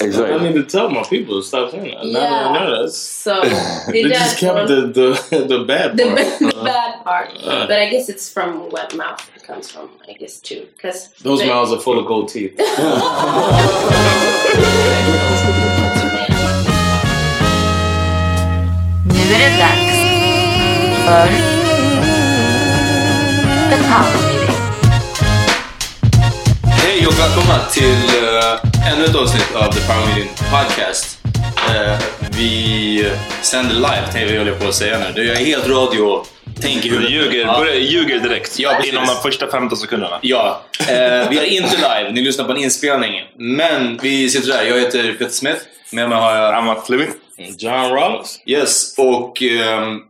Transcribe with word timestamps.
Exactly. 0.00 0.34
I 0.34 0.42
need 0.42 0.54
to 0.54 0.64
tell 0.64 0.90
my 0.90 1.02
people 1.04 1.40
to 1.40 1.46
stop 1.46 1.70
saying 1.70 1.84
that. 1.94 2.04
Now 2.06 2.20
that 2.20 2.32
I 2.50 2.64
know 2.64 2.82
that. 2.82 2.90
So 2.92 3.40
They 3.92 4.02
the 4.02 4.08
just 4.08 4.38
kept 4.38 4.66
the, 4.68 4.80
the, 5.30 5.46
the 5.48 5.64
bad 5.64 5.96
the, 5.96 6.04
part. 6.04 6.38
the 6.40 6.62
bad 6.64 7.04
part, 7.04 7.30
Uh. 7.44 7.66
but 7.68 7.78
I 7.78 7.88
guess 7.90 8.08
it's 8.08 8.28
from 8.32 8.70
what 8.70 8.94
mouth 8.96 9.20
it 9.36 9.42
comes 9.44 9.70
from. 9.70 9.88
I 10.08 10.12
guess 10.14 10.40
too, 10.40 10.66
because 10.76 11.08
Those 11.22 11.44
mouths 11.44 11.72
are 11.72 11.80
full 11.80 11.98
of 12.00 12.06
gold 12.06 12.28
teeth. 12.28 12.58
Nu 19.04 19.34
är 19.34 19.38
det 19.38 19.58
dags 19.58 19.96
för 21.06 21.28
The 23.70 23.82
Power 23.82 24.26
Meeting. 24.26 24.56
Hej 26.62 27.06
och 27.06 27.18
välkomna 27.18 27.64
till 27.72 28.04
uh, 28.24 28.73
ännu 28.92 29.04
ett 29.04 29.14
avsnitt 29.16 29.54
av 29.54 29.72
The 29.72 29.80
Power 29.80 30.06
Meeting 30.06 30.28
Podcast. 30.50 31.18
Eh, 31.68 31.98
vi 32.38 33.10
sänder 33.42 33.74
live, 33.74 34.02
tänkte 34.12 34.34
jag 34.34 34.60
på 34.60 34.68
att 34.68 34.74
säga 34.74 34.98
nu. 34.98 35.04
Du, 35.14 35.26
Jag 35.26 35.40
är 35.40 35.44
helt 35.44 35.66
radio. 35.68 36.24
Tänk 36.60 36.84
i 36.84 36.88
huvudet. 36.88 37.10
ljuger, 37.10 37.40
Ja. 37.46 37.58
börjar- 37.58 37.74
ljuger 37.74 38.20
direkt. 38.20 38.58
Ja, 38.58 38.74
precis. 38.76 38.92
inom 38.92 39.06
de 39.06 39.16
första 39.22 39.50
15 39.50 39.78
sekunderna. 39.78 40.18
Ja, 40.22 40.62
eh, 40.80 41.28
vi 41.30 41.38
är 41.38 41.44
inte 41.44 41.76
live. 41.76 42.10
Ni 42.12 42.20
lyssnar 42.20 42.44
på 42.44 42.52
en 42.52 42.58
inspelning. 42.58 43.12
Men 43.38 43.98
vi 44.02 44.30
sitter 44.30 44.48
där. 44.48 44.62
Jag 44.64 44.80
heter 44.80 45.12
Peter 45.12 45.28
Smith. 45.32 45.60
Med 45.92 46.08
mig 46.08 46.18
har 46.18 46.36
jag... 46.36 46.54
Amat 46.54 46.86
Fleming. 46.86 47.08
John 47.58 47.90
Rollins. 47.90 48.40
Yes, 48.46 48.94
och 48.98 49.42
ehm, 49.42 50.00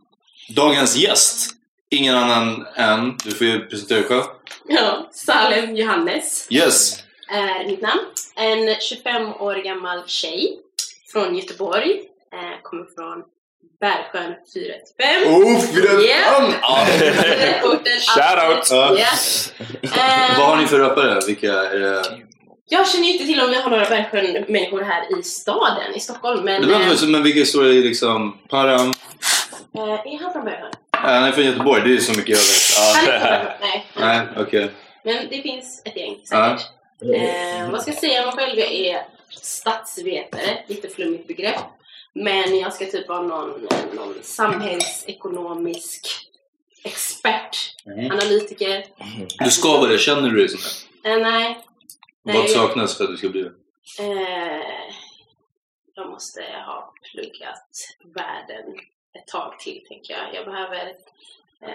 dagens 0.57 0.97
gäst. 0.97 1.51
Ingen 1.91 2.15
annan 2.17 2.67
än... 2.77 3.17
Du 3.25 3.31
får 3.31 3.47
ju 3.47 3.61
presentera 3.67 3.99
dig 3.99 4.09
själv. 4.09 4.23
Ja, 4.69 5.11
Salem 5.13 5.77
Johannes 5.77 6.47
Yes. 6.51 6.97
är 7.33 7.67
mitt 7.69 7.83
namn. 7.83 8.01
En 8.37 8.75
25 8.81 9.33
år 9.34 9.55
gammal 9.55 10.03
tjej 10.06 10.59
från 11.12 11.37
Göteborg. 11.37 11.91
Eh, 12.33 12.62
kommer 12.62 12.84
från 12.97 13.22
Bergsjön 13.81 14.34
415. 14.55 15.56
Uff, 15.56 15.75
vid 15.77 15.84
rätt 15.84 16.11
Ja. 16.11 16.41
namn! 16.41 16.55
Ja. 16.62 16.87
Orten, 17.69 18.00
Shout 18.00 18.49
out. 18.59 18.71
Ja. 18.71 18.97
Ja. 18.99 19.09
Eh, 19.83 20.39
Vad 20.39 20.47
har 20.49 20.56
ni 20.56 20.67
för 20.67 20.78
rappare? 20.78 21.21
Vilka 21.27 21.53
är 21.53 21.78
det? 21.78 22.03
Jag 22.69 22.89
känner 22.89 23.09
inte 23.09 23.25
till 23.25 23.41
om 23.41 23.50
vi 23.50 23.56
har 23.56 23.71
några 23.71 23.84
Bergsjön-människor 23.84 24.81
här 24.83 25.19
i 25.19 25.22
staden, 25.22 25.95
i 25.95 26.01
Stockholm. 26.01 26.45
Men 26.45 26.60
Det 26.63 26.66
behöver 26.69 27.03
eh, 27.04 27.09
men 27.09 27.22
vilka 27.22 27.45
står 27.45 27.65
det 27.65 27.72
liksom... 27.72 28.39
Param? 28.48 28.92
eh, 29.77 29.83
är 29.83 30.22
han 30.22 30.33
från 30.33 30.45
Bergsjön? 30.45 30.72
Nej, 31.04 31.15
han 31.21 31.25
är 31.25 31.33
från 31.33 31.45
Göteborg. 31.45 31.83
Det 31.89 31.95
är 31.97 32.01
så 32.01 32.13
mycket 32.13 32.28
jag 32.28 32.36
vet. 32.39 33.07
Han 33.07 33.09
är 33.09 33.13
Ja. 33.15 33.21
från 33.21 33.31
Bergsjön? 33.31 33.57
Nej. 33.60 33.86
Nej, 33.95 34.21
okej. 34.47 34.71
Men 35.04 35.16
det 35.31 35.42
finns 35.42 35.83
ett 35.84 35.97
gäng 35.97 36.16
Ja. 36.31 36.57
säkert. 36.57 36.71
Eh, 37.15 37.71
vad 37.71 37.83
ska 37.83 37.91
jag 37.91 38.01
säga 38.01 38.28
om 38.28 38.36
mig 38.36 38.47
själv? 38.47 38.59
Jag 38.59 38.72
är 38.72 39.06
statsvetare, 39.30 40.65
lite 40.66 40.89
flummigt 40.89 41.27
begrepp. 41.28 41.60
Men 42.12 42.59
jag 42.59 42.72
ska 42.74 42.86
typ 42.86 43.09
vara 43.09 43.22
någon, 43.22 43.68
någon 43.95 44.15
samhällsekonomisk 44.22 46.06
expert, 46.84 47.56
Mm. 47.86 48.10
analytiker. 48.10 48.84
Du 49.45 49.51
ska 49.51 49.68
vara 49.78 49.91
det. 49.91 49.98
Känner 49.98 50.30
du 50.30 50.36
dig 50.36 50.48
som 50.48 50.60
det? 51.03 51.10
Eh, 51.10 51.18
nej, 51.18 51.59
Vad 52.22 52.34
Nej. 52.34 52.48
saknas 52.48 52.97
för 52.97 53.04
att 53.04 53.10
du 53.10 53.16
ska 53.16 53.28
bli 53.28 53.42
det? 53.42 53.53
eh, 54.03 54.62
jag 55.95 56.10
måste 56.10 56.42
ha 56.66 56.92
pluggat 57.12 57.68
världen 58.04 58.74
ett 59.18 59.27
tag 59.27 59.59
till 59.59 59.84
tänker 59.89 60.15
jag. 60.15 60.34
Jag 60.34 60.45
behöver 60.45 60.86
Eh, 60.86 60.95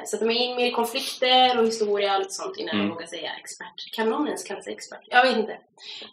Sätta 0.07 0.25
mig 0.25 0.35
in 0.37 0.55
mer 0.55 0.65
i 0.65 0.71
konflikter 0.71 1.59
och 1.59 1.65
historia 1.67 2.13
och 2.13 2.19
lite 2.19 2.31
sånt 2.33 2.57
innan 2.57 2.75
Mm. 2.75 2.87
jag 2.87 2.95
vågar 2.95 3.07
säga 3.07 3.31
expert. 3.33 3.91
Kan 3.93 4.09
någon 4.09 4.27
ens 4.27 4.43
kalla 4.43 4.61
sig 4.61 4.73
expert? 4.73 4.99
Jag 5.07 5.23
vet 5.23 5.37
inte. 5.37 5.53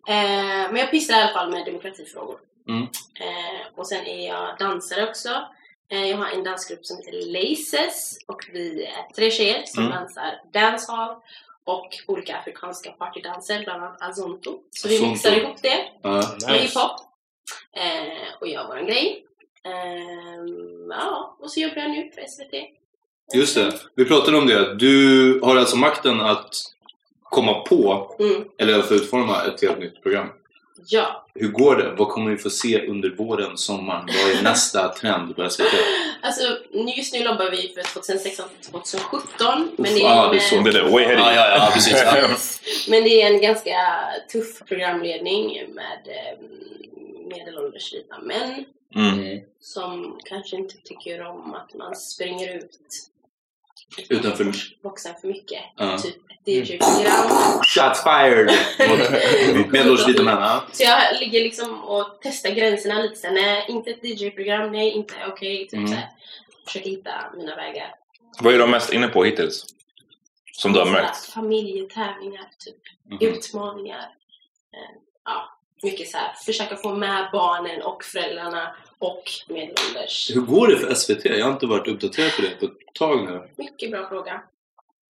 Eh, 0.09 0.71
men 0.71 0.77
jag 0.77 0.91
pysslar 0.91 1.19
i 1.19 1.23
alla 1.23 1.33
fall 1.33 1.51
med 1.51 1.65
demokratifrågor. 1.67 2.39
Mm. 2.69 2.83
Eh, 3.21 3.67
och 3.75 3.87
sen 3.89 4.07
är 4.07 4.27
jag 4.29 4.59
dansare 4.59 5.09
också. 5.09 5.45
Eh, 5.89 6.05
jag 6.11 6.17
har 6.17 6.31
en 6.31 6.45
dansgrupp 6.45 6.87
som 6.87 6.97
heter 6.97 7.13
Laces 7.13 8.19
och 8.27 8.41
vi 8.53 8.85
är 8.85 9.13
tre 9.17 9.31
tjejer 9.31 9.63
som 9.67 9.85
Mm. 9.85 9.97
dansar 9.97 10.41
dancehall 10.53 11.17
och 11.65 11.89
olika 12.07 12.37
afrikanska 12.37 12.91
partydanser, 12.93 13.65
bland 13.65 13.83
annat 13.85 14.03
azonto. 14.03 14.59
Så 14.71 14.89
vi 14.89 15.03
mixar 15.09 15.33
ihop 15.37 15.63
det 15.63 15.89
Ja. 16.03 16.23
med 16.49 16.59
hiphop 16.61 17.01
eh, 17.73 18.35
och 18.41 18.49
gör 18.49 18.67
våran 18.67 18.87
grej. 18.87 19.27
Eh, 19.65 20.45
ja, 20.91 21.37
och 21.41 21.51
så 21.51 21.61
jobbar 21.61 21.77
jag 21.83 21.91
nu 21.91 22.11
för 22.15 22.23
SVT. 22.29 22.55
Just 23.35 23.55
det. 23.55 23.73
Vi 23.95 24.05
pratade 24.05 24.37
om 24.37 24.47
det. 24.47 24.75
Du 24.75 25.41
har 25.43 25.57
alltså 25.57 25.77
makten 25.77 26.21
att 26.21 26.55
komma 27.23 27.55
på, 27.61 28.17
Mm. 28.21 28.45
eller 28.59 28.83
fall 28.83 28.97
utforma 28.97 29.45
ett 29.45 29.63
helt 29.63 29.79
nytt 29.79 30.03
program. 30.03 30.27
Ja, 30.89 31.27
Hur 31.35 31.49
går 31.49 31.77
det? 31.77 31.95
Vad 31.99 32.09
kommer 32.09 32.31
vi 32.31 32.37
få 32.37 32.51
se 32.51 32.87
under 32.89 33.11
våren, 33.11 33.57
sommaren? 33.57 34.07
Vad 34.25 34.33
är 34.39 34.43
nästa 34.43 34.89
trend 34.89 35.37
på 35.37 35.51
SVT? 35.51 35.65
alltså 36.23 36.43
just 36.97 37.15
nu 37.15 37.21
jobbar 37.21 37.51
vi 37.51 37.57
för 37.75 37.83
2016 37.95 38.47
till 38.61 38.71
2017. 38.73 39.69
Men 39.77 39.95
det 39.95 40.01
är, 40.03 40.07
ah, 40.07 40.25
en, 40.27 40.31
det 40.31 40.37
är 40.37 40.41
så. 40.41 40.61
Det 40.61 40.79
är 40.79 40.91
way 40.93 41.05
ahead. 41.05 41.19
Ja, 41.19 41.35
ja, 41.35 41.57
ja, 41.59 41.71
precis. 41.75 42.03
Ja. 42.05 42.29
Men 42.91 43.05
det 43.05 43.23
är 43.23 43.27
en 43.35 43.41
ganska 43.41 43.77
tuff 44.33 44.63
programledning 44.69 45.75
med 45.75 46.01
eh, 46.07 46.39
medelålders 47.37 47.95
vita 47.95 48.19
män 48.19 48.65
Mm. 48.97 49.41
som 49.61 50.19
kanske 50.25 50.57
inte 50.57 50.75
tycker 50.85 51.27
om 51.27 51.55
att 51.55 51.75
man 51.75 51.97
springer 51.97 52.57
ut 52.57 52.71
Utanför... 54.09 54.53
boxen 54.83 55.15
för 55.21 55.29
mycket. 55.29 55.63
Ja. 55.77 55.99
Typ 55.99 56.17
ett 56.17 56.49
DJ-program. 56.49 57.61
Shots 57.67 58.03
fired! 58.03 58.51
Medelålders 59.73 60.09
vita 60.09 60.23
män. 60.23 60.61
Så 60.73 60.83
jag 60.83 61.21
ligger 61.21 61.41
liksom 61.41 61.85
och 61.85 62.19
testar 62.23 62.51
gränserna 62.51 63.03
lite 63.03 63.17
såhär, 63.17 63.35
nej 63.35 63.65
inte 63.69 63.91
ett 63.91 64.05
DJ-program, 64.05 64.73
nej 64.73 64.91
inte 64.91 65.15
okej. 65.29 65.59
typ 65.69 65.73
Mm. 65.73 65.89
såhär. 65.89 66.09
Försöker 66.67 66.91
hitta 66.91 67.11
mina 67.37 67.57
vägar. 67.57 67.95
Vad 68.41 68.55
är 68.55 68.59
de 68.59 68.71
mest 68.71 68.93
inne 68.93 69.09
på 69.09 69.25
hittills? 69.25 69.65
Som 70.53 70.73
du 70.73 70.79
har 70.79 70.87
märkt? 70.87 71.17
Familjetävlingar, 71.17 72.49
typ. 72.59 72.77
Mhm. 73.11 73.19
Utmaningar. 73.21 74.09
Eh, 74.73 74.97
ja, 75.25 75.56
mycket 75.83 76.09
så 76.09 76.17
här. 76.19 76.33
Försöka 76.47 76.77
få 76.77 76.95
med 76.95 77.29
barnen 77.33 77.83
och 77.83 78.05
föräldrarna 78.05 78.75
och 78.99 79.23
medelålders. 79.49 80.31
Hur 80.35 80.41
går 80.41 80.69
det 80.69 80.77
för 80.77 80.95
SVT? 80.95 81.25
Jag 81.25 81.45
har 81.47 81.53
inte 81.53 81.67
varit 81.67 81.89
uppdaterad 81.89 82.31
på 82.37 82.43
det 82.43 82.61
på 82.61 82.67
ett 82.67 82.95
tag 82.99 83.25
nu. 83.25 83.43
Mycket 83.65 83.91
bra 83.91 84.09
fråga. 84.09 84.43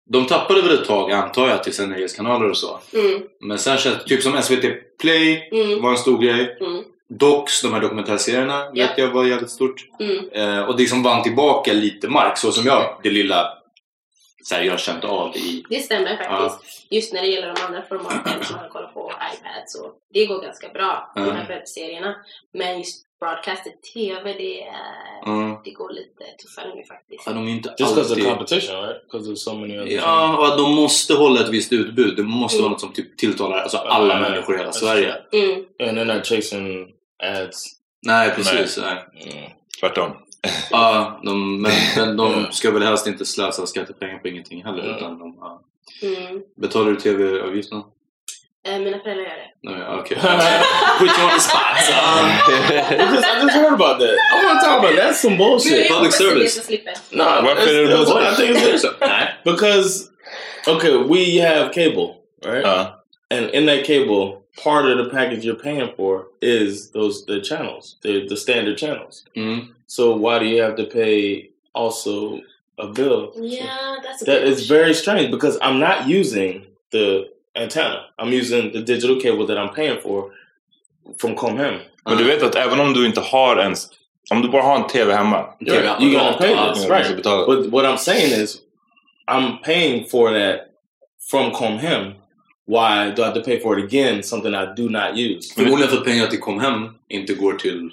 De 0.09 0.25
tappade 0.25 0.61
väl 0.61 0.73
ett 0.81 0.85
tag 0.85 1.11
antar 1.11 1.47
jag 1.49 1.63
till 1.63 1.73
sina 1.73 1.95
nyhetskanaler 1.95 2.49
och 2.49 2.57
så. 2.57 2.79
Mm, 2.93 3.21
Men 3.39 3.59
sen 3.59 3.77
känns 3.77 4.03
typ 4.03 4.23
som 4.23 4.41
SVT 4.41 4.97
Play 5.01 5.49
mm, 5.51 5.81
var 5.81 5.91
en 5.91 5.97
stor 5.97 6.17
grej. 6.21 6.57
mm, 6.61 6.83
Docs, 7.09 7.61
de 7.61 7.73
här 7.73 7.81
dokumentärserierna, 7.81 8.53
Ja. 8.73 8.87
vet 8.87 8.97
jag 8.97 9.07
var 9.11 9.25
jävligt 9.25 9.49
stort. 9.49 9.85
mm. 9.99 10.29
Eh, 10.29 10.61
och 10.63 10.77
det 10.77 10.85
som 10.85 11.03
vann 11.03 11.23
tillbaka 11.23 11.73
lite 11.73 12.07
mark, 12.09 12.37
så 12.37 12.51
som 12.51 12.65
jag, 12.65 12.99
det 13.03 13.09
lilla 13.09 13.57
så 14.49 14.55
här, 14.55 14.61
jag 14.63 14.73
har 14.73 14.77
känt 14.77 15.03
av 15.03 15.35
i... 15.37 15.63
Det 15.69 15.79
stämmer 15.79 16.17
faktiskt. 16.17 16.87
Just 16.91 17.13
när 17.13 17.21
det 17.21 17.27
gäller 17.27 17.53
de 17.55 17.61
andra 17.61 17.81
formaten 17.89 18.43
som 18.43 18.55
man 18.55 18.69
kollar 18.69 18.87
på 18.87 19.11
iPad 19.33 19.63
så 19.67 19.91
det 20.13 20.25
går 20.25 20.41
ganska 20.41 20.69
bra, 20.69 21.11
de 21.15 21.21
Mm. 21.23 21.35
här 21.35 21.47
webbserierna. 21.47 22.15
Men 22.53 22.77
just 22.77 23.03
broadcasted 23.19 23.73
TV, 23.93 24.33
det, 24.33 24.63
Mm. 25.31 25.55
det 25.63 25.71
går 25.71 25.89
lite 25.93 26.23
tuffare 26.43 26.75
nu 26.75 26.83
faktiskt. 26.83 27.23
Ja, 27.25 27.31
de 27.33 27.47
är 27.47 27.51
inte 27.51 27.75
Just 27.79 27.95
because 27.95 28.13
of 28.13 28.23
competition, 28.37 28.81
right? 28.83 29.01
Because 29.11 29.31
of 29.31 29.37
so 29.37 29.53
many 29.55 29.79
other 29.79 29.91
Ja, 29.91 30.37
och 30.37 30.47
att 30.47 30.57
de 30.57 30.75
måste 30.75 31.13
hålla 31.13 31.41
ett 31.41 31.49
visst 31.49 31.73
utbud. 31.73 32.15
Det 32.17 32.23
måste 32.23 32.57
Mm. 32.57 32.63
vara 32.63 32.71
något 32.71 32.81
som 32.81 32.93
typ 32.93 33.17
tilltalar 33.17 33.57
alltså, 33.57 33.77
alla 33.77 34.13
Ja, 34.13 34.19
människor 34.29 34.55
i 34.55 34.57
hela 34.57 34.69
that's 34.69 34.73
Sverige. 34.73 35.15
Mm. 35.33 35.65
And 35.89 35.97
they're 35.97 36.15
not 36.15 36.25
chasing 36.25 36.87
ads. 37.23 37.63
Nej, 38.05 38.31
precis. 38.35 38.77
Nej. 38.77 39.05
Mm. 39.33 39.51
Tvärtom. 39.79 40.11
Ja, 40.71 41.21
de, 41.23 41.61
men, 41.61 41.71
men 41.97 42.17
de 42.17 42.47
ska 42.51 42.71
väl 42.71 42.83
helst 42.83 43.07
inte 43.07 43.25
slösa 43.25 43.67
skattepengar 43.67 44.17
på 44.17 44.27
ingenting 44.27 44.63
heller. 44.65 44.83
Mm. 44.83 44.95
Utan 44.95 45.19
de, 45.19 45.37
ja. 45.39 45.61
Mm. 46.01 46.41
Betalar 46.61 46.91
du 46.91 46.95
TV-avgiften? 46.95 47.81
Eh, 48.67 48.79
mina 48.79 48.99
föräldrar 48.99 49.23
gör 49.23 49.37
det. 49.37 49.51
Nej, 49.63 49.99
okej. 49.99 50.17
Put 50.99 51.09
you 51.17 51.23
on 51.25 51.29
the 51.29 51.39
spot. 51.39 51.61
I 51.71 53.13
just, 53.13 53.27
I 53.27 53.41
just 53.41 53.55
heard 53.55 53.73
about 53.73 53.99
that. 53.99 54.17
I 54.33 54.45
want 54.45 54.59
to 54.59 54.65
talk 54.65 54.79
about 54.79 54.95
that. 54.95 55.09
That's 55.09 55.21
some 55.21 55.37
bullshit. 55.37 55.89
Public 55.89 56.13
service. 56.13 56.69
No, 57.11 57.23
Varför 57.23 57.73
är 57.73 57.83
det 57.83 57.95
bullshit? 57.95 58.33
I 58.33 58.35
think 58.35 58.57
it's 58.57 58.81
bullshit. 58.81 59.43
Because, 59.45 60.09
okay, 60.67 60.97
we 60.97 61.39
have 61.47 61.73
cable, 61.73 62.15
right? 62.45 62.63
Ja. 62.65 63.03
And 63.29 63.49
in 63.53 63.65
that 63.67 63.85
cable, 63.85 64.41
part 64.57 64.85
of 64.85 64.97
the 64.97 65.09
package 65.09 65.45
you're 65.45 65.55
paying 65.55 65.93
for 65.95 66.27
is 66.41 66.91
those 66.91 67.25
the 67.25 67.39
channels, 67.41 67.95
the 68.01 68.27
the 68.27 68.37
standard 68.37 68.77
channels. 68.77 69.23
Mm. 69.35 69.69
So 69.87 70.15
why 70.15 70.39
do 70.39 70.45
you 70.45 70.61
have 70.61 70.75
to 70.75 70.85
pay 70.85 71.49
also 71.73 72.41
a 72.77 72.87
bill? 72.87 73.31
Yeah, 73.35 73.97
that's 74.03 74.21
a 74.21 74.25
That 74.25 74.43
good 74.43 74.59
very 74.67 74.93
strange 74.93 75.31
because 75.31 75.57
I'm 75.61 75.79
not 75.79 76.07
using 76.07 76.65
the 76.91 77.29
antenna. 77.55 78.07
I'm 78.19 78.31
using 78.31 78.73
the 78.73 78.81
digital 78.81 79.19
cable 79.19 79.45
that 79.47 79.57
I'm 79.57 79.73
paying 79.73 79.99
for 80.01 80.31
from 81.17 81.35
Comhem. 81.35 81.81
Men 82.05 82.17
du 82.17 82.23
vet 82.23 82.43
att 82.43 82.55
även 82.55 82.79
om 82.79 82.93
du 82.93 83.05
inte 83.05 83.21
har 83.21 83.57
ens... 83.57 83.89
Om 84.29 84.41
du 84.41 84.49
bara 84.49 84.61
har 84.61 84.75
en 84.75 84.87
TV 84.87 85.13
hemma. 85.13 85.53
Yeah, 85.59 86.01
you 86.01 86.11
gotta 86.11 86.37
pay 86.37 86.73
this, 86.73 86.83
du 86.83 86.89
right? 86.89 87.23
But 87.23 87.71
what 87.71 87.85
I'm 87.85 87.97
saying 87.97 88.41
is, 88.43 88.61
I'm 89.27 89.59
paying 89.59 90.05
for 90.05 90.33
that 90.33 90.71
from 91.31 91.51
Comhem. 91.51 92.13
Why 92.67 93.11
do 93.15 93.21
I 93.21 93.25
have 93.25 93.33
to 93.33 93.41
pay 93.41 93.59
for 93.59 93.79
it 93.79 93.85
again? 93.85 94.23
Something 94.23 94.53
I 94.53 94.65
do 94.75 94.89
not 94.89 95.15
use. 95.17 95.53
Förmodligen 95.55 95.89
för 95.89 95.97
att 95.97 96.05
pengarna 96.05 96.29
till 96.29 96.39
Comhem 96.39 96.89
inte 97.09 97.33
går 97.33 97.53
till 97.53 97.89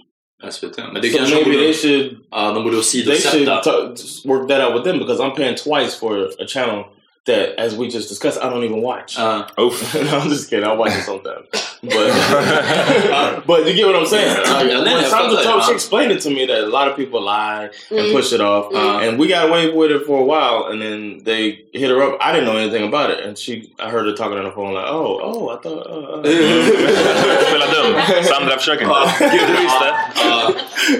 SVT. 0.50 0.78
Men 0.92 1.02
det 1.02 1.10
so 1.10 1.18
kanske 1.18 1.34
maybe 1.34 1.50
borde, 1.50 1.58
they 1.58 1.74
should 1.74 2.16
ja, 2.30 2.52
de 2.52 2.64
borde 2.64 2.76
they 2.76 3.18
should 3.18 3.48
åsidosätta. 3.48 4.28
work 4.28 4.48
that 4.48 4.60
out 4.60 4.74
with 4.74 4.84
them 4.84 4.98
because 4.98 5.20
I'm 5.22 5.34
paying 5.34 5.56
twice 5.56 5.98
for 6.00 6.30
a 6.38 6.46
channel 6.46 6.84
that, 7.26 7.58
as 7.58 7.74
we 7.74 7.86
just 7.86 8.08
discussed, 8.08 8.38
I 8.42 8.50
don't 8.50 8.64
even 8.64 8.82
watch. 8.82 9.18
Ja. 9.18 9.46
Uff. 9.56 9.94
no, 10.10 10.18
I'm 10.18 10.28
just 10.28 10.50
kidding. 10.50 10.66
I 10.66 10.74
watch 10.74 10.92
it 10.98 11.04
sometimes, 11.04 11.46
but 11.82 13.46
but 13.46 13.66
you 13.66 13.74
get 13.74 13.86
what 13.86 13.96
I'm 13.96 14.06
saying. 14.06 14.28
Like, 14.36 14.66
Yeah, 14.70 14.82
when 14.84 15.04
Sandra 15.04 15.36
yeah. 15.38 15.42
told, 15.50 15.62
she 15.64 15.72
explained 15.72 16.12
it 16.12 16.20
to 16.22 16.30
me 16.30 16.46
that 16.46 16.64
a 16.64 16.66
lot 16.66 16.88
of 16.88 16.96
people 16.96 17.20
lie 17.22 17.70
and 17.90 17.98
Mm. 18.04 18.12
push 18.12 18.32
it 18.32 18.40
off, 18.40 18.72
Uh, 18.74 18.98
and 19.04 19.18
we 19.18 19.26
got 19.28 19.48
away 19.48 19.70
with 19.70 19.90
it 19.90 20.04
for 20.06 20.20
a 20.20 20.24
while, 20.24 20.66
and 20.70 20.80
then 20.82 21.20
they 21.24 21.64
hit 21.72 21.90
her 21.90 22.02
up. 22.02 22.18
I 22.20 22.32
didn't 22.32 22.46
know 22.46 22.56
anything 22.56 22.84
about 22.88 23.10
it, 23.10 23.20
and 23.24 23.36
she, 23.38 23.72
I 23.78 23.88
heard 23.90 24.06
her 24.06 24.12
talking 24.14 24.38
on 24.38 24.44
the 24.44 24.50
phone 24.52 24.74
like, 24.74 24.86
"Oh, 24.88 25.20
oh, 25.22 25.48
I 25.50 25.56
thought." 25.62 25.86
Uh, 25.86 26.18
uh. 26.18 26.22
Spela 26.22 27.66
dum. 27.74 28.24
Sandra 28.24 28.56
försöker 28.58 28.82
inte. 28.84 28.94
Ja. 28.94 29.30
Gud, 29.30 29.40
du 29.48 29.62
visste. 29.62 29.94
Ja. 30.24 30.52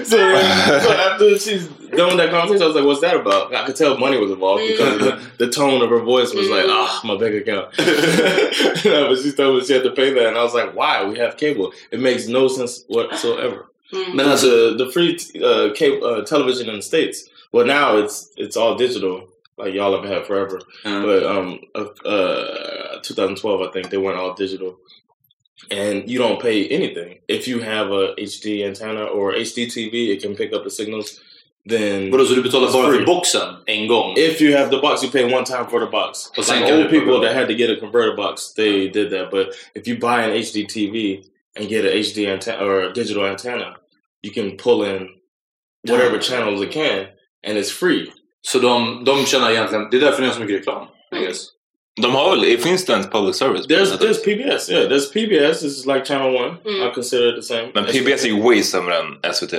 so, 0.03 0.17
so 0.83 0.91
after 0.93 1.37
she's 1.39 1.67
done 1.97 2.07
with 2.07 2.17
that 2.17 2.31
conversation, 2.31 2.63
I 2.63 2.67
was 2.67 2.75
like, 2.75 2.85
"What's 2.85 3.01
that 3.01 3.15
about?" 3.15 3.53
I 3.53 3.65
could 3.65 3.75
tell 3.75 3.97
money 3.97 4.17
was 4.17 4.31
involved 4.31 4.63
because 4.67 4.97
the, 4.99 5.17
the 5.45 5.47
tone 5.51 5.81
of 5.83 5.89
her 5.89 5.99
voice 5.99 6.33
was 6.33 6.49
like, 6.49 6.65
Mm. 6.65 6.71
"Ah, 6.71 7.01
my 7.03 7.15
bank 7.17 7.35
account." 7.41 7.67
but 7.77 9.17
she 9.21 9.31
told 9.31 9.55
me 9.59 9.65
she 9.65 9.73
had 9.73 9.83
to 9.83 9.91
pay 9.91 10.13
that, 10.13 10.27
and 10.27 10.37
I 10.37 10.43
was 10.43 10.53
like, 10.53 10.74
"Why? 10.75 11.03
We 11.03 11.17
have 11.19 11.37
cable. 11.37 11.71
It 11.91 11.99
makes 11.99 12.27
no 12.27 12.47
sense 12.47 12.83
whatsoever." 12.87 13.65
Mm. 13.93 14.15
Men 14.15 14.27
alltså, 14.27 14.47
the 14.47 14.85
the 14.85 14.91
free 14.91 15.17
uh, 15.43 15.73
cable 15.73 16.05
uh, 16.05 16.21
television 16.25 16.69
in 16.69 16.75
the 16.75 16.81
states. 16.81 17.29
Well, 17.51 17.65
now 17.65 17.97
it's 17.97 18.31
it's 18.37 18.57
all 18.57 18.75
digital, 18.75 19.27
like 19.57 19.73
y'all 19.73 19.95
have 19.95 20.09
had 20.09 20.25
forever. 20.25 20.59
ja. 20.83 21.01
But 21.01 21.23
um, 21.23 21.59
uh, 21.73 22.07
uh, 22.07 22.99
2012, 23.01 23.61
I 23.61 23.71
think 23.71 23.89
they 23.89 23.97
went 23.97 24.17
all 24.17 24.33
digital, 24.33 24.77
and 25.71 26.09
you 26.09 26.17
don't 26.17 26.41
pay 26.41 26.67
anything 26.67 27.19
if 27.27 27.47
you 27.47 27.59
have 27.59 27.91
a 27.91 28.13
HD 28.17 28.65
antenna 28.65 29.05
or 29.05 29.33
HD 29.33 29.67
TV. 29.67 30.09
It 30.09 30.21
can 30.21 30.35
pick 30.35 30.53
up 30.53 30.63
the 30.63 30.71
signals. 30.71 31.21
Then 31.69 32.11
Vadå, 32.11 32.25
så 32.25 32.33
du 32.33 32.41
betalar 32.43 32.67
It's 32.67 32.73
bara 32.73 32.87
free. 32.89 32.97
för 32.99 33.05
boxen 33.05 33.47
en 33.65 33.87
gång? 33.87 34.13
if 34.17 34.41
you 34.41 34.57
have 34.57 34.69
the 34.69 34.77
box, 34.77 35.03
you 35.03 35.11
pay 35.11 35.23
one 35.35 35.45
time 35.45 35.65
for 35.69 35.79
the 35.79 35.91
box. 35.91 36.19
Och 36.37 36.45
sen 36.45 36.55
Like 36.59 36.69
kan 36.69 36.77
old 36.81 36.89
du- 36.91 36.99
people 36.99 37.27
that 37.27 37.35
had 37.35 37.47
to 37.47 37.53
get 37.53 37.69
a 37.69 37.75
converter 37.79 38.15
box, 38.15 38.53
they 38.53 38.89
did 38.89 39.09
that. 39.11 39.31
But 39.31 39.47
if 39.75 39.87
you 39.87 39.97
buy 39.99 40.23
an 40.23 40.31
HD 40.31 40.65
TV 40.67 41.19
and 41.59 41.69
get 41.69 41.85
an 41.85 41.91
HD 42.03 42.27
antenna 42.33 42.65
or 42.65 42.83
a 42.83 42.93
digital 42.93 43.23
antenna, 43.25 43.75
you 44.23 44.33
can 44.33 44.57
pull 44.57 44.87
in 44.95 45.07
whatever 45.89 46.19
channels 46.21 46.61
it 46.63 46.71
can, 46.73 47.05
and 47.47 47.57
it's 47.57 47.71
free. 47.71 48.11
Så 48.41 48.59
de, 48.59 49.03
de 49.05 49.25
tjänar 49.25 49.51
egentligen... 49.51 49.87
Det 49.91 49.97
är 49.97 50.01
därför 50.01 50.21
ni 50.21 50.27
har 50.27 50.33
så 50.35 50.39
mycket 50.41 50.55
reklam, 50.57 50.87
I 51.15 51.19
guess. 51.25 51.47
De 52.01 52.15
har 52.15 52.35
väl... 52.35 52.57
Finns 52.57 52.85
det 52.85 52.93
ens 52.93 53.09
public 53.09 53.35
service? 53.35 53.67
There's 53.67 53.97
there's 53.97 54.23
PBS, 54.23 54.69
yeah. 54.69 54.89
There's 54.89 55.13
PBS. 55.13 55.59
This 55.61 55.77
is 55.79 55.85
like 55.85 56.05
channel 56.05 56.35
one. 56.35 56.55
Mm. 56.65 56.87
I 56.87 56.93
consider 56.93 57.29
it 57.29 57.35
the 57.35 57.41
same. 57.41 57.71
Men 57.73 57.85
PBS 57.85 58.23
är 58.25 58.27
ju 58.29 58.41
way 58.43 58.63
sämre 58.63 58.95
än 58.97 59.33
SVT. 59.33 59.53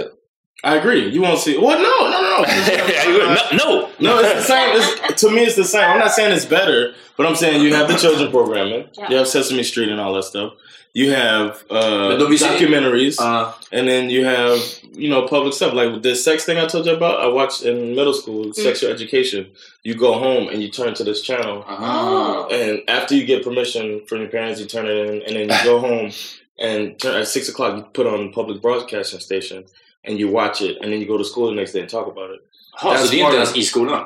I 0.64 0.76
agree. 0.76 1.08
You 1.08 1.22
won't 1.22 1.38
see. 1.38 1.58
Well, 1.58 1.78
No, 1.78 2.10
no, 2.10 2.20
no. 2.22 2.42
no, 3.56 3.56
no. 3.56 3.90
No, 3.98 4.18
it's 4.18 4.34
the 4.34 4.42
same. 4.42 4.76
It's, 4.76 5.20
to 5.22 5.30
me, 5.30 5.42
it's 5.44 5.56
the 5.56 5.64
same. 5.64 5.84
I'm 5.84 5.98
not 5.98 6.12
saying 6.12 6.32
it's 6.32 6.44
better, 6.44 6.94
but 7.16 7.26
I'm 7.26 7.36
saying 7.36 7.62
you 7.62 7.74
have 7.74 7.88
the 7.88 7.96
children 7.96 8.30
programming. 8.30 8.88
Yeah. 8.94 9.10
You 9.10 9.16
have 9.16 9.28
Sesame 9.28 9.62
Street 9.62 9.88
and 9.90 10.00
all 10.00 10.14
that 10.14 10.24
stuff. 10.24 10.54
You 10.96 11.10
have 11.12 11.62
uh, 11.68 12.08
Men 12.08 12.18
de 12.18 12.24
documentaries, 12.24 13.18
Ja. 13.20 13.52
and 13.70 13.86
then 13.86 14.08
you 14.08 14.24
have 14.24 14.58
you 14.92 15.10
know 15.10 15.28
public 15.28 15.52
stuff 15.52 15.74
like 15.74 16.00
the 16.00 16.14
sex 16.16 16.46
thing 16.46 16.56
I 16.56 16.64
told 16.64 16.86
you 16.86 16.94
about. 16.96 17.20
I 17.20 17.26
watched 17.26 17.62
in 17.62 17.94
middle 17.94 18.14
school, 18.14 18.46
mm-hmm. 18.46 18.62
sexual 18.62 18.90
education. 18.90 19.50
You 19.82 19.94
go 19.94 20.14
home 20.14 20.48
and 20.48 20.62
you 20.62 20.70
turn 20.70 20.94
to 20.94 21.04
this 21.04 21.20
channel, 21.20 21.64
Aha. 21.66 22.48
and 22.50 22.80
after 22.88 23.14
you 23.14 23.26
get 23.26 23.44
permission 23.44 24.06
from 24.06 24.20
your 24.20 24.30
parents, 24.30 24.58
you 24.58 24.64
turn 24.64 24.86
it 24.86 24.96
in, 24.96 25.22
and 25.22 25.36
then 25.36 25.50
you 25.50 25.64
go 25.64 25.80
home 25.88 26.12
and 26.58 26.98
turn, 26.98 27.20
at 27.20 27.28
six 27.28 27.50
o'clock 27.50 27.76
you 27.76 27.82
put 27.92 28.06
on 28.06 28.32
public 28.32 28.62
broadcasting 28.62 29.20
station, 29.20 29.66
and 30.06 30.18
you 30.20 30.28
watch 30.32 30.60
it, 30.62 30.76
and 30.82 30.92
then 30.92 31.00
you 31.00 31.06
go 31.06 31.18
to 31.18 31.24
school 31.24 31.48
the 31.50 31.54
next 31.56 31.72
day 31.72 31.80
and 31.80 31.90
talk 31.90 32.06
about 32.06 32.30
it. 32.34 32.40
Så 32.80 32.88
That's 32.88 33.00
part 33.02 33.12
inte 33.12 33.26
of- 33.26 33.34
ens 33.40 33.56
i 33.56 33.62
skolan? 33.62 34.04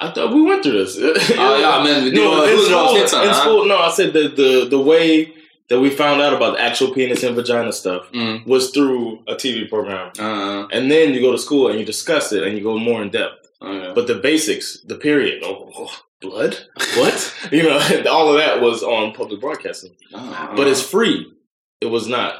I 0.00 0.10
thought 0.10 0.32
we 0.32 0.42
went 0.42 0.62
through 0.62 0.84
this. 0.84 0.96
Ah, 1.38 1.58
ja, 1.60 1.82
men 1.84 2.14
det 2.14 2.20
var 2.20 2.48
in 2.52 2.58
school, 2.58 2.96
in 2.96 3.28
ja. 3.28 3.34
school, 3.34 3.66
no, 3.66 3.74
I 3.74 3.90
said 3.90 4.12
the, 4.12 4.28
the 4.28 4.68
the 4.70 4.78
way 4.78 5.28
that 5.68 5.80
we 5.80 5.90
found 5.90 6.20
out 6.22 6.32
about 6.32 6.56
the 6.56 6.62
actual 6.62 6.94
penis 6.94 7.24
and 7.24 7.34
vagina 7.36 7.72
stuff 7.72 8.02
Mm. 8.12 8.46
was 8.46 8.70
through 8.70 9.18
a 9.26 9.34
TV 9.34 9.68
program, 9.68 10.10
Ja, 10.18 10.68
and 10.72 10.90
then 10.90 11.14
you 11.14 11.20
go 11.20 11.32
to 11.32 11.38
school 11.38 11.68
and 11.68 11.78
you 11.80 11.84
discuss 11.84 12.32
it 12.32 12.42
and 12.44 12.52
you 12.56 12.62
go 12.62 12.78
more 12.78 13.02
in 13.02 13.10
depth. 13.10 13.48
ja. 13.60 13.92
But 13.94 14.06
the 14.06 14.14
basics, 14.14 14.80
the 14.88 14.94
period, 14.94 15.42
oh, 15.44 15.68
oh, 15.78 15.90
blood, 16.20 16.56
what, 16.96 17.34
you 17.52 17.62
know, 17.62 17.78
all 18.10 18.28
of 18.28 18.36
that 18.38 18.60
was 18.62 18.82
on 18.82 19.12
public 19.12 19.40
broadcasting. 19.40 19.96
Ah. 20.14 20.52
But 20.56 20.68
it's 20.68 20.82
free. 20.82 21.26
It 21.80 21.90
was 21.90 22.06
not. 22.06 22.32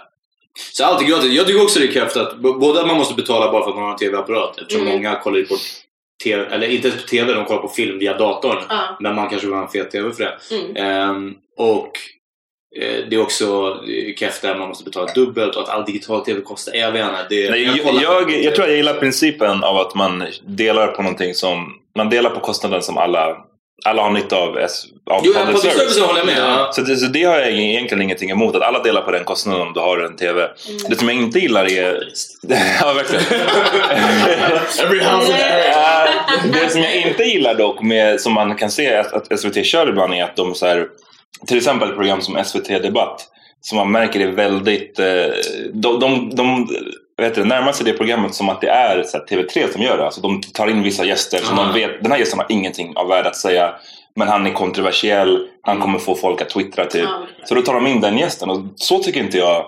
Så 0.73 0.85
allt 0.85 1.03
är 1.03 1.07
gratis. 1.07 1.33
Jag 1.33 1.47
tycker 1.47 1.63
också 1.63 1.79
det 1.79 1.87
är 1.87 1.93
kräft 1.93 2.17
att 2.17 2.37
både 2.39 2.81
att 2.81 2.87
man 2.87 2.97
måste 2.97 3.15
betala 3.15 3.53
bara 3.53 3.63
för 3.63 3.71
att 3.71 3.77
man 3.77 3.85
har 3.85 3.93
en 3.93 3.99
TV-apparat 3.99 4.59
eftersom 4.59 4.83
Mm. 4.83 4.95
många 4.95 5.17
kollar 5.17 5.39
ju 5.39 5.47
på 5.47 5.57
TV, 6.25 6.45
eller 6.55 6.69
inte 6.69 6.89
ens 6.89 7.03
på 7.03 7.09
TV, 7.09 7.33
de 7.33 7.45
kollar 7.45 7.63
på 7.63 7.69
film 7.69 7.99
via 7.99 8.19
datorn. 8.19 8.59
Ja. 8.69 8.97
Men 9.01 9.15
man 9.15 9.29
kanske 9.29 9.47
vill 9.47 9.55
ha 9.57 9.63
en 9.63 9.69
fet 9.69 9.91
TV 9.91 10.13
för 10.13 10.25
det. 10.25 10.57
Mm. 10.57 10.77
Ehm, 10.77 11.35
och 11.57 11.91
eh, 12.81 13.05
det 13.11 13.17
är 13.17 13.21
också 13.23 13.79
eh, 13.89 14.15
kräft 14.15 14.43
där 14.43 14.55
man 14.59 14.69
måste 14.69 14.85
betala 14.85 15.13
dubbelt 15.13 15.57
och 15.57 15.63
att 15.63 15.69
all 15.69 15.85
digital 15.85 16.25
TV 16.25 16.41
kostar. 16.41 16.75
Jag 16.75 16.93
vet 16.93 17.05
inte. 17.07 17.27
Det, 17.29 17.51
Nej, 17.51 17.63
jag 17.63 18.03
jag, 18.03 18.31
jag 18.31 18.55
tror 18.55 18.69
jag 18.69 18.77
gillar 18.77 18.95
principen 18.95 19.65
av 19.65 19.77
att 19.77 19.95
man 19.95 20.25
delar 20.47 20.87
på 20.87 21.03
någonting 21.03 21.35
som... 21.35 21.75
Man 21.97 22.11
delar 22.11 22.31
på 22.31 22.41
kostnaden 22.41 22.83
som 22.83 22.99
alla, 22.99 23.37
alla 23.85 24.03
har 24.03 24.11
nytta 24.11 24.37
av, 24.37 24.59
S- 24.59 24.85
av 25.11 25.21
Jo, 25.25 25.33
public 25.33 25.63
service 25.63 25.99
håller 26.01 26.19
jag 26.19 26.27
med. 26.27 26.39
Ja. 26.39 26.71
Så 26.73 26.81
det, 26.83 26.97
så 26.97 27.07
det 27.07 27.25
har 27.25 27.39
jag 27.39 27.51
egentligen 27.51 28.03
ingenting 28.03 28.31
emot, 28.31 28.55
att 28.57 28.63
alla 28.63 28.83
delar 28.83 29.03
på 29.03 29.11
den 29.11 29.25
kostnaden 29.25 29.63
om 29.67 29.73
du 29.73 29.81
har 29.81 29.99
en 29.99 30.17
TV. 30.17 30.49
Det 30.89 30.97
som 30.97 31.09
jag 31.09 31.17
inte 31.17 31.39
gillar 31.39 31.73
är... 31.73 32.03
ja, 32.83 32.93
verkligen. 32.93 33.25
Every 34.87 35.01
house 35.01 35.33
Eh, 35.33 36.53
det 36.53 36.71
som 36.73 36.83
jag 36.83 36.97
inte 36.97 37.23
gillar 37.23 37.55
dock, 37.55 37.83
med, 37.83 38.21
som 38.21 38.33
man 38.33 38.57
kan 38.57 38.71
se 38.71 38.95
att, 38.97 39.13
att 39.13 39.41
SVT 39.41 39.65
kör 39.67 39.89
ibland, 39.89 40.15
är 40.15 40.25
att 40.25 40.37
de 40.37 40.55
så 40.55 40.67
här, 40.67 40.87
till 41.47 41.57
exempel 41.57 41.89
program 41.95 42.21
som 42.23 42.45
SVT 42.45 42.69
Debatt, 42.69 43.27
som 43.61 43.79
man 43.79 43.91
märker 43.91 44.21
är 44.21 44.27
väldigt... 44.33 44.99
Eh, 44.99 45.07
de, 45.73 46.01
de, 46.01 46.31
de 46.35 46.69
vet 47.19 47.35
du, 47.35 47.45
närmar 47.45 47.73
sig 47.73 47.87
det 47.87 47.93
programmet 47.93 48.35
som 48.35 48.49
att 48.49 48.61
det 48.61 48.69
är 48.69 49.03
så 49.03 49.19
här, 49.19 49.25
TV3 49.25 49.73
som 49.73 49.83
gör 49.83 49.99
det. 49.99 50.05
Alltså, 50.05 50.21
de 50.21 50.41
tar 50.43 50.69
in 50.71 50.83
vissa 50.83 51.05
gäster 51.05 51.39
som 51.39 51.59
Ah. 51.59 51.65
de 51.65 51.81
vet, 51.81 52.03
den 52.03 52.13
här 52.13 52.19
gästen 52.19 52.39
har 52.39 52.47
ingenting 52.49 52.97
av 52.97 53.09
värde 53.09 53.29
att 53.29 53.37
säga, 53.37 53.75
men 54.17 54.29
han 54.29 54.47
är 54.47 54.53
kontroversiell, 54.53 55.49
han 55.63 55.81
kommer 55.81 55.99
få 55.99 56.15
folk 56.15 56.43
att 56.43 56.49
twittra 56.51 56.85
typ. 56.85 57.03
Ja. 57.05 57.23
Så 57.45 57.55
då 57.55 57.63
tar 57.63 57.75
de 57.75 57.87
in 57.87 58.01
den 58.01 58.19
gästen 58.19 58.51
och 58.51 58.61
så 58.77 58.99
tycker 58.99 59.21
inte 59.21 59.39
jag 59.39 59.67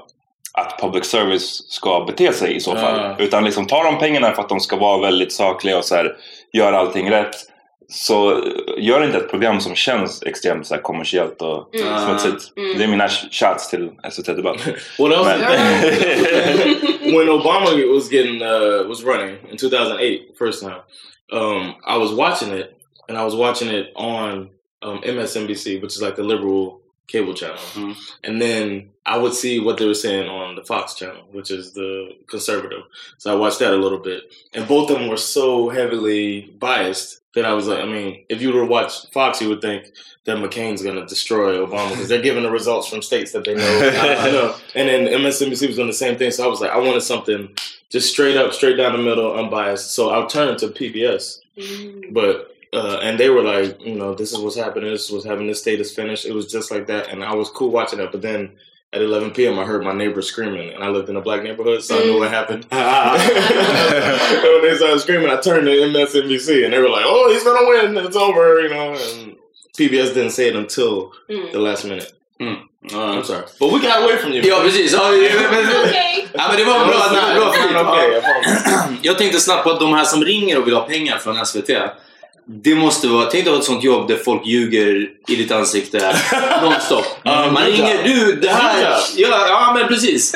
att 0.52 0.80
public 0.80 1.04
service 1.04 1.72
ska 1.72 2.04
bete 2.06 2.32
sig 2.32 2.56
i 2.56 2.60
så 2.60 2.76
fall. 2.76 2.96
Ja. 3.18 3.24
Utan 3.24 3.44
liksom 3.44 3.66
tar 3.66 3.84
de 3.84 3.98
pengarna 3.98 4.32
för 4.32 4.42
att 4.42 4.48
de 4.48 4.60
ska 4.60 4.76
vara 4.76 4.98
väldigt 5.00 5.32
sakliga 5.32 5.78
och 5.78 5.84
så 5.84 5.94
här, 5.94 6.16
göra 6.52 6.78
allting 6.78 7.10
rätt. 7.10 7.36
Så 7.92 8.44
gör 8.78 9.04
inte 9.04 9.18
ett 9.18 9.30
program 9.30 9.60
som 9.60 9.74
känns 9.74 10.22
extremt 10.22 10.66
så 10.66 10.74
här, 10.74 10.82
kommersiellt 10.82 11.42
och 11.42 11.74
Mm. 11.74 11.98
smutsigt. 12.06 12.56
Mm. 12.56 12.78
Det 12.78 12.84
är 12.84 12.88
mina 12.88 13.08
shots 13.08 13.70
till 13.70 13.90
SVT 14.10 14.26
Debatt. 14.36 14.56
What 14.98 15.12
else? 15.12 15.38
Men- 15.38 17.14
when 17.16 17.28
Obama 17.28 17.70
was 17.94 18.12
getting 18.12 18.42
uh, 18.42 18.88
was 18.88 19.04
running 19.04 19.36
in 19.50 19.56
2008, 19.56 20.20
first 20.38 20.62
time, 20.62 20.80
um, 21.32 21.62
I 21.86 21.98
was 21.98 22.12
watching 22.12 22.52
it, 22.58 22.66
and 23.08 23.18
I 23.18 23.24
was 23.24 23.34
watching 23.34 23.68
it 23.70 23.86
on 23.96 24.48
um, 24.84 25.00
MSNBC, 25.04 25.80
which 25.82 25.96
is 25.96 26.02
like 26.02 26.16
the 26.16 26.22
liberal 26.22 26.79
cable 27.10 27.34
channel, 27.34 27.56
Mhm. 27.74 27.96
and 28.24 28.40
then 28.40 28.90
I 29.04 29.18
would 29.18 29.34
see 29.34 29.58
what 29.60 29.76
they 29.78 29.86
were 29.86 29.94
saying 30.06 30.28
on 30.28 30.54
the 30.54 30.62
Fox 30.64 30.94
channel, 30.94 31.22
which 31.32 31.50
is 31.50 31.72
the 31.72 32.14
conservative. 32.28 32.82
So 33.18 33.32
I 33.32 33.34
watched 33.34 33.58
that 33.58 33.72
a 33.74 33.76
little 33.76 33.98
bit, 33.98 34.22
and 34.54 34.68
both 34.68 34.90
of 34.90 34.98
them 34.98 35.08
were 35.08 35.16
so 35.16 35.68
heavily 35.70 36.50
biased 36.58 37.18
that 37.34 37.44
I 37.44 37.52
was 37.52 37.66
like, 37.68 37.78
I 37.80 37.84
mean, 37.86 38.24
if 38.28 38.40
you 38.42 38.52
were 38.52 38.60
to 38.60 38.66
watch 38.66 38.92
Fox, 39.12 39.40
you 39.40 39.48
would 39.48 39.60
think 39.62 39.92
that 40.24 40.36
McCain's 40.38 40.82
going 40.82 40.96
to 40.96 41.06
destroy 41.06 41.54
Obama 41.64 41.90
because 41.90 42.08
they're 42.08 42.20
giving 42.22 42.42
the 42.42 42.50
results 42.50 42.88
from 42.88 43.02
states 43.02 43.32
that 43.32 43.44
they 43.44 43.54
know. 43.54 43.72
you 44.26 44.32
know. 44.32 44.54
And 44.74 44.88
then 44.88 45.06
MSNBC 45.08 45.66
was 45.68 45.76
doing 45.76 45.86
the 45.86 45.92
same 45.92 46.16
thing. 46.18 46.30
So 46.32 46.44
I 46.44 46.48
was 46.48 46.60
like, 46.60 46.70
I 46.72 46.78
wanted 46.78 47.02
something 47.02 47.48
just 47.88 48.10
straight 48.12 48.36
up, 48.36 48.52
straight 48.52 48.76
down 48.76 48.92
the 48.92 48.98
middle, 49.02 49.32
unbiased. 49.32 49.94
So 49.94 50.10
I 50.10 50.24
turned 50.26 50.58
to 50.58 50.68
PBS, 50.68 51.40
Mm. 51.56 52.12
but 52.12 52.49
uh, 52.72 52.98
and 53.02 53.18
they 53.18 53.28
were 53.30 53.42
like, 53.42 53.80
you 53.84 53.94
know, 53.96 54.14
this 54.14 54.32
is 54.32 54.38
what's 54.38 54.56
happening. 54.56 54.90
This 54.90 55.04
is 55.06 55.10
what's 55.12 55.24
happening. 55.26 55.48
This 55.48 55.60
state 55.60 55.80
is 55.80 55.92
finished. 55.94 56.24
It 56.26 56.32
was 56.34 56.46
just 56.52 56.70
like 56.70 56.86
that, 56.86 57.08
and 57.10 57.24
I 57.24 57.34
was 57.34 57.48
cool 57.50 57.70
watching 57.70 57.98
that. 57.98 58.12
But 58.12 58.22
then 58.22 58.50
at 58.92 59.02
11 59.02 59.30
p.m., 59.32 59.58
I 59.58 59.64
heard 59.64 59.82
my 59.84 59.92
neighbor 59.92 60.22
screaming, 60.22 60.72
and 60.74 60.82
I 60.84 60.88
lived 60.88 61.08
in 61.08 61.16
a 61.16 61.20
black 61.20 61.42
neighborhood, 61.42 61.82
so 61.82 61.98
I 62.00 62.04
knew 62.04 62.18
what 62.18 62.30
happened. 62.30 62.66
and 62.70 64.42
when 64.42 64.62
they 64.62 64.76
started 64.76 65.00
screaming, 65.00 65.28
I 65.30 65.36
turned 65.40 65.66
to 65.66 65.72
MSNBC, 65.72 66.64
and 66.64 66.72
they 66.72 66.78
were 66.78 66.88
like, 66.88 67.04
"Oh, 67.06 67.30
he's 67.32 67.44
gonna 67.44 67.66
win! 67.68 68.06
It's 68.06 68.16
over!" 68.16 68.60
You 68.60 68.68
know. 68.70 68.92
And 68.94 69.36
PBS 69.78 70.14
didn't 70.14 70.30
say 70.32 70.48
it 70.48 70.56
until 70.56 71.12
Mm. 71.28 71.52
the 71.52 71.58
last 71.58 71.84
minute. 71.84 72.12
Ja. 72.40 72.56
I'm 73.12 73.24
sorry, 73.24 73.44
but 73.60 73.72
we 73.72 73.78
got 73.80 74.02
away 74.02 74.16
from 74.16 74.32
you. 74.32 74.42
Ja, 74.42 74.60
precis. 74.62 74.92
Ja, 74.92 75.10
men, 75.10 75.20
men, 75.20 75.66
Okej. 75.84 76.28
ja, 76.32 76.48
men 76.48 76.56
det 76.56 76.64
var 76.64 76.78
No, 76.78 76.86
bra. 76.86 76.94
it's 76.94 77.12
Det 77.12 77.20
var 77.20 77.34
bra 77.34 77.44
not, 77.44 77.54
it's 77.54 77.72
not 77.72 77.86
för 77.86 77.92
okay. 77.92 78.18
I 78.18 78.20
promise. 78.20 78.98
Jag 79.02 79.18
tänkte 79.18 79.40
snabbt 79.40 79.64
på 79.64 79.70
att 79.70 79.80
de 79.80 79.92
här 79.94 80.04
som 80.04 80.24
ringer 80.24 80.58
och 80.58 80.66
vill 80.66 80.74
ha 80.74 80.82
pengar 80.86 81.18
från 81.18 81.46
SVT. 81.46 81.70
Det 82.44 82.74
måste 82.74 83.08
vara, 83.08 83.26
tänk 83.26 83.44
dig 83.44 83.54
ett 83.58 83.64
sånt 83.64 83.84
jobb 83.84 84.08
där 84.08 84.16
folk 84.16 84.46
ljuger 84.46 85.08
i 85.28 85.36
ditt 85.36 85.50
ansikte 85.52 86.16
nonstop. 86.62 87.04
Man 87.24 87.56
ringer, 87.64 88.02
du 88.04 88.32
det 88.32 88.48
här... 88.48 88.96
Ja, 89.16 89.48
ja 89.48 89.72
men 89.78 89.88
precis. 89.88 90.34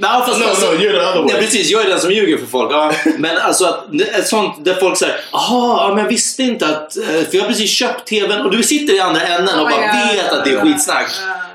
Ja, 0.00 0.24
fast 0.26 0.40
No, 0.40 0.44
alltså- 0.44 0.66
no, 0.72 0.76
you're. 0.78 1.24
Nej, 1.32 1.34
precis, 1.40 1.70
jag 1.70 1.84
är 1.84 1.88
den 1.88 2.00
som 2.00 2.10
ljuger 2.12 2.36
för 2.38 2.46
folk. 2.46 2.72
Ja. 2.72 2.92
Men 3.18 3.36
alltså 3.38 3.64
att, 3.64 3.94
ett 4.18 4.26
sånt 4.28 4.64
där 4.64 4.74
folk 4.74 4.96
säger 4.98 5.14
Jaha, 5.32 5.88
ja, 5.88 5.88
men 5.94 5.98
jag 6.04 6.08
visste 6.10 6.42
inte 6.42 6.66
att... 6.68 6.96
eh, 6.96 7.04
För 7.04 7.28
jag 7.36 7.40
har 7.42 7.48
precis 7.48 7.70
köpt 7.70 8.06
TVn 8.08 8.40
och 8.40 8.50
du 8.50 8.62
sitter 8.62 8.94
i 8.94 9.00
andra 9.00 9.20
änden 9.20 9.58
och 9.58 9.66
Oh 9.66 9.70
bara 9.70 9.80
God. 9.86 10.16
vet 10.16 10.32
att 10.32 10.44
det 10.44 10.50
är 10.50 10.60
skitsnack. 10.60 11.10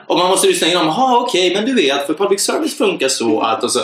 Och 0.08 0.18
man 0.18 0.28
måste 0.28 0.48
lyssna 0.48 0.68
igenom. 0.68 0.88
Jaha, 0.88 1.18
okej, 1.18 1.54
men 1.56 1.66
du 1.66 1.74
vet, 1.76 2.06
för 2.08 2.14
public 2.14 2.42
service 2.46 2.78
funkar 2.78 3.08
så 3.08 3.42
att... 3.42 3.64
Och 3.64 3.72
så, 3.72 3.80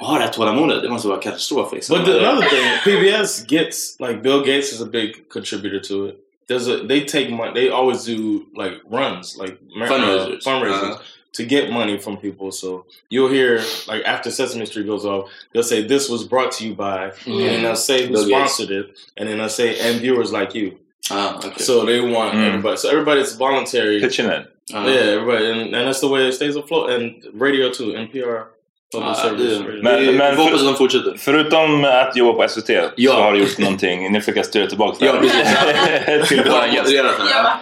Ja, 0.00 0.14
det 0.14 0.20
här 0.24 0.28
tålamodet, 0.32 0.82
det 0.82 0.88
måste 0.88 1.08
vara 1.08 1.20
katastrof 1.20 1.72
liksom. 1.72 1.98
But 1.98 2.06
the, 2.06 2.18
another 2.26 2.42
thing, 2.48 2.64
PBS 2.84 3.46
gets 3.48 4.00
like 4.00 4.22
Bill 4.22 4.40
Gates 4.44 4.72
is 4.72 4.80
a 4.80 4.86
big 4.86 5.28
contributor 5.32 5.80
to 5.80 6.06
it. 6.08 6.16
There's 6.48 6.68
a 6.68 6.86
they 6.86 7.00
take 7.04 7.30
money. 7.30 7.52
They 7.54 7.70
always 7.70 8.04
do 8.04 8.44
like 8.54 8.74
runs, 8.90 9.36
like 9.36 9.58
Fundraisers. 9.76 10.46
uh, 10.46 10.50
fundraisers 10.50 10.82
Uh-huh. 10.92 11.02
to 11.32 11.44
get 11.44 11.70
money 11.70 11.98
from 11.98 12.16
people. 12.16 12.52
So 12.52 12.84
you'll 13.10 13.28
hear 13.32 13.60
like 13.88 14.02
after 14.06 14.30
Sesame 14.30 14.66
Street 14.66 14.86
goes 14.86 15.04
off, 15.04 15.28
they'll 15.52 15.62
say 15.72 15.82
this 15.86 16.08
was 16.08 16.24
brought 16.24 16.52
to 16.58 16.64
you 16.66 16.74
by, 16.74 17.12
and 17.26 17.40
then 17.40 17.62
they'll 17.62 17.76
say 17.76 18.06
who 18.06 18.12
Bill 18.12 18.24
Gates. 18.26 18.36
sponsored 18.54 18.70
it, 18.70 18.86
and 19.16 19.28
then 19.28 19.38
they'll 19.38 19.48
say 19.48 19.78
and 19.80 20.00
viewers 20.00 20.32
like 20.32 20.54
you. 20.54 20.78
Ah, 21.10 21.36
okay. 21.38 21.62
So 21.62 21.84
they 21.84 22.00
want 22.00 22.34
Mm. 22.34 22.46
everybody. 22.48 22.76
So 22.76 22.88
everybody's 22.88 23.32
voluntary. 23.36 24.00
Pitching 24.00 24.26
it. 24.30 24.46
Ah. 24.74 24.86
Yeah, 24.86 25.00
everybody, 25.16 25.46
and, 25.50 25.60
and 25.60 25.86
that's 25.86 26.00
the 26.00 26.08
way 26.08 26.28
it 26.28 26.32
stays 26.34 26.56
afloat. 26.56 26.90
And 26.90 27.24
radio 27.34 27.70
too, 27.70 27.92
NPR, 27.94 28.46
radio. 28.94 29.62
Men- 29.82 30.16
men 30.16 30.36
för- 30.36 30.42
hoppas 30.42 30.60
att 30.60 30.66
de 30.66 30.74
fortsätter. 30.74 31.14
Förutom 31.18 31.84
att 31.84 32.16
jobba 32.16 32.32
på 32.32 32.48
SVT 32.48 32.70
Ja. 32.96 33.12
så 33.12 33.20
har 33.20 33.32
du 33.32 33.38
gjort 33.38 33.58
någonting. 33.58 34.12
Nu 34.12 34.20
fick 34.20 34.36
jag 34.36 34.46
styra 34.46 34.66
tillbaka 34.66 34.96
det. 35.00 35.06
Ja, 35.06 35.12
precis. 35.20 36.28
till 36.28 36.50
våran 36.50 36.74
gäst. 36.74 36.92
Ja. 37.34 37.58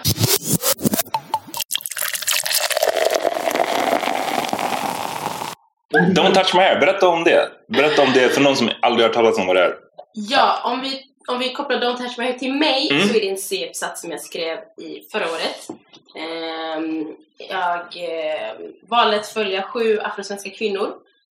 Don't 6.13 6.33
touch 6.33 6.55
my 6.55 6.61
hair. 6.61 6.79
Berätta 6.79 7.07
om 7.07 7.23
det. 7.23 7.49
Berätta 7.67 8.01
om 8.01 8.11
det 8.13 8.29
för 8.29 8.41
någon 8.41 8.55
som 8.55 8.69
aldrig 8.81 9.07
har 9.07 9.13
talas 9.13 9.37
om 9.37 9.47
vad 9.47 9.55
det 9.55 9.63
är. 9.63 9.75
Ja, 10.13 10.59
om 10.63 10.81
vi, 10.81 11.01
om 11.27 11.39
vi 11.39 11.53
kopplar 11.53 11.77
Don't 11.77 11.97
Touch 11.97 12.17
My 12.17 12.23
Hair 12.25 12.37
till 12.37 12.53
mig 12.53 12.89
Mm. 12.91 13.07
så 13.09 13.15
är 13.15 13.19
det 13.19 13.29
en 13.29 13.37
C-uppsats 13.37 14.01
som 14.01 14.11
jag 14.11 14.21
skrev 14.21 14.57
i 14.57 15.09
förra 15.11 15.23
året. 15.25 15.67
Ehm, 16.17 17.07
jag 17.49 17.77
eh, 17.79 18.51
valde 18.89 19.15
att 19.17 19.27
följa 19.27 19.61
sju 19.61 19.99
afrosvenska 19.99 20.49
kvinnor 20.49 20.89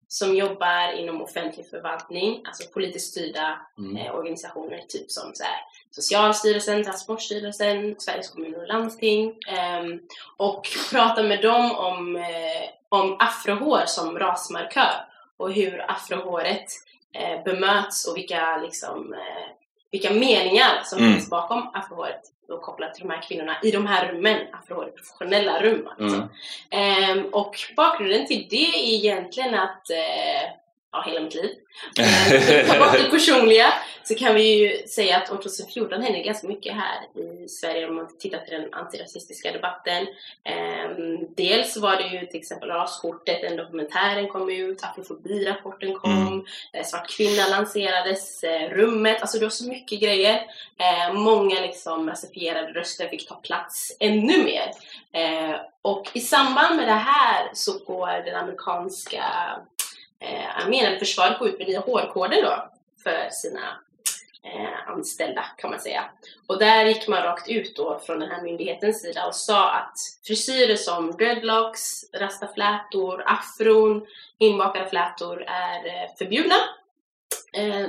som 0.09 0.37
jobbar 0.37 0.93
inom 0.93 1.23
offentlig 1.23 1.67
förvaltning, 1.71 2.43
alltså 2.45 2.69
politiskt 2.75 3.11
styrda 3.11 3.61
Mm. 3.79 3.97
eh, 3.97 4.15
organisationer, 4.15 4.79
typ 4.89 5.11
som 5.11 5.35
så 5.35 5.45
här, 5.45 5.61
Socialstyrelsen, 5.91 6.85
Transportstyrelsen, 6.85 7.95
Sveriges 7.99 8.31
kommuner 8.31 8.59
och 8.63 8.69
landsting. 8.69 9.35
ehm, 9.49 10.01
och 10.37 10.69
prata 10.91 11.23
med 11.23 11.43
dem 11.43 11.73
om, 11.77 12.17
eh, 12.17 12.69
om 12.89 13.17
afrohår 13.19 13.83
som 13.87 14.19
rasmarkör 14.19 14.95
och 15.37 15.53
hur 15.53 15.91
afrohåret 15.91 16.67
eh, 17.13 17.43
bemöts 17.45 18.07
och 18.09 18.17
vilka, 18.17 18.57
liksom, 18.57 19.15
eh, 19.15 19.47
vilka 19.91 20.11
meningar 20.11 20.83
som 20.85 20.99
Mm. 20.99 21.13
finns 21.13 21.31
bakom 21.31 21.71
afrohåret 21.75 22.21
och 22.49 22.63
kopplat 22.63 22.95
till 22.95 23.07
de 23.07 23.13
här 23.15 23.23
kvinnorna 23.23 23.57
i 23.63 23.71
de 23.71 23.87
här 23.87 24.13
rummen, 24.13 24.37
afrohåret 24.53 24.97
professionella 24.97 25.63
rum. 25.63 25.89
Alltså. 25.99 26.17
Mm. 26.17 26.29
Ehm, 27.19 27.27
och 27.33 27.55
bakgrunden 27.77 28.27
till 28.27 28.47
det 28.51 28.57
är 28.67 28.95
egentligen 28.95 29.55
att, 29.55 29.91
eh, 29.91 30.51
ja 30.93 31.03
hela 31.07 31.21
mitt 31.21 31.35
liv. 31.35 31.51
Eh, 31.99 32.67
Ta 32.71 32.79
bort 32.79 32.93
det 32.93 33.11
personliga 33.11 33.73
så 34.05 34.15
kan 34.15 34.35
vi 34.35 34.43
ju 34.43 34.87
säga 34.89 35.17
att 35.17 35.33
år 35.33 35.37
2014 35.37 36.03
hände 36.03 36.19
ganska 36.19 36.49
mycket 36.49 36.75
här 36.75 37.21
i 37.23 37.49
Sverige 37.49 37.89
om 37.89 37.95
man 37.95 38.19
tittar 38.19 38.39
till 38.39 38.55
den 38.61 38.75
antirasistiska 38.75 39.53
debatten. 39.53 40.07
Ehm, 40.45 41.35
dels 41.37 41.77
var 41.77 41.97
det 41.97 42.07
ju 42.09 42.27
till 42.27 42.41
exempel 42.41 42.69
raskortet, 42.69 43.43
den 43.43 43.57
dokumentären 43.57 44.29
kom 44.29 44.51
ut, 44.51 44.85
afrofobirapporten 44.85 45.95
kom, 45.95 46.47
eh, 46.73 46.85
Svart 46.85 47.11
kvinna 47.17 47.49
lanserades, 47.49 48.45
eh, 48.45 48.71
rummet, 48.71 49.21
alltså 49.21 49.39
det 49.39 49.45
var 49.45 49.51
så 49.51 49.69
mycket 49.69 50.01
grejer. 50.01 50.43
Eh, 50.79 51.13
många 51.15 51.61
liksom 51.61 52.09
rasifierade 52.09 52.73
röster 52.73 53.09
fick 53.09 53.29
ta 53.29 53.35
plats 53.35 53.97
ännu 54.01 54.45
mer. 54.45 54.71
Eh, 55.13 55.57
och 55.83 56.11
i 56.13 56.21
samband 56.21 56.77
med 56.77 56.89
det 56.89 56.93
här 56.93 57.51
så 57.53 57.79
går 57.79 58.25
den 58.25 58.35
amerikanska 58.37 59.25
eh, 60.21 60.65
armén, 60.65 60.87
eller 60.87 60.99
försvaret, 60.99 61.39
gå 61.39 61.49
ut 61.49 61.59
med 61.59 61.69
nya 61.69 61.81
hårkoder 61.81 62.43
då 62.43 62.71
för 63.03 63.29
sina 63.31 63.61
eh, 64.43 64.89
anställda 64.89 65.45
kan 65.57 65.71
man 65.71 65.81
säga. 65.81 66.05
Och 66.47 66.59
där 66.59 66.85
gick 66.85 67.09
man 67.09 67.23
rakt 67.23 67.49
ut 67.49 67.77
då 67.77 67.99
från 68.07 68.21
den 68.21 68.31
här 68.31 68.43
myndighetens 68.43 69.03
sida 69.03 69.27
och 69.27 69.35
sa 69.35 69.71
att 69.71 69.95
frisyrer 70.27 70.77
som 70.77 71.13
dreadlocks, 71.13 72.05
rastaflätor, 72.15 73.23
afron, 73.27 74.07
inbakade 74.39 74.91
flätor 74.91 75.43
är 75.43 75.87
eh, 75.87 76.11
förbjudna. 76.19 76.57
Eh, 77.53 77.87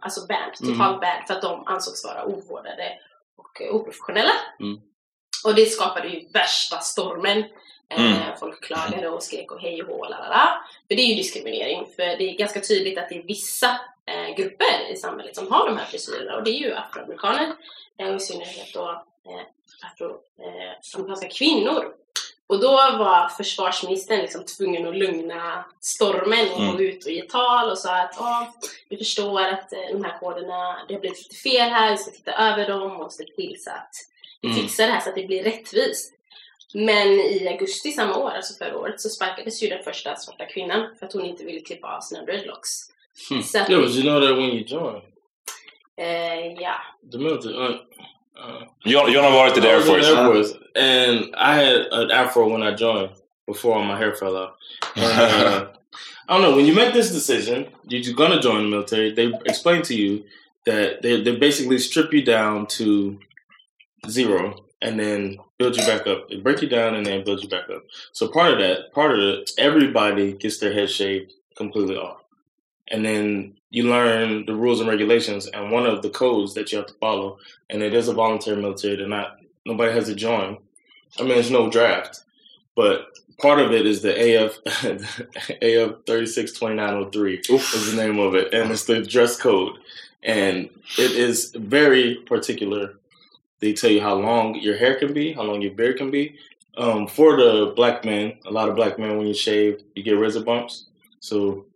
alltså 0.00 0.26
banned, 0.26 0.54
totalt 0.54 0.78
Mm. 0.80 1.00
banned 1.00 1.24
för 1.26 1.34
att 1.34 1.42
de 1.42 1.66
ansågs 1.66 2.04
vara 2.04 2.24
ovårdade 2.24 2.98
och 3.36 3.62
eh, 3.62 3.74
oprofessionella. 3.74 4.32
Mm. 4.60 4.80
Och 5.44 5.54
det 5.54 5.66
skapade 5.66 6.08
ju 6.08 6.28
värsta 6.28 6.78
stormen. 6.78 7.44
Eh, 7.88 8.00
Mm. 8.16 8.38
Folk 8.40 8.64
klagade 8.64 9.08
och 9.08 9.22
skrek 9.22 9.52
och 9.52 9.60
hej 9.60 9.82
och 9.82 9.88
hå, 9.88 10.04
lalala. 10.04 10.64
För 10.88 10.94
det 10.94 11.02
är 11.02 11.06
ju 11.06 11.14
diskriminering. 11.14 11.86
För 11.96 12.02
det 12.02 12.30
är 12.30 12.36
ganska 12.38 12.60
tydligt 12.60 12.98
att 12.98 13.08
det 13.08 13.18
är 13.18 13.22
vissa 13.22 13.80
eh, 14.06 14.34
grupper 14.36 14.90
i 14.92 14.96
samhället 14.96 15.36
som 15.36 15.52
har 15.52 15.66
de 15.66 15.76
här 15.76 15.84
frisyrerna. 15.86 16.36
Och 16.36 16.44
det 16.44 16.50
är 16.50 16.60
ju 16.60 16.74
afroamerikaner. 16.74 17.52
Eh, 17.98 18.16
i 18.16 18.20
synnerhet 18.20 18.72
då 18.74 18.90
eh, 19.28 19.40
afroamerikanska 19.92 21.28
kvinnor. 21.28 21.92
Och 22.48 22.60
då 22.60 22.70
var 22.72 23.28
försvarsministern 23.28 24.18
liksom 24.20 24.44
tvungen 24.44 24.88
att 24.88 24.96
lugna 24.96 25.64
stormen 25.80 26.50
och 26.52 26.60
Mm. 26.60 26.76
gå 26.76 26.82
ut 26.82 27.04
och 27.04 27.10
ge 27.12 27.22
tal 27.22 27.70
och 27.70 27.78
sa 27.78 27.96
att 27.96 28.14
"Ja, 28.18 28.54
vi 28.88 28.96
förstår 28.96 29.40
att 29.40 29.72
eh, 29.72 29.78
de 29.92 30.04
här 30.04 30.18
koderna, 30.18 30.76
det 30.88 30.94
har 30.94 31.00
blivit 31.00 31.18
lite 31.18 31.34
fel 31.36 31.68
här, 31.70 31.90
vi 31.90 31.96
ska 31.96 32.10
titta 32.10 32.32
över 32.32 32.68
dem 32.68 32.96
och 33.00 33.12
se 33.12 33.24
till 33.24 33.56
så 33.62 33.70
att 33.70 33.90
vi 34.40 34.48
Mm. 34.48 34.60
fixar 34.60 34.86
det 34.86 34.92
här 34.92 35.00
så 35.00 35.08
att 35.08 35.14
det 35.14 35.26
blir 35.26 35.42
rättvist. 35.42 36.12
Men 36.76 37.08
i 37.08 37.48
augusti 37.48 37.90
samma 37.90 38.16
år, 38.16 38.30
alltså 38.30 38.54
förra 38.54 38.78
året, 38.78 39.00
så 39.00 39.08
sparkades 39.08 39.62
ju 39.62 39.68
den 39.68 39.82
första 39.84 40.16
svarta 40.16 40.44
kvinnan 40.44 40.86
för 40.98 41.06
att 41.06 41.12
hon 41.12 41.24
inte 41.24 41.44
ville 41.44 41.60
klippa 41.60 41.96
av 41.96 42.00
sina 42.00 42.24
dreadlocks. 42.24 42.70
Hmm. 43.28 43.42
Så 43.42 43.58
att, 43.58 43.70
Yeah, 43.70 43.82
but 43.82 43.94
you 43.94 44.02
know 44.02 44.20
that 44.20 44.36
when 44.36 44.50
you 44.50 44.64
join 44.64 45.02
eh, 45.96 46.52
ja. 46.62 46.74
the 47.12 47.18
military. 47.18 47.54
Uh, 47.54 47.70
uh, 47.70 48.62
John, 48.84 49.12
John 49.12 49.24
har 49.24 49.32
varit 49.32 49.56
i 49.56 49.60
the 49.60 49.68
Air 49.68 49.80
Force. 49.80 50.08
Air 50.08 50.26
Force, 50.26 50.54
and 50.74 51.34
I 51.34 51.54
had 51.54 51.86
an 51.92 52.10
afro 52.10 52.48
when 52.48 52.62
I 52.62 52.76
joined 52.76 53.10
before 53.46 53.74
all 53.74 53.84
my 53.84 53.96
hair 53.96 54.14
fell 54.14 54.36
out. 54.36 54.50
Uh, 54.96 55.66
I 56.28 56.32
don't 56.34 56.42
know 56.42 56.56
when 56.56 56.66
you 56.66 56.74
make 56.74 56.92
this 56.92 57.10
decision, 57.10 57.66
you're 57.84 58.14
gonna 58.14 58.42
join 58.42 58.64
the 58.64 58.68
military. 58.68 59.14
They 59.14 59.32
explain 59.46 59.82
to 59.82 59.94
you 59.94 60.24
that 60.66 61.00
they 61.02 61.22
they 61.22 61.36
basically 61.36 61.78
strip 61.78 62.12
you 62.12 62.22
down 62.22 62.66
to 62.78 63.18
zero 64.10 64.65
and 64.86 65.00
then 65.00 65.36
build 65.58 65.76
you 65.76 65.84
back 65.84 66.06
up. 66.06 66.28
They 66.28 66.36
break 66.36 66.62
you 66.62 66.68
down 66.68 66.94
and 66.94 67.04
then 67.04 67.24
build 67.24 67.42
you 67.42 67.48
back 67.48 67.68
up. 67.68 67.82
So 68.12 68.28
part 68.28 68.52
of 68.52 68.60
that, 68.60 68.92
part 68.92 69.12
of 69.12 69.18
it, 69.18 69.50
everybody 69.58 70.32
gets 70.32 70.58
their 70.58 70.72
head 70.72 70.88
shaved 70.88 71.32
completely 71.56 71.96
off, 71.96 72.22
and 72.88 73.04
then 73.04 73.54
you 73.70 73.90
learn 73.90 74.46
the 74.46 74.54
rules 74.54 74.80
and 74.80 74.88
regulations 74.88 75.48
and 75.48 75.72
one 75.72 75.86
of 75.86 76.02
the 76.02 76.10
codes 76.10 76.54
that 76.54 76.70
you 76.70 76.78
have 76.78 76.86
to 76.86 76.94
follow. 76.94 77.38
And 77.68 77.82
it 77.82 77.94
is 77.94 78.06
a 78.06 78.14
voluntary 78.14 78.62
military. 78.62 78.94
They're 78.94 79.08
not 79.08 79.38
nobody 79.66 79.92
has 79.92 80.06
to 80.06 80.14
join. 80.14 80.58
I 81.18 81.22
mean, 81.22 81.30
there's 81.30 81.50
no 81.50 81.68
draft, 81.68 82.22
but 82.76 83.08
part 83.38 83.58
of 83.58 83.72
it 83.72 83.86
is 83.86 84.02
the 84.02 84.14
AF 84.14 84.58
AF 85.60 85.96
thirty 86.06 86.26
six 86.26 86.52
twenty 86.52 86.76
nine 86.76 86.94
oh 86.94 87.10
three 87.10 87.40
is 87.48 87.90
the 87.90 88.00
name 88.00 88.20
of 88.20 88.36
it, 88.36 88.54
and 88.54 88.70
it's 88.70 88.84
the 88.84 89.02
dress 89.02 89.36
code, 89.36 89.78
and 90.22 90.70
it 90.96 91.10
is 91.10 91.50
very 91.56 92.16
particular. 92.26 92.94
They 93.60 93.72
tell 93.72 93.90
you 93.90 94.00
how 94.00 94.14
long 94.14 94.54
your 94.56 94.76
hair 94.76 94.96
can 94.96 95.12
be, 95.12 95.32
how 95.32 95.42
long 95.42 95.62
your 95.62 95.72
beard 95.72 95.96
can 95.96 96.10
be. 96.10 96.36
Um, 96.76 97.06
for 97.06 97.36
the 97.36 97.72
black 97.74 98.04
men, 98.04 98.34
a 98.44 98.50
lot 98.50 98.68
of 98.68 98.76
black 98.76 98.98
men, 98.98 99.16
when 99.16 99.26
you 99.26 99.34
shave, 99.34 99.82
you 99.94 100.02
get 100.02 100.18
razor 100.18 100.42
bumps. 100.42 100.86
So 101.20 101.66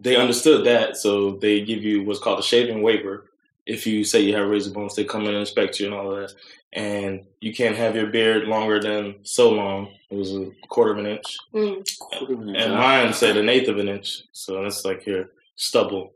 they 0.00 0.16
understood 0.16 0.64
that, 0.66 0.96
so 0.96 1.32
they 1.32 1.62
give 1.62 1.82
you 1.82 2.04
what's 2.04 2.20
called 2.20 2.38
a 2.38 2.42
shaving 2.42 2.80
waiver. 2.82 3.26
If 3.66 3.86
you 3.86 4.04
say 4.04 4.20
you 4.20 4.34
have 4.36 4.48
razor 4.48 4.70
bumps, 4.70 4.94
they 4.94 5.04
come 5.04 5.22
in 5.22 5.28
and 5.28 5.38
inspect 5.38 5.80
you 5.80 5.86
and 5.86 5.94
all 5.94 6.12
of 6.12 6.20
that. 6.20 6.34
And 6.72 7.26
you 7.40 7.52
can't 7.52 7.76
have 7.76 7.96
your 7.96 8.06
beard 8.06 8.46
longer 8.46 8.80
than 8.80 9.16
so 9.24 9.50
long. 9.50 9.92
It 10.08 10.16
was 10.16 10.32
a 10.32 10.50
quarter 10.68 10.92
of 10.92 10.98
an 10.98 11.06
inch. 11.06 11.36
Mm. 11.52 12.56
And 12.56 12.74
mine 12.74 13.12
said 13.12 13.36
an 13.36 13.48
eighth 13.48 13.68
of 13.68 13.78
an 13.78 13.88
inch. 13.88 14.22
So 14.32 14.62
that's 14.62 14.84
like 14.84 15.04
your 15.04 15.30
stubble. 15.56 16.12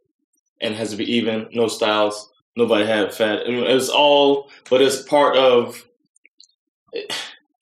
And 0.60 0.76
has 0.76 0.90
to 0.90 0.96
be 0.96 1.12
even, 1.16 1.48
no 1.52 1.66
styles. 1.66 2.30
Nobody 2.56 2.86
had 2.86 3.12
fat. 3.12 3.46
I 3.46 3.50
mean, 3.50 3.64
it's 3.64 3.88
all, 3.88 4.48
but 4.70 4.80
it's 4.80 5.02
part 5.02 5.36
of, 5.36 5.84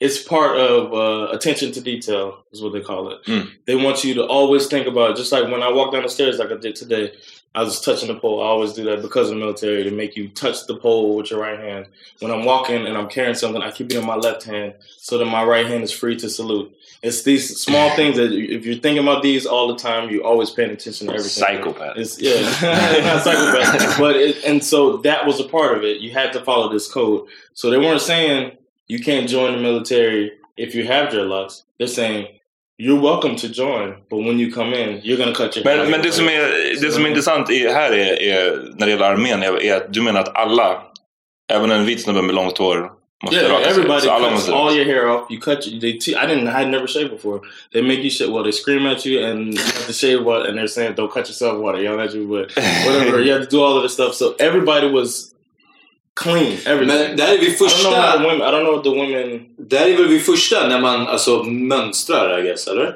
it's 0.00 0.22
part 0.22 0.59
of 0.59 0.92
uh, 0.92 1.33
attention 1.33 1.72
to 1.72 1.81
detail, 1.81 2.44
is 2.52 2.62
what 2.62 2.72
they 2.72 2.81
call 2.81 3.11
it. 3.11 3.24
Mm. 3.24 3.50
They 3.66 3.74
want 3.74 4.05
you 4.05 4.14
to 4.14 4.26
always 4.26 4.66
think 4.66 4.87
about, 4.87 5.16
just 5.16 5.33
like 5.33 5.50
when 5.50 5.62
I 5.62 5.72
walk 5.72 5.92
down 5.92 6.02
the 6.02 6.09
stairs, 6.09 6.38
like 6.38 6.50
I 6.50 6.57
did 6.57 6.76
today, 6.76 7.14
I 7.55 7.62
was 7.62 7.81
touching 7.81 8.09
the 8.09 8.19
pole. 8.19 8.43
I 8.43 8.47
always 8.47 8.73
do 8.73 8.85
that 8.85 9.03
because 9.03 9.29
of 9.29 9.35
the 9.35 9.41
military 9.41 9.85
to 9.85 9.91
make 9.91 10.17
you 10.17 10.29
touch 10.29 10.67
the 10.67 10.77
pole 10.77 11.17
with 11.17 11.31
your 11.31 11.41
right 11.41 11.59
hand. 11.59 11.87
When 12.21 12.33
I'm 12.33 12.47
walking 12.47 12.87
and 12.87 12.97
I'm 12.97 13.09
carrying 13.09 13.35
something, 13.35 13.61
I 13.61 13.71
keep 13.71 13.91
it 13.91 13.97
in 13.97 14.07
my 14.07 14.15
left 14.15 14.45
hand 14.45 14.75
so 14.97 15.19
that 15.19 15.27
my 15.27 15.45
right 15.45 15.67
hand 15.67 15.85
is 15.85 15.93
free 15.93 16.17
to 16.17 16.31
salute. 16.31 16.75
It's 17.03 17.25
these 17.25 17.61
small 17.61 17.91
things 17.95 18.17
that 18.17 18.33
if 18.33 18.65
you're 18.65 18.77
thinking 18.77 19.03
about 19.03 19.23
these 19.23 19.45
all 19.45 19.69
the 19.69 19.77
time, 19.77 20.09
you're 20.09 20.25
always 20.25 20.51
paying 20.51 20.71
attention 20.71 21.09
to 21.09 21.12
everything. 21.12 21.45
Psychopath. 21.45 21.99
It's 21.99 22.19
yeah, 22.19 22.41
not 23.05 23.23
psychopath. 23.23 23.99
But 23.99 24.17
it, 24.17 24.45
and 24.45 24.65
so 24.65 24.99
that 24.99 25.27
was 25.27 25.38
a 25.38 25.45
part 25.45 25.77
of 25.77 25.85
it. 25.85 26.01
You 26.01 26.12
had 26.12 26.33
to 26.33 26.41
follow 26.45 26.73
this 26.73 26.91
code. 26.91 27.29
So 27.53 27.69
they 27.69 27.79
weren't 27.79 28.01
saying 28.01 28.57
you 28.87 29.01
can't 29.01 29.29
join 29.29 29.53
the 29.53 29.59
military 29.61 30.33
if 30.57 30.75
you 30.75 30.87
have 30.87 31.12
dreadlocks. 31.12 31.65
They're 31.79 31.87
saying 31.87 32.38
you're 32.85 33.01
welcome 33.01 33.37
to 33.37 33.49
join, 33.49 33.88
but 34.11 34.18
when 34.27 34.38
you 34.40 34.53
come 34.53 34.75
in, 34.83 35.01
you're 35.05 35.16
gonna 35.16 35.35
cut 35.35 35.57
your. 35.57 35.64
Men, 35.64 35.90
men 35.90 36.03
det, 36.03 36.12
som 36.12 36.27
är, 36.29 36.81
det 36.83 36.92
som 36.92 37.05
är 37.05 37.09
intressant 37.09 37.51
i, 37.51 37.68
här 37.68 37.92
är, 37.92 38.23
är, 38.23 38.73
när 38.77 38.87
det 38.87 38.92
gäller 38.92 39.05
armén 39.12 39.42
är, 39.42 39.62
är 39.62 39.77
att 39.77 39.92
du 39.92 40.03
menar 40.03 40.21
att 40.21 40.37
alla, 40.37 40.83
även 41.53 41.71
en 41.71 41.85
vit 41.87 42.03
snubbe 42.03 42.23
med 42.23 42.35
långt 42.35 42.59
hår, 42.59 42.90
måste 43.25 43.37
Yeah, 43.40 43.53
raka 43.53 43.64
sig. 43.64 43.71
everybody 43.73 44.01
Så 44.01 44.18
cuts 44.18 44.31
måste 44.33 44.53
all 44.55 44.77
your 44.77 44.85
hair 44.85 45.07
off. 45.09 45.31
You 45.31 45.40
cut. 45.40 45.66
You, 45.66 45.81
they. 45.81 45.92
Te- 45.99 46.16
I 46.16 46.27
didn't. 46.27 46.49
I 46.49 46.51
had 46.51 46.68
never 46.68 46.87
shaved 46.87 47.11
before. 47.11 47.40
They 47.73 47.83
make 47.83 48.01
you 48.03 48.11
shave. 48.11 48.31
Well, 48.33 48.42
they 48.42 48.53
scream 48.53 48.87
at 48.87 49.07
you, 49.07 49.25
and 49.27 49.55
you 49.55 49.62
have 49.62 49.87
to 49.87 49.92
shave 49.92 50.25
what? 50.25 50.47
And 50.47 50.59
they're 50.59 50.66
saying, 50.66 50.95
"Don't 50.97 51.12
cut 51.12 51.29
yourself." 51.29 51.55
What? 51.62 51.77
They 51.77 51.85
yell 51.85 52.01
at 52.01 52.14
you, 52.14 52.27
but 52.27 52.47
whatever. 52.87 53.21
you 53.25 53.33
have 53.33 53.42
to 53.42 53.49
do 53.57 53.62
all 53.62 53.77
of 53.77 53.83
this 53.83 53.92
stuff. 53.95 54.14
So 54.14 54.35
everybody 54.38 54.88
was 54.90 55.33
clean. 56.20 56.53
Everything. 56.66 56.87
Men 56.87 57.16
där 57.16 57.35
är 57.35 57.38
vi 57.38 57.46
I 57.46 57.51
don't 57.51 57.57
know 57.59 57.68
första... 57.68 58.18
women. 58.22 58.37
I 58.37 58.44
don't 58.51 58.61
know 58.64 58.75
what 58.75 58.85
the 58.85 58.90
women. 58.90 59.40
Där 59.59 59.87
är 59.87 59.96
väl 59.96 60.09
vi 60.09 60.18
första 60.20 60.68
när 60.68 60.81
man 60.81 61.07
alltså 61.07 61.42
mönstrar, 61.44 62.38
I 62.38 62.42
guess, 62.42 62.66
eller? 62.68 62.94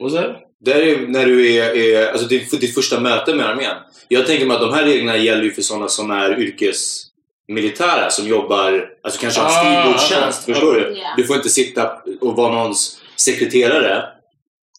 Was 0.00 0.12
that? 0.14 0.36
Där 0.64 0.74
är 0.80 0.98
när 1.06 1.26
du 1.26 1.54
är, 1.56 1.76
är 1.76 2.12
alltså 2.12 2.26
ditt, 2.26 2.60
ditt 2.60 2.74
första 2.74 3.00
möte 3.00 3.34
med 3.34 3.46
armén. 3.46 3.74
Jag 4.08 4.26
tänker 4.26 4.46
mig 4.46 4.54
att 4.54 4.60
de 4.60 4.74
här 4.74 4.84
reglerna 4.84 5.16
gäller 5.16 5.42
ju 5.42 5.52
för 5.52 5.62
sådana 5.62 5.88
som 5.88 6.10
är 6.10 6.38
yrkesmilitära 6.40 8.10
som 8.10 8.28
jobbar, 8.28 8.88
alltså 9.02 9.20
kanske 9.20 9.40
har 9.40 9.48
Ah, 9.48 9.50
skrivbordstjänst. 9.82 10.42
okej. 10.42 10.54
Förstår 10.54 10.74
du? 10.74 10.94
Ja. 10.98 11.14
Du 11.16 11.24
får 11.24 11.36
inte 11.36 11.48
sitta 11.48 11.92
och 12.20 12.36
vara 12.36 12.52
någons 12.54 13.00
sekreterare 13.16 14.02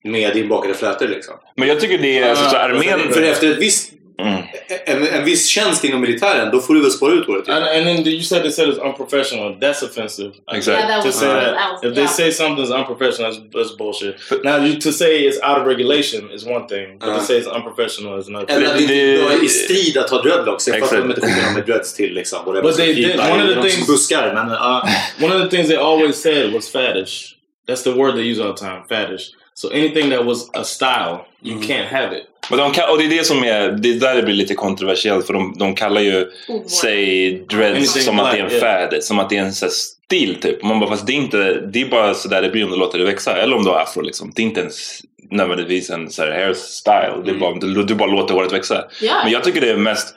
med 0.04 0.38
inbakade 0.38 0.74
flätor 0.74 1.08
liksom. 1.08 1.34
Men 1.56 1.68
jag 1.68 1.80
tycker 1.80 1.98
det 1.98 2.20
är, 2.20 2.30
alltså, 2.30 2.50
så 2.50 2.56
armén... 2.58 3.00
För 3.14 3.22
efter 3.22 3.52
ett 3.52 3.58
visst, 3.58 3.94
Mm. 4.22 4.44
en, 4.86 5.08
en 5.08 5.26
viss 5.26 5.48
tjänst 5.48 5.84
inom 5.84 6.02
militären, 6.02 6.52
då 6.52 6.60
får 6.60 6.74
du 6.74 6.82
väl 6.82 6.92
spara 6.92 7.14
ut 7.14 7.28
håret. 7.28 7.50
And, 7.50 7.66
and 7.66 7.86
then 7.86 8.08
you 8.08 8.22
said 8.22 8.42
they 8.44 8.52
said 8.52 8.70
it's 8.70 8.80
unprofessional. 8.90 9.56
That's 9.60 9.84
offensive. 9.84 10.32
Exactly. 10.52 10.74
Yeah, 10.74 10.88
that 10.88 11.04
to 11.06 11.12
say 11.12 11.28
that 11.28 11.54
that 11.56 11.72
was, 11.72 11.84
if 11.84 11.94
they 11.96 12.04
yeah. 12.04 12.12
say 12.14 12.32
something's 12.32 12.72
unprofessional, 12.72 13.32
that's, 13.32 13.54
that's 13.54 13.78
bullshit. 13.78 14.16
Now, 14.44 14.58
you, 14.66 14.80
to 14.80 14.92
say 14.92 15.26
it's 15.28 15.40
out 15.44 15.58
of 15.62 15.68
regulation 15.68 16.30
is 16.36 16.46
one 16.46 16.68
thing, 16.68 16.98
but 17.00 17.10
Uh. 17.10 17.18
to 17.20 17.22
say 17.26 17.38
it's 17.38 17.48
unprofessional 17.58 18.20
is 18.20 18.28
another. 18.28 18.46
Eller 18.56 18.68
att 18.68 18.78
det 18.88 19.12
är 19.16 19.44
i 19.44 19.50
strid 19.50 19.98
att 19.98 20.10
ha 20.10 20.22
dreadlocks. 20.22 20.68
Jag 20.68 20.80
fattar 20.80 20.98
de 20.98 21.10
inte 21.10 21.22
skickar 21.22 21.44
någon 21.46 21.54
med 21.54 21.66
dreads 21.66 21.94
till 21.94 22.14
liksom. 22.14 22.40
But 22.46 22.76
som 22.76 22.86
they 22.86 22.94
klippa 22.96 23.24
did- 23.24 23.32
one 23.34 23.44
of 23.44 23.64
the 23.64 23.70
things- 23.70 23.88
buskar. 23.88 24.34
Men 24.34 24.50
ja. 24.50 24.88
One 25.26 25.36
of 25.36 25.42
the 25.50 25.50
things 25.58 25.68
they 25.68 25.78
always 25.78 26.16
said 26.22 26.54
was 26.54 26.72
faddish. 26.72 27.36
That's 27.68 27.84
the 27.84 27.94
word 27.94 28.16
they 28.16 28.24
use 28.32 28.42
all 28.44 28.54
the 28.54 28.60
time, 28.66 28.82
faddish. 28.90 29.22
So 29.54 29.70
anything 29.70 30.10
that 30.10 30.26
was 30.26 30.50
a 30.54 30.64
style, 30.64 31.26
you 31.42 31.60
can't 31.60 31.88
have 31.88 32.18
it. 32.18 32.24
Men 32.50 32.60
de 32.60 32.72
kan, 32.72 32.90
och 32.90 32.98
det 32.98 33.06
är 33.06 33.10
det 33.10 33.26
som 33.26 33.44
är, 33.44 33.72
det 33.72 33.90
är 33.90 34.00
där 34.00 34.16
det 34.16 34.24
blir 34.24 34.36
lite 34.36 34.54
kontroversiellt 34.54 35.28
för 35.28 35.34
de, 35.34 35.56
de 35.58 35.76
kallar 35.76 36.02
ju 36.02 36.28
sig 36.68 37.32
dreads 37.50 37.78
Anything 37.78 38.04
som 38.04 38.20
att 38.20 38.32
det 38.32 38.38
är 38.38 38.44
en 38.44 38.52
yeah. 38.52 38.90
fad, 38.90 39.04
som 39.04 39.20
att 39.20 39.30
det 39.30 39.38
är 39.38 39.42
en 39.42 39.54
så 39.54 39.66
här 39.66 39.72
stil 39.72 40.38
typ. 40.42 40.64
Man 40.64 40.80
bara, 40.80 40.90
fast 40.90 41.08
det 41.08 41.14
är 41.14 41.16
inte, 41.16 41.54
det 41.54 41.82
är 41.82 41.86
bara 41.86 42.14
så 42.14 42.28
där 42.28 42.42
det 42.42 42.50
blir 42.50 42.64
om 42.66 42.72
du 42.72 42.78
låter 42.78 43.00
det 43.00 43.06
växa. 43.06 43.38
Eller 43.38 43.56
om 43.56 43.64
du 43.64 43.70
har 43.70 43.80
afro 43.80 44.02
liksom. 44.02 44.32
Det 44.36 44.42
är 44.42 44.44
inte 44.44 44.60
ens 44.60 45.02
nödvändigtvis 45.32 45.90
en 45.90 46.10
så 46.10 46.22
här 46.22 46.32
hairstyle. 46.32 47.22
Det 47.26 47.32
är 47.32 47.36
bara, 47.40 47.56
du, 47.56 47.84
du 47.84 47.96
bara 47.96 48.12
låter 48.12 48.34
håret 48.34 48.52
växa. 48.52 48.86
Ja. 49.02 49.14
Men 49.24 49.34
jag 49.34 49.44
tycker 49.44 49.62
det 49.62 49.70
är 49.70 49.78
mest, 49.78 50.16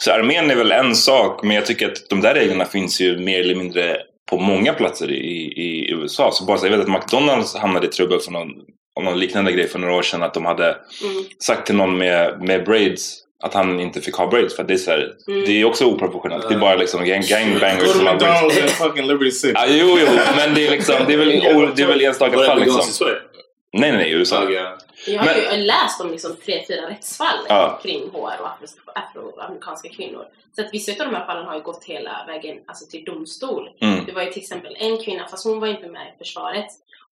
så 0.00 0.12
armén 0.12 0.50
är 0.50 0.56
väl 0.56 0.72
en 0.72 0.96
sak, 0.96 1.42
men 1.42 1.56
jag 1.56 1.66
tycker 1.66 1.86
att 1.86 2.08
de 2.08 2.20
där 2.20 2.34
reglerna 2.34 2.64
finns 2.64 3.00
ju 3.00 3.18
mer 3.18 3.40
eller 3.40 3.54
mindre 3.54 3.96
på 4.30 4.38
många 4.38 4.72
platser 4.72 5.10
i, 5.10 5.52
i 5.56 5.90
USA. 5.90 6.30
Så 6.32 6.44
bara 6.44 6.58
så, 6.58 6.66
jag 6.66 6.70
vet 6.70 6.80
att 6.80 6.88
McDonalds 6.88 7.56
hamnade 7.56 7.86
i 7.86 7.90
trubbel 7.90 8.20
för 8.20 8.32
någon, 8.32 8.48
om 8.96 9.04
någon 9.04 9.18
liknande 9.18 9.52
grej 9.52 9.68
för 9.68 9.78
några 9.78 9.94
år 9.94 10.02
sedan. 10.02 10.22
Att 10.22 10.34
de 10.34 10.44
hade 10.44 10.64
Mm. 10.66 11.24
sagt 11.38 11.66
till 11.66 11.74
någon 11.74 11.98
med, 11.98 12.42
med 12.42 12.64
braids 12.64 13.22
att 13.42 13.54
han 13.54 13.80
inte 13.80 14.00
fick 14.00 14.14
ha 14.14 14.26
braids. 14.26 14.56
För 14.56 14.62
att 14.62 14.68
det 14.68 14.74
är, 14.74 14.78
så 14.78 14.90
här, 14.90 15.14
Mm. 15.28 15.44
det 15.44 15.60
är 15.60 15.64
också 15.64 15.84
oproportionellt. 15.84 16.48
Det 16.48 16.54
är 16.54 16.58
bara 16.58 16.76
liksom 16.76 17.04
gang, 17.04 17.22
gangbangers 17.28 17.80
Go 17.80 17.86
to 17.86 17.98
som 17.98 18.06
har 18.06 18.16
braids. 18.16 18.40
McDonald's 18.42 18.60
and 18.62 18.70
fucking 18.70 19.06
Liberty 19.06 19.30
City. 19.30 19.52
Ja, 19.56 19.64
jo, 19.68 19.98
jo, 20.00 20.06
men 20.36 20.54
det 20.54 20.66
är, 20.66 20.70
liksom, 20.70 20.94
det 21.06 21.12
är 21.12 21.16
väl, 21.18 21.28
det 21.76 21.82
är 21.82 21.86
väl 21.86 22.00
enstaka 22.04 22.38
fall 22.38 22.60
liksom. 22.60 23.06
Nej, 23.72 23.90
nej, 23.90 23.92
nej, 23.92 24.12
USA. 24.12 24.50
Jag 25.06 25.18
har 25.18 25.26
Men- 25.26 25.58
ju 25.60 25.66
läst 25.66 26.00
om 26.00 26.10
liksom 26.10 26.36
tre, 26.44 26.64
fyra 26.68 26.90
rättsfall 26.90 27.38
Ja. 27.48 27.80
kring 27.82 28.00
HR 28.12 28.16
och 28.16 28.46
afro- 28.46 28.92
afroamerikanska 28.94 29.88
kvinnor. 29.88 30.24
Så 30.56 30.62
att 30.62 30.74
vissa 30.74 30.92
av 30.92 30.98
de 31.10 31.14
här 31.16 31.26
fallen 31.26 31.46
har 31.46 31.54
ju 31.54 31.60
gått 31.62 31.84
hela 31.84 32.24
vägen 32.26 32.56
alltså 32.66 32.86
till 32.90 33.04
domstol. 33.04 33.68
Mm. 33.80 34.04
Det 34.06 34.12
var 34.12 34.22
ju 34.22 34.30
till 34.30 34.42
exempel 34.42 34.76
en 34.78 34.98
kvinna, 34.98 35.28
fast 35.30 35.44
hon 35.44 35.60
var 35.60 35.68
inte 35.68 35.86
med 35.88 36.02
i 36.14 36.18
försvaret. 36.18 36.66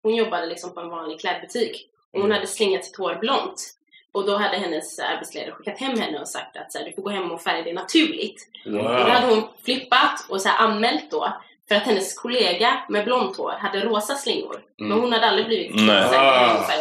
Hon 0.03 0.15
jobbade 0.15 0.45
liksom 0.45 0.73
på 0.73 0.79
en 0.79 0.89
vanlig 0.89 1.19
klädbutik. 1.19 1.87
Och 2.13 2.21
hon 2.21 2.31
hade 2.31 2.47
slingat 2.47 2.85
sitt 2.85 2.97
hår 2.97 3.15
blont. 3.21 3.69
Och 4.11 4.25
då 4.25 4.35
hade 4.37 4.57
hennes 4.57 4.99
arbetsledare 4.99 5.51
skickat 5.51 5.79
hem 5.79 5.99
henne 5.99 6.19
och 6.19 6.27
sagt 6.27 6.57
att 6.57 6.71
så 6.71 6.77
här, 6.77 6.85
du 6.85 6.93
får 6.93 7.01
gå 7.01 7.09
hem 7.09 7.31
och 7.31 7.41
färga 7.41 7.63
det 7.63 7.73
naturligt. 7.73 8.47
Och 8.65 8.71
då 8.71 8.81
hade 9.11 9.27
hon 9.27 9.43
flippat 9.65 10.25
och 10.29 10.41
så 10.41 10.49
här 10.49 10.65
anmält 10.65 11.11
då 11.11 11.33
för 11.67 11.75
att 11.75 11.83
hennes 11.83 12.13
kollega 12.13 12.83
med 12.89 13.05
blont 13.05 13.37
hår 13.37 13.51
hade 13.59 13.79
rosa 13.79 14.15
slingor. 14.15 14.61
Men 14.77 14.91
hon 14.91 15.11
hade 15.13 15.25
aldrig 15.25 15.47
blivit 15.47 15.71
tillsagd 15.71 16.13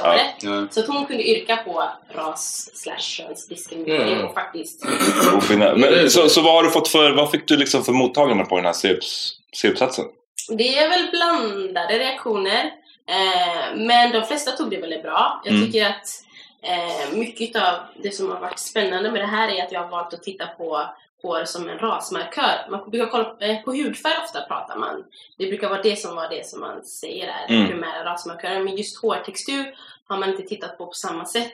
Ah. 0.05 0.17
Ja. 0.43 0.67
Så 0.71 0.81
att 0.81 0.87
hon 0.87 1.07
kunde 1.07 1.23
yrka 1.29 1.57
på 1.57 1.89
ras 2.15 2.71
slash 2.75 2.99
könsdiskriminering 3.01 4.13
Mm. 4.13 4.25
och 4.27 4.35
faktiskt 4.35 4.85
Men, 5.77 6.11
så, 6.11 6.29
så 6.29 6.41
vad 6.43 6.53
har 6.53 6.63
du 6.63 6.71
fått 6.71 6.89
för, 6.89 7.11
vad 7.11 7.31
fick 7.31 7.49
du 7.49 7.57
liksom 7.57 7.85
för 7.85 7.93
mottagande 7.93 8.45
på 8.45 8.57
den 8.57 8.65
här 8.65 8.73
C-upps- 8.73 9.31
C-uppsatsen? 9.57 10.05
Det 10.49 10.79
är 10.79 10.89
väl 10.89 11.09
blandade 11.11 11.99
reaktioner. 11.99 12.71
Eh, 13.12 13.77
men 13.77 14.12
de 14.12 14.22
flesta 14.22 14.51
tog 14.51 14.70
det 14.70 14.81
väldigt 14.81 15.03
bra. 15.03 15.40
Jag 15.44 15.55
Mm. 15.55 15.66
tycker 15.66 15.87
att 15.87 16.07
eh, 16.62 17.18
mycket 17.18 17.57
av 17.57 17.75
det 18.03 18.11
som 18.11 18.31
har 18.31 18.40
varit 18.40 18.59
spännande 18.59 19.11
med 19.12 19.20
det 19.22 19.27
här 19.27 19.48
är 19.48 19.62
att 19.64 19.72
jag 19.72 19.81
har 19.81 19.88
valt 19.88 20.14
att 20.14 20.22
titta 20.22 20.46
på 20.46 20.87
hår 21.22 21.44
som 21.44 21.68
en 21.68 21.79
rasmarkör. 21.79 22.66
Man 22.70 22.90
brukar 22.90 23.07
kolla 23.07 23.37
eh, 23.40 23.62
på 23.62 23.72
hudfärg 23.72 24.14
ofta 24.25 24.40
pratar 24.40 24.77
man. 24.77 25.05
Det 25.38 25.46
brukar 25.46 25.68
vara 25.68 25.83
det 25.83 25.96
som 25.98 26.16
var 26.16 26.29
det 26.29 26.46
som 26.46 26.61
man 26.61 26.83
säger 26.85 27.29
är 27.29 27.48
den 27.48 27.57
Mm. 27.57 27.68
primära 27.70 28.05
rasmarkören. 28.05 28.64
Men 28.64 28.77
just 28.77 29.03
hårtextur 29.03 29.75
har 30.09 30.16
man 30.18 30.31
inte 30.31 30.42
tittat 30.42 30.79
på 30.79 30.87
på 30.87 30.92
samma 30.92 31.25
sätt. 31.25 31.53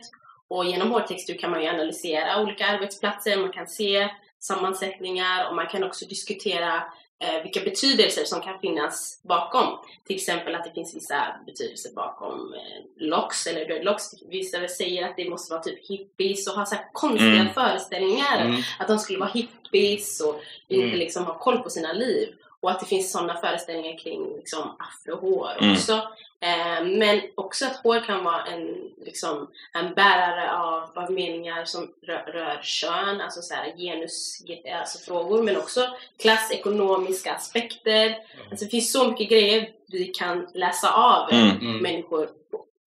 Och 0.50 0.64
genom 0.64 0.90
hårtextur 0.90 1.38
kan 1.38 1.50
man 1.50 1.62
ju 1.62 1.68
analysera 1.68 2.40
olika 2.42 2.66
arbetsplatser, 2.66 3.36
man 3.36 3.52
kan 3.52 3.66
se 3.66 4.08
sammansättningar 4.40 5.48
och 5.48 5.56
man 5.56 5.66
kan 5.66 5.84
också 5.84 6.04
diskutera 6.06 6.82
eh, 7.20 7.42
vilka 7.42 7.60
betydelser 7.60 8.24
som 8.24 8.40
kan 8.40 8.58
finnas 8.58 9.20
bakom. 9.22 9.78
Till 10.06 10.16
exempel 10.16 10.54
att 10.54 10.64
det 10.64 10.70
finns 10.70 10.94
vissa 10.96 11.26
betydelser 11.46 11.90
bakom 11.94 12.54
eh, 12.54 13.06
locks 13.06 13.46
eller 13.46 13.64
dreadlocks. 13.64 14.04
Vissa 14.28 14.68
säger 14.68 15.08
att 15.08 15.16
det 15.16 15.30
måste 15.30 15.52
vara 15.52 15.62
typ 15.62 15.88
hippies 15.88 16.48
och 16.48 16.54
ha 16.54 16.66
så 16.66 16.76
konstiga 16.92 17.32
Mm. 17.40 17.54
föreställningar. 17.54 18.40
Mm. 18.40 18.62
Att 18.78 18.88
de 18.88 18.98
skulle 18.98 19.18
vara 19.18 19.30
hippies 19.30 20.20
och 20.20 20.40
inte 20.68 20.86
Mm. 20.86 20.98
liksom 20.98 21.24
ha 21.24 21.38
koll 21.38 21.58
på 21.58 21.70
sina 21.70 21.92
liv. 21.92 22.34
Och 22.60 22.70
att 22.70 22.80
det 22.80 22.86
finns 22.86 23.12
sådana 23.12 23.36
föreställningar 23.40 23.98
kring 23.98 24.36
liksom, 24.36 24.76
afrohår 24.78 25.50
Mm. 25.60 25.72
också. 25.72 25.92
Eh, 26.40 26.84
men 26.84 27.20
också 27.34 27.66
att 27.66 27.76
hår 27.76 28.00
kan 28.00 28.24
vara 28.24 28.42
en, 28.44 28.90
liksom, 29.04 29.48
en 29.72 29.94
bärare 29.94 30.56
av, 30.56 30.90
av 30.94 31.12
meningar 31.12 31.64
som 31.64 31.92
rör, 32.02 32.22
rör 32.32 32.60
kön, 32.62 33.20
alltså 33.20 33.42
så 33.42 33.54
här, 33.54 33.72
genus, 33.76 34.42
ge- 34.46 34.70
alltså 34.72 34.98
frågor, 34.98 35.42
men 35.42 35.56
också 35.56 35.88
klass, 36.18 36.50
ekonomiska 36.52 37.32
aspekter. 37.34 38.16
Alltså 38.50 38.64
det 38.64 38.70
finns 38.70 38.92
så 38.92 39.08
mycket 39.10 39.28
grejer 39.28 39.70
vi 39.86 40.04
kan 40.04 40.48
läsa 40.54 40.90
av 40.92 41.32
Mm. 41.32 41.56
Mm. 41.60 41.76
människor, 41.82 42.28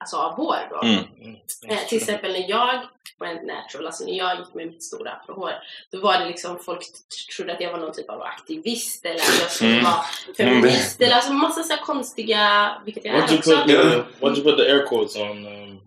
alltså 0.01 0.17
av 0.17 0.33
hår 0.33 0.57
då. 0.69 0.81
Mm. 0.87 1.03
Eh, 1.67 1.77
till 1.87 1.97
exempel 1.97 2.31
när 2.31 2.49
jag 2.49 2.81
went 3.19 3.43
natural, 3.43 3.85
alltså 3.85 4.05
när 4.05 4.13
jag 4.13 4.39
gick 4.39 4.53
med 4.53 4.67
mitt 4.67 4.83
stora 4.83 5.11
afrohår, 5.11 5.53
då 5.91 5.99
var 5.99 6.19
det 6.19 6.25
liksom 6.25 6.59
folk 6.59 6.81
trodde 7.35 7.53
att 7.53 7.61
jag 7.61 7.71
var 7.71 7.79
någon 7.79 7.93
typ 7.93 8.09
av 8.09 8.21
aktivist 8.21 9.05
eller 9.05 9.15
att 9.19 9.39
jag 9.41 9.51
skulle 9.51 9.71
Mm. 9.71 9.83
vara 9.83 10.03
feminist 10.37 11.01
eller 11.01 11.15
alltså 11.15 11.33
massa 11.33 11.63
så 11.63 11.73
här 11.73 11.81
konstiga, 11.81 12.71
vilket 12.85 13.05
jag 13.05 13.15
är 13.15 13.23
också. 13.23 13.35
put 13.35 13.67
the 13.67 13.73
Why'd 14.25 14.37
you 14.37 14.43
put 14.43 14.57
the 14.57 14.71
air 14.71 14.85
quotes 14.87 15.15
on 15.15 15.45
um, 15.45 15.79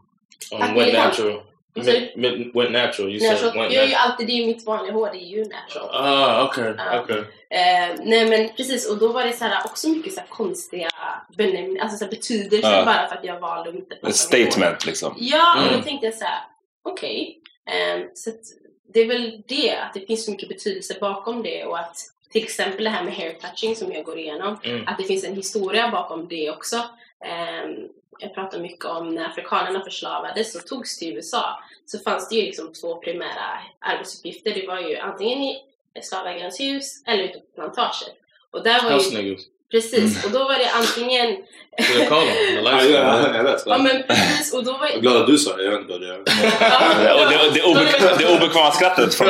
on 0.50 0.74
went 0.74 0.92
natural? 0.92 1.40
Du? 1.74 2.12
Went, 2.54 2.70
natural. 2.72 3.10
You 3.10 3.20
Natural. 3.20 3.38
said 3.38 3.54
went 3.54 3.72
Jag 3.72 3.84
är 3.84 3.88
ju 3.88 3.94
alltid, 3.94 4.26
det 4.26 4.32
är 4.32 4.36
ju 4.36 4.46
mitt 4.46 4.66
vanliga 4.66 4.92
hår, 4.92 5.10
det 5.12 5.18
är 5.18 5.28
ju 5.28 5.44
natural. 5.44 5.90
Ah, 5.92 6.48
okay, 6.48 6.74
Ja. 6.78 7.00
okay. 7.02 7.18
Eh, 7.50 7.94
nej 8.04 8.26
men 8.30 8.48
precis, 8.56 8.90
och 8.90 8.98
då 8.98 9.08
var 9.12 9.24
det 9.24 9.32
så 9.32 9.44
här, 9.44 9.64
också 9.66 9.88
mycket 9.88 10.12
så 10.12 10.20
här 10.20 10.26
konstiga 10.26 10.88
benämningar, 11.36 11.82
alltså 11.82 11.98
så 11.98 12.04
här 12.04 12.10
betydelser 12.10 12.72
Ja. 12.72 12.84
bara 12.84 13.08
för 13.08 13.16
att 13.16 13.24
jag 13.24 13.40
valde 13.40 13.70
att 13.70 13.76
inte 13.76 13.94
prata 13.94 14.06
hår. 14.06 14.12
statement 14.12 14.86
liksom. 14.86 15.14
Ja, 15.18 15.54
och 15.56 15.62
Mm. 15.62 15.76
då 15.78 15.82
tänkte 15.84 16.06
jag 16.06 16.14
så 16.14 16.24
här: 16.24 16.38
okej. 16.84 17.40
ehm, 17.70 18.08
så 18.14 18.30
att 18.30 18.40
det 18.94 19.00
är 19.00 19.06
väl 19.06 19.42
det, 19.48 19.76
att 19.76 19.94
det 19.94 20.00
finns 20.06 20.24
så 20.24 20.30
mycket 20.30 20.48
betydelse 20.48 20.96
bakom 21.00 21.42
det 21.42 21.64
och 21.64 21.78
att 21.78 21.96
till 22.32 22.42
exempel 22.44 22.84
det 22.84 22.90
här 22.90 23.04
med 23.04 23.14
hair 23.14 23.32
touching 23.32 23.76
som 23.76 23.92
jag 23.92 24.04
går 24.04 24.18
igenom, 24.18 24.58
Mm. 24.64 24.88
att 24.88 24.98
det 24.98 25.04
finns 25.04 25.24
en 25.24 25.34
historia 25.36 25.88
bakom 25.90 26.28
det 26.28 26.50
också. 26.50 26.76
Ehm, 27.24 27.70
jag 28.18 28.34
pratar 28.34 28.60
mycket 28.60 28.84
om 28.84 29.14
när 29.14 29.26
afrikanerna 29.26 29.84
förslavades 29.84 30.54
och 30.54 30.66
togs 30.66 30.98
till 30.98 31.16
USA 31.16 31.62
så 31.86 31.98
fanns 31.98 32.28
det 32.28 32.34
ju 32.34 32.42
liksom 32.42 32.72
två 32.72 32.96
primära 32.96 33.60
arbetsuppgifter. 33.78 34.54
Det 34.54 34.66
var 34.66 34.80
ju 34.80 34.96
antingen 34.96 35.38
i 35.38 35.62
slavägarens 36.02 36.60
hus 36.60 37.02
eller 37.06 37.24
ute 37.24 37.38
på 37.38 37.46
plantager. 37.54 38.08
Och 38.50 38.62
där 38.62 38.82
var 38.82 39.22
ju 39.22 39.36
precis, 39.74 40.24
och 40.24 40.30
då 40.30 40.38
var 40.38 40.58
det 40.58 40.70
antingen 40.70 41.36
Ja, 42.10 42.22
jag 43.34 43.44
vet. 43.44 43.62
Ja 43.66 43.78
men 43.78 44.02
precis, 44.08 44.54
och 44.54 44.64
då 44.64 44.72
var 44.72 44.86
Jag 44.86 44.94
är 44.96 45.00
glad 45.00 45.16
att 45.16 45.26
du 45.26 45.38
sa 45.38 45.56
det, 45.56 45.64
jag 45.64 45.70
vet 45.70 45.80
inte 45.80 45.92
vad 45.92 46.00
det 46.00 46.08
är. 46.08 46.18
Det, 47.30 47.50
det, 47.54 47.62
obekväma, 47.62 48.16
det 48.18 48.36
obekväma 48.36 48.70
skrattet 48.70 49.14
från. 49.14 49.28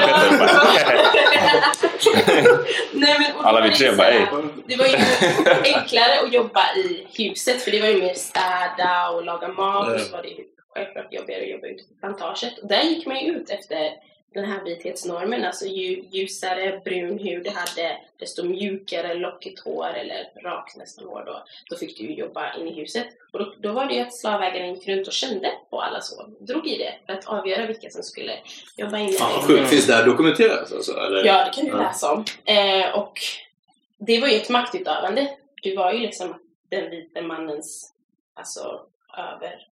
Nej, 2.93 3.17
men, 3.19 3.33
då 3.37 3.43
Alla 3.43 3.61
var 3.61 3.63
vi 3.63 3.69
det 3.69 3.75
tre 3.77 3.93
bara, 3.93 4.11
"Ey." 4.11 4.27
Det 4.67 4.77
var 4.77 4.87
ju 4.87 4.97
enklare 5.75 6.21
att 6.25 6.33
jobba 6.33 6.75
i 6.77 7.07
huset 7.19 7.63
för 7.63 7.71
det 7.71 7.81
var 7.81 7.89
ju 7.89 8.03
mer 8.03 8.15
städa 8.15 9.11
och 9.15 9.25
laga 9.25 9.49
mat 9.49 9.95
och 9.95 10.01
så 10.01 10.13
var 10.13 10.23
det 10.23 10.29
självklart 10.75 11.13
jobbigare 11.13 11.43
att 11.43 11.51
jobba 11.51 11.67
ute 11.67 11.85
på 11.85 11.95
plantaget. 12.01 12.59
Och 12.63 12.69
där 12.69 12.83
gick 12.83 13.07
man 13.07 13.19
ju 13.25 13.33
ut 13.33 13.51
efter 13.51 13.91
den 14.35 14.45
här 14.45 14.65
vithetsnormen, 14.65 15.45
alltså 15.45 15.67
ju 15.67 16.05
ljusare 16.11 16.81
brun 16.85 17.19
hud 17.19 17.45
du 17.45 17.51
hade, 17.51 17.99
desto 18.19 18.45
mjukare 18.45 19.15
lockigt 19.15 19.61
hår 19.61 19.95
eller 19.95 20.43
rakt 20.43 20.77
nästan 20.77 21.05
hår 21.05 21.23
då, 21.27 21.45
då 21.71 21.77
fick 21.77 21.99
du 21.99 22.05
ju 22.05 22.15
jobba 22.15 22.55
in 22.55 22.69
i 22.69 22.75
huset. 22.81 23.07
Och 23.33 23.39
då, 23.39 23.55
då 23.59 23.73
var 23.73 23.87
det 23.87 23.95
ju 23.95 24.01
att 24.01 24.21
slavägaren 24.21 24.75
gick 24.75 24.89
runt 24.89 25.07
och 25.07 25.13
kände 25.13 25.53
på 25.71 25.81
alla 25.81 26.01
så, 26.01 26.29
drog 26.41 26.67
i 26.67 26.79
det 26.79 26.95
för 27.07 27.13
att 27.13 27.27
avgöra 27.27 27.67
vilka 27.67 27.91
som 27.91 28.03
skulle 28.03 28.33
jobba 28.77 28.99
inne. 28.99 29.13
Fan 29.13 29.33
vad 29.33 29.45
sjukt. 29.45 29.69
Finns 29.69 29.87
det 29.87 29.95
här 29.95 30.07
dokumenterat 30.07 30.73
alltså? 30.73 30.93
Eller? 30.93 31.25
Ja, 31.25 31.45
det 31.45 31.51
kan 31.51 31.65
du 31.65 31.79
läsa 31.79 32.13
om. 32.13 32.25
Eh, 32.45 32.99
och 32.99 33.13
det 33.99 34.21
var 34.21 34.29
ju 34.29 34.37
ett 34.37 34.49
maktutövande. 34.49 35.37
Du 35.63 35.77
var 35.77 35.93
ju 35.93 35.99
liksom 35.99 36.41
den 36.71 36.91
vita 36.91 37.23
mannens 37.23 37.93
alltså, 38.35 38.81
över 39.19 39.69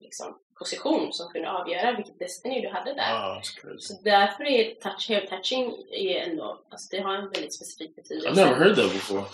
liksom, 0.00 0.38
position 0.58 1.12
som 1.12 1.28
kunde 1.32 1.50
avgöra 1.50 1.92
vilket 1.96 2.18
destiny 2.18 2.60
du 2.60 2.68
hade 2.68 2.94
där. 2.94 3.40
Crazy. 3.60 3.78
Så 3.78 3.94
därför 4.02 4.44
är 4.44 4.74
touch, 4.74 5.08
hair 5.08 5.26
touching 5.26 5.74
är 5.90 6.16
ändå, 6.16 6.60
alltså 6.70 6.96
det 6.96 7.02
har 7.02 7.14
en 7.14 7.30
väldigt 7.30 7.54
specifik 7.54 7.96
betydelse. 7.96 8.28
I've 8.30 8.34
never 8.48 8.54
heard 8.64 8.76
that 8.76 8.92
before. 8.92 9.24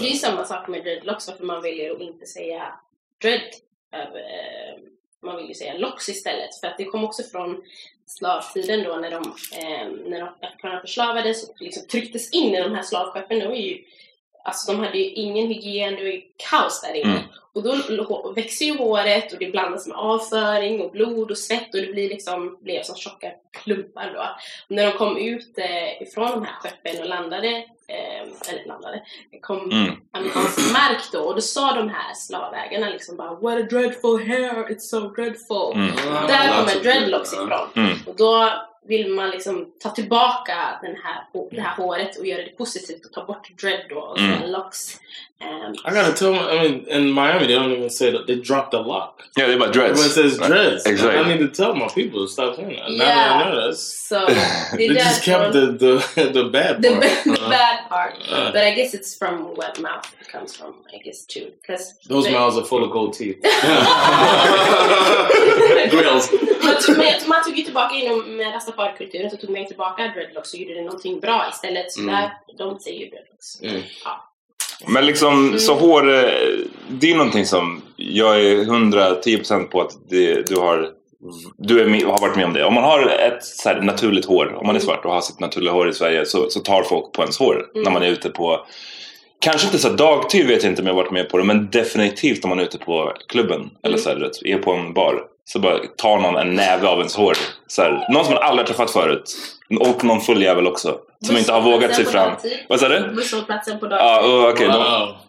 Det 0.00 0.10
är 0.10 0.14
samma 0.14 0.44
sak 0.44 0.68
med 0.68 0.82
dreadlocks, 0.84 1.28
varför 1.28 1.44
man 1.44 1.62
väljer 1.62 1.90
att 1.94 2.00
inte 2.00 2.26
säga 2.26 2.72
dread. 3.22 3.40
eh, 3.92 4.80
Man 5.22 5.36
vill 5.36 5.48
ju 5.48 5.54
säga 5.54 5.74
locks 5.74 6.08
istället, 6.08 6.60
för 6.60 6.66
att 6.66 6.78
det 6.78 6.84
kom 6.84 7.04
också 7.04 7.22
från 7.22 7.62
slavtiden 8.06 8.82
då 8.84 8.96
när 8.96 9.10
de, 9.10 9.22
eh, 9.58 9.88
när 10.10 10.20
de 10.20 10.28
afrikanerna 10.40 10.80
förslavades 10.80 11.48
och 11.48 11.60
liksom 11.60 11.86
trycktes 11.86 12.30
in 12.32 12.54
i 12.54 12.60
de 12.62 12.74
här 12.74 12.82
slavskeppen. 12.82 13.54
Ju 13.54 13.84
Alltså 14.46 14.72
de 14.72 14.80
hade 14.80 14.98
ju 14.98 15.04
ingen 15.10 15.46
hygien, 15.48 15.94
det 15.94 16.02
var 16.02 16.08
ju 16.10 16.22
kaos 16.36 16.82
där 16.82 16.94
inne. 16.94 17.10
Mm. 17.10 17.22
Och 17.54 17.62
då 17.62 18.32
växer 18.36 18.64
ju 18.64 18.76
håret 18.76 19.32
och 19.32 19.38
det 19.38 19.50
blandas 19.50 19.86
med 19.86 19.96
avföring 19.96 20.80
och 20.80 20.90
blod 20.90 21.30
och 21.30 21.38
svett 21.38 21.74
och 21.74 21.80
det 21.80 21.92
blir 21.92 22.08
liksom, 22.08 22.58
blev 22.60 22.82
som 22.82 22.96
tjocka 22.96 23.30
klumpar 23.62 24.12
då. 24.14 24.20
Och 24.68 24.74
när 24.74 24.86
de 24.86 24.92
kom 24.92 25.16
ut 25.16 25.58
eh, 25.58 26.02
ifrån 26.02 26.30
de 26.30 26.44
här 26.44 26.54
skeppen 26.60 27.02
och 27.02 27.08
landade, 27.08 27.48
eh, 27.88 28.48
eller 28.48 28.66
landade, 28.66 29.02
kom 29.40 29.70
Mm. 29.70 29.94
amerikansk 30.12 30.72
mark 30.72 31.02
då 31.12 31.18
och 31.18 31.34
då 31.34 31.40
sa 31.40 31.72
de 31.72 31.88
här 31.88 32.14
slavägarna 32.14 32.88
liksom 32.88 33.16
bara 33.16 33.34
What 33.34 33.58
a 33.58 33.66
dreadful 33.70 34.28
hair, 34.28 34.68
it's 34.68 34.78
so 34.78 35.00
dreadful. 35.00 35.72
Mm. 35.74 35.96
Där 36.26 36.48
kommer 36.48 36.82
dreadlocks 36.82 37.32
ifrån. 37.32 37.68
Mm. 37.76 37.98
Och 38.06 38.16
då 38.16 38.50
vill 38.88 39.08
man 39.14 39.30
liksom 39.30 39.66
ta 39.82 39.90
tillbaka 39.90 40.78
den 40.82 40.96
här, 41.04 41.24
det 41.50 41.60
här 41.60 41.76
håret 41.76 42.18
och 42.18 42.26
göra 42.26 42.42
det 42.42 42.56
positivt 42.56 43.06
och 43.06 43.12
ta 43.12 43.24
bort 43.24 43.48
dread 43.60 43.80
då 43.90 43.96
och 43.96 44.18
Mm. 44.18 44.50
locks. 44.50 45.00
Ehm, 45.40 45.72
I 45.72 45.90
gotta 45.90 46.12
tell 46.12 46.32
them, 46.34 46.48
I 46.48 46.68
mean, 46.68 46.88
in 46.88 47.12
Miami, 47.14 47.46
they 47.46 47.56
don't 47.56 47.72
even 47.76 47.90
say 47.90 48.12
that 48.12 48.26
they 48.26 48.36
dropped 48.36 48.70
the 48.70 48.76
lock. 48.88 49.20
Ja, 49.34 49.46
det 49.46 49.52
är 49.52 49.58
bara 49.58 49.70
dreads. 49.70 49.90
Everyone 50.06 50.30
says 50.30 50.48
dreads. 50.48 50.86
Exactly. 50.86 51.20
I 51.32 51.36
need 51.36 51.54
to 51.54 51.62
tell 51.64 51.74
my 51.74 51.88
people 51.88 52.20
to 52.20 52.26
stop 52.28 52.56
saying 52.56 52.76
that. 52.76 52.90
Now 52.90 52.98
that 52.98 53.16
Yeah. 53.16 53.40
I 53.40 53.44
know 53.52 53.66
that. 53.66 53.78
So, 53.78 54.26
they 54.76 54.88
det 54.88 54.94
just 54.94 55.24
kept 55.24 55.52
the, 55.52 55.66
the, 55.66 56.02
the 56.32 56.44
bad 56.52 56.82
part. 56.82 57.00
the 57.24 57.30
Uh, 57.44 57.50
bad 57.50 57.78
part. 57.88 58.14
Uh. 58.32 58.52
But 58.52 58.62
I 58.62 58.70
guess 58.74 58.94
it's 58.94 59.18
from 59.18 59.54
wet 59.56 59.78
mouth. 59.80 60.06
Comes 60.34 60.56
from, 60.56 60.74
I 60.92 60.98
guess, 61.04 61.26
too. 61.26 61.46
Because 61.60 61.94
Those 62.08 62.30
mouths 62.30 62.56
are 62.58 62.64
full 62.64 62.84
of 62.84 62.90
gold 62.90 63.12
teeth. 63.12 63.38
Grills. 65.90 66.30
man, 67.28 67.44
tog, 67.44 67.56
ju 67.58 67.64
tillbaka 67.64 67.94
inom 67.96 68.36
med 68.36 68.54
rastafarikulturen 68.54 69.30
så 69.30 69.36
tog 69.36 69.50
man 69.50 69.66
tillbaka 69.66 70.12
dreadlocks 70.14 70.54
och 70.54 70.60
gjorde 70.60 70.74
det 70.74 70.82
någonting 70.82 71.20
bra 71.20 71.46
istället. 71.52 71.92
Så 71.92 72.00
Mm. 72.00 72.14
där, 72.14 72.30
de 72.58 72.78
säger 72.78 73.00
ju 73.00 73.10
dreadlocks. 73.10 73.62
Mm. 73.62 73.82
Ja. 74.04 74.30
Men 74.86 75.06
liksom, 75.06 75.58
så 75.58 75.74
hår, 75.74 76.14
eh, 76.14 76.30
det 76.88 77.10
är 77.10 77.16
någonting 77.16 77.46
som 77.46 77.82
jag 77.96 78.40
är 78.40 78.64
110% 78.64 79.70
på 79.70 79.80
att 79.80 80.08
det, 80.08 80.48
du 80.48 80.56
har 80.56 80.90
du 81.58 81.80
är 81.80 81.86
med, 81.86 82.02
har 82.02 82.20
varit 82.20 82.36
med 82.36 82.44
om 82.44 82.52
det. 82.52 82.64
Om 82.64 82.74
man 82.74 82.84
har 82.84 83.06
ett 83.08 83.44
så 83.44 83.68
här 83.68 83.80
naturligt 83.80 84.24
hår, 84.24 84.54
om 84.54 84.66
man 84.66 84.76
är 84.76 84.80
svart 84.80 85.04
och 85.04 85.12
har 85.12 85.20
sitt 85.20 85.40
naturliga 85.40 85.72
hår 85.72 85.88
i 85.88 85.94
Sverige 85.94 86.26
så, 86.26 86.50
så 86.50 86.60
tar 86.60 86.82
folk 86.82 87.12
på 87.12 87.22
ens 87.22 87.38
hår 87.38 87.66
när 87.74 87.90
man 87.90 88.02
är 88.02 88.08
ute 88.08 88.30
på 88.30 88.66
Kanske 89.44 89.66
inte 89.66 89.78
så 89.78 89.88
dagtid 89.88 90.46
vet 90.46 90.62
jag 90.62 90.72
inte 90.72 90.82
om 90.82 90.86
jag 90.86 90.94
har 90.94 91.02
varit 91.02 91.12
med 91.12 91.28
på 91.28 91.38
det 91.38 91.44
men 91.44 91.70
definitivt 91.70 92.44
om 92.44 92.48
man 92.48 92.58
är 92.58 92.62
ute 92.62 92.78
på 92.78 93.12
klubben 93.28 93.70
eller 93.82 93.98
så 93.98 94.08
här, 94.08 94.30
är 94.44 94.58
på 94.58 94.72
en 94.72 94.94
bar 94.94 95.22
så 95.44 95.58
bara 95.58 95.78
tar 95.96 96.18
någon 96.18 96.36
en 96.36 96.54
näve 96.54 96.88
av 96.88 96.98
ens 96.98 97.16
hår. 97.16 97.34
Så 97.66 97.82
här, 97.82 98.06
någon 98.12 98.24
som 98.24 98.34
man 98.34 98.42
aldrig 98.42 98.68
har 98.68 98.74
träffat 98.74 98.90
förut. 98.90 99.36
Och 99.80 100.04
någon 100.04 100.20
full 100.20 100.42
jävel 100.42 100.66
också. 100.66 100.98
Som 101.24 101.36
inte 101.36 101.52
har 101.52 101.60
vågat 101.60 101.94
sig 101.94 102.04
fram. 102.04 102.32
Vad 102.68 102.80
sa 102.80 102.88
du? 102.88 103.00
Busshållplatsen 103.16 103.78
på 103.78 103.86
Ja, 103.86 103.90
dagtid. 103.90 104.30
oh, 104.30 104.48
okej. 104.48 104.66
Wow. 104.66 104.74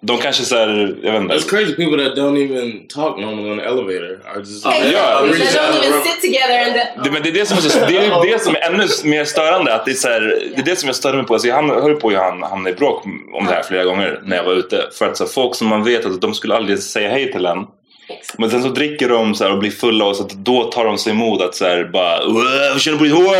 De, 0.01 0.13
de 0.13 0.17
kanske 0.17 0.43
såhär, 0.43 0.95
jag 1.03 1.11
vet 1.11 1.21
inte. 1.21 1.35
It's 1.35 1.49
crazy 1.49 1.75
people 1.75 2.05
that 2.05 2.17
don't 2.17 2.37
even 2.45 2.87
talk 2.87 3.17
normally 3.19 3.51
on 3.51 3.57
the 3.57 3.63
elevator 3.65 4.19
are 4.31 4.39
just... 4.39 4.63
They 4.63 4.71
don't 4.71 5.85
even 5.85 6.03
sit 6.03 6.21
together 6.21 6.73
the, 6.73 7.03
Det, 7.03 7.11
men 7.11 7.23
det 7.23 7.29
är 7.29 7.33
det 7.33 7.45
som 7.45 7.57
är, 7.57 7.61
så, 7.61 7.79
det, 7.79 7.97
är 7.97 8.31
det 8.31 8.39
som 8.39 8.55
är 8.55 8.61
ännu 8.61 8.87
mer 9.03 9.25
störande. 9.25 9.75
Att 9.75 9.85
det, 9.85 9.91
är 9.91 9.95
så 9.95 10.07
här, 10.07 10.21
det 10.55 10.61
är 10.61 10.65
det 10.65 10.75
som 10.75 10.87
jag 10.87 10.95
störde 10.95 11.17
mig 11.17 11.25
på. 11.25 11.33
Alltså 11.33 11.47
jag 11.47 11.81
höll 11.81 11.95
på 11.95 12.09
att 12.09 12.49
hamna 12.49 12.69
i 12.69 12.73
bråk 12.73 13.05
om 13.33 13.45
det 13.45 13.53
här 13.53 13.63
flera 13.63 13.83
gånger 13.83 14.19
när 14.23 14.35
jag 14.35 14.43
var 14.43 14.53
ute. 14.53 14.85
För 14.93 15.09
att 15.09 15.17
så 15.17 15.23
här, 15.23 15.31
folk 15.31 15.55
som 15.55 15.67
man 15.67 15.83
vet 15.83 16.05
att 16.05 16.21
de 16.21 16.33
skulle 16.33 16.55
aldrig 16.55 16.79
säga 16.79 17.09
hej 17.09 17.31
till 17.31 17.45
en. 17.45 17.65
Men 18.37 18.49
sen 18.49 18.63
så 18.63 18.69
dricker 18.69 19.09
de 19.09 19.35
så 19.35 19.43
här 19.43 19.51
och 19.51 19.57
blir 19.59 19.71
fulla 19.71 20.05
och 20.05 20.15
så 20.15 20.23
att 20.23 20.29
då 20.29 20.63
tar 20.63 20.85
de 20.85 20.97
sig 20.97 21.11
emot 21.11 21.41
att 21.41 21.55
så 21.55 21.65
här 21.65 21.83
bara 21.83 22.19
"Åh, 22.27 22.43
Vad 22.71 22.81
känner 22.81 22.97
på 22.97 23.03
ditt 23.03 23.13
hår? 23.13 23.35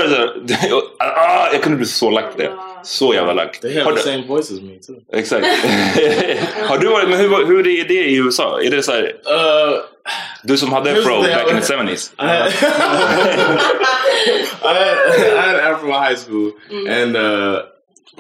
Ah, 1.00 1.50
jag 1.52 1.62
kunde 1.64 1.78
bli 1.78 1.86
så 1.88 2.10
lack 2.10 2.26
det. 2.38 2.52
Så 2.84 3.14
jävla 3.14 3.34
lack. 3.34 3.62
They 3.62 3.80
have 3.82 3.96
the 3.96 4.02
same 4.02 4.24
voice 4.28 4.52
as 4.52 4.62
me 4.62 4.80
too. 4.88 4.96
Exakt. 5.20 5.46
har 6.70 6.78
du 6.78 6.88
varit, 6.88 7.10
men 7.10 7.20
hur, 7.20 7.46
hur 7.46 7.68
är 7.68 7.84
det 7.88 7.94
i 7.94 8.16
USA? 8.16 8.60
Är 8.62 8.72
det 8.72 8.84
så 8.84 8.92
här, 8.92 9.02
Uh, 9.04 9.78
du 10.44 10.58
som 10.58 10.74
hade 10.74 10.92
Here's 10.94 11.02
fro 11.04 11.24
the- 11.24 11.36
back 11.36 11.52
in 11.52 11.62
the 11.62 11.74
70s? 11.74 12.12
I 12.20 12.26
had, 12.26 12.48
I 14.64 14.74
had, 14.74 14.98
I 15.34 15.48
had 15.48 15.56
afro 15.74 15.88
in 15.88 15.94
high 15.94 16.16
school, 16.16 16.52
and 16.90 17.16
uh, 17.18 17.60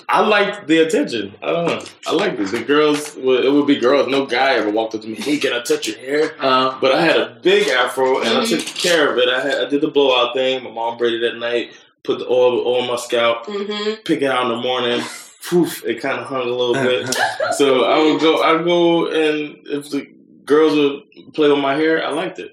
I 0.07 0.21
liked 0.21 0.67
the 0.67 0.79
attention. 0.79 1.33
I 1.41 1.51
don't 1.51 1.65
know. 1.67 1.81
I 2.07 2.11
liked 2.13 2.39
it. 2.39 2.51
The 2.51 2.63
girls, 2.63 3.15
would, 3.15 3.45
it 3.45 3.49
would 3.51 3.65
be 3.67 3.77
girls. 3.79 4.07
No 4.07 4.25
guy 4.25 4.53
ever 4.55 4.69
walked 4.69 4.95
up 4.95 5.01
to 5.01 5.07
me. 5.07 5.15
Hey, 5.15 5.37
can 5.37 5.53
I 5.53 5.61
touch 5.61 5.87
your 5.87 5.97
hair? 5.97 6.31
Uh, 6.39 6.77
But 6.79 6.91
I 6.93 7.01
had 7.01 7.17
a 7.17 7.39
big 7.41 7.67
afro, 7.69 8.19
and 8.21 8.37
I 8.37 8.45
took 8.45 8.59
care 8.65 9.11
of 9.11 9.17
it. 9.17 9.29
I 9.29 9.39
had, 9.41 9.55
I 9.65 9.69
did 9.69 9.81
the 9.81 9.87
blowout 9.87 10.33
thing. 10.35 10.63
My 10.63 10.69
mom 10.71 10.97
braided 10.97 11.23
at 11.23 11.37
night. 11.37 11.71
Put 12.03 12.19
the 12.19 12.27
oil 12.27 12.75
on 12.77 12.87
my 12.87 12.97
scalp. 12.97 13.45
Mhm. 13.47 14.03
Pick 14.05 14.21
it 14.21 14.29
out 14.29 14.43
in 14.43 14.49
the 14.49 14.61
morning. 14.61 15.01
Poof! 15.49 15.83
It 15.85 16.01
kind 16.01 16.19
of 16.19 16.27
hung 16.27 16.41
a 16.41 16.55
little 16.61 16.73
bit. 16.73 17.07
so 17.57 17.83
I 17.85 17.97
would 18.03 18.19
go. 18.21 18.41
I'd 18.43 18.63
go, 18.63 19.07
and 19.07 19.57
if 19.65 19.89
the 19.89 20.07
girls 20.45 20.75
would 20.75 21.33
play 21.33 21.49
with 21.49 21.59
my 21.59 21.73
hair, 21.75 22.05
I 22.05 22.11
liked 22.11 22.39
it. 22.39 22.51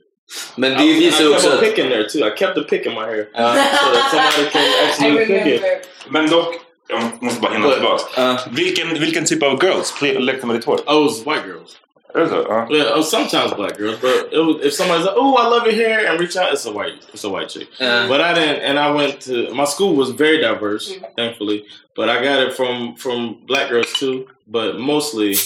Men 0.57 0.73
I, 0.73 0.77
det 0.77 0.85
I 0.93 1.01
visar 1.01 1.25
ju 1.25 1.33
kept 1.33 1.45
också 1.45 1.57
a 1.59 1.61
pick 1.61 1.79
in 1.79 1.89
there 1.91 2.09
too. 2.09 2.25
I 2.25 2.31
kept 2.31 2.55
the 2.55 2.63
pick 2.63 2.87
in 2.87 2.95
my 2.95 3.05
hair. 3.07 3.29
Ja. 3.35 3.53
so 3.53 3.93
that 3.93 4.11
somebody 4.11 4.51
can 4.51 4.67
actually 4.89 5.27
pick 5.27 5.47
it. 5.47 5.89
Men 6.11 6.31
dock, 6.31 6.55
jag 6.93 7.23
måste 7.23 7.41
bara 7.41 7.53
hinna 7.53 7.67
But, 7.67 7.75
tillbaka. 7.75 8.33
uh, 8.33 8.41
Vilken, 8.51 9.01
vilken 9.01 9.25
typ 9.27 9.43
av 9.43 9.65
girls 9.65 9.93
play- 9.99 10.19
lekte 10.19 10.47
med 10.47 10.57
ditt 10.57 10.65
hår? 10.65 10.79
I 10.89 11.05
was 11.05 11.19
white 11.27 11.47
girls. 11.47 11.77
Är 12.15 12.21
det 12.21 12.29
så? 12.29 12.47
Ja. 12.49 12.67
Yeah, 12.71 12.99
oh, 12.99 13.03
sometimes 13.03 13.55
black 13.57 13.79
girls, 13.79 14.01
but 14.01 14.33
it 14.33 14.39
was, 14.47 14.57
if 14.67 14.73
somebody's 14.75 15.05
like, 15.05 15.17
"Oh, 15.17 15.35
I 15.41 15.49
love 15.51 15.67
your 15.73 15.89
hair," 15.89 16.11
and 16.11 16.21
reach 16.21 16.37
out, 16.37 16.53
it's 16.53 16.67
a 16.69 16.71
white, 16.73 16.99
it's 17.15 17.25
a 17.25 17.29
white 17.31 17.49
chick. 17.49 17.69
Uh. 17.81 18.09
But 18.09 18.21
I 18.21 18.35
didn't, 18.35 18.61
and 18.69 18.79
I 18.79 18.91
went 18.91 19.21
to 19.27 19.55
my 19.55 19.65
school 19.65 19.97
was 19.97 20.11
very 20.11 20.39
diverse, 20.39 20.93
thankfully. 21.17 21.65
But 21.97 22.09
I 22.11 22.15
got 22.23 22.43
it 22.47 22.53
from 22.55 22.97
from 22.97 23.37
black 23.47 23.71
girls 23.71 23.93
too, 24.01 24.27
but 24.47 24.79
mostly 24.79 25.37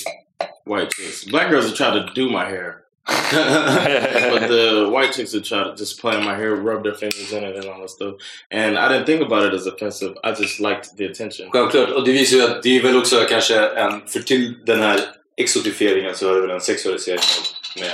white 0.65 0.91
chicks. 0.91 1.25
Black 1.25 1.51
girls 1.51 1.65
would 1.67 1.77
try 1.77 1.91
to 1.93 2.07
do 2.15 2.29
my 2.29 2.45
hair, 2.49 2.83
but 3.33 4.49
the 4.49 4.88
white 4.92 5.12
chicks 5.12 5.33
would 5.33 5.45
try 5.45 5.62
to 5.64 5.75
just 5.77 6.01
play 6.01 6.16
in 6.19 6.25
my 6.25 6.35
hair, 6.35 6.55
rub 6.57 6.83
their 6.83 6.95
fingers 6.95 7.33
in 7.33 7.45
it, 7.45 7.57
and 7.57 7.64
all 7.66 7.81
that 7.81 7.90
stuff. 7.90 8.14
And 8.51 8.77
I 8.77 8.88
didn't 8.88 9.07
think 9.07 9.23
about 9.23 9.47
it 9.47 9.55
as 9.55 9.66
offensive. 9.66 10.14
I 10.25 10.33
just 10.33 10.61
liked 10.61 10.97
the 10.97 11.05
attention. 11.07 11.51
Självklart, 11.51 11.90
och 11.90 12.05
det 12.05 12.12
visar 12.12 12.37
ju 12.37 12.42
att 12.42 12.62
det 12.62 12.77
är 12.77 12.83
väl 12.83 12.97
också 12.97 13.16
kanske 13.29 13.59
en, 13.69 14.01
för 14.07 14.21
till 14.21 14.64
den 14.64 14.81
här 14.81 15.01
exotifieringen 15.37 16.14
så 16.14 16.31
är 16.31 16.35
det 16.35 16.40
väl 16.40 16.51
en 16.51 16.61
sexualisering 16.61 17.21
med, 17.81 17.92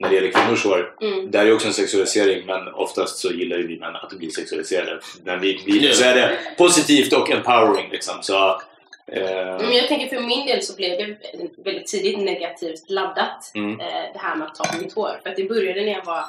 när 0.00 0.08
det 0.08 0.14
gäller 0.14 0.30
kvinnors 0.30 0.64
hår. 0.64 0.94
Mm. 1.02 1.30
Där 1.30 1.46
är 1.46 1.52
också 1.54 1.66
en 1.66 1.74
sexualisering 1.74 2.46
men 2.46 2.68
oftast 2.74 3.18
så 3.18 3.30
gillar 3.32 3.56
ju 3.56 3.66
vi 3.66 3.78
män 3.78 3.96
att 3.96 4.12
bli 4.18 4.30
sexualiserade. 4.30 5.00
Men 5.24 5.40
vi, 5.40 5.62
vi, 5.66 5.86
Ja. 5.88 5.94
så 5.94 6.04
är 6.04 6.14
det 6.14 6.38
positivt 6.58 7.12
och 7.12 7.30
empowering 7.30 7.90
liksom. 7.90 8.14
Så, 8.22 8.62
Men 9.60 9.72
jag 9.72 9.88
tänker 9.88 10.16
för 10.16 10.20
min 10.20 10.46
del 10.46 10.62
så 10.62 10.76
blev 10.76 10.98
det 10.98 11.16
väldigt 11.64 11.86
tidigt 11.86 12.18
negativt 12.18 12.90
laddat. 12.90 13.52
Mm. 13.54 13.80
Eh, 13.80 13.86
det 14.12 14.18
här 14.18 14.36
med 14.36 14.46
att 14.46 14.54
ta 14.54 14.64
på 14.64 14.78
mitt 14.82 14.94
hår. 14.94 15.20
För 15.22 15.30
att 15.30 15.36
det 15.36 15.44
började 15.44 15.80
när 15.80 15.92
jag 15.92 16.04
var 16.04 16.24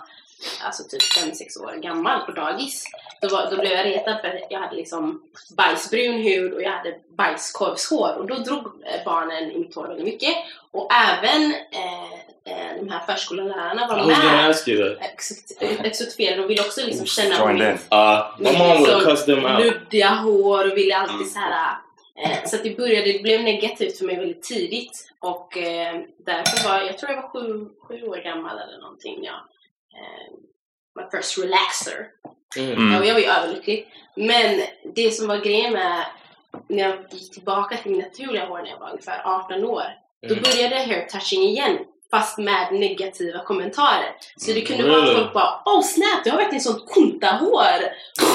alltså 0.63 0.83
typ 0.83 1.01
5-6 1.01 1.63
år 1.63 1.81
gammal 1.81 2.25
på 2.25 2.31
dagis. 2.31 2.85
Då, 3.21 3.27
var, 3.27 3.51
då 3.51 3.57
blev 3.57 3.71
jag 3.71 3.85
retad 3.85 4.21
för 4.21 4.27
att 4.27 4.47
jag 4.49 4.59
hade 4.59 4.75
liksom 4.75 5.21
bajsbrun 5.57 6.21
hud 6.21 6.53
och 6.53 6.61
jag 6.61 6.71
hade 6.71 6.95
bajskorvshår. 7.17 8.17
Och 8.17 8.27
då 8.27 8.35
drog 8.35 8.65
eh, 8.65 9.05
barnen 9.05 9.51
i 9.51 9.59
mitt 9.59 9.75
hår 9.75 9.87
väldigt 9.87 10.05
mycket. 10.05 10.35
Och 10.71 10.89
även 10.93 11.53
eh, 11.71 12.13
eh, 12.45 12.75
de 12.79 12.89
här 12.89 13.05
förskollärarna 13.05 13.87
var 13.87 13.95
med. 14.05 14.15
Exotifierade 15.85 16.43
och 16.43 16.49
ville 16.49 16.61
också 16.61 16.81
liksom 16.85 17.05
känna 17.05 17.35
have 18.93 19.05
cussed 19.05 19.35
them 19.35 19.45
out. 19.45 19.65
luddiga 19.65 20.09
hår 20.09 20.71
och 20.71 20.77
ville 20.77 20.95
alltid 20.95 21.31
så 21.31 21.39
här. 21.39 21.75
Eh, 22.23 22.43
så 22.45 22.55
att 22.55 22.63
det 22.63 22.77
började, 22.77 23.13
det 23.13 23.19
blev 23.23 23.43
negativt 23.43 23.97
för 23.97 24.05
mig 24.05 24.15
väldigt 24.15 24.43
tidigt. 24.43 25.11
Och 25.19 25.57
eh, 25.57 26.01
därför 26.25 26.69
var, 26.69 26.81
jag 26.81 26.97
tror 26.97 27.11
jag 27.11 27.21
var 27.21 27.29
sju, 27.29 27.69
sju 27.87 28.03
år 28.07 28.17
gammal 28.23 28.57
eller 28.59 28.77
någonting. 28.81 29.19
Ja. 29.23 29.35
Eh, 29.95 30.33
my 30.95 31.03
first 31.11 31.37
relaxer. 31.37 32.07
Mm. 32.57 32.99
Och 32.99 33.05
jag 33.05 33.13
var 33.13 33.19
ju 33.21 33.25
överlycklig. 33.27 33.87
Men 34.15 34.61
det 34.95 35.11
som 35.11 35.27
var 35.27 35.37
grejen 35.37 35.73
med 35.73 36.05
när 36.67 36.79
jag 36.89 36.97
gick 37.11 37.33
tillbaka 37.33 37.77
till 37.77 37.91
min 37.91 37.99
naturliga 38.01 38.45
hår 38.45 38.57
när 38.61 38.69
jag 38.69 38.79
var 38.79 38.89
ungefär 38.89 39.21
18 39.25 39.63
år. 39.65 39.83
Då 40.27 40.33
Mm. 40.35 40.43
började 40.43 40.75
hair 40.75 41.05
touching 41.05 41.41
igen. 41.43 41.77
Fast 42.11 42.37
med 42.37 42.67
negativa 42.73 43.43
kommentarer. 43.43 44.15
Så 44.37 44.51
det 44.51 44.61
kunde 44.61 44.83
vara 44.83 44.95
Really? 44.95 45.11
att 45.11 45.17
folk 45.21 45.33
bara 45.33 45.61
Oh 45.65 45.81
snap, 45.83 46.23
du 46.23 46.29
har 46.29 46.37
verkligen 46.37 46.61
sånt 46.61 46.89
kunta-hår! 46.93 47.79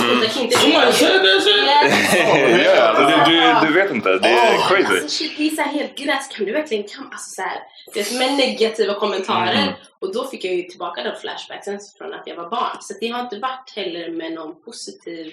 Mm. 0.05 0.19
Och 0.19 0.25
inte 0.25 0.57
Somebody 0.59 0.93
said 0.93 1.23
that 1.23 1.43
shit? 1.43 1.57
Yes. 1.57 2.77
ja, 2.77 2.83
alltså, 2.83 3.31
du, 3.31 3.37
du, 3.37 3.67
du 3.67 3.73
vet 3.73 3.91
inte. 3.91 4.19
Det 4.19 4.29
är 4.29 4.57
Oh, 4.57 4.69
crazy. 4.69 4.85
Alltså 4.95 5.09
shit, 5.09 5.37
det 5.39 5.47
är 5.47 5.51
så 5.51 5.63
här 5.63 5.73
helt 5.73 5.97
gräs. 5.99 6.29
Kan 6.29 6.47
du 6.47 6.53
verkligen 6.53 6.85
kam- 6.85 7.09
alltså, 7.13 7.31
så 7.31 7.43
här, 7.43 7.59
Det 7.95 8.01
är 8.01 8.05
som 8.05 8.19
med 8.19 8.33
negativa 8.35 8.95
kommentarer. 8.95 9.53
Mm. 9.63 9.75
Och 9.99 10.13
då 10.15 10.25
fick 10.27 10.45
jag 10.45 10.55
ju 10.55 10.63
tillbaka 10.63 11.03
de 11.03 11.21
flashbacksen 11.21 11.79
från 11.99 12.15
att 12.15 12.23
jag 12.27 12.37
var 12.37 12.49
barn. 12.51 12.77
Så 12.81 12.95
det 13.01 13.09
har 13.09 13.21
inte 13.21 13.39
varit 13.39 13.73
heller 13.77 14.11
med 14.11 14.33
någon 14.33 14.63
positiv... 14.63 15.33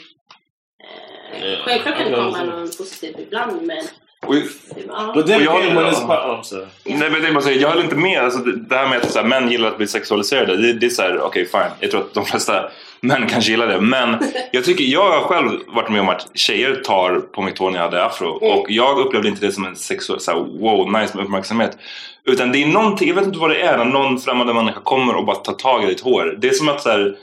Eh, 0.84 1.60
självklart 1.66 1.98
kan 1.98 2.06
det 2.06 2.12
jag 2.12 2.20
komma 2.26 2.38
kan 2.38 2.48
någon 2.48 2.72
positiv 2.78 3.16
ibland 3.20 3.62
men 3.62 3.84
Och, 4.28 4.36
jag, 4.36 5.40
when 5.76 5.86
it's... 5.86 6.06
ja. 6.08 6.42
Nej 6.84 7.10
men 7.10 7.22
det 7.22 7.52
jag 7.54 7.70
håller 7.70 7.84
inte 7.84 7.96
med. 7.96 8.24
Alltså, 8.24 8.40
det, 8.40 8.76
här 8.76 8.88
med 8.88 8.98
att 8.98 9.12
så 9.12 9.20
här, 9.20 9.28
män 9.28 9.52
gillar 9.52 9.68
att 9.68 9.78
bli 9.78 9.88
sexualiserade. 9.88 10.58
Det, 10.58 10.74
det 10.74 10.86
är 10.86 10.90
såhär, 10.90 11.22
okej 11.22 11.46
fine. 11.46 11.62
Jag 11.80 11.92
tror 11.92 12.02
att 12.02 12.14
de 12.14 12.26
flesta 12.26 12.70
män 13.02 13.28
kanske 13.30 13.52
gillar 13.52 13.68
det. 13.68 13.82
Men 13.82 14.18
jag 14.52 14.64
tycker, 14.64 14.84
jag 14.84 15.12
har 15.12 15.22
själv 15.22 15.50
varit 15.68 15.90
med 15.90 16.02
om 16.02 16.10
att 16.10 16.28
tjejer 16.34 16.76
tar 16.76 17.20
på 17.20 17.42
mitt 17.42 17.58
hår 17.58 17.72
när 17.72 17.78
jag 17.78 17.86
hade 17.86 18.06
afro. 18.06 18.44
Mm. 18.44 18.60
Och 18.60 18.66
jag 18.70 19.00
upplevde 19.00 19.30
inte 19.30 19.46
det 19.46 19.52
som 19.52 19.66
en 19.66 19.76
sexuell, 19.76 20.20
så 20.20 20.32
här, 20.32 20.40
wow, 20.40 20.92
nice 20.92 21.18
med 21.18 21.26
uppmärksamhet. 21.26 21.78
Utan 22.26 22.52
det 22.52 22.64
är 22.64 22.68
någonting, 22.68 23.08
jag 23.08 23.16
vet 23.16 23.26
inte 23.26 23.40
vad 23.40 23.50
det 23.50 23.62
är, 23.62 23.78
när 23.78 23.86
någon 23.86 24.20
främmande 24.20 24.54
människa 24.54 24.80
kommer 24.80 25.16
och 25.16 25.26
bara 25.26 25.36
tar 25.36 25.54
tag 25.54 25.84
i 25.84 25.88
ditt 25.88 26.02
hår. 26.02 26.38
Det 26.40 26.48
är 26.48 26.54
som 26.54 26.70
att 26.70 26.82
så 26.82 26.90
här, 26.90 27.16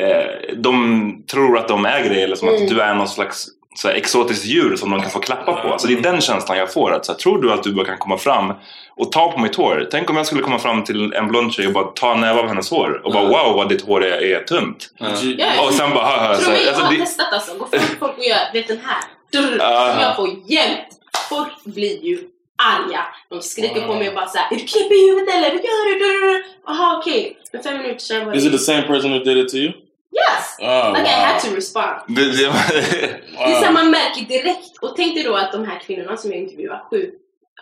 eh, 0.00 0.56
de 0.56 1.24
tror 1.30 1.58
att 1.58 1.68
de 1.68 1.86
äger 1.86 2.10
dig 2.10 2.22
eller 2.22 2.36
som 2.36 2.48
Mm. 2.48 2.62
att 2.62 2.68
du 2.68 2.80
är 2.80 2.94
någon 2.94 3.08
slags 3.08 3.46
så 3.76 3.88
här, 3.88 3.94
exotiskt 3.94 4.44
djur 4.44 4.76
som 4.76 4.90
de 4.90 5.00
kan 5.02 5.10
få 5.10 5.18
klappa 5.18 5.52
på. 5.52 5.68
Alltså, 5.68 5.88
det 5.88 5.94
är 5.94 6.00
den 6.00 6.20
känslan 6.20 6.58
jag 6.58 6.72
får. 6.72 6.92
Att, 6.92 7.06
så 7.06 7.12
här, 7.12 7.18
tror 7.18 7.42
du 7.42 7.52
att 7.52 7.62
du 7.62 7.72
bara 7.72 7.86
kan 7.86 7.98
komma 7.98 8.18
fram 8.18 8.52
och 8.96 9.12
ta 9.12 9.32
på 9.32 9.40
mitt 9.40 9.56
hår? 9.56 9.88
Tänk 9.90 10.10
om 10.10 10.16
jag 10.16 10.26
skulle 10.26 10.42
komma 10.42 10.58
fram 10.58 10.84
till 10.84 11.12
en 11.12 11.28
blond 11.28 11.52
tjej 11.52 11.66
och 11.66 11.72
bara 11.72 11.84
ta 11.84 12.12
en 12.14 12.20
näve 12.20 12.40
av 12.40 12.48
hennes 12.48 12.70
hår 12.70 13.00
och 13.04 13.12
bara 13.12 13.24
wow 13.24 13.56
vad 13.56 13.68
ditt 13.68 13.82
hår 13.82 14.04
är, 14.04 14.22
är 14.22 14.44
tunt. 14.44 14.88
Ja, 14.98 15.66
Och 15.66 15.74
sen 15.74 15.90
bara 15.90 16.04
haha. 16.04 16.34
Så 16.34 16.42
Tro 16.42 16.50
här, 16.50 16.58
mig, 16.58 16.66
jag 16.66 16.68
alltså, 16.68 16.84
har 16.84 16.92
det, 16.92 16.98
testat 17.00 17.32
alltså. 17.32 17.58
Gå 17.58 17.66
fram 17.66 17.80
till 17.80 17.98
folk 17.98 18.18
och 18.18 18.24
gör, 18.24 18.52
vet 18.52 18.68
den 18.68 18.80
här. 18.84 19.02
Drr, 19.32 19.60
Aha. 19.62 19.92
som 19.92 20.02
jag 20.02 20.16
får 20.16 20.28
jämt. 20.46 20.88
Folk 21.28 21.64
blir 21.64 22.04
ju 22.04 22.18
arga. 22.62 23.00
De 23.30 23.42
skriker 23.42 23.80
på 23.80 23.94
mig 23.94 24.08
och 24.08 24.14
bara 24.14 24.26
såhär, 24.26 24.46
är 24.50 24.54
du 24.56 24.64
knäpp 24.64 24.92
i 24.92 25.10
huvudet 25.10 25.34
eller? 25.34 25.50
Vad 25.50 25.64
gör 25.64 25.98
du? 26.00 26.44
Jaha 26.66 26.98
okej. 26.98 27.36
Men 27.52 27.62
fem 27.62 27.76
minuter 27.76 27.98
sen 28.00 28.26
var 28.26 28.34
Is 28.34 28.44
it 28.44 28.52
the 28.52 28.58
same 28.58 28.82
person 28.82 29.12
who 29.12 29.18
did 29.18 29.38
it 29.38 29.48
to 29.48 29.56
you? 29.56 29.72
Yes! 30.12 30.56
Oh, 30.60 30.92
like 30.92 31.08
I 31.08 31.14
wow. 31.14 31.24
had 31.26 31.40
to 31.40 31.54
respond. 31.54 32.00
det, 32.08 32.24
det, 32.24 32.52
Det 33.32 33.42
är 33.52 33.58
så 33.58 33.64
här, 33.64 33.72
man 33.72 33.90
märker 33.90 34.22
direkt. 34.22 34.78
Och 34.82 34.96
tänk 34.96 35.14
dig 35.14 35.24
då 35.24 35.34
att 35.36 35.52
de 35.52 35.64
här 35.64 35.78
kvinnorna 35.80 36.16
som 36.16 36.30
jag 36.32 36.40
intervjuar, 36.40 36.84
sju 36.90 37.10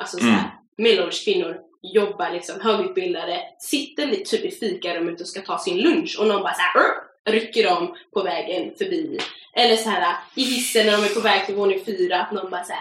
alltså 0.01 0.17
så 0.19 0.25
här, 0.25 0.31
Mm. 0.39 0.51
medelålders 0.77 1.25
kvinnor, 1.25 1.57
jobbar 1.83 2.31
liksom 2.31 2.61
högutbildade, 2.61 3.41
sitter 3.59 4.07
lite 4.07 4.31
typ 4.31 4.45
i 4.45 4.51
fikarummet 4.51 5.21
och 5.21 5.27
ska 5.27 5.41
ta 5.41 5.59
sin 5.59 5.77
lunch 5.79 6.17
och 6.21 6.27
någon 6.27 6.43
bara 6.43 6.55
så 6.55 6.61
här, 6.61 6.81
"Rr", 6.81 6.95
rycker 7.33 7.65
dem 7.65 7.97
på 8.15 8.23
vägen 8.23 8.73
förbi. 8.79 9.19
Eller 9.57 9.77
så 9.77 9.91
här 9.91 10.15
i 10.35 10.43
hissen 10.43 10.87
när 10.87 10.93
de 10.93 11.05
är 11.05 11.15
på 11.15 11.21
väg 11.21 11.47
till 11.47 11.55
våning 11.55 11.85
fyra, 11.87 12.21
att 12.23 12.33
någon 12.33 12.51
bara 12.51 12.65
så 12.65 12.73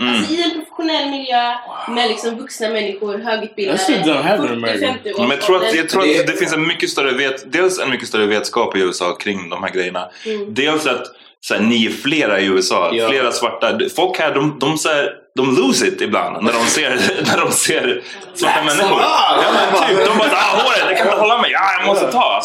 mm. 0.00 0.14
Alltså 0.14 0.32
i 0.32 0.42
en 0.42 0.50
professionell 0.50 1.10
miljö 1.10 1.54
med 1.88 2.08
liksom 2.08 2.36
vuxna 2.38 2.68
människor, 2.68 3.18
högutbildade, 3.18 3.78
That 3.78 3.86
shit 3.86 3.96
don't 4.06 4.22
happen 4.22 4.44
in 4.46 4.52
America. 4.52 4.94
40-50 5.04 5.18
Men 5.18 5.30
jag 5.30 5.40
tror 5.40 5.56
att, 5.66 5.74
jag 5.74 5.88
tror 5.88 6.02
Det- 6.02 6.20
att 6.20 6.26
det 6.26 6.32
finns 6.32 6.52
en 6.52 6.66
mycket 6.66 6.90
större 6.90 7.12
vet, 7.12 7.52
dels 7.52 7.78
en 7.78 7.90
mycket 7.90 8.08
större 8.08 8.26
vetskap 8.26 8.76
i 8.76 8.80
USA 8.80 9.14
kring 9.14 9.48
de 9.50 9.62
här 9.62 9.70
grejerna. 9.70 10.08
Mm. 10.26 10.54
Dels 10.54 10.86
att 10.86 11.02
så 11.40 11.54
här, 11.54 11.60
ni 11.60 11.86
är 11.86 11.90
flera 11.90 12.40
i 12.40 12.44
USA, 12.46 12.90
Ja. 12.94 13.08
flera 13.08 13.32
svarta. 13.32 13.78
Folk 13.96 14.18
här, 14.18 14.34
de, 14.34 14.58
de, 14.58 14.78
så 14.78 14.88
här, 14.88 15.10
de 15.36 15.56
lose 15.56 15.86
it 15.86 16.00
ibland 16.00 16.44
när 16.44 16.52
de 16.52 16.66
ser, 16.66 16.90
när 17.26 17.44
de 17.44 17.52
ser 17.52 18.02
svarta 18.34 18.62
människor. 18.64 19.00
Ja 19.00 19.44
men 19.52 19.88
typ, 19.88 20.06
de 20.06 20.18
bara 20.18 20.28
ah, 20.32 20.62
håret, 20.62 20.78
jag 20.88 20.96
kan 20.98 21.06
inte 21.06 21.18
hålla 21.20 21.38
mig, 21.42 21.50
ja, 21.50 21.60
jag 21.78 21.86
måste 21.86 22.12
ta. 22.12 22.42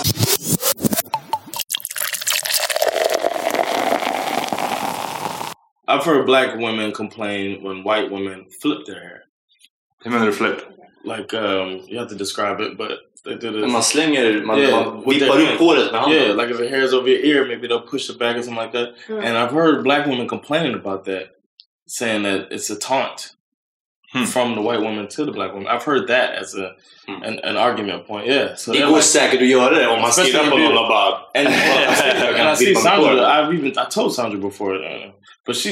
I've 5.88 6.04
heard 6.04 6.26
black 6.26 6.58
women 6.58 6.92
complain 6.92 7.64
when 7.64 7.84
white 7.84 8.12
women 8.12 8.46
flip 8.62 8.86
their 8.86 9.00
hair. 9.00 9.24
Hur 10.04 10.12
menar 10.12 10.26
du 10.26 10.32
flip? 10.32 10.74
Like, 11.04 11.34
um, 11.34 11.82
you 11.88 11.98
have 11.98 12.10
to 12.10 12.16
describe 12.16 12.60
it, 12.60 12.78
but 12.78 13.00
they 13.24 13.36
do 13.36 13.52
this. 13.52 13.72
Man 13.72 13.82
slänger, 13.82 14.46
man, 14.46 14.58
Yeah, 14.58 14.72
man 14.72 15.04
with 15.04 15.22
vippar 15.22 15.54
upp 15.54 15.60
håret 15.60 15.92
med 15.92 16.02
handen. 16.02 16.22
Yeah, 16.22 16.34
like 16.34 16.50
if 16.50 16.58
the 16.58 16.68
hair's 16.68 16.94
over 16.94 17.08
your 17.08 17.20
ear, 17.20 17.46
maybe 17.48 17.68
they'll 17.68 17.82
push 17.82 18.10
it 18.10 18.20
back 18.20 18.36
or 18.36 18.44
something 18.44 18.58
like 18.58 18.74
that. 18.74 18.96
Mm. 19.08 19.24
And 19.24 19.38
I've 19.38 19.52
heard 19.52 19.84
black 19.84 20.06
women 20.06 20.28
complaining 20.28 20.74
about 20.74 21.06
that, 21.06 21.30
saying 21.88 22.24
that 22.24 22.52
it's 22.52 22.70
a 22.70 22.78
taunt 22.78 23.37
Hmm. 24.14 24.24
from 24.24 24.56
the 24.56 24.62
white 24.62 24.80
woman 24.82 25.08
to 25.08 25.26
the 25.26 25.32
black 25.32 25.52
woman. 25.54 25.68
I've 25.68 25.84
heard 25.84 26.08
that 26.08 26.30
as 26.42 26.56
a 26.56 26.72
Hmm. 27.08 27.24
an, 27.24 27.40
an 27.44 27.58
argument 27.58 28.08
point. 28.08 28.28
Yeah, 28.28 28.56
so 28.56 28.72
går 28.74 28.80
like- 28.80 29.34
att 29.42 29.48
göra 29.48 29.90
om 29.90 30.02
man 30.02 30.10
Especially 30.10 30.50
på 30.50 30.58
någon 30.58 30.88
bara... 30.90 31.18
And, 31.36 31.48
I 31.48 32.56
see 32.56 32.76
Sandra. 32.76 33.26
I've 33.28 33.54
even 33.54 33.72
I 33.78 33.86
told 33.90 34.14
Sandra 34.14 34.40
before, 34.40 34.76
uh, 34.76 35.12
but 35.46 35.56
she 35.56 35.70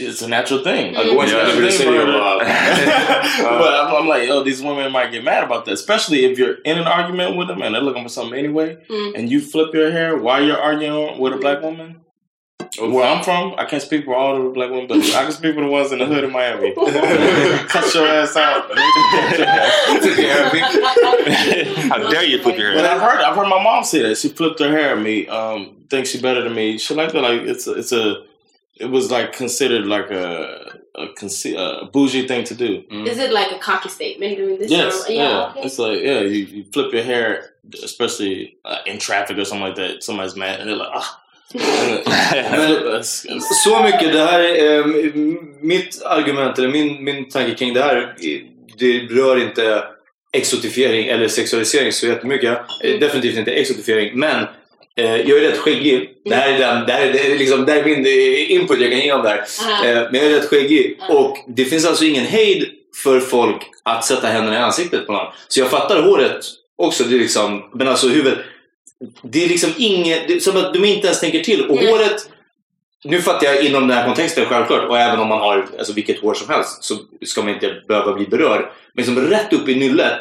it's 0.00 0.22
a 0.24 0.28
natural 0.28 0.60
thing. 0.64 0.94
Ja, 0.94 1.02
gå 1.04 1.22
inte 1.22 1.34
Yeah. 1.36 1.48
över 1.48 1.68
Thing 1.70 1.86
for 1.86 1.92
her. 1.92 3.58
but 3.58 3.74
I'm, 3.74 3.94
I'm 3.96 4.08
like, 4.08 4.30
oh, 4.30 4.44
these 4.44 4.62
women 4.62 4.92
might 4.92 5.10
get 5.12 5.24
mad 5.24 5.44
about 5.44 5.64
that, 5.64 5.74
especially 5.74 6.24
if 6.24 6.38
you're 6.38 6.56
in 6.64 6.78
an 6.78 6.86
argument 6.86 7.36
with 7.36 7.48
them 7.48 7.62
and 7.62 7.74
they're 7.74 7.84
looking 7.84 8.02
for 8.02 8.08
something 8.10 8.38
anyway, 8.38 8.76
Mm. 8.90 9.14
and 9.16 9.30
you 9.30 9.40
flip 9.40 9.74
your 9.74 9.90
hair 9.90 10.16
while 10.16 10.42
you're 10.46 10.60
arguing 10.62 11.18
with 11.20 11.32
a 11.34 11.36
black 11.36 11.62
woman. 11.62 11.96
Where 12.80 13.04
I'm 13.04 13.22
from, 13.24 13.54
I 13.58 13.64
can't 13.64 13.82
speak 13.82 14.04
for 14.04 14.14
all 14.14 14.42
the 14.42 14.50
black 14.50 14.70
women, 14.70 14.86
but 14.86 14.98
I 14.98 15.22
can 15.24 15.32
speak 15.32 15.54
for 15.54 15.62
the 15.62 15.66
ones 15.68 15.92
in 15.92 15.98
the 15.98 16.06
hood 16.06 16.24
of 16.24 16.30
Miami. 16.32 16.74
Cut 16.74 17.94
your 17.94 18.06
ass 18.06 18.36
out. 18.36 18.70
How 21.90 22.10
dare 22.10 22.24
you 22.24 22.42
flip 22.42 22.58
your 22.58 22.74
But 22.74 22.84
hair? 22.84 22.94
I've 22.94 23.00
heard 23.00 23.20
I've 23.22 23.36
heard 23.36 23.48
my 23.48 23.62
mom 23.62 23.84
say 23.84 24.02
that 24.02 24.18
she 24.18 24.28
flipped 24.28 24.60
her 24.60 24.70
hair 24.70 24.96
at 24.96 25.02
me. 25.02 25.26
Um, 25.28 25.84
thinks 25.90 26.10
she 26.10 26.20
better 26.20 26.42
than 26.42 26.54
me. 26.54 26.78
She 26.78 26.94
like 26.94 27.12
that. 27.12 27.22
Like 27.22 27.42
it's 27.42 27.66
a, 27.66 27.72
it's 27.74 27.92
a 27.92 28.24
it 28.76 28.86
was 28.86 29.10
like 29.10 29.32
considered 29.32 29.86
like 29.86 30.10
a 30.10 30.78
a, 30.94 31.06
conce- 31.14 31.56
a 31.56 31.86
bougie 31.86 32.26
thing 32.26 32.44
to 32.44 32.54
do. 32.54 32.84
Is 32.90 33.18
it 33.18 33.32
like 33.32 33.52
a 33.52 33.58
cocky 33.58 33.88
statement 33.88 34.36
doing 34.36 34.58
this? 34.58 34.70
Yes, 34.70 35.08
Or- 35.08 35.12
yeah. 35.12 35.50
okay. 35.50 35.62
It's 35.62 35.78
like 35.78 36.00
yeah, 36.00 36.20
you, 36.20 36.44
you 36.44 36.64
flip 36.72 36.92
your 36.92 37.02
hair, 37.04 37.54
especially 37.82 38.56
uh, 38.64 38.78
in 38.86 38.98
traffic 38.98 39.38
or 39.38 39.44
something 39.44 39.66
like 39.66 39.76
that. 39.76 40.02
Somebody's 40.02 40.36
mad 40.36 40.60
and 40.60 40.68
they're 40.68 40.76
like 40.76 40.90
ah. 40.92 41.22
That's- 41.54 42.84
that's- 42.84 43.24
Så 43.64 43.82
mycket, 43.82 44.12
det 44.12 44.20
här 44.20 44.40
är 44.40 44.78
eh, 44.78 44.84
mitt 45.60 46.02
argument, 46.04 46.58
eller 46.58 46.68
min, 46.68 47.04
min 47.04 47.28
tanke 47.28 47.54
kring 47.54 47.74
det 47.74 47.82
här, 47.82 48.14
det 48.78 48.98
rör 49.14 49.42
inte 49.42 49.84
exotifiering 50.32 51.06
eller 51.08 51.28
sexualisering 51.28 51.92
så 51.92 52.06
jättemycket. 52.06 52.58
Eh, 52.84 52.98
Definitivt 53.00 53.36
inte 53.38 53.50
exotifiering, 53.52 54.18
men 54.18 54.44
eh, 54.96 55.16
jag 55.16 55.30
är 55.38 55.40
rätt 55.40 55.58
skäggig. 55.58 56.10
Det 56.24 56.34
här 56.34 56.52
är, 56.52 56.58
den, 56.58 56.86
det 56.86 56.92
här 56.92 57.06
är, 57.06 57.12
det 57.12 57.32
är 57.32 57.38
liksom, 57.38 57.64
det 57.64 57.72
här 57.72 57.78
är 57.78 57.84
min 57.84 58.06
input 58.60 58.80
jag 58.80 58.90
kan 58.90 59.00
ge 59.00 59.12
om 59.12 59.22
det 59.22 59.28
här. 59.28 59.44
Men 60.12 60.20
jag 60.20 60.30
är 60.32 60.36
rätt 60.36 60.48
skäggig 60.48 60.98
och 61.08 61.36
det 61.48 61.64
finns 61.64 61.86
alltså 61.86 62.04
ingen 62.04 62.24
hejd 62.26 62.66
för 63.04 63.20
folk 63.20 63.62
att 63.84 64.04
sätta 64.04 64.26
händerna 64.28 64.56
i 64.56 64.58
ansiktet 64.62 65.06
på 65.06 65.12
någon. 65.12 65.26
Så 65.48 65.60
jag 65.60 65.70
fattar 65.70 66.02
håret 66.02 66.40
också, 66.78 67.04
det 67.04 67.14
är 67.16 67.18
liksom, 67.18 67.70
men 67.74 67.88
alltså 67.88 68.08
huvudet. 68.08 68.38
Det 69.22 69.44
är 69.44 69.48
liksom 69.48 69.70
inget, 69.78 70.28
det 70.28 70.34
är 70.34 70.40
som 70.40 70.56
att 70.56 70.74
de 70.74 70.84
inte 70.84 71.06
ens 71.06 71.20
tänker 71.20 71.40
till. 71.40 71.64
Och 71.66 71.78
Mm. 71.78 71.88
håret, 71.92 72.28
nu 73.04 73.22
fattar 73.22 73.46
jag 73.46 73.64
inom 73.64 73.88
den 73.88 73.96
här 73.96 74.06
kontexten 74.06 74.46
självklart, 74.46 74.88
och 74.88 74.98
även 74.98 75.20
om 75.20 75.28
man 75.28 75.38
har 75.40 75.66
alltså, 75.78 75.92
vilket 75.92 76.20
hår 76.20 76.34
som 76.34 76.48
helst 76.48 76.84
så 76.84 76.94
ska 77.26 77.42
man 77.42 77.54
inte 77.54 77.82
behöva 77.88 78.12
bli 78.14 78.26
berörd. 78.26 78.60
Men 78.94 79.04
liksom 79.04 79.20
rätt 79.26 79.52
upp 79.52 79.68
i 79.68 79.74
nyllet 79.74 80.20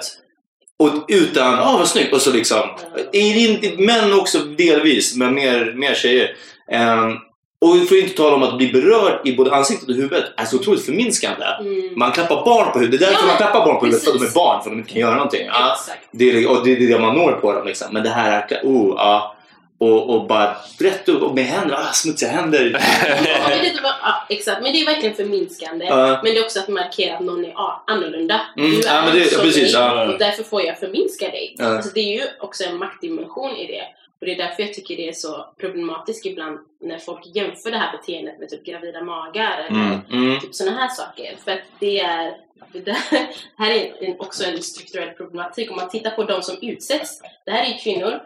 och 0.79 1.05
utan, 1.07 1.53
ah 1.53 1.77
vad 1.77 1.87
snyggt, 1.87 2.13
och 2.13 2.21
så 2.21 2.31
liksom, 2.33 2.69
är 3.13 3.33
det 3.33 3.39
inte, 3.39 3.81
män 3.81 4.13
också 4.13 4.39
delvis, 4.39 5.15
men 5.15 5.33
mer, 5.33 5.73
mer 5.75 5.93
tjejer. 5.95 6.35
Ehm, 6.71 7.17
och 7.61 7.87
för 7.87 7.95
att 7.95 8.01
inte 8.03 8.17
tala 8.17 8.35
om 8.35 8.43
att 8.43 8.57
bli 8.57 8.71
berörd 8.71 9.21
i 9.27 9.35
både 9.35 9.51
ansiktet 9.55 9.89
och 9.89 9.95
huvudet 9.95 10.25
är 10.37 10.45
så 10.45 10.55
otroligt 10.57 10.85
förminskande. 10.85 11.45
Mm. 11.59 11.99
Man 11.99 12.11
klappar 12.11 12.45
barn 12.45 12.71
på 12.73 12.79
huvudet. 12.79 12.99
Det 12.99 13.05
är 13.05 13.09
därför 13.09 13.23
Ja, 13.23 13.27
man 13.27 13.37
klappar 13.37 13.65
barn 13.65 13.79
på 13.79 13.85
huvudet, 13.85 14.03
för 14.03 14.11
att 14.11 14.13
de 14.13 14.17
är 14.17 14.25
precis. 14.25 14.35
barn, 14.35 14.63
för 14.63 14.69
att 14.69 14.73
de 14.75 14.79
inte 14.79 14.91
kan 14.91 15.01
göra 15.01 15.15
någonting. 15.15 15.47
Ja, 15.47 15.75
det, 16.11 16.29
är, 16.29 16.49
och 16.49 16.65
det 16.65 16.71
är 16.71 16.87
det 16.87 16.99
man 16.99 17.15
når 17.15 17.31
på 17.31 17.53
dem. 17.53 17.67
Liksom. 17.67 17.87
Men 17.91 18.03
det 18.03 18.09
här, 18.09 18.45
är- 18.51 18.59
oh, 18.63 18.93
ja. 18.97 19.33
Och, 19.79 20.09
och 20.15 20.27
bara 20.27 20.55
rätt 20.79 21.09
upp 21.09 21.21
och 21.21 21.35
med 21.35 21.43
händer, 21.45 21.75
ah, 21.75 21.91
smutsiga 21.93 22.29
händer. 22.31 22.63
Ja, 23.07 23.49
det, 23.49 23.81
var, 23.83 23.91
ja, 24.03 24.25
exakt. 24.29 24.61
Men 24.61 24.73
det 24.73 24.81
är 24.81 24.85
verkligen 24.85 25.15
förminskande. 25.15 25.85
Ja. 25.85 26.19
Men 26.23 26.33
det 26.33 26.37
är 26.37 26.43
också 26.45 26.59
att 26.59 26.67
markera 26.67 27.15
att 27.15 27.23
någon 27.23 27.45
är 27.45 27.49
ja, 27.49 27.83
annorlunda. 27.87 28.41
Mm, 28.57 28.71
Du 28.71 28.79
ja, 28.85 28.91
är 28.91 29.01
men 29.05 29.15
det- 29.15 29.41
precis, 29.41 29.73
dig 29.73 29.81
ja. 29.81 30.07
och 30.07 30.19
därför 30.19 30.43
får 30.43 30.61
jag 30.63 30.79
förminska 30.79 31.25
dig. 31.25 31.55
Ja. 31.57 31.65
Alltså, 31.75 31.91
det 31.93 31.99
är 31.99 32.13
ju 32.19 32.23
också 32.39 32.63
en 32.63 32.77
maktdimension 32.77 33.51
i 33.51 33.67
det. 33.67 33.83
Och 34.19 34.25
det 34.25 34.31
är 34.33 34.37
därför 34.37 34.63
jag 34.63 34.73
tycker 34.73 34.97
det 34.97 35.09
är 35.09 35.13
så 35.13 35.53
problematiskt 35.57 36.25
ibland 36.25 36.59
när 36.81 36.97
folk 36.97 37.25
jämför 37.35 37.71
det 37.71 37.77
här 37.77 37.97
beteendet 37.97 38.39
med 38.39 38.49
typ 38.49 38.65
gravida 38.65 39.03
magar 39.03 39.57
eller 39.57 39.69
Mm, 39.69 40.01
mm. 40.11 40.39
typ 40.39 40.55
sådana 40.55 40.77
här 40.77 40.87
saker. 40.87 41.35
För 41.43 41.51
att 41.51 41.61
det 41.79 41.99
är 41.99 42.37
det 42.73 42.79
där, 42.79 42.97
här 43.57 43.71
är 43.71 44.03
en, 44.03 44.19
också 44.19 44.45
en 44.45 44.61
strukturell 44.61 45.09
problematik. 45.09 45.71
Om 45.71 45.75
man 45.75 45.89
tittar 45.89 46.11
på 46.11 46.23
de 46.23 46.41
som 46.41 46.55
utsätts. 46.61 47.21
Det 47.45 47.51
här 47.51 47.73
är 47.73 47.79
kvinnor 47.83 48.21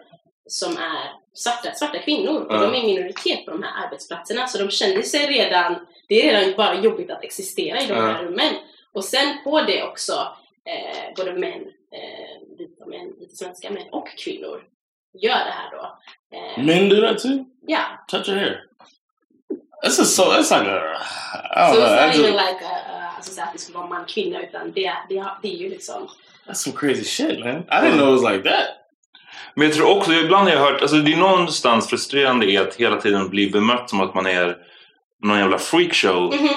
som 0.47 0.71
är 0.77 1.12
svarta, 1.34 1.73
svarta 1.73 1.99
kvinnor 1.99 2.41
och 2.41 2.54
Ja. 2.56 2.60
de 2.62 2.75
är 2.75 2.84
minoritet 2.86 3.45
på 3.45 3.51
de 3.51 3.63
här 3.63 3.86
arbetsplatserna. 3.86 4.47
Så 4.47 4.58
de 4.58 4.69
känner 4.69 5.01
sig 5.01 5.27
redan, 5.27 5.75
det 6.08 6.30
är 6.30 6.41
redan 6.41 6.58
bara 6.58 6.82
jobbigt 6.82 7.12
att 7.12 7.23
existera 7.23 7.82
i 7.82 7.88
de 7.88 7.93
här 7.93 8.23
rummen. 8.23 8.54
Och 8.93 9.04
sen 9.06 9.38
på 9.43 9.62
det 9.62 9.84
också 9.84 10.13
eh, 10.65 11.13
både 11.15 11.34
män, 11.34 11.62
eh, 11.91 12.58
vita 12.58 12.86
män, 12.86 13.13
vita 13.19 13.36
svenska 13.36 13.69
män 13.69 13.88
och 13.91 14.08
kvinnor 14.17 14.63
gör 15.13 15.30
det 15.45 15.52
här 15.52 15.71
då. 15.71 15.97
Eh, 16.38 16.65
Men 16.65 16.89
do 16.89 17.08
that 17.08 17.19
too. 17.19 17.45
Ja. 17.67 17.80
Touch 18.08 18.30
your 18.30 18.39
hair. 18.39 18.62
This 19.84 20.00
is 20.00 20.15
so. 20.15 20.24
It's 20.24 20.60
like 20.60 20.71
a. 20.71 20.82
I 21.56 21.74
Så 21.76 21.82
don't 21.82 21.88
know. 21.88 21.97
it's 21.97 22.08
not 22.08 22.15
even 22.15 22.32
like 22.36 22.65
a, 22.65 22.78
uh, 22.89 23.15
alltså, 23.15 23.32
så 23.34 23.41
att 23.41 23.54
det 23.54 23.60
ska 23.60 23.74
vara 23.78 23.88
man 23.88 24.06
kvinna 24.06 24.41
utan 24.41 24.71
det, 24.71 24.93
det, 25.10 25.26
det 25.41 25.47
är 25.56 25.58
ju 25.58 25.69
liksom 25.69 26.08
That's 26.47 26.54
some 26.54 26.78
crazy 26.78 27.04
shit, 27.04 27.39
man. 27.39 27.50
I 27.58 27.62
didn't 27.62 27.97
know 27.97 28.15
it 28.15 28.21
was 28.21 28.32
like 28.34 28.50
that. 28.50 28.65
Men 29.56 29.67
jag 29.67 29.76
tror 29.76 29.97
också, 29.97 30.13
ibland 30.13 30.47
har 30.50 30.56
jag 30.56 30.62
hört, 30.62 30.82
alltså 30.82 30.97
det 30.97 31.13
är 31.13 31.17
någonstans 31.17 31.89
frustrerande 31.89 32.45
i 32.45 32.58
att 32.58 32.76
hela 32.76 32.95
tiden 33.02 33.30
bli 33.30 33.50
bemött 33.50 33.89
som 33.89 34.02
att 34.02 34.13
man 34.15 34.26
är 34.26 34.58
någon 35.24 35.39
jävla 35.39 35.58
freakshow 35.58 36.36
Mhm. 36.36 36.50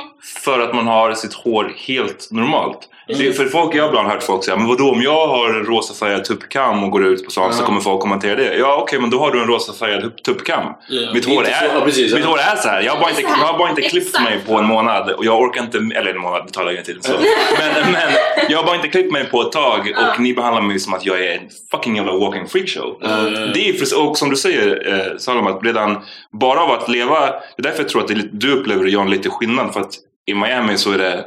för 0.45 0.61
att 0.61 0.75
man 0.75 0.87
har 0.87 1.15
sitt 1.15 1.35
hår 1.35 1.75
helt 1.77 2.29
normalt. 2.31 2.89
Det, 3.09 3.33
för 3.33 3.45
folk, 3.47 3.75
jag 3.75 3.83
har 3.83 3.89
ibland 3.89 4.09
hört 4.09 4.23
folk 4.23 4.45
säga, 4.45 4.57
men 4.57 4.67
vadå 4.67 4.91
om 4.91 5.03
jag 5.03 5.27
har 5.27 5.49
en 5.49 5.65
rosafärgad 5.65 6.25
tuppkam 6.25 6.85
och 6.85 6.91
går 6.91 7.07
ut 7.07 7.25
på 7.25 7.31
stan 7.31 7.53
så 7.55 7.65
kommer 7.65 7.81
folk 7.81 8.01
kommentera 8.01 8.37
det. 8.37 8.55
Ja 8.57 8.77
okej, 8.83 9.01
men 9.01 9.11
då 9.11 9.19
har 9.19 9.31
du 9.33 9.41
en 9.41 9.47
rosafärgad 9.47 10.03
tupp- 10.03 10.23
tuppkam. 10.23 10.67
Ja, 10.89 11.13
Mitt, 11.15 11.25
hår 11.25 11.45
så- 11.45 11.51
är, 11.51 11.81
precis, 11.85 12.11
ja. 12.13 12.17
mitt 12.17 12.25
hår 12.27 12.39
är 12.39 12.57
så 12.57 12.69
här. 12.69 12.83
Jag 12.83 12.93
har 12.93 13.01
bara 13.01 13.11
inte, 13.11 13.23
Så 13.23 13.29
jag 13.41 13.47
har 13.47 13.59
bara 13.59 13.69
inte 13.71 13.83
klippt 13.83 14.21
mig 14.21 14.41
på 14.47 14.55
en 14.59 14.65
månad 14.65 15.11
och 15.11 15.25
jag 15.25 15.41
orkar 15.41 15.63
inte, 15.63 15.79
eller 15.79 16.11
en 16.15 16.21
månad, 16.21 16.43
det 16.47 16.53
tar 16.53 16.65
längre 16.65 16.83
tid 16.83 16.99
så. 17.05 17.13
Men, 17.59 17.93
men 17.93 18.03
jag 18.49 18.59
har 18.59 18.65
bara 18.65 18.77
inte 18.77 18.89
klippt 18.89 19.13
mig 19.13 19.25
på 19.31 19.43
ett 19.43 19.53
tag 19.53 19.81
och 19.81 19.87
Ja. 20.03 20.15
ni 20.19 20.35
behandlar 20.35 20.63
mig 20.63 20.79
som 20.79 20.95
att 20.95 21.07
jag 21.07 21.21
är 21.27 21.33
en 21.33 21.49
fucking 21.71 21.97
jävla 21.97 22.13
walking 22.13 22.49
freakshow. 22.49 23.03
Mm. 23.05 23.51
Det 23.55 23.69
är 23.69 23.99
och 23.99 24.19
som 24.19 24.31
du 24.31 24.37
säger 24.37 24.93
eh, 24.95 25.17
Salom, 25.19 25.47
att 25.47 25.65
redan 25.65 25.99
bara 26.33 26.61
av 26.61 26.71
att 26.71 26.89
leva, 26.89 27.21
det 27.27 27.33
är 27.59 27.63
därför 27.63 27.79
jag 27.83 27.89
tror 27.89 28.03
att 28.03 28.09
det 28.09 28.15
är 28.15 28.29
du 28.33 28.53
upplever 28.53 28.85
Jan 28.87 29.11
lite 29.11 29.31
skillnad 29.31 29.73
för 29.73 29.81
att 29.81 29.93
i 30.27 30.35
Miami 30.35 30.77
så 30.79 30.93
är 30.93 30.99
det 30.99 31.25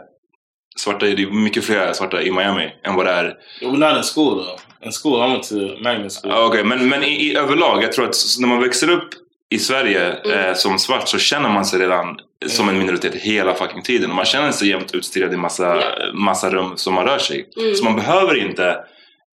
svarta, 0.80 1.05
det 1.05 1.21
är 1.21 1.28
mycket 1.28 1.65
fler 1.65 1.93
svarta 1.93 2.21
i 2.21 2.32
Miami 2.32 2.69
än 2.84 2.95
vad 2.95 3.05
det 3.05 3.11
är 3.11 3.38
Well, 3.61 3.80
not 3.80 3.97
in 3.97 4.03
school 4.03 4.43
though. 4.43 4.59
In 4.82 4.91
school, 4.91 5.28
I 5.28 5.32
went 5.32 5.43
to 5.43 5.55
magnet 5.84 6.13
school. 6.13 6.32
Ja, 6.32 6.45
Okej, 6.45 6.63
men, 6.63 6.89
men 6.89 7.03
i, 7.03 7.07
i 7.07 7.36
överlag, 7.36 7.84
jag 7.84 7.91
tror 7.91 8.05
att 8.05 8.15
när 8.39 8.47
man 8.47 8.61
växer 8.61 8.89
upp 8.89 9.09
i 9.49 9.59
Sverige 9.59 10.09
eh, 10.09 10.55
som 10.55 10.80
svart 10.80 11.07
så 11.07 11.17
känner 11.17 11.49
man 11.49 11.65
sig 11.65 11.80
redan 11.80 12.19
som 12.45 12.69
en 12.69 12.78
minoritet 12.78 13.15
hela 13.15 13.53
fucking 13.53 13.82
tiden. 13.82 14.09
Och 14.09 14.15
man 14.15 14.25
känner 14.25 14.51
sig 14.51 14.69
jämt 14.69 14.95
utstirrad 14.95 15.34
i 15.34 15.38
massa, 15.38 15.82
massa 16.13 16.49
rum 16.49 16.78
som 16.78 16.93
man 16.93 17.05
rör 17.05 17.17
sig 17.17 17.39
i. 17.39 17.61
Mm. 17.61 17.75
Så 17.75 17.84
man 17.84 17.95
behöver 17.95 18.38
inte 18.38 18.80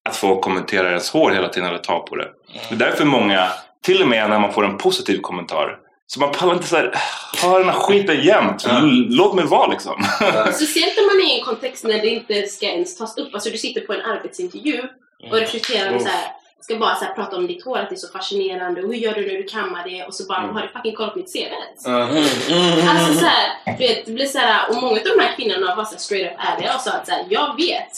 att 0.09 0.17
folk 0.17 0.41
kommenterar 0.41 0.89
ens 0.89 1.11
hår 1.11 1.31
hela 1.31 1.49
tiden 1.49 1.69
eller 1.69 1.79
tar 1.79 2.01
på 2.01 2.17
det. 2.17 2.29
Det 2.69 2.75
är 2.75 2.79
därför 2.79 3.05
många, 3.05 3.49
till 3.83 4.03
och 4.03 4.09
med 4.09 4.31
när 4.31 4.39
man 4.39 4.53
får 4.53 4.65
en 4.65 4.79
positiv 4.79 5.21
kommentar, 5.21 5.79
så 6.07 6.21
man 6.21 6.33
pallar 6.33 6.55
inte 6.55 6.67
såhär, 6.67 6.95
ha 7.43 7.59
den 7.59 7.69
här 7.69 7.79
skiten 7.81 8.21
jämt. 8.25 8.65
L- 8.67 9.07
Låt 9.11 9.35
mig 9.35 9.45
vara 9.45 9.67
liksom. 9.67 10.05
Speciellt 10.53 10.97
när 10.97 11.15
man 11.15 11.27
är 11.31 11.35
i 11.35 11.39
en 11.39 11.45
kontext 11.45 11.85
när 11.85 11.99
det 11.99 12.09
inte 12.09 12.43
ska 12.47 12.67
ens 12.67 12.99
tas 12.99 13.19
upp. 13.19 13.35
Alltså 13.35 13.51
du 13.51 13.59
sitter 13.59 13.81
på 13.81 13.93
en 13.93 14.01
arbetsintervju 14.01 14.83
och 15.31 15.37
rekryteraren 15.39 16.01
så 16.01 16.09
här, 16.09 16.27
ska 16.61 16.77
bara 16.77 16.95
så 16.95 17.05
här, 17.05 17.15
prata 17.15 17.37
om 17.37 17.47
ditt 17.47 17.65
hår, 17.65 17.79
att 17.79 17.89
det 17.89 17.95
är 17.95 17.99
så 17.99 18.09
fascinerande 18.09 18.83
och 18.83 18.89
hur 18.89 18.95
gör 18.95 19.15
du 19.15 19.27
när 19.27 19.35
du 19.35 19.43
kammar 19.43 19.89
det? 19.89 20.05
Och 20.05 20.15
så 20.15 20.25
bara, 20.27 20.39
har 20.41 20.63
du 20.63 20.69
fucking 20.69 20.95
kollat 20.95 21.17
mitt 21.17 21.33
CV 21.33 21.39
ens? 21.39 21.87
Mm. 21.87 22.89
Alltså 22.89 23.15
så 23.21 23.27
här, 23.27 23.77
du 23.79 23.87
vet, 23.87 24.07
det 24.07 24.13
blir 24.13 24.27
så 24.27 24.39
här, 24.39 24.71
och 24.71 24.77
många 24.77 24.93
av 25.01 25.17
de 25.17 25.23
här 25.23 25.37
kvinnorna 25.37 25.75
var 25.75 25.85
så 25.85 25.91
här 25.91 25.99
straight 25.99 26.33
up 26.33 26.39
ärliga 26.39 26.75
och 26.75 26.81
sa 26.81 26.91
att 26.91 27.07
så 27.07 27.13
här, 27.13 27.25
jag 27.31 27.57
vet 27.57 27.93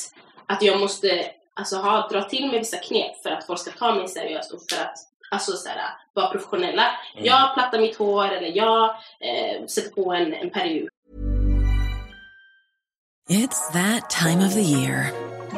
att 0.46 0.62
jag 0.62 0.80
måste 0.80 1.24
alltså, 1.60 1.76
ha, 1.76 2.08
dra 2.08 2.22
till 2.22 2.46
med 2.50 2.58
vissa 2.58 2.76
knep 2.76 3.22
för 3.22 3.30
att 3.30 3.46
folk 3.46 3.58
ska 3.58 3.70
ta 3.70 3.94
mig 3.94 4.08
seriöst 4.08 4.52
och 4.52 4.60
för 4.70 4.82
att 4.82 4.96
alltså, 5.30 5.52
så 5.52 5.68
här, 5.68 5.78
vara 6.14 6.30
professionella. 6.30 6.90
Jag 7.14 7.54
plattar 7.54 7.78
mitt 7.78 7.96
hår 7.96 8.28
eller 8.28 8.56
jag 8.56 8.84
eh, 9.20 9.66
sätter 9.66 9.90
på 9.90 10.12
en, 10.12 10.34
en 10.34 10.50
period. 10.50 10.88
It's 13.28 13.72
that 13.72 14.08
time 14.08 14.40
of 14.46 14.54
the 14.54 14.62
year. 14.62 15.12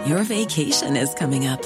Your 0.06 0.22
vacation 0.24 0.96
is 0.96 1.12
coming 1.14 1.46
up. 1.46 1.60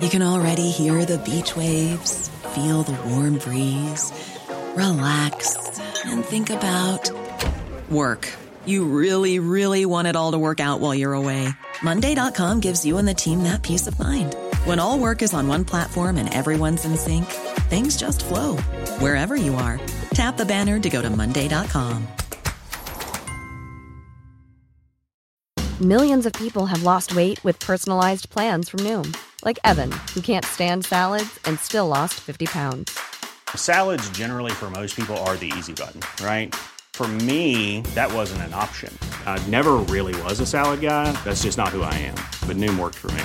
You 0.00 0.10
can 0.10 0.22
already 0.22 0.70
hear 0.70 1.04
the 1.04 1.18
beach 1.18 1.56
waves, 1.56 2.28
feel 2.54 2.82
the 2.82 2.96
warm 3.08 3.38
breeze, 3.38 4.12
relax, 4.76 5.56
and 6.04 6.24
think 6.24 6.50
about 6.50 7.10
work. 7.90 8.28
You 8.66 8.84
really, 8.84 9.38
really 9.38 9.86
want 9.86 10.08
it 10.08 10.16
all 10.16 10.32
to 10.32 10.38
work 10.38 10.60
out 10.60 10.80
while 10.80 10.94
you're 10.94 11.14
away. 11.14 11.48
Monday.com 11.82 12.60
gives 12.60 12.84
you 12.84 12.98
and 12.98 13.08
the 13.08 13.14
team 13.14 13.44
that 13.44 13.62
peace 13.62 13.86
of 13.86 13.98
mind. 13.98 14.36
When 14.64 14.78
all 14.78 14.96
work 14.96 15.22
is 15.22 15.34
on 15.34 15.48
one 15.48 15.64
platform 15.64 16.16
and 16.16 16.32
everyone's 16.32 16.84
in 16.84 16.94
sync, 16.96 17.24
things 17.68 17.96
just 17.96 18.22
flow 18.22 18.58
wherever 19.00 19.34
you 19.34 19.56
are. 19.56 19.80
Tap 20.14 20.36
the 20.36 20.46
banner 20.46 20.78
to 20.78 20.88
go 20.88 21.02
to 21.02 21.10
Monday.com. 21.10 22.06
Millions 25.80 26.26
of 26.26 26.32
people 26.34 26.66
have 26.66 26.84
lost 26.84 27.16
weight 27.16 27.42
with 27.42 27.58
personalized 27.58 28.30
plans 28.30 28.68
from 28.68 28.78
Noom, 28.80 29.16
like 29.44 29.58
Evan, 29.64 29.90
who 30.14 30.20
can't 30.20 30.44
stand 30.44 30.84
salads 30.84 31.40
and 31.44 31.58
still 31.58 31.88
lost 31.88 32.14
50 32.20 32.46
pounds. 32.46 32.96
Salads, 33.56 34.08
generally, 34.10 34.52
for 34.52 34.70
most 34.70 34.94
people, 34.94 35.16
are 35.26 35.36
the 35.38 35.52
easy 35.58 35.72
button, 35.72 36.00
right? 36.24 36.54
For 36.92 37.08
me, 37.08 37.80
that 37.96 38.12
wasn't 38.12 38.42
an 38.42 38.54
option. 38.54 38.96
I 39.26 39.44
never 39.48 39.72
really 39.90 40.14
was 40.22 40.38
a 40.38 40.46
salad 40.46 40.80
guy. 40.80 41.10
That's 41.24 41.42
just 41.42 41.58
not 41.58 41.70
who 41.70 41.82
I 41.82 41.94
am. 41.94 42.18
But 42.46 42.56
Noom 42.58 42.78
worked 42.78 42.98
for 42.98 43.10
me. 43.12 43.24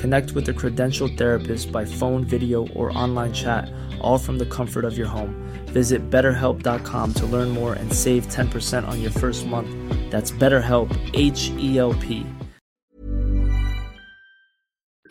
Connect 0.00 0.32
with 0.32 0.48
a 0.48 0.52
credentialed 0.52 1.18
therapist 1.18 1.70
by 1.70 1.84
phone, 1.84 2.24
video, 2.24 2.66
or 2.68 2.90
online 2.96 3.32
chat, 3.32 3.70
all 4.00 4.18
from 4.18 4.38
the 4.38 4.46
comfort 4.46 4.84
of 4.84 4.96
your 4.96 5.08
home. 5.08 5.34
Visit 5.66 6.10
betterhelp.com 6.10 7.14
to 7.14 7.26
learn 7.26 7.50
more 7.50 7.74
and 7.74 7.92
save 7.92 8.26
10% 8.28 8.88
on 8.88 9.00
your 9.02 9.12
first 9.12 9.46
month. 9.46 9.68
That's 10.10 10.30
BetterHelp, 10.32 10.90
H 11.14 11.52
E 11.58 11.78
L 11.78 11.94
P. 11.94 12.24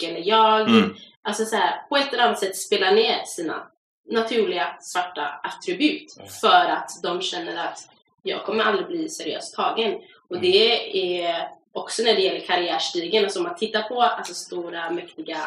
eller 0.04 0.28
jag. 0.28 0.70
Mm. 0.70 0.96
Alltså 1.22 1.46
så 1.46 1.56
här, 1.56 1.88
på 1.90 1.98
ett 1.98 2.14
eller 2.14 2.24
annat 2.24 2.40
sätt 2.40 2.56
spela 2.56 2.92
ner 2.92 3.24
sina 3.26 3.68
naturliga 4.12 4.68
svarta 4.80 5.22
attribut 5.44 6.18
för 6.42 6.66
att 6.70 6.90
de 7.04 7.22
känner 7.22 7.58
att 7.68 7.90
jag 8.24 8.46
kommer 8.46 8.64
aldrig 8.64 8.88
bli 8.88 9.10
seriöst 9.10 9.56
tagen. 9.56 10.00
Och 10.30 10.40
det 10.42 11.26
är 11.26 11.48
också 11.74 12.04
när 12.04 12.14
det 12.16 12.22
gäller 12.22 12.40
karriärstigen. 12.48 13.24
Alltså 13.24 13.40
om 13.40 13.44
man 13.46 13.56
tittar 13.56 13.82
på 13.82 14.02
alltså, 14.02 14.34
stora 14.34 14.90
mäktiga 14.90 15.38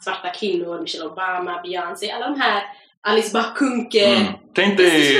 svarta 0.00 0.28
kvinnor, 0.28 0.80
Michelle 0.80 1.04
Obama, 1.06 1.60
Beyoncé, 1.62 2.10
alla 2.10 2.26
de 2.28 2.40
här 2.40 2.62
Alice 3.02 3.30
Bah 3.32 3.54
Kuhnke. 3.54 4.06
Mm. 4.06 4.32
Tänk 4.54 4.76
dig, 4.76 5.16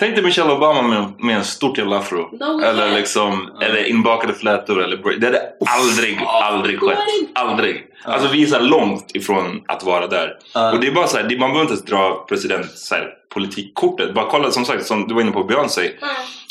tänk 0.00 0.14
dig 0.14 0.24
Michelle 0.24 0.52
Obama 0.52 0.82
med, 0.82 1.12
med 1.18 1.36
en 1.36 1.44
stort 1.44 1.78
jävla 1.78 1.96
afro. 1.98 2.28
No 2.40 2.60
eller 2.64 2.90
liksom, 2.90 3.50
eller 3.62 3.84
inbakade 3.84 4.34
flätor 4.34 4.82
eller 4.84 4.96
bra- 4.96 5.12
Det 5.18 5.26
hade 5.26 5.42
aldrig, 5.66 6.18
aldrig 6.26 6.80
skett. 6.80 6.98
Aldrig. 7.34 7.86
Alltså 8.04 8.28
vi 8.32 8.42
är 8.42 8.46
så 8.46 8.58
långt 8.58 9.16
ifrån 9.16 9.62
att 9.68 9.82
vara 9.84 10.06
där. 10.06 10.38
Och 10.74 10.80
det 10.80 10.86
är 10.86 10.92
bara 10.92 11.06
så 11.06 11.16
här, 11.16 11.24
det- 11.24 11.38
man 11.38 11.50
behöver 11.50 11.60
inte 11.60 11.72
ens 11.72 11.84
dra 11.84 12.24
president 12.28 12.70
så 12.78 12.94
här, 12.94 13.10
politikkortet. 13.34 14.14
Bara 14.14 14.30
kolla 14.30 14.50
som 14.50 14.64
sagt, 14.64 14.86
som 14.86 15.08
du 15.08 15.14
var 15.14 15.22
inne 15.22 15.32
på 15.32 15.44
Beyoncé. 15.44 15.90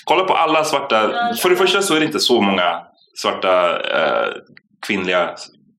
Kolla 0.03 0.23
på 0.23 0.33
alla 0.33 0.63
svarta. 0.63 1.11
För 1.41 1.49
det 1.49 1.55
första 1.55 1.81
så 1.81 1.95
är 1.95 1.99
det 1.99 2.05
inte 2.05 2.19
så 2.19 2.41
många 2.41 2.79
svarta 3.15 3.79
eh, 3.79 4.33
kvinnliga 4.87 5.29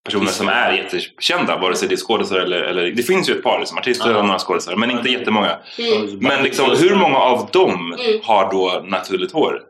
personer 0.05 0.27
som 0.27 0.49
är 0.49 0.73
jättekända. 0.73 1.57
Vare 1.59 1.77
sig 1.77 1.89
det 1.89 1.95
är 1.95 1.97
skådespelare 1.97 2.45
eller, 2.45 2.63
eller... 2.63 2.91
Det 2.91 3.03
finns 3.03 3.29
ju 3.29 3.35
ett 3.35 3.43
par 3.43 3.59
liksom, 3.59 3.79
artister 3.79 4.17
och 4.17 4.25
några 4.25 4.39
skådespelare. 4.39 4.81
Men 4.81 4.91
inte 4.91 5.09
jättemånga. 5.11 5.59
Mm. 5.79 6.19
Men 6.19 6.43
liksom, 6.43 6.71
hur 6.79 6.95
många 6.95 7.19
av 7.19 7.49
dem 7.53 7.93
Mm. 7.93 8.21
har 8.25 8.51
då 8.53 8.83
naturligt 8.87 9.33
hår? 9.33 9.61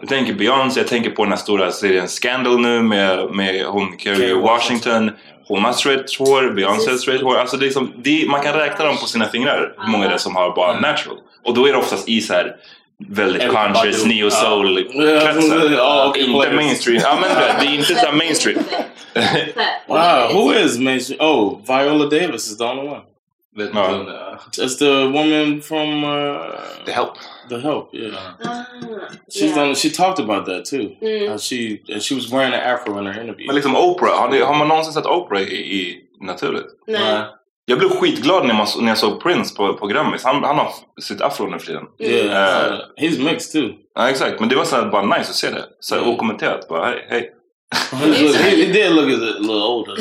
Jag 0.00 0.08
tänker 0.08 0.34
Beyoncé, 0.34 0.80
jag 0.80 0.88
tänker 0.88 1.10
på 1.10 1.22
den 1.22 1.32
här 1.32 1.38
stora 1.38 1.70
serien 1.70 2.08
Scandal 2.08 2.60
nu 2.60 2.82
med, 2.82 3.30
med 3.30 3.64
hon 3.64 3.98
Kerry 3.98 4.32
Washington. 4.34 5.10
Hon 5.48 5.64
har 5.64 5.72
straight 5.72 6.18
hår, 6.18 6.50
Beyoncé 6.50 6.90
har 6.90 6.98
straight 6.98 7.22
hår. 7.22 7.36
Alltså 7.36 7.56
det 7.56 7.62
är 7.64 7.66
liksom, 7.66 7.92
det, 7.96 8.26
man 8.28 8.40
kan 8.42 8.52
räkna 8.54 8.84
dem 8.84 8.96
på 8.96 9.06
sina 9.06 9.24
fingrar 9.24 9.74
hur 9.78 9.92
många 9.92 10.08
det 10.08 10.14
är 10.14 10.18
som 10.18 10.36
har 10.36 10.56
bara 10.56 10.80
natural. 10.80 11.18
Och 11.44 11.54
då 11.54 11.66
är 11.66 11.72
det 11.72 11.78
oftast 11.78 12.08
i 12.08 12.20
så 12.20 12.32
här 12.34 12.56
väldigt 13.08 13.42
Everybody 13.42 13.72
conscious, 13.74 14.02
do. 14.02 14.08
neo 14.08 14.30
soul 14.30 14.76
kretsar. 14.92 15.70
Ja, 15.72 16.14
Inte 16.16 16.32
players. 16.32 16.54
mainstream. 16.56 17.00
Ja 17.02 17.18
men 17.20 17.36
vet, 17.36 17.60
det 17.60 17.66
är 17.66 17.74
inte 17.74 17.94
så 17.94 18.12
mainstream. 18.12 18.58
Wow, 19.88 20.32
who 20.32 20.52
is 20.54 20.78
mainstream? 20.78 21.20
Oh, 21.20 21.60
Viola 21.66 22.04
Davis 22.04 22.50
is 22.50 22.56
the 22.58 22.64
only 22.64 22.88
one. 22.88 23.02
Ja. 23.56 24.38
It's 24.58 24.78
the 24.78 25.06
woman 25.12 25.62
from 25.62 26.04
uh, 26.04 26.36
The 26.86 26.92
Help. 26.92 27.18
The 27.48 27.58
Help, 27.60 27.94
yeah. 27.94 28.14
Ah, 28.44 28.64
She's 29.30 29.42
yeah. 29.42 29.54
done, 29.56 29.74
she 29.74 29.90
talked 29.90 30.18
about 30.18 30.46
that 30.46 30.64
too. 30.64 30.96
Mm. 31.00 31.28
Uh, 31.34 31.38
she 31.38 31.80
uh, 31.94 32.00
she 32.00 32.14
was 32.14 32.30
wearing 32.32 32.52
an 32.54 32.60
afro 32.60 32.98
in 32.98 33.06
her 33.06 33.20
interview. 33.20 33.46
Men 33.46 33.54
liksom 33.54 33.76
Oprah, 33.76 34.18
har, 34.18 34.28
ni, 34.28 34.40
har 34.40 34.54
man 34.54 34.68
någonsin 34.68 34.92
sett 34.92 35.06
Oprah 35.06 35.40
i, 35.42 35.54
i 35.54 36.00
naturligt? 36.20 36.66
Nej. 36.86 37.22
Jag 37.66 37.78
blev 37.78 37.88
skitglad 37.88 38.46
när, 38.46 38.54
man, 38.54 38.66
när 38.80 38.88
jag 38.88 38.98
såg 38.98 39.22
Prince 39.22 39.56
på, 39.56 39.74
på 39.74 39.86
Grammis. 39.86 40.24
Han, 40.24 40.44
han 40.44 40.58
har 40.58 40.72
sitt 41.02 41.20
afro 41.20 41.46
nu 41.46 41.58
för 41.58 41.66
tiden. 41.66 41.84
Yeah, 41.98 42.66
Eh, 42.66 42.72
uh, 42.72 42.78
he's 42.96 43.24
mixed 43.24 43.52
too. 43.52 43.72
Ja 43.94 44.10
exakt, 44.10 44.40
men 44.40 44.48
det 44.48 44.56
var 44.56 44.64
så 44.64 44.76
här, 44.76 44.86
bara 44.86 45.16
nice 45.18 45.30
att 45.30 45.34
se 45.34 45.50
det. 45.50 45.64
Så 45.80 45.94
här, 45.94 46.08
okommenterat 46.08 46.68
bara, 46.68 46.86
hej, 46.86 47.06
hej. 47.10 47.30
he, 47.92 48.50
he 48.50 48.72
did 48.72 48.92
look 48.92 49.04
a 49.04 49.38
little 49.38 49.54
older. 49.54 49.96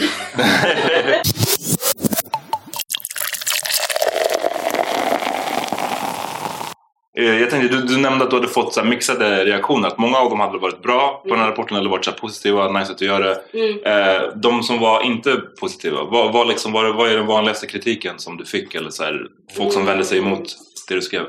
Jag 7.23 7.49
tänkte, 7.49 7.75
du, 7.75 7.81
du 7.81 7.97
nämnde 7.97 8.23
att 8.23 8.29
du 8.29 8.35
hade 8.35 8.47
fått 8.47 8.73
så 8.73 8.83
mixade 8.83 9.45
reaktioner. 9.45 9.87
Att 9.87 9.97
många 9.97 10.17
av 10.17 10.29
dem 10.29 10.39
hade 10.39 10.57
varit 10.57 10.81
bra 10.81 11.21
på 11.23 11.29
den 11.29 11.39
här 11.39 11.47
rapporten 11.47 11.77
eller 11.77 11.89
varit 11.89 12.05
så 12.05 12.11
positiva, 12.11 12.71
nice 12.71 12.91
att 12.91 12.97
du 12.97 13.05
gör 13.05 13.19
det. 13.19 13.43
Mm. 13.53 13.83
Eh, 13.83 14.29
de 14.35 14.63
som 14.63 14.79
var 14.79 15.01
inte 15.01 15.35
positiva, 15.35 16.03
vad, 16.03 16.33
vad, 16.33 16.47
liksom, 16.47 16.71
vad, 16.71 16.95
vad 16.95 17.11
är 17.11 17.17
den 17.17 17.27
vanligaste 17.27 17.67
kritiken 17.67 18.19
som 18.19 18.37
du 18.37 18.45
fick? 18.45 18.75
Eller 18.75 18.89
så 18.89 19.03
här, 19.03 19.27
folk 19.57 19.73
som 19.73 19.85
vände 19.85 20.05
sig 20.05 20.17
emot 20.17 20.43
det 20.87 20.95
du 20.95 21.01
skrev? 21.01 21.23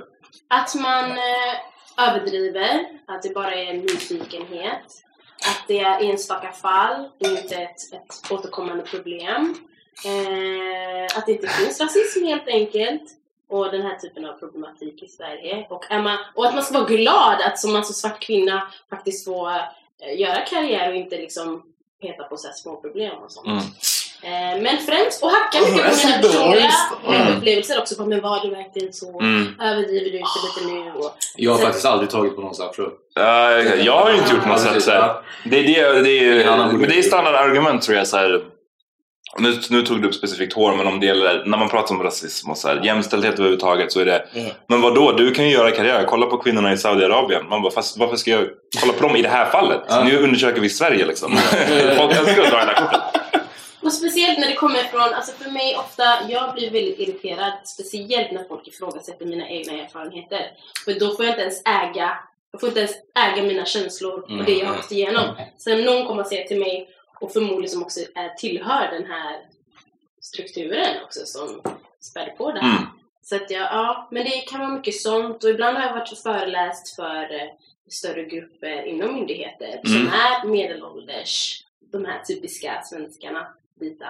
Att 0.49 0.75
man 0.75 1.11
eh, 1.11 2.09
överdriver, 2.09 2.85
att 3.07 3.23
det 3.23 3.35
bara 3.35 3.55
är 3.55 3.75
nyfikenhet. 3.75 5.01
Att 5.51 5.65
det 5.69 5.81
är 5.81 6.11
enstaka 6.11 6.53
fall, 6.53 7.09
inte 7.19 7.55
ett, 7.55 7.93
ett 7.93 8.33
återkommande 8.33 8.83
problem. 8.83 9.55
Eh, 10.05 11.19
att 11.19 11.27
det 11.27 11.33
inte 11.33 11.49
finns 11.49 11.81
rasism 11.81 12.25
helt 12.25 12.49
enkelt. 12.49 13.03
Och 13.55 13.71
den 13.71 13.83
här 13.83 13.97
typen 13.97 14.25
av 14.25 14.33
problematik 14.33 15.03
i 15.03 15.09
Sverige. 15.09 15.67
Och, 15.71 15.85
man, 15.91 16.19
och 16.35 16.47
att 16.47 16.55
man 16.55 16.65
ska 16.65 16.75
vara 16.79 16.89
glad 16.89 17.41
att 17.41 17.59
som 17.59 17.77
alltså 17.77 17.93
svart 17.93 18.21
kvinna 18.21 18.63
faktiskt 18.91 19.25
få 19.25 19.49
eh, 19.49 20.21
göra 20.21 20.41
karriär 20.41 20.89
och 20.91 20.97
inte 20.97 21.17
liksom 21.17 21.63
peta 22.03 22.25
på 22.25 22.37
så 22.37 22.47
här 22.47 22.55
små 22.55 22.77
problem 22.77 23.13
och 23.25 23.33
sånt. 23.33 23.47
Mm. 23.47 23.59
Eh, 24.23 24.63
men 24.63 24.79
främst, 24.79 25.23
och 25.23 25.31
hacka 25.31 25.61
mycket 25.61 25.77
på 25.77 26.07
mina 26.07 26.19
personliga 26.19 26.71
eh, 27.09 27.37
upplevelser 27.37 27.79
också. 27.79 27.97
Bara, 27.99 28.09
Men 28.09 28.21
var 28.21 28.45
det 28.45 28.51
verkligen 28.51 28.93
så? 28.93 29.21
Mm. 29.21 29.61
Överdriver 29.61 30.11
du 30.11 30.19
inte 30.19 30.41
lite 30.45 30.75
nu? 30.75 30.93
Och, 30.93 31.17
Jag 31.37 31.51
har 31.51 31.59
så- 31.59 31.65
faktiskt 31.65 31.87
aldrig 31.87 32.11
tagit 32.11 32.37
på 32.37 32.41
någon 32.43 32.55
saffron. 32.55 32.91
Eh, 33.19 33.25
jag 33.87 34.01
har 34.01 34.11
ju 34.11 34.17
inte 34.19 34.35
gjort 34.35 34.47
massa 34.47 34.75
Ja, 34.75 34.81
så 34.81 34.91
här, 34.91 35.15
det, 35.45 35.59
är 35.59 35.95
det, 35.95 36.03
det 36.03 36.45
men 36.73 36.89
det 36.89 36.99
är 36.99 37.03
standardargument 37.03 37.83
tror 37.83 37.97
jag. 37.97 38.07
Så 38.07 38.17
här, 38.17 38.45
nu, 39.39 39.61
nu 39.71 39.83
tog 39.83 40.03
du 40.03 40.09
upp 40.09 40.15
specifikt 40.15 40.53
hår, 40.53 40.77
men 40.77 40.87
om 40.87 41.01
det 41.01 41.07
gäller, 41.07 41.45
när 41.47 41.59
man 41.59 41.69
pratar 41.69 41.95
om 41.95 42.03
rasism 42.03 42.51
och 42.51 42.59
så 42.59 42.69
här, 42.69 42.85
jämställdhet 42.85 43.35
överhuvudtaget 43.35 43.93
så 43.93 44.01
är 44.01 44.05
det 44.05 44.25
Men 44.69 44.81
vad 44.81 44.95
då? 44.95 45.13
Du 45.13 45.31
kan 45.31 45.45
ju 45.45 45.51
göra 45.51 45.71
karriär. 45.71 46.05
Kolla 46.09 46.27
på 46.27 46.39
kvinnorna 46.39 46.73
i 46.73 46.79
Saudiarabien. 46.79 47.49
Man 47.49 47.63
bara, 47.63 47.73
fast 47.73 47.99
varför 47.99 48.17
ska 48.17 48.31
jag 48.31 48.49
kolla 48.81 48.93
på 48.93 49.03
dem 49.03 49.17
i 49.17 49.23
det 49.23 49.29
här 49.29 49.51
fallet? 49.51 49.81
Nu 50.05 50.19
undersöker 50.19 50.61
vi 50.61 50.71
Sverige 50.71 51.07
liksom. 51.07 51.37
Folk 51.97 52.17
älskar 52.17 52.43
att 52.43 52.51
dra 52.51 52.59
det 52.59 52.67
där 52.67 52.75
kortet. 52.75 53.01
Och 53.83 53.93
speciellt 53.93 54.39
när 54.39 54.49
det 54.49 54.55
kommer 54.55 54.83
från, 54.83 55.01
alltså 55.01 55.33
för 55.43 55.51
mig 55.51 55.77
ofta, 55.77 56.05
jag 56.29 56.55
blir 56.55 56.71
väldigt 56.71 56.99
irriterad, 56.99 57.53
speciellt 57.65 58.33
när 58.33 58.45
folk 58.45 58.69
ifrågasätter 58.69 59.27
mina 59.27 59.49
egna 59.49 59.73
erfarenheter. 59.73 60.41
För 60.85 60.93
då 61.01 61.17
får 61.17 61.25
jag 61.25 61.33
inte 61.33 61.43
ens 61.43 61.63
äga, 61.67 62.19
jag 62.53 62.61
får 62.61 62.69
inte 62.69 62.81
ens 62.81 62.95
äga 63.19 63.43
mina 63.43 63.65
känslor 63.65 64.13
och 64.21 64.45
det 64.45 64.53
jag 64.53 64.67
har 64.67 64.77
gått 64.77 64.93
igenom. 64.93 65.25
Sen 65.59 65.85
någon 65.85 66.07
kommer 66.07 66.23
att 66.23 66.29
säga 66.29 66.49
till 66.49 66.59
mig, 66.59 66.89
och 67.25 67.33
förmodligen 67.33 67.69
som 67.71 67.83
också 67.83 68.01
är, 68.15 68.29
tillhör 68.29 68.91
den 68.91 69.07
här 69.07 69.41
strukturen 70.21 71.03
också 71.05 71.21
som 71.25 71.63
spär 72.01 72.35
på 72.37 72.53
det 72.53 72.61
här. 72.61 72.79
Mm. 72.79 72.89
Så 73.23 73.37
att 73.37 73.51
jag, 73.51 73.63
ja, 73.63 74.09
men 74.11 74.25
det 74.25 74.31
kan 74.31 74.61
vara 74.61 74.71
mycket 74.71 74.95
sånt 74.95 75.45
och 75.45 75.51
ibland 75.51 75.77
har 75.77 75.87
jag 75.87 75.95
varit 75.95 76.19
föreläst 76.23 76.97
för 76.97 77.35
eh, 77.35 77.49
större 77.89 78.25
grupper 78.25 78.83
inom 78.87 79.15
myndigheter 79.15 79.81
som 79.85 79.97
Mm. 79.97 80.09
är 80.13 80.47
medelålders, 80.47 81.65
de 81.93 82.05
här 82.05 82.23
typiska 82.23 82.83
svenskarna, 82.85 83.47
vita. 83.81 84.09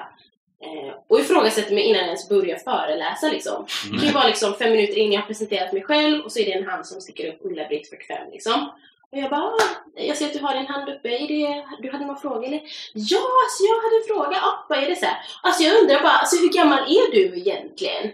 Eh, 0.63 0.95
och 1.09 1.21
ifrågasätter 1.21 1.75
mig 1.75 1.85
innan 1.85 1.99
jag 1.99 2.07
ens 2.07 2.29
börjar 2.29 2.57
föreläsa 2.57 3.29
liksom. 3.29 3.67
Det 3.93 3.99
kan 3.99 4.07
ju 4.07 4.13
vara 4.13 4.27
liksom 4.27 4.55
fem 4.55 4.73
minuter 4.73 4.99
in, 4.99 5.13
jag 5.13 5.21
har 5.21 5.27
presenterat 5.27 5.73
mig 5.73 5.83
själv 5.83 6.25
och 6.25 6.33
så 6.33 6.39
är 6.39 6.45
det 6.45 6.53
en 6.53 6.69
hand 6.69 6.87
som 6.87 7.01
sticker 7.01 7.29
upp 7.29 7.39
Ulla-Britt 7.43 7.89
45 7.89 8.31
liksom. 8.33 8.71
Och 9.15 9.21
jag 9.21 9.31
bara, 9.31 9.41
"Ah, 9.41 9.61
jag 9.97 10.17
ser 10.17 10.27
att 10.27 10.33
du 10.33 10.39
har 10.39 10.55
din 10.55 10.67
hand 10.67 10.89
uppe, 10.89 11.09
är 11.09 11.29
det, 11.29 11.65
du 11.83 11.93
hade 11.93 12.07
någon 12.07 12.21
fråga 12.21 12.47
eller? 12.49 12.61
Ja, 12.93 13.25
alltså 13.45 13.61
jag 13.71 13.77
hade 13.85 13.97
en 14.01 14.07
fråga, 14.09 14.37
ja, 14.43 14.67
vad 14.69 14.79
är 14.79 14.87
det 14.89 14.97
så 14.97 15.05
här? 15.07 15.17
Alltså 15.43 15.63
jag 15.63 15.79
undrar 15.83 16.03
bara, 16.03 16.13
alltså 16.13 16.37
hur 16.37 16.49
gammal 16.53 16.79
är 16.79 17.13
du 17.13 17.39
egentligen? 17.39 18.05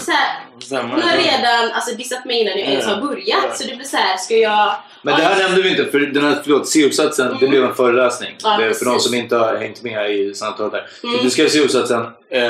Så 0.00 0.10
här, 0.10 0.28
hon 0.82 1.02
har 1.02 1.16
redan 1.16 1.70
alltså, 1.72 1.96
dissat 1.96 2.24
mig 2.24 2.40
innan 2.40 2.58
jag 2.58 2.68
ens 2.68 2.86
har 2.86 3.00
börjat, 3.00 3.58
så 3.58 3.64
det 3.68 3.76
blir 3.76 3.86
så 3.86 3.96
här, 3.96 4.16
ska 4.16 4.36
jag... 4.36 4.74
Men 5.02 5.16
det 5.16 5.22
här 5.22 5.38
nämnde 5.42 5.62
vi 5.62 5.70
inte, 5.70 5.84
för 5.84 5.98
den 5.98 6.24
här, 6.24 6.40
förlåt, 6.42 6.68
C-uppsatsen, 6.68 7.36
det 7.40 7.48
blev 7.48 7.64
en 7.64 7.74
föreläsning. 7.74 8.36
Ja, 8.42 8.56
för 8.78 8.84
de 8.84 9.00
som 9.00 9.14
inte 9.14 9.36
har 9.36 9.56
hängt 9.56 9.82
med 9.82 10.10
i 10.14 10.34
samtalet 10.34 10.72
där. 10.72 10.86
Mm. 11.04 11.24
Du 11.24 11.30
skrev 11.30 11.48
C-uppsatsen. 11.48 12.00
Eh, 12.30 12.42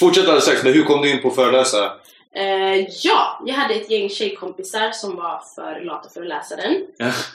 fortsätt 0.00 0.24
alldeles 0.24 0.44
strax, 0.44 0.62
men 0.64 0.72
hur 0.72 0.82
kom 0.84 1.02
du 1.02 1.10
in 1.10 1.22
på 1.22 1.28
att 1.28 1.34
föreläsa? 1.34 1.92
Eh, 2.34 2.86
ja, 3.02 3.42
jag 3.46 3.54
hade 3.54 3.74
ett 3.74 3.90
gäng 3.90 4.08
tjejkompisar 4.08 4.90
som 4.92 5.16
var 5.16 5.42
för 5.54 5.80
lata 5.84 6.08
för 6.08 6.20
att 6.20 6.28
läsa 6.28 6.56
den. 6.56 6.86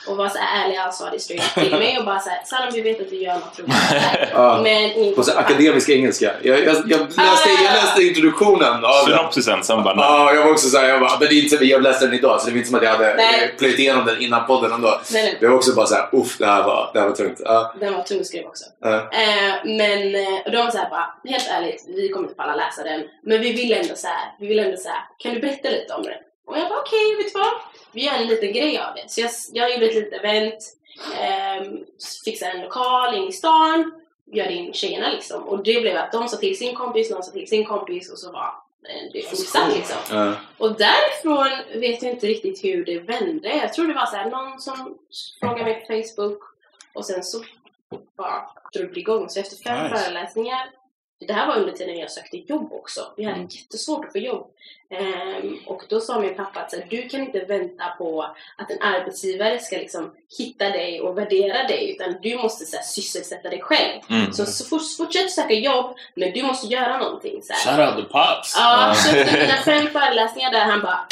Och 0.08 0.18
var 0.18 0.30
så 0.30 0.38
ärliga 0.38 0.88
och 0.88 0.94
sa 0.94 1.10
det 1.10 1.20
straight 1.20 1.54
till 1.54 1.72
mig 1.72 2.00
och 2.00 2.06
bara 2.06 2.20
såhär 2.20 2.42
Salam 2.46 2.74
vi 2.74 2.82
vet 2.82 3.02
att 3.02 3.10
du 3.10 3.16
gör 3.16 3.34
något 3.34 3.60
roligt. 3.60 4.64
Men 4.64 5.16
På 5.16 5.24
så 5.24 5.38
akademisk 5.38 5.90
engelska. 5.90 6.32
Jag, 6.42 6.60
jag, 6.60 6.76
jag, 6.88 7.00
läste, 7.00 7.50
jag 7.64 7.74
läste 7.74 8.04
introduktionen 8.04 8.86
av. 8.86 9.06
Synopsisen, 9.06 9.64
sen 9.64 9.84
bara... 9.84 9.96
Ja, 9.96 10.34
jag 10.34 10.44
var 10.44 10.52
också 10.52 10.70
såhär, 10.70 10.90
jag 10.90 11.00
bara, 11.00 11.20
men 11.20 11.28
det 11.30 11.36
är 11.36 11.44
inte 11.44 11.66
jag 11.66 11.82
läste 11.82 12.06
den 12.06 12.14
idag 12.14 12.42
så 12.42 12.50
det 12.50 12.54
är 12.54 12.58
inte 12.58 12.70
som 12.70 12.78
att 12.78 12.84
jag 12.84 12.92
hade 12.92 13.16
Nej. 13.16 13.56
plöjt 13.58 13.80
igenom 13.80 14.06
den 14.06 14.22
innan 14.22 14.48
podden 14.48 14.72
ändå. 14.72 14.88
Nej, 14.88 15.24
nej. 15.24 15.38
Det 15.40 15.48
var 15.48 15.56
också 15.56 15.76
bara 15.76 15.86
såhär, 15.86 16.10
uff, 16.12 16.38
det 16.38 16.46
här 16.46 16.64
var, 16.64 16.90
det 16.94 17.00
här 17.00 17.08
var 17.08 17.16
tungt. 17.16 17.42
Ja. 17.44 17.76
Den 17.80 17.94
var 17.94 18.04
tung 18.04 18.20
att 18.20 18.26
skriva 18.26 18.48
också. 18.48 18.66
Eh, 18.86 19.66
men 19.66 20.16
eh, 20.16 20.40
och 20.46 20.52
de 20.52 20.58
var 20.58 20.72
såhär 20.72 20.90
bara, 20.90 21.16
helt 21.26 21.48
ärligt, 21.50 21.86
vi 21.88 22.10
kommer 22.10 22.28
inte 22.28 22.36
palla 22.36 22.56
läsa 22.56 22.84
den. 22.84 23.04
Men 23.24 23.42
vi 23.42 23.54
vill 23.54 23.74
ändå 23.74 23.96
så 23.96 24.08
här, 24.08 24.36
vi 24.40 24.48
vill 24.48 24.60
ändå 24.60 24.78
så 24.78 24.85
här, 24.90 25.04
kan 25.18 25.34
du 25.34 25.40
berätta 25.40 25.70
lite 25.70 25.94
om 25.94 26.04
den? 26.04 26.14
Och 26.46 26.58
jag 26.58 26.70
bara 26.70 26.80
okej, 26.80 27.16
vet 27.16 27.34
du 27.34 27.40
vad? 27.40 27.54
Vi 27.92 28.06
gör 28.06 28.14
en 28.14 28.28
liten 28.28 28.54
grej 28.54 28.80
av 28.80 28.96
det. 28.96 29.12
Så 29.12 29.22
jag, 29.22 29.32
jag 29.54 29.74
gjorde 29.74 29.86
ett 29.86 29.96
litet 29.96 30.20
event, 30.20 30.64
eh, 31.20 31.72
fixade 32.26 32.52
en 32.52 32.62
lokal 32.62 33.16
in 33.16 33.28
i 33.28 33.32
stan, 33.32 33.92
bjöd 34.26 34.52
in 34.52 34.74
tjejerna 34.74 35.10
liksom. 35.10 35.44
Och 35.44 35.64
det 35.64 35.82
blev 35.82 35.98
att 35.98 36.12
de 36.12 36.28
sa 36.28 36.38
till 36.38 36.58
sin 36.58 36.76
kompis, 36.76 37.12
någon 37.12 37.24
sa 37.24 37.32
till 37.32 37.48
sin 37.48 37.66
kompis 37.66 38.12
och 38.12 38.20
så 38.20 38.32
var 38.32 38.54
eh, 38.90 39.12
det 39.14 39.22
fortsatt 39.30 39.74
liksom. 39.74 39.98
Ja. 40.12 40.34
Och 40.58 40.78
därifrån 40.78 41.80
vet 41.82 42.04
jag 42.04 42.12
inte 42.12 42.28
riktigt 42.28 42.64
hur 42.64 42.86
det 42.86 43.00
vände. 43.00 43.50
Jag 43.50 43.74
tror 43.74 43.88
det 43.88 43.94
var 43.94 44.06
så 44.06 44.16
här, 44.16 44.30
någon 44.30 44.60
som 44.60 44.98
frågade 45.40 45.64
mig 45.64 45.80
på 45.80 45.86
Facebook 45.86 46.40
och 46.94 47.06
sen 47.06 47.24
så 47.24 47.44
bara 48.18 48.50
drog 48.74 48.94
det 48.94 49.00
igång. 49.00 49.30
Så 49.30 49.40
efter 49.40 49.56
fem 49.56 49.84
Nice. 49.84 49.96
föreläsningar, 49.96 50.70
det 51.28 51.34
här 51.34 51.48
var 51.48 51.56
under 51.56 51.74
tiden 51.74 51.98
jag 51.98 52.12
sökte 52.12 52.38
jobb 52.38 52.74
också. 52.74 53.02
Vi 53.18 53.24
hade 53.24 53.36
Mm. 53.36 53.48
jättesvårt 53.52 54.06
att 54.06 54.12
få 54.12 54.18
jobb. 54.18 54.48
Ehm, 54.90 55.58
och 55.66 55.84
då 55.90 56.00
sa 56.00 56.20
min 56.20 56.36
pappa 56.36 56.60
att 56.60 56.72
så 56.72 56.78
du 56.90 57.10
kan 57.10 57.22
inte 57.22 57.40
vänta 57.40 57.84
på 57.98 58.36
att 58.58 58.72
en 58.72 58.82
arbetsgivare 58.82 59.60
ska 59.60 59.78
liksom 59.78 60.14
hitta 60.38 60.70
dig 60.70 61.02
och 61.02 61.18
värdera 61.18 61.68
dig 61.68 61.92
utan 61.92 62.16
du 62.22 62.38
måste 62.38 62.66
så 62.66 62.76
här, 62.76 62.84
sysselsätta 62.84 63.50
dig 63.50 63.62
själv. 63.62 64.02
Mm. 64.10 64.34
Så, 64.34 64.46
så 64.46 64.66
fort, 64.66 64.82
fortsätt 64.98 65.32
söka 65.32 65.54
jobb 65.54 65.96
men 66.16 66.32
du 66.32 66.44
måste 66.44 66.68
göra 66.68 66.98
någonting. 66.98 67.42
Så 67.44 67.54
här. 67.54 67.78
Shout 67.78 67.96
out 67.98 68.06
to 68.06 68.12
Pops. 68.14 68.56
Ja, 68.58 68.94
så 68.96 69.16
efter 69.16 69.40
mina 69.48 69.56
fem 69.58 69.88
föreläsningar 69.88 70.52
där 70.52 70.66
han 70.66 70.82
bara 70.82 71.08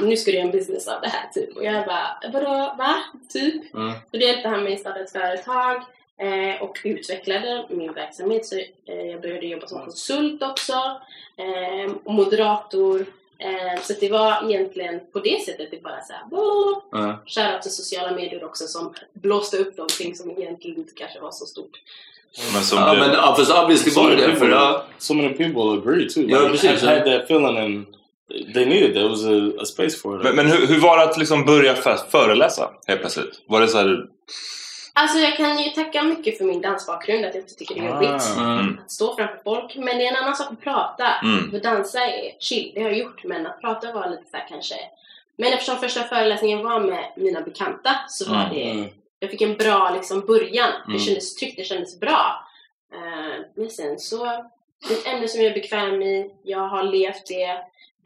nu 0.00 0.16
ska 0.16 0.30
du 0.30 0.36
göra 0.36 0.46
en 0.46 0.52
business 0.52 0.88
av 0.88 1.00
det 1.00 1.08
här 1.08 1.28
typ. 1.34 1.56
Och 1.56 1.64
jag 1.64 1.86
bara, 1.86 2.18
vadå, 2.32 2.74
va? 2.78 2.94
Typ. 3.32 3.74
Mm. 3.74 3.92
Så 3.92 4.16
då 4.16 4.18
hjälpte 4.18 4.48
han 4.48 4.62
mig 4.64 4.76
starta 4.78 5.00
ett 5.00 5.12
företag 5.12 5.82
eh, 6.20 6.62
och 6.62 6.78
utvecklade 6.84 7.66
min 7.70 7.92
verksamhet. 7.92 8.46
Så 8.46 8.56
eh, 8.86 9.00
jag 9.10 9.20
började 9.20 9.46
jobba 9.46 9.66
som 9.66 9.80
konsult 9.80 10.42
också. 10.42 10.72
Eh, 11.36 11.92
och 12.04 12.14
moderator. 12.14 13.06
Eh, 13.38 13.82
så 13.82 13.92
det 14.00 14.08
var 14.08 14.50
egentligen 14.50 15.00
på 15.12 15.18
det 15.18 15.44
sättet 15.46 15.70
det 15.70 15.82
bara 15.82 16.00
såhär 16.02 16.22
Ja. 16.92 17.22
Shoutout 17.26 17.62
till 17.62 17.70
sociala 17.70 18.12
medier 18.16 18.44
också 18.44 18.66
som 18.66 18.94
blåste 19.12 19.56
upp 19.56 19.76
någonting 19.76 20.14
som 20.16 20.30
egentligen 20.30 20.76
inte 20.78 20.92
kanske 20.96 21.20
var 21.20 21.30
så 21.30 21.46
stort. 21.46 21.70
Men 22.52 22.62
som 22.62 22.78
Ja, 22.78 22.90
blev- 22.94 23.06
men 23.06 23.12
ja, 23.16 23.34
fast 23.38 23.52
obviously 23.52 23.90
So 23.90 24.02
var 24.02 24.10
det. 24.10 24.16
För, 24.16 24.30
people, 24.30 24.48
ja, 24.50 24.84
so 24.98 25.14
many 25.14 25.28
people 25.28 25.62
agree 25.62 26.08
too. 26.08 26.22
Ja, 26.28 26.38
Like, 26.38 26.50
precis, 26.50 26.82
had 26.82 27.04
that 27.04 27.24
feeling 27.24 27.58
and 27.58 27.86
they 28.54 28.66
needed 28.66 28.94
that. 28.94 29.02
It 29.04 29.10
was 29.10 29.24
a, 29.24 29.62
a 29.62 29.64
space 29.64 29.96
for 29.98 30.16
it. 30.16 30.24
Men, 30.24 30.36
men 30.36 30.46
hur, 30.46 30.66
hur 30.66 30.80
var 30.80 30.96
det 30.98 31.02
att 31.04 31.18
liksom 31.18 31.44
börja 31.44 31.74
för, 31.74 31.96
föreläsa 32.10 32.70
helt 32.86 33.00
plötsligt? 33.00 33.42
Var 33.46 33.60
det 33.60 33.68
så 33.68 33.78
här... 33.78 34.06
Alltså 34.92 35.18
jag 35.18 35.36
kan 35.36 35.58
ju 35.58 35.70
tacka 35.70 36.02
mycket 36.02 36.38
för 36.38 36.44
min 36.44 36.60
dansbakgrund, 36.60 37.24
att 37.24 37.34
jag 37.34 37.42
inte 37.42 37.54
tycker 37.54 37.74
det 37.74 37.80
är 37.80 37.90
jobbigt 37.90 38.10
Ah. 38.38 38.40
Mm. 38.60 38.78
att 38.84 38.90
stå 38.90 39.16
framför 39.16 39.40
folk. 39.44 39.76
Men 39.76 39.98
det 39.98 40.06
är 40.06 40.10
en 40.10 40.16
annan 40.24 40.36
sak 40.36 40.52
att 40.52 40.60
prata. 40.60 41.14
Mm. 41.22 41.50
För 41.50 41.58
dansa 41.60 42.06
är 42.06 42.32
chill, 42.38 42.72
det 42.74 42.82
har 42.82 42.88
jag 42.88 42.98
gjort. 42.98 43.24
Men 43.24 43.46
att 43.46 43.60
prata 43.60 43.92
var 43.92 44.10
lite 44.10 44.22
så 44.30 44.36
här 44.36 44.46
kanske... 44.48 44.74
Men 45.36 45.52
eftersom 45.52 45.76
första 45.78 46.04
föreläsningen 46.04 46.62
var 46.64 46.80
med 46.80 47.04
mina 47.16 47.40
bekanta 47.40 47.90
så 48.08 48.30
var 48.30 48.44
Mm. 48.44 48.54
det... 48.82 48.88
Jag 49.22 49.30
fick 49.30 49.40
en 49.40 49.54
bra 49.56 49.90
liksom, 49.94 50.20
början. 50.20 50.70
Det 50.86 50.90
Mm. 50.92 50.98
kändes 51.00 51.34
tryggt, 51.34 51.56
det 51.56 51.64
kändes 51.64 52.00
bra. 52.00 52.44
Eh, 52.94 53.40
men 53.54 53.70
sen 53.70 53.98
så... 53.98 54.24
Det 54.88 54.94
är 54.94 54.98
ett 54.98 55.06
ämne 55.06 55.28
som 55.28 55.40
jag 55.42 55.50
är 55.50 55.54
bekväm 55.54 56.02
i. 56.02 56.30
Jag 56.42 56.68
har 56.68 56.82
levt 56.82 57.26
det. 57.26 57.58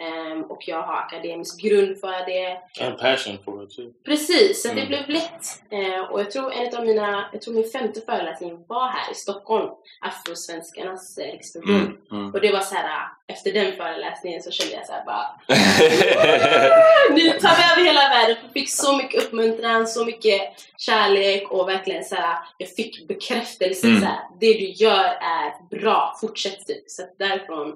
Ehm, 0.05 0.43
och 0.43 0.69
jag 0.69 0.83
har 0.83 0.95
akademisk 0.95 1.61
grund 1.63 2.01
för 2.01 2.27
det. 2.27 2.59
And 2.87 2.99
passion 2.99 3.39
for 3.45 3.65
it 3.65 3.71
too. 3.77 3.93
Precis, 4.05 4.63
så 4.63 4.69
Mm. 4.71 4.81
det 4.81 4.87
blev 4.89 5.09
lätt. 5.09 5.45
Eh, 5.71 6.01
och 6.11 6.21
jag 6.21 6.31
tror 6.31 6.53
en 6.53 6.77
av 6.77 6.87
mina, 6.87 7.29
jag 7.33 7.43
tror 7.43 7.55
min 7.55 7.71
femte 7.71 8.01
föreläsning 8.01 8.65
var 8.69 8.89
här 8.89 9.13
i 9.13 9.15
Stockholm, 9.15 9.71
Afrosvenskarnas 10.01 11.19
eh, 11.19 11.33
riksförbund. 11.33 11.87
Mm, 11.87 11.99
mm. 12.11 12.35
Och 12.35 12.41
det 12.41 12.53
var 12.53 12.61
så 12.61 12.75
här, 12.75 13.09
efter 13.27 13.53
den 13.53 13.77
föreläsningen 13.77 14.43
så 14.43 14.51
kände 14.51 14.75
jag 14.75 14.87
så 14.87 14.93
här 14.93 15.05
bara, 15.05 15.27
nu 17.15 17.31
tar 17.31 17.57
vi 17.57 17.73
över 17.73 17.85
hela 17.85 18.01
världen. 18.09 18.37
Jag 18.43 18.53
fick 18.53 18.71
så 18.71 18.97
mycket 18.97 19.25
uppmuntran, 19.25 19.87
så 19.87 20.05
mycket 20.05 20.41
kärlek 20.79 21.51
och 21.51 21.69
verkligen 21.69 22.05
så 22.05 22.15
här, 22.15 22.39
jag 22.59 22.69
fick 22.69 23.09
bekräftelse. 23.09 23.87
Mm. 23.87 24.01
Så 24.01 24.07
här, 24.07 24.19
det 24.41 24.53
du 24.53 24.69
gör 24.71 25.05
är 25.21 25.69
bra, 25.81 26.17
fortsätt 26.21 26.67
typ. 26.67 26.91
Så 26.91 27.03
därifrån 27.19 27.75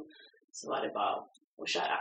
så 0.52 0.70
var 0.70 0.80
det 0.80 0.88
bara 0.94 1.22
att 1.62 1.68
köra. 1.68 1.98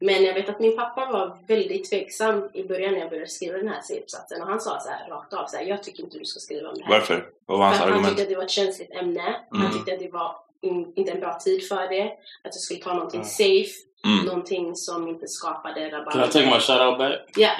Men 0.00 0.24
jag 0.24 0.34
vet 0.34 0.48
att 0.48 0.60
min 0.60 0.76
pappa 0.76 1.06
var 1.12 1.38
väldigt 1.48 1.90
tveksam 1.90 2.48
i 2.54 2.62
början 2.64 2.92
när 2.92 3.00
jag 3.00 3.10
började 3.10 3.28
skriva 3.28 3.58
den 3.58 3.68
här 3.68 3.80
C-uppsatsen 3.82 4.42
och 4.42 4.48
han 4.48 4.60
sa 4.60 4.80
så 4.80 4.88
här 4.88 5.08
rakt 5.08 5.32
av 5.32 5.46
så 5.46 5.56
här, 5.56 5.64
jag 5.64 5.82
tycker 5.82 6.02
inte 6.02 6.18
du 6.18 6.24
ska 6.24 6.40
skriva 6.40 6.68
om 6.68 6.74
det 6.78 6.84
här. 6.84 6.90
Varför? 6.92 7.26
Vad 7.46 7.58
var 7.58 7.66
hans 7.66 7.76
att 7.78 7.82
han 7.84 7.92
argument? 7.92 8.08
tyckte 8.08 8.22
att 8.22 8.28
det 8.28 8.36
var 8.36 8.42
ett 8.44 8.50
känsligt 8.50 8.90
ämne. 8.90 9.36
Han 9.50 9.60
Mm. 9.60 9.72
tyckte 9.72 9.92
att 9.92 9.98
det 9.98 10.08
var 10.12 10.36
in, 10.62 10.92
inte 10.96 11.12
en 11.12 11.20
bra 11.20 11.38
tid 11.38 11.68
för 11.68 11.88
det. 11.88 12.02
Att 12.04 12.14
jag 12.44 12.54
skulle 12.54 12.80
ta 12.80 12.94
någonting 12.94 13.20
Mm. 13.20 13.28
safe. 13.28 13.70
Mm. 14.04 14.24
Någonting 14.26 14.76
som 14.76 15.08
inte 15.08 15.28
skapade 15.28 15.90
rabalder. 15.90 16.12
Can 16.12 16.28
I 16.28 16.32
take 16.32 16.46
my 16.46 16.60
shout 16.60 16.80
out 16.80 16.98
back? 16.98 17.12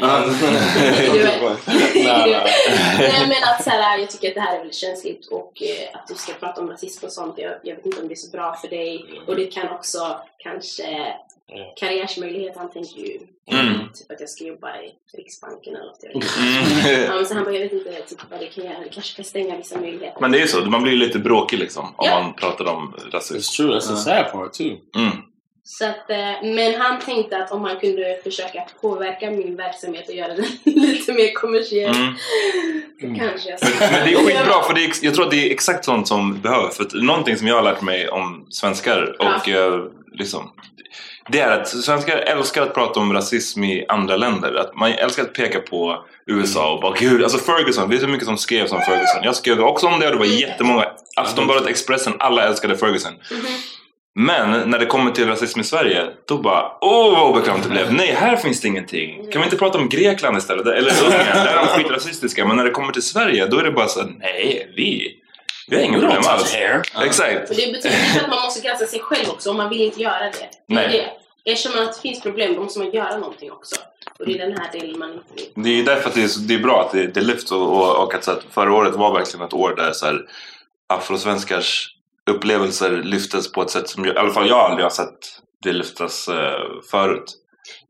Ah. 0.03 0.21
Du 1.13 1.23
nah. 2.05 2.47
Nej 2.99 3.29
men 3.29 3.43
att 3.45 3.65
så 3.65 3.71
här, 3.71 3.99
jag 3.99 4.11
tycker 4.11 4.29
att 4.29 4.35
det 4.35 4.41
här 4.41 4.55
är 4.55 4.59
väldigt 4.59 4.77
känsligt 4.77 5.27
och 5.27 5.63
eh, 5.63 5.97
att 6.01 6.07
du 6.09 6.15
ska 6.15 6.33
prata 6.33 6.61
om 6.61 6.71
rasism 6.71 7.07
och 7.07 7.13
sånt, 7.13 7.39
jag, 7.39 7.53
jag 7.63 7.77
vet 7.77 7.87
inte 7.87 8.01
om 8.01 8.09
det 8.09 8.15
är 8.15 8.17
så 8.17 8.31
bra 8.31 8.55
för 8.55 8.69
dig. 8.69 9.21
Och 9.27 9.37
det 9.37 9.47
kan 9.47 9.69
också 9.69 10.21
kanske 10.39 11.15
karriärsmöjligheter, 11.81 12.59
han 12.61 12.71
tänker 12.71 13.01
ju 13.01 13.19
Mm. 13.53 13.73
typ 13.95 14.11
att 14.13 14.21
jag 14.21 14.29
ska 14.29 14.45
jobba 14.45 14.69
i 14.81 14.93
Riksbanken 15.17 15.75
eller 15.77 15.87
något. 15.87 15.99
Jag 16.03 16.13
Mm. 16.13 17.03
Ja, 17.05 17.15
men 17.15 17.27
så 17.27 17.35
han 17.35 17.45
bara, 17.45 17.55
jag 17.55 17.61
vet 17.61 17.73
inte 17.73 17.91
typ, 17.93 18.19
vad 18.31 18.41
det 18.41 18.47
kan 18.47 18.65
göra, 18.65 18.81
det 18.81 18.89
kanske 18.93 19.17
kan 19.17 19.25
stänga 19.25 19.57
vissa 19.57 19.81
möjligheter. 19.81 20.21
Men 20.21 20.33
det 20.33 20.39
är 20.39 20.41
ju 20.41 20.47
så, 20.49 20.61
man 20.61 20.83
blir 20.83 20.93
lite 20.97 21.19
bråkig 21.19 21.59
liksom 21.59 21.85
om 21.85 22.07
Ja. 22.07 22.23
man 22.23 22.33
pratar 22.35 22.65
om 22.65 22.95
rasism. 23.13 23.37
It's 23.39 23.57
true, 23.57 23.75
that's 23.77 23.89
the 23.89 23.97
sad 23.97 24.33
part 24.33 24.53
too. 24.53 24.77
Mm. 24.97 25.13
Så 25.69 25.85
att, 25.85 26.11
eh, 26.11 26.43
men 26.43 26.75
han 26.81 27.01
tänkte 27.01 27.37
att 27.39 27.53
om 27.53 27.65
han 27.65 27.77
kunde 27.81 28.21
försöka 28.25 28.67
påverka 28.81 29.31
min 29.31 29.57
verksamhet 29.57 30.09
och 30.09 30.15
göra 30.15 30.35
den 30.35 30.45
lite 30.65 31.13
mer 31.13 31.33
kommersiell 31.35 31.97
Mm. 31.97 32.15
så 33.01 33.21
kanske 33.21 33.51
jag 33.51 33.59
Men, 33.81 34.05
det 34.07 34.13
är 34.13 34.17
skitbra, 34.27 34.63
för 34.63 34.75
det 34.75 34.85
är, 34.85 34.93
jag 35.03 35.15
tror 35.15 35.25
att 35.25 35.31
det 35.31 35.47
är 35.49 35.51
exakt 35.53 35.85
sånt 35.85 36.09
som 36.09 36.41
behövs. 36.41 36.77
För 36.77 37.03
någonting 37.03 37.37
som 37.37 37.47
jag 37.47 37.55
har 37.55 37.63
lärt 37.63 37.83
mig 37.83 38.09
om 38.09 38.47
svenskar 38.51 39.17
och 39.19 39.49
eh, 39.49 39.85
liksom, 40.19 40.51
det 41.29 41.41
är 41.41 41.61
att 41.61 41.69
svenskar 41.69 42.17
älskar 42.17 42.63
att 42.63 42.75
prata 42.75 43.01
om 43.01 43.13
rasism 43.13 43.65
i 43.65 43.85
andra 43.89 44.17
länder. 44.17 44.55
Att 44.55 44.77
man 44.77 44.93
älskar 44.93 45.23
att 45.23 45.35
peka 45.35 45.61
på 45.61 46.05
USA 46.27 46.75
och 46.75 46.81
bara 46.81 46.95
gud, 46.99 47.23
alltså 47.23 47.39
Ferguson, 47.39 47.91
det 47.91 47.97
är 47.97 48.01
så 48.01 48.09
mycket 48.09 48.27
som 48.27 48.39
skrevs 48.39 48.73
om 48.73 48.81
Ferguson. 48.81 49.23
Jag 49.23 49.37
skrev 49.37 49.61
också 49.61 49.87
om 49.87 50.01
det 50.01 50.07
och 50.07 50.13
det 50.13 50.19
var 50.19 50.27
jättemånga. 50.27 50.85
Aftonbladet, 51.17 51.67
Expressen, 51.67 52.13
alla 52.19 52.43
älskade 52.43 52.77
Ferguson. 52.77 53.13
Men 54.19 54.71
när 54.71 54.79
det 54.79 54.87
kommer 54.87 55.11
till 55.11 55.27
rasism 55.27 55.61
i 55.61 55.65
Sverige, 55.65 56.07
då 56.29 56.39
bara 56.39 56.65
åh 56.81 57.13
vad 57.13 57.31
obekvämt 57.31 57.63
det 57.63 57.69
blev. 57.69 57.93
Nej, 57.93 58.17
här 58.19 58.37
finns 58.37 58.61
det 58.61 58.69
ingenting. 58.69 59.31
Kan 59.33 59.41
vi 59.41 59.45
inte 59.45 59.57
prata 59.57 59.79
om 59.79 59.89
Grekland 59.89 60.37
istället? 60.37 60.67
Eller 60.67 60.93
Ungern, 61.05 61.27
där 61.35 61.47
är 61.47 61.57
de 61.57 61.67
skitrasistiska. 61.67 62.47
Men 62.47 62.57
när 62.57 62.65
det 62.65 62.71
kommer 62.71 62.93
till 62.93 63.03
Sverige, 63.03 63.47
då 63.47 63.59
är 63.59 63.65
det 63.65 63.71
bara 63.71 63.89
så 63.89 64.03
nej, 64.03 64.73
vi, 64.77 65.17
inga 65.69 65.99
We 65.99 66.05
don't 66.05 66.11
problem 66.11 66.33
alls. 66.33 66.53
hair. 66.55 66.83
Exakt. 67.05 67.51
Och 67.51 67.57
det 67.57 67.73
betyder 67.73 68.07
inte 68.07 68.21
att 68.25 68.31
man 68.31 68.41
måste 68.41 68.61
granska 68.61 68.87
sig 68.87 69.01
själv 69.01 69.29
också 69.31 69.51
om 69.51 69.57
man 69.57 69.69
vill 69.69 69.81
inte 69.81 70.01
göra 70.03 70.25
det. 70.25 70.49
Det 70.69 70.75
är 70.75 70.89
Nej. 70.89 71.13
det. 71.45 71.69
Man 71.75 71.83
att 71.83 71.95
det 71.95 72.01
finns 72.01 72.23
problem, 72.23 72.55
då 72.55 72.63
måste 72.63 72.79
man 72.79 72.91
göra 72.91 73.19
någonting 73.19 73.53
också. 73.53 73.77
Och 74.19 74.27
det 74.27 74.33
är 74.33 74.49
den 74.49 74.59
här 74.59 74.73
delen 74.73 74.99
man 74.99 75.13
inte 75.13 75.35
vill. 75.35 75.65
Det 75.65 75.81
är 75.81 75.85
därför 75.85 76.09
att 76.09 76.15
det 76.15 76.23
är, 76.23 76.29
så, 76.29 76.41
det 76.41 76.55
är 76.55 76.59
bra 76.59 76.83
att 76.83 76.93
det, 76.93 77.07
det 77.07 77.21
lyfts 77.21 77.53
och, 77.53 77.63
och, 77.63 78.03
och 78.03 78.15
att, 78.15 78.25
så 78.25 78.31
att 78.31 78.45
förra 78.51 78.73
året 78.73 78.95
var 78.95 79.13
verkligen 79.13 79.47
ett 79.47 79.53
år 79.53 79.75
där 79.77 79.93
så 79.93 80.07
här, 80.07 80.21
afrosvenskars 80.87 81.89
upplevelser 82.31 82.91
lyftes 82.91 83.53
på 83.53 83.63
ett 83.63 83.71
sätt 83.71 83.89
som 83.89 84.05
jag, 84.05 84.15
i 84.15 84.19
alla 84.19 84.33
fall 84.33 84.49
jag 84.49 84.59
aldrig 84.59 84.85
har 84.85 84.91
sett 84.91 85.19
det 85.63 85.73
lyftas 85.73 86.29
eh, 86.29 86.61
förut. 86.91 87.35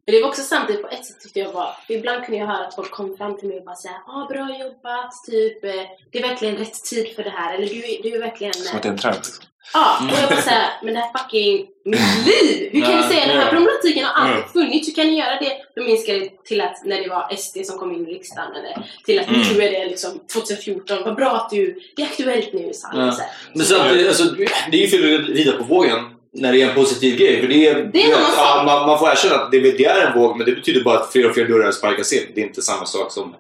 Men 0.07 0.15
det 0.15 0.21
var 0.23 0.29
också 0.29 0.43
samtidigt 0.43 0.83
på 0.83 0.89
ett 0.89 1.05
sätt 1.05 1.21
tyckte 1.21 1.39
jag 1.41 1.53
var, 1.53 1.77
ibland 1.89 2.25
kunde 2.25 2.39
jag 2.41 2.47
höra 2.47 2.67
att 2.67 2.75
folk 2.75 2.91
kom 2.91 3.17
fram 3.17 3.37
till 3.39 3.49
mig 3.49 3.59
och 3.59 3.65
bara 3.65 3.77
säga 3.77 3.95
ah, 4.07 4.27
bra 4.27 4.59
jobbat, 4.61 5.13
typ 5.31 5.65
eh, 5.65 5.71
det 6.13 6.19
är 6.19 6.29
verkligen 6.29 6.57
rätt 6.57 6.85
tid 6.85 7.07
för 7.17 7.23
det 7.25 7.31
här, 7.31 7.55
eller 7.55 7.67
du, 7.67 7.75
är- 7.77 8.03
du 8.03 8.15
är 8.17 8.21
verkligen... 8.21 8.51
eh, 8.57 8.63
Som 8.63 8.77
att 8.77 8.83
det 8.83 8.89
är 8.89 8.93
en 8.93 8.99
trend. 8.99 9.17
Liksom. 9.17 9.45
Ja, 9.73 9.99
och 10.13 10.19
jag 10.23 10.29
bara 10.29 10.41
såhär, 10.43 10.71
men 10.83 10.95
det 10.95 11.01
här 11.01 11.11
är 11.15 11.19
fucking 11.19 11.67
mitt 11.85 12.27
liv! 12.27 12.69
Hur 12.73 12.81
kan 12.83 12.97
ni 12.97 13.03
säga 13.03 13.27
den 13.27 13.37
här 13.41 13.51
problematiken 13.51 14.05
har 14.05 14.13
aldrig 14.23 14.37
Mm. 14.39 14.49
funnits? 14.53 14.89
Hur 14.89 14.95
kan 14.95 15.07
ni 15.07 15.19
göra 15.19 15.39
det? 15.41 15.53
Då 15.77 15.83
minskar 15.83 16.15
det 16.15 16.45
till 16.45 16.61
att 16.61 16.85
när 16.85 17.03
det 17.03 17.09
var 17.09 17.37
SD 17.37 17.57
som 17.65 17.79
kom 17.79 17.93
in 17.93 18.09
i 18.09 18.15
riksdagen, 18.15 18.51
eller 18.57 18.91
till 19.05 19.19
att 19.19 19.29
Mm. 19.29 19.41
nu 19.41 19.63
är 19.63 19.71
det 19.73 19.87
liksom 19.87 20.21
2014, 20.33 21.03
vad 21.05 21.15
bra 21.17 21.31
att 21.37 21.51
du, 21.51 21.79
det 21.97 22.03
är 22.03 22.07
aktuellt 22.07 22.53
nu. 22.53 22.71
Så 22.73 22.89
här, 22.89 23.07
Ja. 23.07 23.13
så 23.13 23.21
här. 23.23 23.31
Men 23.55 23.67
samtidigt, 23.67 24.09
alltså, 24.09 24.25
det 24.71 24.77
är 24.77 24.81
ju 24.81 24.89
fel 24.89 25.15
att 25.23 25.29
rida 25.29 25.53
på 25.53 25.65
vågen 25.65 26.16
när 26.41 26.53
det 26.53 26.63
är 26.63 26.69
en 26.69 26.75
positiv 26.75 27.17
grej. 27.19 27.41
För 27.41 27.49
det 27.49 27.69
är, 27.69 27.75
Det 27.93 28.03
är 28.03 28.15
annan 28.15 28.27
ja, 28.37 28.63
man, 28.67 28.87
man 28.87 28.99
får 28.99 29.09
erkänna 29.09 29.35
att 29.35 29.51
det, 29.51 29.61
det 29.61 29.85
är 29.85 30.07
en 30.07 30.19
våg, 30.19 30.37
men 30.37 30.47
det 30.47 30.53
betyder 30.53 30.85
bara 30.85 30.99
att 30.99 31.13
fler 31.13 31.29
och 31.29 31.35
fler 31.35 31.49
dörrar 31.49 31.71
sparkas 31.71 32.13
in. 32.13 32.23
Det 32.35 32.41
är 32.41 32.45
inte 32.47 32.63
samma 32.63 32.87
sak 32.87 33.13
som 33.13 33.35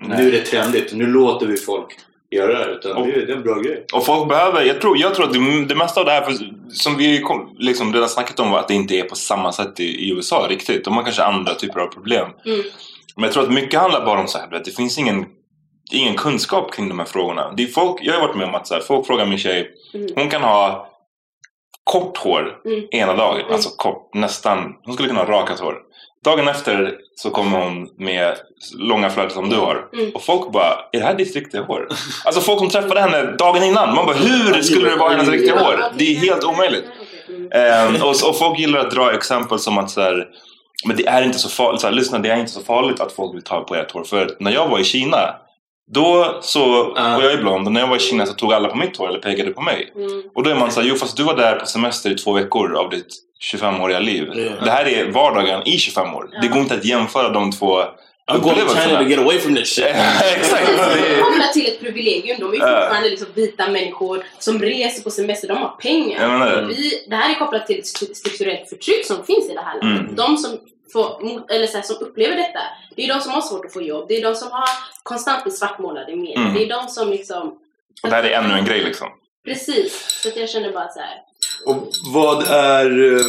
nu 0.00 0.28
är 0.28 0.32
det 0.32 0.40
trendigt, 0.40 0.92
nu 0.92 1.06
låter 1.06 1.46
vi 1.46 1.56
folk 1.56 1.86
göra 2.30 2.66
det. 2.66 2.72
Utan 2.72 3.02
det, 3.02 3.12
är, 3.12 3.26
det 3.26 3.32
är 3.32 3.36
en 3.36 3.42
bra 3.42 3.58
grej. 3.60 3.84
Och 3.92 4.06
folk 4.06 4.28
behöver, 4.28 4.62
jag 4.62 4.80
tror, 4.80 4.98
jag 4.98 5.14
tror 5.14 5.26
att 5.26 5.32
det, 5.32 5.64
det 5.64 5.74
mesta 5.74 6.00
av 6.00 6.06
det 6.06 6.12
här, 6.12 6.22
för, 6.22 6.34
som 6.72 6.96
vi 6.96 7.20
kom, 7.20 7.56
liksom 7.58 7.92
redan 7.92 8.08
snackat 8.08 8.40
om, 8.40 8.50
var 8.50 8.58
att 8.58 8.68
det 8.68 8.74
inte 8.74 8.94
är 8.94 9.02
på 9.02 9.16
samma 9.16 9.52
sätt 9.52 9.80
i, 9.80 9.84
i 9.84 10.10
USA 10.10 10.46
riktigt. 10.50 10.84
De 10.84 10.94
har 10.96 11.02
kanske 11.02 11.22
andra 11.22 11.54
typer 11.54 11.80
av 11.80 11.86
problem. 11.86 12.28
Mm. 12.46 12.60
Men 13.16 13.24
jag 13.24 13.32
tror 13.32 13.42
att 13.42 13.52
mycket 13.52 13.80
handlar 13.80 14.04
bara 14.04 14.20
om 14.20 14.28
så 14.28 14.38
här, 14.38 14.56
att 14.56 14.64
det 14.64 14.70
finns 14.70 14.98
ingen, 14.98 15.24
ingen 15.92 16.14
kunskap 16.14 16.72
kring 16.74 16.88
de 16.88 16.98
här 16.98 17.06
frågorna. 17.06 17.52
Det 17.56 17.62
är 17.62 17.66
folk, 17.66 18.00
jag 18.02 18.14
har 18.14 18.20
varit 18.20 18.36
med 18.36 18.48
om 18.48 18.54
att 18.54 18.66
så 18.66 18.74
här, 18.74 18.80
folk 18.80 19.06
frågar 19.06 19.26
min 19.26 19.38
tjej, 19.38 19.70
Mm. 19.94 20.08
hon 20.14 20.28
kan 20.28 20.42
ha 20.42 20.90
kort 21.84 22.16
hår 22.18 22.56
Mm. 22.64 22.84
ena 22.90 23.14
dagen, 23.14 23.42
alltså 23.52 23.68
kort, 23.76 24.14
nästan, 24.14 24.74
hon 24.84 24.94
skulle 24.94 25.08
kunna 25.08 25.20
ha 25.24 25.30
rakat 25.30 25.60
hår. 25.60 25.74
Dagen 26.24 26.48
efter 26.48 26.94
så 27.14 27.30
kommer 27.30 27.58
hon 27.58 27.88
med 27.98 28.34
långa 28.78 29.10
flätor 29.10 29.28
som 29.34 29.50
du 29.50 29.56
har. 29.56 29.88
Mm. 29.92 30.10
Och 30.14 30.22
folk 30.22 30.52
bara, 30.52 30.72
är 30.92 30.98
det 30.98 31.04
här 31.04 31.14
ditt 31.14 31.34
riktiga 31.36 31.62
hår? 31.62 31.88
Alltså 32.24 32.40
folk 32.40 32.58
som 32.58 32.68
träffade 32.70 33.00
henne 33.00 33.22
dagen 33.22 33.62
innan, 33.62 33.94
man 33.94 34.06
bara, 34.06 34.16
hur 34.16 34.62
skulle 34.62 34.90
det 34.90 34.96
vara 34.96 35.10
hennes 35.10 35.28
riktiga 35.28 35.58
hår? 35.58 35.84
Det 35.98 36.04
är 36.04 36.16
helt 36.16 36.44
omöjligt. 36.44 36.84
Ehm, 37.54 38.02
och, 38.02 38.08
och 38.28 38.38
folk 38.38 38.58
gillar 38.58 38.78
att 38.80 38.90
dra 38.90 39.12
exempel 39.14 39.58
som 39.58 39.78
att 39.78 39.90
så 39.90 40.00
här, 40.00 40.28
men 40.86 40.96
det 40.96 41.06
är 41.06 41.22
inte 41.22 41.38
så 41.38 41.48
farligt, 41.48 41.80
så 41.80 41.86
här, 41.86 41.94
lyssna 41.94 42.18
det 42.18 42.28
är 42.30 42.36
inte 42.36 42.52
så 42.52 42.60
farligt 42.60 43.00
att 43.00 43.12
folk 43.12 43.34
vill 43.34 43.42
ta 43.42 43.60
på 43.60 43.74
ert 43.74 43.92
hår. 43.92 44.04
För 44.04 44.36
när 44.40 44.50
jag 44.50 44.68
var 44.68 44.78
i 44.78 44.84
Kina, 44.84 45.34
då 45.92 46.38
så, 46.42 46.80
och 46.80 46.98
jag 46.98 47.32
är 47.32 47.36
blond, 47.36 47.66
och 47.66 47.72
när 47.72 47.80
jag 47.80 47.88
var 47.88 47.96
i 47.96 48.00
Kina 48.00 48.26
så 48.26 48.32
tog 48.32 48.52
alla 48.52 48.68
på 48.68 48.76
mitt 48.76 48.96
hår 48.96 49.08
eller 49.08 49.18
pekade 49.18 49.50
på 49.50 49.60
mig. 49.60 49.92
Mm. 49.96 50.22
Och 50.34 50.42
då 50.42 50.50
är 50.50 50.54
man 50.54 50.70
så 50.70 50.80
här, 50.80 50.88
jo 50.88 50.94
fast 50.94 51.16
du 51.16 51.22
var 51.22 51.36
där 51.36 51.56
på 51.56 51.66
semester 51.66 52.10
i 52.10 52.14
två 52.14 52.32
veckor 52.32 52.76
av 52.76 52.90
ditt 52.90 53.06
25-åriga 53.52 54.00
liv. 54.00 54.30
Det 54.64 54.70
här 54.70 54.84
är 54.88 55.10
vardagen 55.10 55.68
i 55.68 55.78
25 55.78 56.14
år. 56.14 56.28
Det 56.42 56.48
går 56.48 56.60
inte 56.60 56.74
att 56.74 56.84
jämföra 56.84 57.28
de 57.28 57.52
två 57.52 57.84
I'm 58.26 58.40
going 58.40 58.56
to 58.56 58.68
China 58.68 58.98
to 58.98 59.04
get 59.04 59.18
away 59.18 59.38
from 59.38 59.54
this 59.54 59.74
shit. 59.74 59.84
Exakt. 60.36 60.66
De 60.66 61.22
kommer 61.22 61.52
till 61.52 61.66
ett 61.66 61.80
privilegium. 61.80 62.36
De 62.40 62.52
är 62.52 62.58
fortfarande 62.58 63.10
liksom 63.10 63.28
vita 63.34 63.68
människor 63.68 64.24
som 64.38 64.58
reser 64.58 65.02
på 65.02 65.10
semester. 65.10 65.48
De 65.48 65.56
har 65.56 65.68
pengar. 65.68 66.46
Jag. 66.46 66.66
Vi, 66.66 67.06
det 67.08 67.16
här 67.16 67.30
är 67.30 67.34
kopplat 67.34 67.66
till 67.66 67.78
ett 67.78 67.86
strukturellt 68.16 68.68
förtryck 68.68 69.06
som 69.06 69.24
finns 69.24 69.50
i 69.50 69.54
det 69.54 69.60
här 69.60 69.80
landet. 69.80 70.02
Mm. 70.02 70.14
De 70.14 70.36
som, 70.36 70.58
får, 70.94 71.22
eller 71.48 71.66
så 71.66 71.76
här, 71.76 71.84
som 71.84 71.96
upplever 72.00 72.36
detta, 72.36 72.60
det 72.96 73.04
är 73.04 73.08
de 73.14 73.20
som 73.20 73.32
har 73.32 73.40
svårt 73.40 73.64
att 73.64 73.72
få 73.72 73.82
jobb. 73.82 74.08
Det 74.08 74.16
är 74.16 74.22
de 74.22 74.34
som 74.34 74.50
har 74.50 74.64
konstant 75.02 75.44
blir 75.44 75.52
svartmålade 75.52 76.12
i 76.12 76.16
media. 76.16 76.40
Mm. 76.40 76.54
Det 76.54 76.64
är 76.64 76.68
de 76.68 76.88
som 76.88 77.10
liksom... 77.10 77.48
Och 78.02 78.10
det 78.10 78.16
här 78.16 78.24
är 78.24 78.30
ännu 78.30 78.54
en 78.54 78.64
grej 78.64 78.84
liksom. 78.84 79.08
Precis. 79.44 80.20
Så 80.22 80.28
att 80.28 80.36
jag 80.36 80.48
känner 80.48 80.72
bara 80.72 80.88
så 80.88 81.00
här. 81.00 81.22
Och 81.66 81.76
vad 82.14 82.46
är 82.48 83.12
eh, 83.12 83.20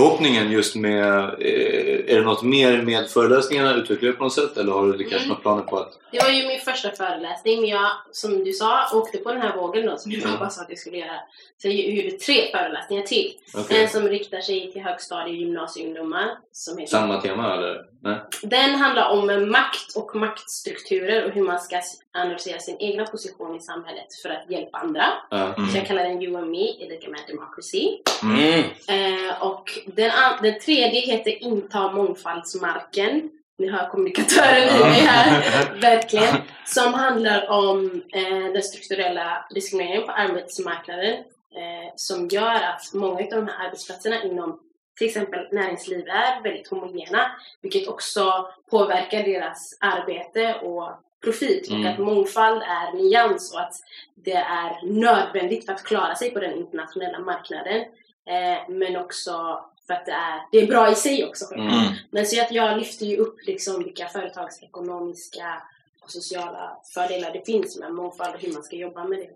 förhoppningen 0.00 0.50
just 0.52 0.76
med... 0.76 1.18
eh, 1.22 2.12
Är 2.12 2.16
det 2.16 2.22
något 2.22 2.42
mer 2.42 2.82
med 2.82 3.08
föreläsningarna? 3.10 3.74
Utvecklar 3.74 4.06
du 4.10 4.12
på 4.16 4.24
något 4.24 4.32
sätt? 4.32 4.56
Eller 4.56 4.72
har 4.72 4.86
du 4.86 4.98
kanske 4.98 5.16
Mm. 5.16 5.28
några 5.28 5.40
planer 5.40 5.62
på 5.62 5.78
att... 5.78 5.92
Det 6.12 6.22
var 6.22 6.30
ju 6.30 6.46
min 6.48 6.60
första 6.60 6.90
föreläsning, 6.90 7.60
men 7.60 7.70
jag, 7.70 7.90
som 8.12 8.44
du 8.44 8.52
sa, 8.52 8.88
åkte 8.98 9.18
på 9.18 9.32
den 9.32 9.42
här 9.42 9.56
vågen 9.56 9.86
då, 9.86 9.96
som 9.96 10.12
pappa 10.24 10.50
sa 10.50 10.62
att 10.62 10.68
jag 10.68 10.78
skulle 10.78 10.96
göra. 10.96 11.16
Så 11.62 11.68
jag 11.68 11.74
gjorde 11.74 12.10
tre 12.16 12.50
föreläsningar 12.50 13.02
till. 13.02 13.32
Okej. 13.54 13.82
En 13.82 13.88
som 13.88 14.08
riktar 14.08 14.40
sig 14.40 14.72
till 14.72 14.82
högstadie 14.82 15.32
och 15.34 15.40
gymnasieungdomar. 15.40 16.26
Som 16.52 16.78
heter 16.78 16.90
Samma 16.90 17.20
tema 17.20 17.54
eller? 17.56 17.76
Nej? 18.06 18.16
Den 18.42 18.74
handlar 18.74 19.08
om 19.10 19.50
makt 19.50 19.96
och 19.96 20.16
maktstrukturer 20.16 21.24
och 21.24 21.30
hur 21.30 21.42
man 21.42 21.60
ska 21.60 21.80
analysera 22.12 22.58
sin 22.58 22.76
egna 22.78 23.04
position 23.04 23.56
i 23.56 23.60
samhället 23.60 24.14
för 24.22 24.28
att 24.28 24.50
hjälpa 24.50 24.78
andra. 24.78 25.04
Ja. 25.30 25.54
Så 25.72 25.78
jag 25.78 25.86
kallar 25.86 26.04
den 26.04 26.22
You 26.22 26.36
and 26.36 26.50
Me, 26.50 26.68
Ethical 26.68 27.10
Mad 27.10 27.20
Democracy. 27.28 27.98
Mm. 28.22 28.64
Eh, 28.88 29.42
och 29.42 29.70
den, 29.86 30.12
den 30.42 30.60
tredje 30.60 31.00
heter 31.00 31.42
Inta 31.42 31.92
mångfaldsmarken. 31.92 33.30
Ni 33.58 33.68
hör 33.68 33.88
kommunikatören 33.88 34.76
i 34.76 34.80
mig 34.80 35.00
här, 35.00 35.74
verkligen. 35.80 36.36
Som 36.64 36.94
handlar 36.94 37.50
om 37.50 38.02
eh, 38.12 38.52
den 38.52 38.62
strukturella 38.62 39.46
diskrimineringen 39.54 40.06
på 40.06 40.12
arbetsmarknaden 40.12 41.14
eh, 41.56 41.92
som 41.96 42.28
gör 42.28 42.54
att 42.54 42.94
många 42.94 43.18
av 43.18 43.30
de 43.30 43.48
här 43.48 43.66
arbetsplatserna 43.66 44.22
inom 44.22 44.60
till 44.96 45.06
exempel 45.06 45.48
näringsliv 45.52 46.08
är 46.08 46.42
väldigt 46.42 46.68
homogena, 46.68 47.30
vilket 47.62 47.88
också 47.88 48.48
påverkar 48.70 49.22
deras 49.22 49.78
arbete 49.80 50.54
och 50.54 50.90
profit. 51.24 51.70
Mm. 51.70 51.80
Och 51.80 51.92
att 51.92 51.98
mångfald 51.98 52.62
är 52.62 52.92
nyans 52.92 53.54
och 53.54 53.60
att 53.60 53.74
det 54.14 54.32
är 54.36 54.86
nödvändigt 54.86 55.66
för 55.66 55.72
att 55.72 55.82
klara 55.82 56.14
sig 56.14 56.30
på 56.30 56.40
den 56.40 56.54
internationella 56.54 57.18
marknaden. 57.18 57.80
Eh, 58.26 58.68
men 58.68 58.96
också 58.96 59.64
för 59.86 59.94
att 59.94 60.06
det 60.06 60.12
är, 60.12 60.40
det 60.52 60.58
är 60.58 60.66
bra 60.66 60.92
i 60.92 60.94
sig 60.94 61.24
också. 61.24 61.54
Mm. 61.54 61.94
Men 62.10 62.26
så 62.26 62.42
att 62.42 62.52
jag 62.52 62.78
lyfter 62.78 63.06
ju 63.06 63.16
upp 63.16 63.46
liksom 63.46 63.84
vilka 63.84 64.08
företagsekonomiska 64.08 65.62
och 66.02 66.10
sociala 66.10 66.76
fördelar 66.94 67.32
det 67.32 67.46
finns 67.46 67.78
med 67.78 67.94
mångfald 67.94 68.34
och 68.34 68.40
hur 68.40 68.52
man 68.52 68.62
ska 68.62 68.76
jobba 68.76 69.04
med 69.04 69.18
det. 69.18 69.30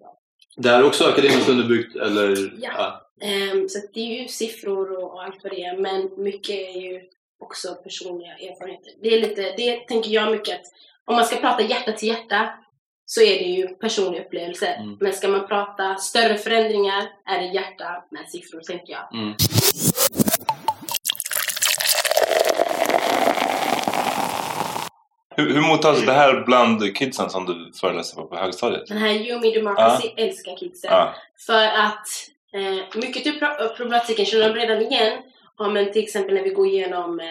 Det 0.62 0.68
här 0.68 0.78
är 0.78 0.86
också 0.86 1.04
akademiskt 1.04 1.48
underbyggt 1.48 1.96
eller? 1.96 2.52
Ja. 2.60 3.10
Ehm, 3.20 3.68
så 3.68 3.78
att 3.78 3.94
det 3.94 4.00
är 4.00 4.22
ju 4.22 4.28
siffror 4.28 4.92
och, 4.92 5.12
och 5.12 5.24
allt 5.24 5.40
vad 5.42 5.52
det 5.52 5.62
är, 5.62 5.76
men 5.76 6.24
mycket 6.24 6.54
är 6.54 6.80
ju 6.80 7.00
också 7.40 7.74
personliga 7.74 8.32
erfarenheter. 8.32 8.92
Det 9.02 9.08
är 9.08 9.20
lite, 9.20 9.42
det 9.56 9.76
tänker 9.76 10.10
jag 10.10 10.32
mycket 10.32 10.54
att 10.54 10.66
om 11.04 11.14
man 11.16 11.24
ska 11.24 11.36
prata 11.36 11.62
hjärta 11.62 11.92
till 11.92 12.08
hjärta 12.08 12.50
så 13.04 13.20
är 13.20 13.38
det 13.38 13.44
ju 13.44 13.68
personliga 13.68 14.24
upplevelser. 14.24 14.76
Mm. 14.76 14.96
Men 15.00 15.12
ska 15.12 15.28
man 15.28 15.46
prata 15.46 15.96
större 15.96 16.38
förändringar 16.38 17.08
är 17.26 17.38
det 17.38 17.46
hjärta 17.46 18.04
med 18.10 18.28
siffror, 18.28 18.60
tänker 18.60 18.92
jag. 18.92 19.14
Mm. 19.14 19.34
Hur, 25.40 25.54
hur 25.54 25.60
mottas 25.60 26.06
det 26.06 26.12
här 26.12 26.42
bland 26.46 26.96
kidsen 26.96 27.30
som 27.30 27.46
du 27.46 27.72
föreläser 27.80 28.16
på 28.16 28.26
på 28.26 28.36
högstadiet? 28.36 28.86
Den 28.86 28.98
här 28.98 29.08
Yumi 29.10 29.50
Democracy 29.54 30.08
älskar 30.16 30.56
kidsen. 30.56 30.90
Ja. 30.92 31.14
För 31.46 31.64
att 31.66 32.06
eh, 32.54 33.00
mycket 33.00 33.26
av 33.26 33.38
pro- 33.38 33.68
problematiken 33.76 34.24
känner 34.26 34.48
de 34.48 34.54
redan 34.60 34.82
igen. 34.82 35.12
Ja, 35.58 35.68
men 35.68 35.92
till 35.92 36.02
exempel 36.02 36.34
när 36.34 36.42
vi 36.42 36.50
går 36.50 36.66
igenom 36.66 37.20
eh, 37.20 37.26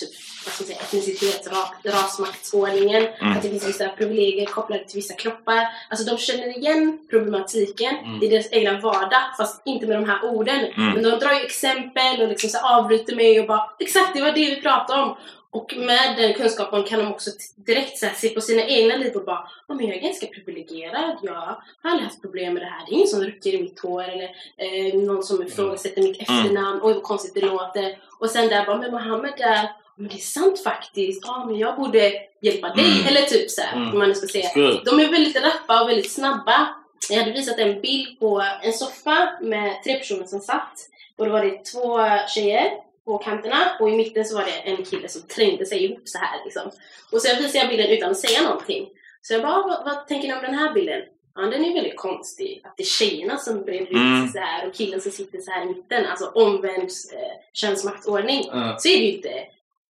typ, 0.00 0.10
vad 0.44 0.54
ska 0.54 0.62
man 0.64 0.66
säga, 0.66 0.78
etnicitet, 0.80 1.50
ra- 1.52 1.90
rasmaktsordningen. 1.92 3.06
Mm. 3.20 3.32
Att 3.36 3.42
det 3.42 3.48
finns 3.48 3.68
vissa 3.68 3.88
privilegier 3.88 4.46
kopplade 4.46 4.84
till 4.84 4.96
vissa 4.96 5.14
kroppar. 5.14 5.66
Alltså 5.90 6.10
de 6.10 6.18
känner 6.18 6.58
igen 6.58 6.98
problematiken 7.10 7.96
Mm. 7.96 8.22
i 8.22 8.28
deras 8.28 8.52
egna 8.52 8.80
vardag 8.80 9.20
fast 9.38 9.62
inte 9.64 9.86
med 9.86 9.96
de 9.96 10.08
här 10.08 10.24
orden. 10.24 10.58
Mm. 10.64 10.90
Men 10.92 11.02
de 11.02 11.10
drar 11.10 11.32
ju 11.32 11.40
exempel 11.40 12.22
och 12.22 12.28
liksom 12.28 12.50
så 12.50 12.58
avbryter 12.66 13.16
mig 13.16 13.40
och 13.40 13.46
bara 13.46 13.70
exakt 13.78 14.14
det 14.14 14.20
var 14.22 14.32
det 14.32 14.50
vi 14.54 14.60
pratade 14.62 15.02
om. 15.02 15.16
Och 15.50 15.74
med 15.76 16.14
den 16.16 16.34
kunskapen 16.34 16.84
kan 16.84 16.98
de 16.98 17.12
också 17.12 17.30
direkt 17.56 17.98
så 17.98 18.06
här, 18.06 18.14
se 18.14 18.28
på 18.28 18.40
sina 18.40 18.62
egna 18.62 18.96
liv 18.96 19.12
och 19.16 19.24
bara 19.24 19.48
oh, 19.68 19.76
men 19.76 19.86
jag 19.86 19.96
är 19.96 20.00
ganska 20.00 20.26
privilegierad, 20.26 21.16
jag 21.22 21.32
har 21.34 21.58
aldrig 21.82 22.04
haft 22.08 22.22
problem 22.22 22.54
med 22.54 22.62
det 22.62 22.66
här. 22.66 22.86
Det 22.86 22.92
är 22.92 22.94
ingen 22.94 23.06
som 23.08 23.20
rycker 23.20 23.54
i 23.54 23.62
mitt 23.62 23.80
hår 23.80 24.02
eller 24.02 24.30
eh, 24.56 24.94
någon 24.94 25.22
som 25.22 25.42
ifrågasätter 25.42 26.02
mitt 26.02 26.28
Mm. 26.28 26.40
efternamn. 26.40 26.80
Oj 26.82 26.92
vad 26.94 27.02
konstigt 27.02 27.34
det 27.34 27.40
låter. 27.40 27.98
Och 28.20 28.30
sen 28.30 28.48
där 28.48 28.66
bara, 28.66 28.76
men 28.78 28.90
Mohammed 28.90 29.32
där, 29.38 29.68
men 29.96 30.08
det 30.08 30.14
är 30.14 30.18
sant 30.18 30.60
faktiskt. 30.62 31.22
Ja, 31.26 31.44
men 31.46 31.58
jag 31.58 31.76
borde 31.76 32.12
hjälpa 32.42 32.68
dig. 32.74 32.84
Mm. 33.00 33.06
Eller 33.06 33.22
typ 33.22 33.50
så 33.50 33.60
här, 33.62 33.76
Mm. 33.76 33.98
man 33.98 34.14
ska 34.14 34.26
säga. 34.26 34.50
Good. 34.54 34.84
De 34.84 35.00
är 35.00 35.10
väldigt 35.10 35.36
rappa 35.42 35.82
och 35.82 35.88
väldigt 35.88 36.12
snabba. 36.12 36.68
Jag 37.10 37.18
hade 37.18 37.32
visat 37.32 37.58
en 37.58 37.80
bild 37.80 38.20
på 38.20 38.44
en 38.62 38.72
soffa 38.72 39.38
med 39.40 39.82
tre 39.84 39.94
personer 39.98 40.24
som 40.26 40.40
satt. 40.40 40.72
Och 41.16 41.26
då 41.26 41.32
var 41.32 41.44
det 41.44 41.64
två 41.64 41.98
tjejer 42.28 42.70
på 43.08 43.18
kanterna 43.18 43.76
och 43.80 43.90
i 43.90 43.96
mitten 43.96 44.24
så 44.24 44.36
var 44.36 44.44
det 44.44 44.70
en 44.70 44.84
kille 44.84 45.08
som 45.08 45.22
trängde 45.22 45.66
sig 45.66 45.84
ihop 45.84 46.02
så 46.04 46.18
här 46.18 46.44
liksom. 46.44 46.70
Och 47.12 47.22
sen 47.22 47.42
visade 47.42 47.58
jag 47.58 47.68
bilden 47.68 47.90
utan 47.90 48.10
att 48.10 48.18
säga 48.18 48.42
någonting. 48.42 48.88
Så 49.22 49.32
jag 49.34 49.42
bara, 49.42 49.52
"Ah, 49.52 49.66
vad, 49.66 49.84
vad 49.94 50.06
tänker 50.08 50.28
ni 50.28 50.34
om 50.34 50.42
den 50.42 50.54
här 50.54 50.72
bilden? 50.74 51.00
Ja, 51.34 51.42
den 51.42 51.64
är 51.64 51.74
väldigt 51.74 51.96
konstig. 51.96 52.60
Att 52.64 52.76
det 52.76 52.82
är 52.82 52.86
tjejerna 52.86 53.36
som 53.36 53.64
breder 53.64 53.86
ut 53.86 53.92
Mm. 53.92 54.22
sig 54.28 54.32
så 54.32 54.38
här 54.46 54.66
och 54.68 54.74
killen 54.74 55.00
som 55.00 55.12
sitter 55.12 55.38
så 55.40 55.50
här 55.50 55.62
i 55.62 55.66
mitten. 55.66 56.06
Alltså 56.06 56.26
omvänd 56.34 56.82
eh, 57.14 57.32
könsmaktsordning. 57.52 58.44
Ja. 58.52 58.76
Så 58.78 58.88
är 58.88 58.98
det 58.98 59.04
ju 59.04 59.12
inte. 59.16 59.32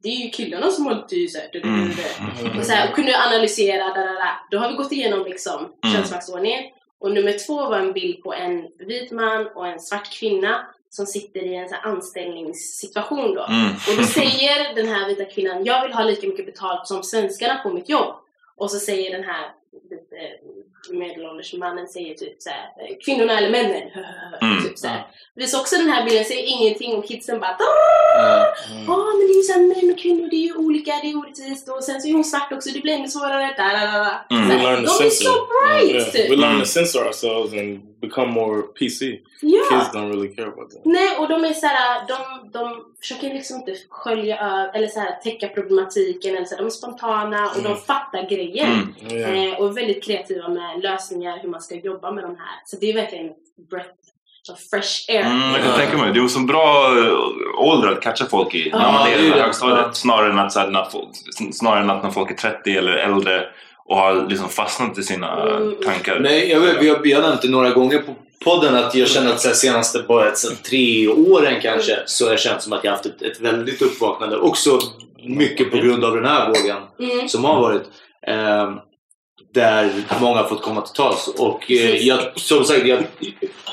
Det 0.03 0.09
är 0.09 0.25
ju 0.25 0.31
killarna 0.31 0.71
som 0.71 0.87
alltid 0.87 1.33
så 1.33 1.39
här, 1.39 1.49
du, 1.53 1.61
du, 1.61 1.69
Mm. 1.69 1.91
Och, 2.59 2.65
så 2.67 2.73
här, 2.73 2.89
och 2.89 2.95
kunde 2.95 3.19
analysera, 3.27 3.85
da, 3.89 3.95
da, 3.95 4.13
da. 4.13 4.31
då 4.51 4.59
har 4.59 4.69
vi 4.71 4.75
gått 4.77 4.93
igenom 4.93 5.25
liksom 5.25 5.73
Mm. 5.85 5.97
könsmaktsordningen. 5.97 6.65
Och 7.01 7.11
nummer 7.13 7.47
två 7.47 7.55
var 7.55 7.79
en 7.79 7.93
bild 7.93 8.23
på 8.23 8.35
en 8.35 8.67
vit 8.79 9.11
man 9.11 9.47
och 9.47 9.69
en 9.69 9.81
svart 9.81 10.13
kvinna 10.21 10.67
som 10.99 11.07
sitter 11.07 11.41
i 11.41 11.55
en 11.55 11.69
så 11.69 11.75
här 11.75 11.91
anställningssituation 11.93 13.35
då. 13.35 13.47
Mm. 13.47 13.71
Och 13.89 13.97
då 13.97 14.03
säger 14.03 14.75
den 14.75 14.89
här 14.89 15.09
vita 15.09 15.25
kvinnan, 15.25 15.65
jag 15.65 15.83
vill 15.83 15.93
ha 15.93 16.05
lika 16.05 16.27
mycket 16.27 16.47
betalt 16.47 16.87
som 16.87 17.03
svenskarna 17.03 17.57
på 17.63 17.71
mitt 17.71 17.89
jobb. 17.89 18.15
Och 18.57 18.71
så 18.71 18.79
säger 18.79 19.11
den 19.11 19.25
här 19.25 19.47
lite 19.91 20.17
medelålders 20.91 21.55
mannen 21.55 21.89
säger 21.89 22.15
typ 22.15 22.43
så 22.43 22.51
här, 22.51 23.01
kvinnorna 23.05 23.39
eller 23.39 23.51
männen. 23.51 23.83
Mm. 24.43 24.63
typ 24.63 24.79
så 24.79 24.87
här. 24.89 25.07
Det 25.35 25.41
visar 25.41 25.61
också 25.61 25.77
den 25.77 25.89
här 25.89 26.05
bilden, 26.05 26.25
säger 26.25 26.45
ingenting 26.47 26.95
och 26.95 27.09
kidsen 27.09 27.41
bara 27.41 27.57
Ja. 27.59 28.55
Ja 28.87 28.97
men 29.19 29.27
det 29.27 29.33
är 29.33 29.37
ju 29.37 29.43
såhär 29.43 29.61
män 29.61 29.93
och 29.93 29.99
kvinnor, 29.99 30.29
det 30.31 30.37
är 30.37 30.47
ju 30.47 30.55
olika, 30.55 30.93
det 31.03 31.11
är 31.11 31.17
orättvist 31.17 31.69
och 31.69 31.85
sen 31.85 32.01
så 32.01 32.09
är 32.09 32.13
hon 32.13 32.25
svart 32.25 32.53
också, 32.53 32.71
det 32.71 32.81
blir 32.81 32.93
ännu 32.93 33.09
svårare. 33.09 33.55
Da, 33.57 33.65
da, 33.65 33.99
da. 33.99 34.37
Mm. 34.37 34.51
Så 34.51 34.55
We 34.55 34.61
här, 34.61 34.73
learn 34.73 34.85
to 34.87 34.93
De 34.99 35.07
är 35.07 35.11
så 35.11 35.47
bright! 35.53 35.95
Yeah. 35.95 36.11
typ. 36.13 36.31
We 36.31 36.37
learn 36.37 36.61
to 36.61 36.67
censor 36.67 37.05
ourselves 37.07 37.53
and 37.53 37.81
become 38.01 38.33
more 38.33 38.63
PC. 38.63 39.19
Ja. 39.41 39.61
Kids 39.71 39.91
don't 39.95 40.09
really 40.13 40.35
care 40.35 40.47
about 40.47 40.71
that. 40.71 40.81
Nej, 40.85 41.17
och 41.19 41.29
de 41.29 41.45
är 41.45 41.53
såhär, 41.53 42.07
de, 42.09 42.51
de 42.51 42.85
försöker 43.01 43.35
liksom 43.35 43.57
inte 43.57 43.75
skölja 43.91 44.39
över 44.39 44.75
eller 44.75 44.87
såhär 44.89 45.13
täcka 45.25 45.49
problematiken 45.49 46.37
eller 46.37 46.45
så 46.47 46.55
här, 46.55 46.63
de 46.63 46.67
är 46.67 46.71
spontana 46.71 47.47
och 47.47 47.63
de 47.63 47.67
Mm. 47.67 47.79
fattar 47.79 48.29
grejen. 48.31 48.69
Mm. 48.73 49.21
Ja. 49.21 49.27
Eh, 49.29 49.59
och 49.61 49.69
är 49.69 49.73
väldigt 49.73 50.05
kreativa 50.05 50.49
med 50.49 50.83
lösningar 50.83 51.39
hur 51.43 51.49
man 51.49 51.61
ska 51.61 51.75
jobba 51.75 52.13
med 52.13 52.25
de 52.25 52.37
här. 52.37 52.57
Så 52.67 52.77
det 52.81 52.91
är 52.91 52.95
verkligen 52.95 53.31
breath 53.71 53.91
of 54.53 54.59
fresh 54.71 55.05
air. 55.09 55.21
Mm, 55.27 55.51
jag 55.53 55.63
kan 55.65 55.73
tänka 55.77 55.97
mig. 55.97 56.13
Det 56.13 56.21
är 56.21 56.29
så 56.29 56.41
bra 56.41 56.99
eh, 56.99 57.15
ålder 57.59 57.89
att 57.93 58.03
catcha 58.03 58.27
folk 58.27 58.55
i 58.55 58.71
när 58.73 58.93
man 58.93 59.09
är 59.09 59.19
i 59.19 59.31
högstadiet. 59.31 59.97
Snarare 59.97 60.31
än, 60.33 60.39
att, 60.39 60.53
så 60.53 60.61
här, 60.61 60.71
när 60.71 60.85
folk, 60.85 61.09
snarare 61.55 61.81
än 61.81 61.91
att 61.91 62.03
när 62.03 62.11
folk 62.11 62.31
är 62.31 62.35
30 62.35 62.77
eller 62.77 62.93
äldre 62.93 63.49
och 63.89 63.97
har 63.97 64.27
liksom 64.29 64.49
fastnat 64.49 64.99
i 64.99 65.03
sina 65.03 65.43
Mm. 65.57 65.75
tankar. 65.85 66.19
Nej, 66.21 66.51
jag, 66.51 66.61
vet, 66.61 66.77
vi, 67.03 67.13
har, 67.13 67.23
nämnt 67.23 67.43
det 67.43 67.49
några 67.49 67.71
gånger 67.71 67.99
på 67.99 68.15
podden 68.45 68.75
att 68.75 68.95
jag 68.95 69.09
känner 69.09 69.31
att 69.33 69.41
så 69.41 69.49
här, 69.49 69.55
senaste 69.55 70.05
bara 70.09 70.29
ett, 70.29 70.39
så 70.39 70.49
här, 70.49 70.57
tre 70.57 71.09
åren 71.09 71.61
kanske 71.63 71.99
så 72.07 72.25
har 72.25 72.33
det 72.33 72.39
känts 72.39 72.65
som 72.65 72.73
att 72.73 72.85
jag 72.85 72.91
haft 72.91 73.07
ett, 73.07 73.23
ett 73.23 73.41
väldigt 73.41 73.83
uppvaknande. 73.83 74.37
Också 74.39 74.79
mycket 75.29 75.71
på 75.71 75.77
grund 75.77 76.05
av 76.05 76.15
den 76.15 76.25
här 76.25 76.47
vågen 76.49 76.77
Mm. 77.13 77.29
som 77.29 77.45
har 77.45 77.61
varit. 77.61 77.83
ehm, 78.27 78.75
där 79.55 79.91
många 80.21 80.37
har 80.37 80.49
fått 80.49 80.63
komma 80.63 80.81
till 80.81 80.95
tals. 80.95 81.29
Och 81.39 81.71
eh, 81.71 81.97
jag, 82.07 82.19
som 82.35 82.65
sagt, 82.65 82.87
jag, 82.87 82.99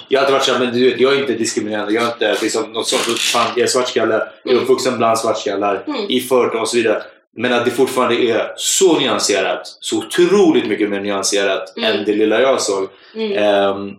jag 0.10 0.20
har 0.20 0.24
alltid 0.24 0.34
varit 0.34 0.44
såhär, 0.44 0.60
men 0.60 0.74
du 0.74 0.90
vet, 0.90 1.00
jag 1.00 1.14
är 1.14 1.20
inte 1.20 1.34
diskriminerande. 1.34 1.94
Jag 1.94 2.04
är 2.04 2.08
inte 2.08 2.38
liksom, 2.42 2.74
något 2.74 2.88
sånt. 2.88 3.20
Fan, 3.20 3.48
jag 3.56 3.64
är 3.64 3.68
svartskalle. 3.68 4.28
Jag 4.44 4.54
är 4.54 4.58
uppvuxen 4.62 4.98
bland 4.98 5.20
svartskallar. 5.20 5.84
Mm. 5.88 6.02
I 6.10 6.20
förorten 6.20 6.60
och 6.62 6.68
så 6.68 6.78
vidare. 6.78 7.02
Men 7.36 7.54
att 7.54 7.66
det 7.66 7.72
fortfarande 7.72 8.16
är 8.16 8.54
så 8.58 9.00
nyanserat. 9.00 9.62
Så 9.80 9.98
otroligt 9.98 10.68
mycket 10.68 10.90
mer 10.90 11.00
nyanserat 11.02 11.78
Mm. 11.78 11.92
än 11.98 12.06
det 12.06 12.14
lilla 12.16 12.42
jag 12.42 12.62
såg. 12.62 12.88
Mm. 13.16 13.32
Ehm, 13.38 13.92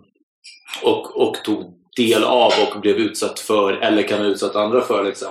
och, 0.83 1.21
och 1.21 1.35
tog 1.43 1.73
del 1.97 2.23
av 2.23 2.53
och 2.67 2.81
blev 2.81 2.95
utsatt 2.95 3.39
för, 3.39 3.73
eller 3.73 4.03
kan 4.03 4.19
ha 4.19 4.25
utsatt 4.25 4.55
andra 4.55 4.81
för. 4.81 5.03
Liksom. 5.03 5.27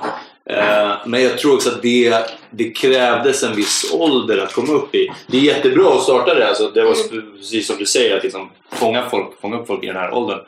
Eh, 0.50 0.90
men 1.06 1.22
jag 1.22 1.38
tror 1.38 1.54
också 1.54 1.68
att 1.70 1.82
det, 1.82 2.14
det 2.50 2.70
krävdes 2.70 3.42
en 3.42 3.56
viss 3.56 3.90
ålder 3.94 4.38
att 4.38 4.52
komma 4.52 4.72
upp 4.72 4.94
i. 4.94 5.08
Det 5.26 5.36
är 5.36 5.40
jättebra 5.40 5.88
att 5.94 6.02
starta 6.02 6.34
det. 6.34 6.48
Alltså, 6.48 6.70
det 6.70 6.82
var 6.84 6.94
precis 7.36 7.66
som 7.66 7.76
du 7.78 7.86
säger, 7.86 8.16
att 8.16 8.22
liksom 8.24 8.50
fånga, 8.72 9.10
folk, 9.10 9.40
fånga 9.40 9.58
upp 9.58 9.66
folk 9.66 9.84
i 9.84 9.86
den 9.86 9.96
här 9.96 10.14
åldern. 10.14 10.38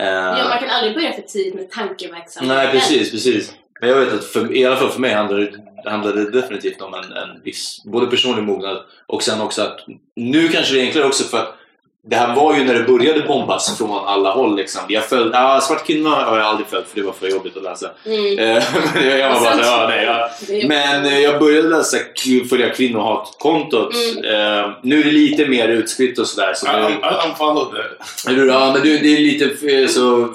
Eh, 0.00 0.06
Ja, 0.06 0.48
man 0.48 0.58
kan 0.58 0.70
aldrig 0.70 0.94
börja 0.94 1.12
för 1.12 1.22
tidigt 1.22 1.54
med 1.54 1.70
tankeverksamhet. 1.70 2.56
Nej, 2.56 2.68
precis, 2.72 3.10
precis. 3.10 3.52
Men 3.80 3.90
jag 3.90 3.96
vet 3.96 4.12
att 4.14 4.24
för, 4.24 4.56
i 4.56 4.64
alla 4.64 4.76
fall 4.76 4.88
för 4.90 5.00
mig 5.00 5.12
handlade 5.14 5.44
det, 5.44 5.58
det 5.82 5.90
handlade 5.90 6.30
definitivt 6.30 6.80
om 6.80 6.94
en, 6.94 7.12
en 7.12 7.42
viss 7.42 7.82
både 7.84 8.06
personlig 8.06 8.44
mognad 8.44 8.84
och 9.06 9.22
sen 9.22 9.40
också 9.40 9.62
att 9.62 9.80
nu 10.16 10.48
kanske 10.48 10.74
det 10.74 10.80
är 10.80 10.86
enklare 10.86 11.06
också 11.06 11.24
för 11.24 11.38
att 11.38 11.54
det 12.04 12.16
här 12.16 12.36
var 12.36 12.56
ju 12.56 12.64
när 12.64 12.74
det 12.74 12.84
började 12.84 13.20
bombas 13.20 13.78
från 13.78 14.08
alla 14.08 14.30
håll. 14.30 14.56
Liksom. 14.56 14.80
Jag 14.88 15.04
följde, 15.04 15.38
ja, 15.38 15.60
Svart 15.60 15.86
kvinna 15.86 16.10
har 16.10 16.38
jag 16.38 16.46
aldrig 16.46 16.66
följt 16.66 16.88
för 16.88 17.00
det 17.00 17.06
var 17.06 17.12
för 17.12 17.28
jobbigt 17.28 17.56
att 17.56 17.62
läsa. 17.62 17.90
Mm. 18.06 18.38
Eh, 18.38 18.64
men 18.94 19.18
jag 19.18 19.32
var 19.32 19.40
bara 19.40 19.52
så, 19.52 19.60
ja, 19.62 19.86
nej, 19.88 20.04
ja. 20.04 20.30
Men 20.68 21.04
eh, 21.04 21.18
jag 21.18 21.40
började 21.40 21.68
läsa, 21.68 21.96
följa 22.50 22.70
kvinnohatkontot. 22.70 23.94
Eh, 24.24 24.70
nu 24.82 25.00
är 25.00 25.04
det 25.04 25.10
lite 25.10 25.46
mer 25.46 25.68
utspritt 25.68 26.18
och 26.18 26.26
sådär. 26.26 26.52
Så 26.54 26.66
nu, 26.66 26.78
I, 26.78 26.92
I 26.92 27.28
unfollowed 27.28 27.78
that. 27.78 28.26
eller 28.28 28.38
hur? 28.38 28.48
Ja, 28.48 28.72
men 28.72 28.82
det, 28.82 28.98
det 28.98 29.16
är 29.16 29.20
lite 29.20 29.88
så... 29.88 30.34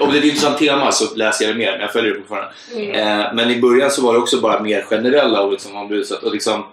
Om 0.00 0.12
det 0.12 0.16
är 0.16 0.18
ett 0.18 0.24
intressant 0.24 0.58
tema 0.58 0.92
så 0.92 1.14
läser 1.14 1.44
jag 1.44 1.54
det 1.54 1.58
mer, 1.58 1.72
men 1.72 1.80
jag 1.80 1.92
följer 1.92 2.12
det 2.12 2.18
fortfarande. 2.18 2.50
Mm. 2.74 3.20
Eh, 3.20 3.34
men 3.34 3.50
i 3.50 3.60
början 3.60 3.90
så 3.90 4.02
var 4.02 4.12
det 4.12 4.18
också 4.18 4.40
bara 4.40 4.60
mer 4.60 4.82
generella 4.82 5.40
och 5.40 5.52
liksom 5.52 5.76
om 5.76 5.88
du 5.88 5.96
utsatt. 5.96 6.22
Och 6.22 6.32
liksom, 6.32 6.64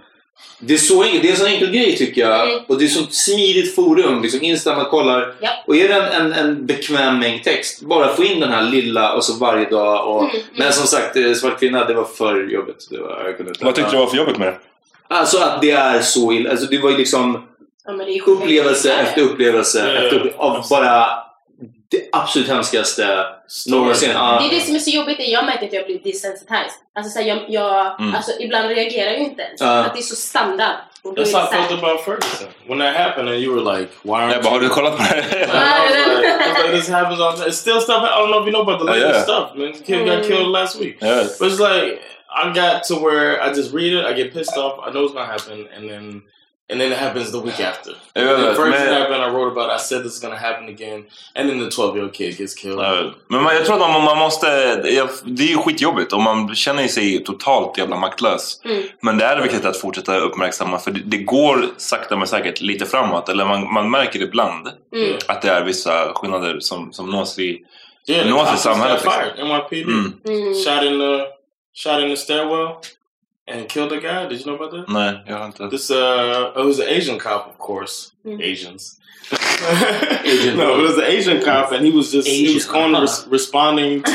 det 0.59 0.73
är, 0.73 0.77
så, 0.77 1.03
det 1.03 1.27
är 1.27 1.32
en 1.32 1.38
sån 1.38 1.47
enkel 1.47 1.71
grej 1.71 1.97
tycker 1.97 2.21
jag. 2.21 2.63
Och 2.67 2.79
det 2.79 2.86
är 2.86 2.89
så 2.89 3.03
smidigt 3.09 3.75
forum. 3.75 4.21
Liksom 4.21 4.41
Insta, 4.41 4.75
man 4.75 4.86
kollar. 4.86 5.36
Ja. 5.41 5.49
Och 5.67 5.75
är 5.75 5.88
det 5.88 5.93
en, 5.95 6.11
en, 6.21 6.34
en 6.34 6.65
bekväm 6.65 7.19
mängd 7.19 7.43
text, 7.43 7.82
bara 7.82 8.15
få 8.15 8.23
in 8.23 8.39
den 8.39 8.51
här 8.51 8.63
lilla 8.63 9.13
och 9.13 9.23
så 9.23 9.34
varje 9.34 9.69
dag. 9.69 10.15
Och, 10.15 10.21
Mm, 10.23 10.36
mm. 10.36 10.45
Men 10.57 10.73
som 10.73 10.88
sagt, 10.88 11.15
eh, 11.15 11.34
Svart 11.34 11.59
kvinna, 11.59 11.86
det 11.86 11.93
var 11.93 12.03
för 12.03 12.43
jobbigt. 12.49 12.88
Det 12.91 12.97
var, 12.97 13.23
jag 13.25 13.38
kunde 13.38 13.51
inte. 13.51 13.65
Vad 13.65 13.75
tyckte 13.75 13.91
du 13.91 13.97
var 13.97 14.07
för 14.07 14.17
jobbigt 14.17 14.38
med 14.38 14.47
det? 14.47 14.57
Alltså 15.07 15.38
att 15.38 15.61
det 15.61 15.71
är 15.71 16.01
så 16.01 16.32
illa. 16.34 16.49
Alltså 16.49 16.65
det 16.65 16.77
var 16.77 16.89
ju 16.89 16.97
liksom 16.97 17.47
Ja, 17.86 17.91
men 17.91 18.05
det 18.05 18.17
är 18.17 18.29
upplevelse 18.29 18.93
efter 18.93 19.21
upplevelse 19.21 19.82
efter 19.82 20.05
upplevelse 20.15 20.38
av 20.38 20.65
bara 20.69 21.05
det 21.91 22.09
absolut 22.11 22.47
hemskaste 22.47 23.25
någonsin. 23.68 24.12
Ja. 24.14 24.38
Det 24.41 24.47
är 24.56 24.60
det 24.60 24.66
som 24.66 24.76
är 24.76 24.80
så 24.80 24.89
jobbigt, 24.89 25.20
är 25.20 25.32
jag 25.32 25.45
märker 25.45 25.66
att 25.68 25.74
jag 25.74 25.86
blir 25.86 25.99
desensitized. 26.04 26.72
Alltså, 26.95 27.12
så 27.12 27.20
här, 27.20 27.26
jag, 27.28 27.39
jag, 27.47 27.99
Mm. 28.02 28.16
alltså 28.16 28.32
ibland 28.39 28.70
reagerar 28.70 29.12
jag 29.12 29.20
inte 29.20 29.41
ens. 29.41 29.62
Ja. 29.62 29.68
Att 29.86 29.93
det 29.93 29.99
är 29.99 30.04
så 30.04 30.16
standard. 30.16 30.76
Och 31.04 31.16
då 31.16 31.22
är 31.22 31.26
That's 31.26 31.34
how 31.34 31.43
I 31.43 31.47
så 31.47 31.56
här, 31.56 31.68
felt 31.68 31.84
about 31.84 32.02
Ferguson. 32.06 32.47
When 32.68 32.80
that 32.80 32.95
happened 32.95 33.30
and 33.30 33.38
you 33.43 33.56
were 33.56 33.78
like, 33.80 33.91
why 34.04 34.12
aren't 34.12 34.34
Jag 34.34 34.43
bara, 34.43 34.49
har 34.54 34.60
du 34.60 34.70
kollat 34.70 34.97
på 34.97 35.04
det? 35.04 35.22
Like, 35.32 35.41
I 35.43 36.49
was 36.54 36.64
like, 36.64 36.72
this 36.78 36.89
happens 36.89 37.20
all 37.22 37.32
the 37.32 37.38
time. 37.38 37.49
It's 37.49 37.58
still 37.58 37.82
stuff. 37.82 38.04
I 38.04 38.08
don't 38.20 38.30
know 38.32 38.39
if 38.41 38.45
you 38.47 38.52
know 38.52 38.62
about 38.62 38.80
the 38.80 38.86
Oh, 38.91 38.95
latest 38.95 39.14
yeah. 39.14 39.24
stuff. 39.24 39.45
Man, 39.56 39.74
the 39.74 39.80
kid 39.80 40.06
got 40.06 40.18
Mm. 40.18 40.28
killed 40.28 40.47
last 40.52 40.80
week. 40.80 40.97
Yeah. 41.02 41.28
But 41.39 41.47
it's 41.52 41.60
like 41.60 42.02
I 42.43 42.54
got 42.62 42.84
to 42.88 42.95
where 42.95 43.41
I 43.43 43.54
just 43.54 43.74
read 43.74 43.93
it, 43.93 44.06
I 44.06 44.14
get 44.14 44.34
pissed 44.34 44.58
off, 44.58 44.74
I 44.88 44.91
know 44.91 45.04
it's 45.06 45.14
gonna 45.14 45.26
happen, 45.36 45.68
and 45.76 45.89
then 45.89 46.22
and 46.72 46.80
then 46.82 46.91
it 46.91 46.97
happens 46.97 47.32
the 47.32 47.38
week 47.39 47.59
after. 47.59 47.91
Vet, 48.15 48.39
the 48.39 48.55
first 48.55 48.59
men- 48.69 48.88
thing 48.88 48.93
happened, 49.01 49.24
I 49.24 49.30
wrote 49.30 49.51
about. 49.51 49.69
I 49.80 49.84
said 49.84 50.03
this 50.03 50.13
is 50.13 50.22
gonna 50.22 50.36
happen 50.36 50.67
again, 50.69 51.03
and 51.36 51.49
then 51.49 51.59
the 51.59 51.69
12 51.72 51.95
year 51.95 52.03
old 52.05 52.13
kid 52.13 52.38
gets 52.38 52.55
killed. 52.55 53.13
Men 53.28 53.43
man, 53.43 53.55
jag 53.55 53.65
tror 53.65 53.76
att 53.76 53.89
man, 53.91 54.03
man 54.03 54.17
måste... 54.17 54.76
Det 54.76 55.43
är 55.43 55.49
ju 55.49 55.57
skitjobbigt 55.57 56.13
och 56.13 56.22
man 56.22 56.55
känner 56.55 56.88
sig 56.88 57.24
totalt 57.24 57.78
jävla 57.78 57.95
maktlös. 57.97 58.61
Mm. 58.65 58.84
Men 59.01 59.17
det 59.17 59.26
är 59.26 59.41
viktigt 59.41 59.65
att 59.65 59.78
fortsätta 59.78 60.17
uppmärksamma 60.17 60.80
för 60.80 60.91
det, 60.91 60.99
det 61.05 61.17
går 61.17 61.65
sakta 61.78 62.15
men 62.15 62.28
säkert 62.28 62.61
lite 62.61 62.86
framåt. 62.86 63.30
Eller 63.30 63.45
man, 63.45 63.74
man 63.74 63.91
märker 63.91 64.22
ibland 64.22 64.67
Mm. 64.95 65.17
att 65.28 65.41
det 65.41 65.49
är 65.49 65.63
vissa 65.63 66.13
skillnader 66.13 66.59
som, 66.59 66.93
som 66.93 67.09
nås 67.09 67.39
i, 67.39 67.59
Yeah, 68.09 68.30
nås 68.30 68.53
i 68.55 68.57
samhället. 68.57 69.03
Liksom. 69.03 69.13
fired. 69.22 69.47
NYPD 69.47 69.89
Mm. 69.89 70.13
Mm. 70.28 70.53
shot 70.53 70.84
in 70.84 70.99
the 70.99 71.26
shot 71.84 72.01
in 72.03 72.09
the 72.09 72.17
stairwell 72.17 72.67
and 73.52 73.70
killed 73.70 73.91
a 73.91 73.99
guy. 73.99 74.28
Did 74.30 74.39
you 74.39 74.45
know 74.45 74.56
about 74.56 74.72
that? 74.72 74.88
No, 74.89 74.99
Nej, 74.99 75.24
jag 75.28 75.38
har 75.38 75.45
inte... 75.45 75.70
This 75.70 75.91
uh, 75.91 75.97
it 76.56 76.66
was 76.66 76.80
an 76.80 76.88
Asian 76.89 77.20
cop, 77.20 77.47
of 77.47 77.68
course. 77.68 78.12
Mm. 78.26 78.39
Asians. 78.54 78.97
no, 80.56 80.80
it 80.80 80.82
was 80.89 80.97
an 80.97 81.04
Asian 81.06 81.41
cop, 81.41 81.72
and 81.72 81.86
he 81.86 81.91
was 81.91 82.12
just 82.14 82.28
he 82.28 82.54
was 82.54 82.66
Asian. 82.66 82.74
going 82.74 83.02
res- 83.02 83.28
responding 83.32 84.04
to. 84.04 84.12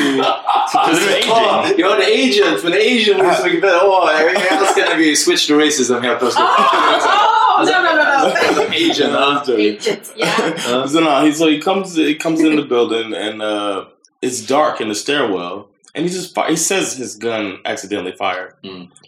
Åh, 1.30 1.70
Jag 1.78 1.90
hade 1.90 2.04
agent, 2.06 2.64
men 2.64 2.72
agent 2.72 3.22
var 3.24 3.34
så 3.34 3.44
mycket 3.44 3.60
bättre. 3.60 3.80
Åh, 3.82 4.10
jag 4.12 4.34
jag 4.34 4.52
älskar 4.60 4.88
när 4.88 4.96
vi 4.96 5.16
switch 5.16 5.46
to 5.48 5.54
racism 5.58 5.94
helt 5.94 6.18
plötsligt. 6.18 6.44
Oh, 6.44 7.64
no, 7.64 7.70
no, 7.72 7.94
no, 7.94 8.62
no. 8.62 8.68
agent, 8.68 8.98
ja. 8.98 9.54
Agent, 9.54 10.14
yeah. 10.16 10.86
so 10.88 11.00
no, 11.00 11.10
he 11.26 11.32
so 11.32 11.48
he 11.48 11.60
comes 11.60 11.96
he 11.96 12.14
comes 12.14 12.40
in 12.40 12.56
the 12.56 12.62
building 12.62 13.14
and 13.14 13.42
uh, 13.42 13.84
it's 14.22 14.46
dark 14.46 14.80
in 14.80 14.88
the 14.88 14.94
stairwell, 14.94 15.68
and 15.96 16.04
he 16.06 16.12
just 16.12 16.38
he 16.48 16.56
says 16.56 16.96
his 16.96 17.16
gun 17.16 17.58
accidentally 17.64 18.12
fired, 18.12 18.54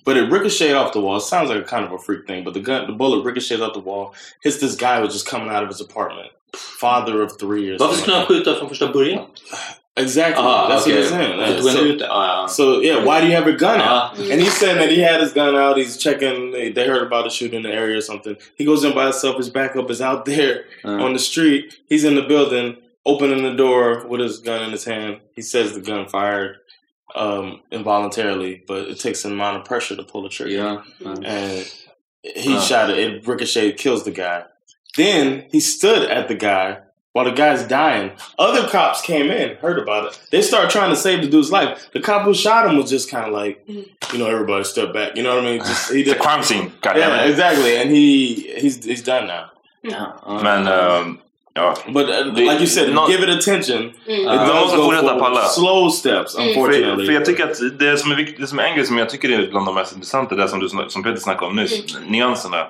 but 0.04 0.16
it 0.16 0.30
ricocheted 0.32 0.74
off 0.74 0.92
the 0.92 1.00
wall. 1.00 1.16
It 1.18 1.20
sounds 1.20 1.50
like 1.50 1.60
a 1.60 1.64
kind 1.64 1.84
of 1.84 1.92
a 1.92 1.98
freak 1.98 2.26
thing, 2.26 2.42
but 2.44 2.54
the 2.54 2.60
gun 2.60 2.86
the 2.86 2.92
bullet 2.92 3.22
ricocheted 3.24 3.62
off 3.62 3.74
the 3.74 3.80
wall, 3.80 4.14
hits 4.42 4.58
this 4.58 4.74
guy 4.74 4.96
who 4.96 5.04
was 5.04 5.12
just 5.14 5.26
coming 5.28 5.50
out 5.50 5.62
of 5.62 5.68
his 5.68 5.80
apartment, 5.80 6.30
father 6.56 7.22
of 7.22 7.38
three 7.38 7.70
or 7.70 7.78
Varför 7.78 7.94
something 7.94 8.00
skulle 8.02 8.16
han 8.16 8.26
skjuta 8.26 8.54
från 8.54 8.68
första 8.68 8.88
början? 8.92 9.26
Exactly. 10.00 10.44
Ah, 10.46 10.68
That's 10.70 10.86
okay. 10.86 11.00
what. 11.00 11.08
För 11.08 11.62
tog 11.62 11.66
han 11.70 11.98
so, 11.98 12.04
ja. 12.04 12.46
so 12.48 12.82
yeah, 12.82 13.04
why 13.04 13.20
do 13.20 13.26
you 13.26 13.34
have 13.34 13.48
a 13.48 13.56
gun 13.56 13.80
out? 13.80 13.82
Ah. 13.82 14.12
And 14.32 14.40
he's 14.40 14.52
saying 14.52 14.78
that 14.78 14.90
he 14.90 15.02
had 15.02 15.20
his 15.20 15.32
gun 15.32 15.56
out. 15.56 15.76
He's 15.76 15.96
checking. 15.96 16.52
They 16.74 16.86
heard 16.86 17.02
about 17.02 17.26
a 17.26 17.30
shooting 17.30 17.56
in 17.56 17.62
the 17.64 17.72
area 17.72 17.98
or 17.98 18.00
something. 18.00 18.36
He 18.56 18.64
goes 18.64 18.84
in 18.84 18.94
by 18.94 19.04
himself. 19.04 19.36
His 19.38 19.50
backup 19.50 19.90
is 19.90 20.00
out 20.00 20.24
there 20.24 20.64
Mm. 20.84 21.02
on 21.02 21.12
the 21.14 21.18
street. 21.18 21.74
He's 21.88 22.04
in 22.04 22.14
the 22.14 22.22
building, 22.22 22.76
opening 23.04 23.42
the 23.42 23.56
door 23.56 24.06
with 24.08 24.20
his 24.20 24.38
gun 24.38 24.62
in 24.62 24.70
his 24.70 24.84
hand. 24.84 25.16
He 25.34 25.42
says 25.42 25.72
the 25.72 25.80
gun 25.80 26.06
fired 26.08 26.58
um, 27.14 27.60
involuntarily, 27.70 28.62
but 28.66 28.88
it 28.88 29.00
takes 29.00 29.24
an 29.24 29.32
amount 29.32 29.56
of 29.58 29.64
pressure 29.64 29.96
to 29.96 30.02
pull 30.02 30.22
the 30.22 30.28
trigger. 30.28 30.56
Ja. 30.56 30.82
ja. 31.00 31.14
And 31.24 31.66
he 32.22 32.56
Ah. 32.56 32.60
shot 32.60 32.90
it. 32.90 32.98
It 32.98 33.26
ricocheted, 33.26 33.76
kills 33.78 34.04
the 34.04 34.10
guy. 34.10 34.44
Then 34.96 35.44
he 35.52 35.60
stood 35.60 36.10
at 36.10 36.28
the 36.28 36.34
guy 36.34 36.78
while 37.12 37.24
the 37.24 37.30
guy's 37.32 37.66
dying. 37.66 38.10
Other 38.38 38.68
cops 38.68 39.00
came 39.02 39.30
in, 39.30 39.56
heard 39.56 39.78
about 39.78 40.06
it. 40.12 40.20
They 40.30 40.42
started 40.42 40.70
trying 40.70 40.90
to 40.90 40.96
save 40.96 41.22
the 41.22 41.28
dude's 41.28 41.50
life. 41.52 41.88
The 41.92 42.00
cop 42.00 42.22
who 42.24 42.34
shot 42.34 42.66
him 42.68 42.76
was 42.76 42.90
just 42.90 43.08
kind 43.10 43.26
of 43.26 43.32
like, 43.32 43.62
you 43.66 44.18
know, 44.18 44.26
everybody 44.26 44.64
step 44.64 44.92
back. 44.92 45.16
You 45.16 45.22
know 45.22 45.34
what 45.36 45.44
I 45.44 45.50
mean? 45.50 45.60
Just, 45.60 45.92
he 45.92 46.02
The 46.02 46.12
did, 46.12 46.20
crime 46.20 46.42
scene, 46.42 46.72
yeah, 46.84 46.92
goddammit. 46.92 47.30
exactly. 47.30 47.76
And 47.76 47.90
he 47.90 48.52
he's 48.58 48.84
he's 48.84 49.02
done 49.02 49.26
now. 49.26 49.50
Man. 49.84 50.64
ehm, 50.66 51.18
ja. 51.62 51.74
But 51.92 52.08
uh, 52.08 52.14
Det- 52.34 52.40
like 52.40 52.52
you 52.56 52.66
said, 52.66 52.94
nå- 52.94 53.08
give 53.10 53.22
it 53.32 53.38
attention. 53.40 53.78
Mm. 53.78 54.20
It 54.20 54.26
Man 54.26 54.36
does 54.48 54.60
måste 54.60 54.76
go 54.76 54.82
fortsätta 54.82 55.18
på 55.18 55.24
alla. 55.24 55.40
for 55.40 55.48
slow 55.48 55.90
steps, 55.90 56.36
Mm. 56.36 56.48
unfortunately. 56.48 56.96
För, 56.96 57.04
för 57.06 57.12
jag 57.12 57.24
tycker 57.24 57.44
att 57.44 57.78
det 57.78 57.96
som 57.98 58.12
är 58.12 58.16
viktigt, 58.16 58.40
det 58.40 58.46
som 58.46 58.58
är 58.58 58.62
en 58.62 58.74
grej 58.76 58.86
som 58.86 58.98
jag 58.98 59.08
tycker 59.08 59.28
är 59.30 59.46
bland 59.50 59.66
de 59.66 59.74
mest 59.74 59.94
intressanta, 59.94 60.34
det 60.34 60.48
som, 60.48 60.60
du, 60.60 60.68
som 60.88 61.02
Peter 61.02 61.16
snackade 61.20 61.46
om 61.46 61.56
nyss, 61.56 61.96
nyanserna. 62.06 62.60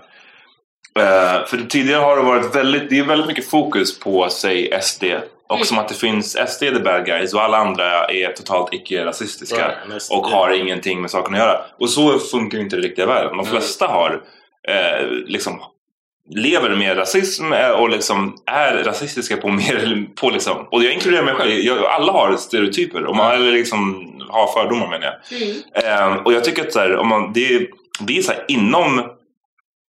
Eh, 0.99 1.47
för 1.47 1.69
tidigare 1.69 2.01
har 2.01 2.17
det 2.17 2.23
varit 2.23 2.55
väldigt, 2.57 2.91
det 2.91 2.99
är 2.99 3.05
väldigt 3.05 3.27
mycket 3.27 3.51
fokus 3.51 3.99
på, 4.01 4.29
säg 4.31 4.71
SD. 4.83 5.05
Och 5.49 5.67
som 5.67 5.79
att 5.79 5.89
det 5.89 5.95
finns 5.95 6.37
SD 6.49 6.61
the 6.61 6.81
bad 6.81 7.07
guys 7.07 7.35
och 7.35 7.43
alla 7.43 7.57
andra 7.59 8.05
är 8.05 8.33
totalt 8.33 8.75
icke-rasistiska. 8.75 9.69
Right, 9.89 10.09
och 10.11 10.27
har 10.27 10.51
ingenting 10.61 11.01
med 11.01 11.11
saken 11.11 11.35
att 11.35 11.41
göra. 11.41 11.61
Och 11.81 11.91
så 11.91 12.19
funkar 12.19 12.59
inte 12.59 12.77
det 12.77 12.83
riktiga 12.83 13.07
världen. 13.07 13.37
De 13.37 13.47
flesta 13.47 13.87
har 13.87 14.21
eh, 14.69 15.07
liksom 15.27 15.61
lever 16.31 16.77
med 16.77 16.99
rasism 16.99 17.53
eh, 17.53 17.71
och 17.71 17.89
liksom 17.89 18.37
är 18.47 18.85
rasistiska 18.85 19.37
på 19.37 19.49
mer 19.49 20.07
på 20.15 20.31
liksom, 20.31 20.67
och 20.71 20.85
jag 20.85 20.93
inkluderar 20.93 21.25
mig 21.25 21.35
själv, 21.35 21.51
jag, 21.51 21.85
alla 21.85 22.13
har 22.13 22.37
stereotyper 22.37 23.05
och 23.05 23.17
man, 23.17 23.35
eller 23.35 23.53
liksom 23.53 24.13
har 24.29 24.47
fördomar 24.47 24.89
menar 24.89 25.07
jag. 25.07 25.43
Mm. 25.43 26.15
Eh, 26.15 26.23
och 26.23 26.33
jag 26.33 26.45
tycker 26.45 26.67
att 26.67 26.73
så 26.73 26.79
här, 26.79 26.97
om 26.97 27.09
man, 27.09 27.33
det, 27.33 27.69
det 28.01 28.19
är 28.19 28.23
så 28.23 28.33
här, 28.33 28.45
inom 28.49 29.03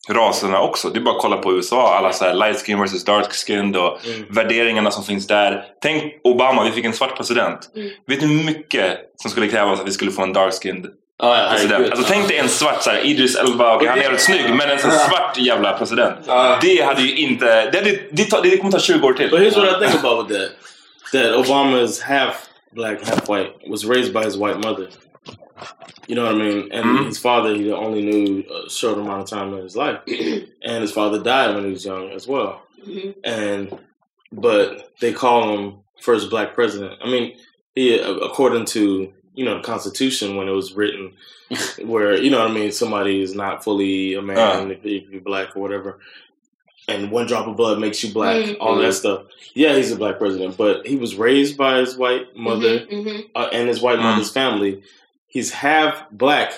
raserna 0.08 0.60
också. 0.60 0.90
Det 0.90 0.98
är 0.98 1.02
bara 1.02 1.14
att 1.14 1.22
kolla 1.22 1.36
på 1.36 1.52
USA, 1.52 1.96
alla 1.96 2.12
så 2.12 2.24
här 2.24 2.34
light 2.34 2.66
skin 2.66 2.80
versus 2.80 3.04
dark 3.04 3.32
skin 3.32 3.76
och 3.76 3.98
värderingarna 4.28 4.90
som 4.90 5.04
finns 5.04 5.26
där. 5.26 5.64
Tänk 5.82 6.02
Obama, 6.24 6.64
vi 6.64 6.70
fick 6.70 6.84
en 6.84 6.92
svart 6.92 7.16
president. 7.16 7.70
Mm. 7.76 7.90
Vet 8.06 8.20
du 8.20 8.26
hur 8.26 8.44
mycket 8.44 8.98
som 9.16 9.30
skulle 9.30 9.48
krävas 9.48 9.80
att 9.80 9.86
vi 9.86 9.92
skulle 9.92 10.10
få 10.10 10.22
en 10.22 10.32
dark 10.32 10.54
skinned 10.62 10.86
Ja, 11.18 11.42
ja, 11.42 11.50
president? 11.50 11.72
herregud. 11.72 11.92
Alltså 11.92 12.06
tänk 12.12 12.28
dig 12.28 12.36
en 12.38 12.48
svart 12.48 12.82
så 12.82 12.90
här, 12.90 13.06
Idris 13.06 13.36
Elba, 13.36 13.76
okej 13.76 13.88
han 13.88 13.98
är 13.98 14.02
jävligt 14.02 14.20
snygg 14.20 14.50
men 14.50 14.70
en 14.70 14.78
sån 14.78 14.90
svart 14.90 15.38
jävla 15.38 15.78
president. 15.78 16.18
Ja. 16.26 16.58
Det 16.62 16.82
hade 16.84 17.02
ju 17.02 17.16
inte, 17.16 17.70
det, 17.70 17.78
hade, 17.78 17.98
det, 18.10 18.24
tar, 18.24 18.42
det 18.42 18.56
kommer 18.56 18.72
ta 18.72 18.78
20 18.78 19.06
år 19.06 19.12
till. 19.12 19.30
But 19.30 19.40
here's 19.40 19.56
what 19.56 19.82
I 19.82 19.86
think 19.86 20.04
about 20.04 20.28
with 20.30 20.40
that: 20.40 20.50
that 21.12 21.46
Obama 21.46 21.82
is 21.84 22.00
half 22.00 22.46
black, 22.72 22.98
half 23.08 23.28
white. 23.28 23.50
Was 23.70 23.84
raised 23.84 24.12
by 24.12 24.24
his 24.24 24.36
white 24.36 24.58
mother. 24.58 24.88
You 26.08 26.14
know 26.16 26.24
what 26.26 26.34
I 26.34 26.38
mean? 26.38 26.72
And 26.72 26.84
Mhm. 26.84 27.06
his 27.06 27.18
father, 27.18 27.54
he 27.54 27.72
only 27.72 28.02
knew 28.02 28.44
a 28.66 28.70
short 28.70 28.98
amount 28.98 29.22
of 29.22 29.30
time 29.38 29.56
in 29.56 29.62
his 29.62 29.74
life, 29.76 29.98
and 30.68 30.82
his 30.82 30.92
father 30.92 31.18
died 31.18 31.54
when 31.54 31.64
he 31.64 31.70
was 31.72 31.84
young 31.86 32.10
as 32.16 32.28
well. 32.28 32.52
Mhm. 32.86 33.14
And 33.24 33.68
but 34.32 34.68
they 35.00 35.12
call 35.12 35.42
him 35.56 35.72
first 36.00 36.30
black 36.30 36.54
president. 36.54 36.92
I 37.04 37.08
mean, 37.10 37.32
he 37.74 37.98
according 38.28 38.64
to 38.66 39.12
you 39.36 39.44
know 39.44 39.56
the 39.58 39.62
Constitution 39.72 40.36
when 40.36 40.48
it 40.48 40.56
was 40.62 40.72
written, 40.78 41.12
where 41.92 42.12
you 42.22 42.30
know 42.30 42.40
what 42.40 42.50
I 42.50 42.54
mean, 42.54 42.72
somebody 42.72 43.22
is 43.26 43.34
not 43.34 43.62
fully 43.64 44.14
a 44.14 44.22
man 44.22 44.38
Uh. 44.38 44.70
if, 44.74 44.78
if 44.84 45.10
you're 45.10 45.20
black 45.20 45.48
or 45.56 45.60
whatever. 45.62 45.90
And 46.88 47.10
one 47.10 47.26
drop 47.26 47.48
of 47.48 47.56
blood 47.56 47.80
makes 47.80 47.98
you 48.04 48.12
black. 48.12 48.36
Mm. 48.36 48.56
All 48.60 48.76
that 48.76 48.92
stuff. 48.94 49.20
Yeah, 49.54 49.74
he's 49.76 49.90
a 49.92 49.96
black 49.96 50.18
president, 50.18 50.56
but 50.56 50.86
he 50.86 50.94
was 50.96 51.16
raised 51.16 51.56
by 51.56 51.78
his 51.82 51.96
white 51.96 52.26
mother 52.36 52.74
Mhm, 52.86 53.04
mhm. 53.06 53.18
uh, 53.34 53.48
and 53.52 53.68
his 53.68 53.80
white 53.82 53.98
Mm. 53.98 54.02
mother's 54.08 54.30
family. 54.30 54.72
He's 55.26 55.50
half 55.50 55.94
black, 56.12 56.50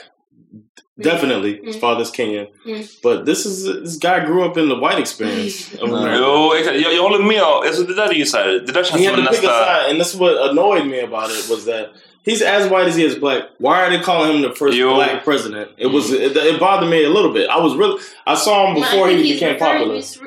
definitely. 1.00 1.60
His 1.64 1.76
Mm. 1.76 1.80
father's 1.80 2.10
Kenyan, 2.10 2.48
Mm. 2.66 2.84
but 3.02 3.24
this 3.24 3.46
is 3.46 3.64
this 3.84 3.96
guy 3.96 4.24
grew 4.26 4.42
up 4.44 4.56
in 4.58 4.68
the 4.68 4.74
white 4.76 4.98
experience. 4.98 5.72
of 5.82 5.90
America. 5.92 6.18
Jo, 6.22 6.52
exakt. 6.58 6.80
Jag, 6.80 6.92
jag 6.94 7.02
håller 7.02 7.22
med. 7.24 7.42
Alltså, 7.42 7.82
det 7.82 7.94
där 7.94 8.08
är 8.08 8.14
ju 8.14 8.26
så 8.26 8.36
här, 8.36 8.46
det 8.66 8.72
där 8.72 8.84
känns 8.84 9.00
He 9.00 9.06
had 9.08 9.16
som 9.16 9.24
to 9.24 9.30
pick 9.30 9.44
a 9.44 9.46
nästa... 9.46 9.64
side, 9.64 9.90
and 9.90 10.00
that's 10.00 10.14
what 10.18 10.50
annoyed 10.50 10.86
me 10.86 11.00
about 11.02 11.30
it 11.30 11.48
was 11.50 11.64
that 11.64 11.86
he's 12.28 12.42
as 12.42 12.70
white 12.70 12.88
as 12.88 12.96
he 12.96 13.04
is 13.04 13.14
black. 13.14 13.44
Why 13.58 13.84
are 13.84 13.90
they 13.90 14.00
calling 14.00 14.36
him 14.36 14.42
the 14.42 14.54
first 14.54 14.76
Yo. 14.76 14.94
black 14.94 15.24
president? 15.24 15.70
It 15.76 15.86
was 15.86 16.10
it, 16.10 16.36
it 16.36 16.60
bothered 16.60 16.90
me 16.90 17.04
a 17.04 17.10
little 17.10 17.32
bit. 17.32 17.48
I 17.48 17.58
was 17.58 17.74
really 17.76 18.00
I 18.26 18.34
saw 18.34 18.68
him 18.68 18.74
before 18.74 19.08
think 19.08 19.20
he 19.20 19.32
became 19.34 19.58
popular. 19.58 19.94
he's 19.94 20.20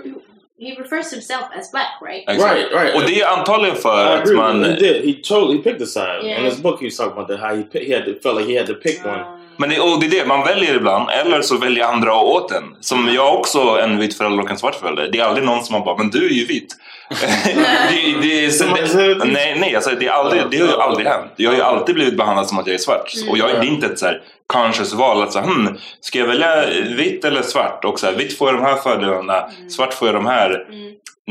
He 0.57 0.77
refers 0.77 1.09
to 1.09 1.15
himself 1.15 1.49
as 1.55 1.69
black, 1.69 1.99
right? 2.01 2.23
Exakt. 2.27 2.53
Right, 2.53 2.71
right. 2.71 2.95
Och 2.95 3.01
det 3.01 3.21
är 3.21 3.37
antagligen 3.37 3.75
för 3.75 3.89
I 3.89 4.13
att 4.13 4.21
agree 4.21 4.35
man... 4.35 4.61
you. 4.61 4.69
He 4.69 4.75
did. 4.75 5.05
He 5.05 5.13
totally 5.21 5.57
picked 5.57 5.81
a 5.81 5.87
side. 5.87 6.23
Yeah. 6.23 6.39
In 6.39 6.45
his 6.45 6.61
book, 6.61 6.79
he 6.79 6.85
was 6.85 6.97
talking 6.97 7.13
about 7.13 7.27
that 7.27 7.39
how 7.39 7.55
he 7.55 7.63
pi- 7.63 7.85
he 7.85 7.91
had 7.91 8.05
to 8.05 8.19
felt 8.19 8.35
like 8.37 8.45
he 8.45 8.53
had 8.53 8.67
to 8.67 8.75
pick 8.75 9.03
uh, 9.03 9.09
one. 9.09 9.40
Men 9.61 9.69
det, 9.69 9.79
och 9.79 9.99
det 9.99 10.05
är 10.05 10.09
det, 10.09 10.25
man 10.25 10.43
väljer 10.43 10.75
ibland, 10.75 11.09
eller 11.09 11.41
så 11.41 11.57
väljer 11.57 11.85
andra 11.85 12.15
åt 12.15 12.51
en. 12.51 12.63
Som 12.79 13.09
jag 13.13 13.35
också, 13.35 13.59
en 13.59 13.99
vit 13.99 14.17
förälder 14.17 14.43
och 14.43 14.51
en 14.51 14.57
svart 14.57 14.75
förälder. 14.75 15.09
Det 15.11 15.19
är 15.19 15.23
aldrig 15.23 15.45
någon 15.45 15.63
som 15.63 15.75
har 15.75 15.85
bara, 15.85 15.97
men 15.97 16.09
du 16.09 16.25
är 16.25 16.33
ju 16.33 16.45
vit. 16.45 16.75
det, 17.89 18.21
det, 18.21 18.45
är 18.45 18.49
så, 18.49 18.65
det, 18.65 19.25
nej, 19.25 19.57
nej 19.59 19.75
alltså, 19.75 19.91
det, 19.99 20.07
är 20.07 20.11
aldrig, 20.11 20.43
det 20.51 20.57
har 20.57 20.67
ju 20.67 20.73
aldrig 20.73 21.07
hänt. 21.07 21.31
Jag 21.35 21.49
har 21.49 21.57
ju 21.57 21.63
alltid 21.63 21.95
blivit 21.95 22.17
behandlad 22.17 22.47
som 22.47 22.59
att 22.59 22.67
jag 22.67 22.73
är 22.73 22.79
svart. 22.79 23.13
Och 23.29 23.37
jag, 23.37 23.49
det 23.49 23.57
är 23.57 23.63
inte 23.63 23.85
ett 23.85 23.99
så 23.99 24.05
här 24.05 24.21
conscious 24.47 24.93
val 24.93 25.23
att 25.23 25.33
så, 25.33 25.39
här, 25.39 25.45
hmm, 25.45 25.77
ska 26.01 26.19
jag 26.19 26.27
välja 26.27 26.65
vitt 26.97 27.25
eller 27.25 27.41
svart? 27.41 27.85
Och 27.85 27.99
så 27.99 28.05
här, 28.05 28.13
vitt 28.13 28.37
får 28.37 28.47
jag 28.47 28.57
de 28.57 28.65
här 28.65 28.75
fördelarna, 28.75 29.43
svart 29.69 29.93
får 29.93 30.07
jag 30.07 30.15
de 30.15 30.25
här 30.25 30.65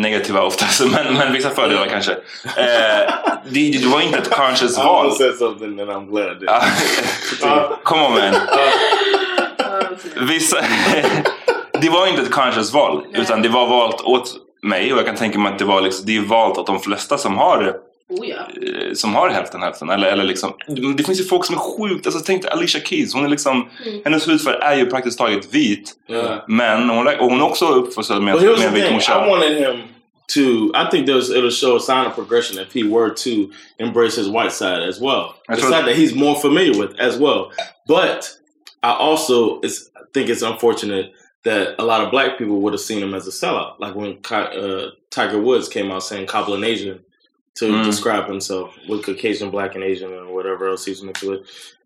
negativa 0.01 0.43
oftast, 0.43 0.81
men, 0.93 1.15
men 1.15 1.33
vissa 1.33 1.51
fördelar 1.51 1.87
kanske. 1.87 2.13
Eh, 2.45 3.13
det, 3.51 3.71
det 3.71 3.87
var 3.87 4.01
inte 4.01 4.19
ett 4.19 4.31
conscious 4.31 4.79
I 4.79 4.81
val. 4.81 4.99
almost 5.01 5.19
said 5.19 5.35
something 5.35 5.81
and 5.81 5.91
I'm 5.91 6.07
glad 6.11 6.43
I 6.43 6.47
Come 7.85 8.03
on 8.03 8.13
man. 8.13 8.35
Vissa, 10.29 10.57
det 11.81 11.89
var 11.89 12.07
inte 12.07 12.23
ett 12.23 12.31
conscious 12.31 12.73
val, 12.73 13.05
utan 13.15 13.43
det 13.43 13.49
var 13.49 13.67
valt 13.67 14.01
åt 14.01 14.35
mig 14.63 14.93
och 14.93 14.99
jag 14.99 15.07
kan 15.07 15.17
tänka 15.17 15.39
mig 15.39 15.53
att 15.53 15.59
det 15.59 15.65
var 15.65 15.81
liksom, 15.81 16.07
det 16.07 16.17
är 16.17 16.21
valt 16.21 16.59
åt 16.59 16.67
de 16.67 16.81
flesta 16.81 17.19
som 17.19 17.39
har 17.39 17.75
Oh 18.11 18.29
ja. 18.29 18.37
eh, 18.37 18.93
som 18.95 19.15
har 19.15 19.29
hälften 19.29 19.63
hälften. 19.63 19.91
Eller, 19.91 20.09
eller 20.09 20.25
liksom, 20.25 20.53
det 20.97 21.03
finns 21.05 21.21
ju 21.21 21.25
folk 21.25 21.45
som 21.45 21.55
är 21.55 21.59
sjukt, 21.59 22.07
alltså 22.07 22.21
tänk 22.27 22.43
dig 22.43 22.51
Alicia 22.51 22.81
Keys, 22.81 23.15
hon 23.15 23.25
är 23.25 23.29
liksom, 23.29 23.69
Mm. 23.87 24.01
hennes 24.05 24.29
hudfärg 24.29 24.57
är 24.61 24.77
ju 24.77 24.87
praktiskt 24.87 25.19
taget 25.19 25.55
vit. 25.55 25.93
Yeah. 26.09 26.39
Men 26.49 26.89
hon, 26.89 27.07
och 27.07 27.31
hon 27.31 27.41
är 27.41 27.45
också 27.45 27.67
uppfostrad 27.69 28.23
med, 28.23 28.35
med 28.35 28.45
en 28.45 28.75
vit 28.75 28.83
thing: 28.85 28.91
I 28.93 28.95
morsa. 28.95 29.27
wanted 29.27 29.57
him 29.57 29.81
to. 30.35 30.41
I 30.75 30.91
think 30.91 31.09
there's 31.09 31.31
it'll 31.39 31.51
show 31.51 31.77
a 31.77 31.81
sign 31.81 32.07
of 32.07 32.15
progression 32.15 32.59
if 32.59 32.73
he 32.75 32.83
were 32.85 33.11
to 33.15 33.31
embrace 33.79 34.17
his 34.21 34.29
white 34.29 34.53
side 34.53 34.83
as 34.89 35.01
well. 35.01 35.25
I 35.49 35.55
The 35.57 35.63
side 35.63 35.85
that 35.87 35.97
he's 35.97 36.15
more 36.15 36.41
familiar 36.41 36.79
with 36.81 37.01
as 37.01 37.19
well. 37.19 37.51
But 37.89 38.31
I 38.83 38.93
also 38.93 39.61
is, 39.63 39.91
think 40.15 40.29
it's 40.29 40.43
unfortunate 40.43 41.07
that 41.45 41.75
a 41.79 41.85
lot 41.85 42.05
of 42.05 42.11
black 42.11 42.39
people 42.39 42.55
would 42.61 42.73
have 42.73 42.81
seen 42.81 43.03
him 43.03 43.15
as 43.15 43.27
a 43.27 43.31
sellout. 43.31 43.73
Like 43.81 43.95
when 43.95 44.19
uh, 44.31 44.91
Tiger 45.11 45.41
Woods 45.41 45.69
came 45.69 45.91
out 45.91 46.03
saying 46.03 46.27
Cobbling 46.27 46.65
Asian 46.65 47.01
to 47.59 47.67
Mm. 47.67 47.85
describe 47.85 48.27
himself 48.29 48.71
with 48.89 49.03
Caucasian, 49.07 49.51
black, 49.51 49.75
and 49.75 49.85
Asian, 49.85 50.13
and 50.13 50.29
whatever 50.29 50.69
else 50.71 50.91
he's 50.91 51.03
mixed 51.03 51.23
with, 51.31 51.41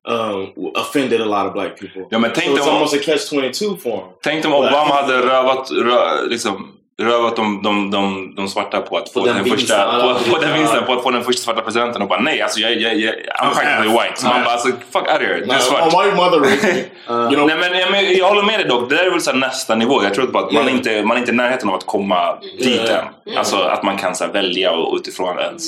um, 0.05 0.53
offended 0.75 1.21
a 1.21 1.25
lot 1.25 1.47
of 1.47 1.53
black 1.53 1.77
people. 1.81 2.03
Ja, 2.11 2.19
men 2.19 2.33
tänk 2.35 2.47
so 2.47 2.57
it's 2.57 2.67
om- 2.69 2.75
almost 2.75 2.95
a 2.95 2.99
catch 2.99 3.29
22 3.31 3.77
for 3.77 3.93
him. 3.97 4.09
Tänk 4.23 4.45
om 4.45 4.53
Obama 4.53 4.95
hade 4.95 5.19
rövat, 5.23 5.71
rö, 5.71 6.27
liksom, 6.29 6.73
rövat 7.03 7.37
de, 7.37 7.63
de, 7.63 7.91
de, 7.91 8.35
de 8.35 8.49
svarta 8.49 8.81
på 8.81 8.97
att 8.97 9.09
få 9.09 9.25
den 9.25 9.35
den, 9.35 9.45
vinsten. 9.45 9.59
första, 9.59 10.15
på, 10.15 10.31
på 10.31 10.39
den 10.39 10.55
vinsten, 10.55 10.85
på 10.85 10.93
att 10.93 11.03
få 11.03 11.11
den 11.11 11.25
första 11.25 11.43
svarta 11.43 11.61
presidenten 11.61 12.03
och 12.03 12.09
bara 12.09 12.21
nej, 12.21 12.43
alltså 12.43 12.61
jag, 12.61 12.73
jag, 12.81 12.95
jag 12.95 13.15
I'm 13.15 13.55
practically 13.55 13.89
white. 13.89 14.13
Så 14.21 14.27
man 14.27 14.45
bara 14.45 14.53
alltså, 14.53 14.69
fuck 14.69 15.03
out 15.03 15.09
of 15.09 15.21
here, 15.21 15.35
du 15.37 15.43
är 15.43 15.47
My 15.47 15.59
svart. 15.59 15.87
white 15.87 16.17
mother 16.17 16.41
raised 16.41 16.75
me. 16.75 16.81
Uh, 17.15 17.23
you 17.33 17.35
know, 17.35 17.47
Nej, 17.47 17.57
men, 17.57 17.79
jag, 17.79 17.91
men, 17.91 18.17
jag 18.17 18.29
håller 18.29 18.43
med 18.43 18.61
dig 18.61 18.69
dock, 18.69 18.89
det 18.91 18.97
där 18.97 19.05
är 19.05 19.11
väl 19.11 19.21
så 19.21 19.33
nästa 19.33 19.75
nivå. 19.75 20.05
Jag 20.05 20.15
tror 20.15 20.27
bara 20.27 20.45
att 20.45 20.53
man, 20.53 20.69
inte, 20.69 21.03
man 21.03 21.17
är 21.17 21.21
inte 21.21 21.33
i 21.33 21.35
närheten 21.35 21.69
av 21.69 21.75
att 21.75 21.87
komma 21.87 22.39
dit 22.59 22.89
än. 22.89 23.05
Alltså 23.37 23.57
att 23.57 23.83
man 23.83 23.97
kan 23.99 24.15
så 24.15 24.25
här, 24.25 24.33
välja 24.33 24.71
och, 24.73 24.97
utifrån 24.97 25.39
ens... 25.39 25.63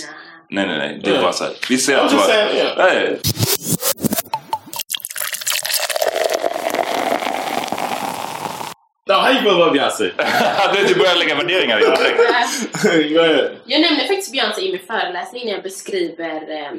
Nej, 0.51 0.66
nej, 0.66 0.79
nej. 0.79 1.01
Det 1.05 1.16
är 1.16 1.22
bara 1.22 1.33
så 1.33 1.45
här. 1.45 1.53
Vi 1.68 1.79
ser 1.79 1.97
I'm 1.97 2.07
att... 2.07 2.12
just 2.12 2.27
bara- 2.27 2.35
saying, 2.35 2.57
yeah. 2.57 2.77
Nej. 2.77 3.18
no, 9.09 9.14
how 9.14 9.26
you 9.37 9.43
feel 9.45 9.62
about 9.62 9.72
Beyonce? 9.72 10.12
du 10.89 10.95
börjar 10.95 11.16
lägga 11.18 11.34
värderingar 11.34 11.78
i 11.78 11.82
det 11.82 11.97
direkt. 11.97 13.53
Jag 13.66 13.80
nämner 13.80 14.01
faktiskt 14.07 14.32
Beyoncé 14.32 14.62
i 14.62 14.72
min 14.72 14.80
föreläsning 14.87 15.45
när 15.47 15.53
jag 15.53 15.62
beskriver 15.62 16.51
eh, 16.51 16.72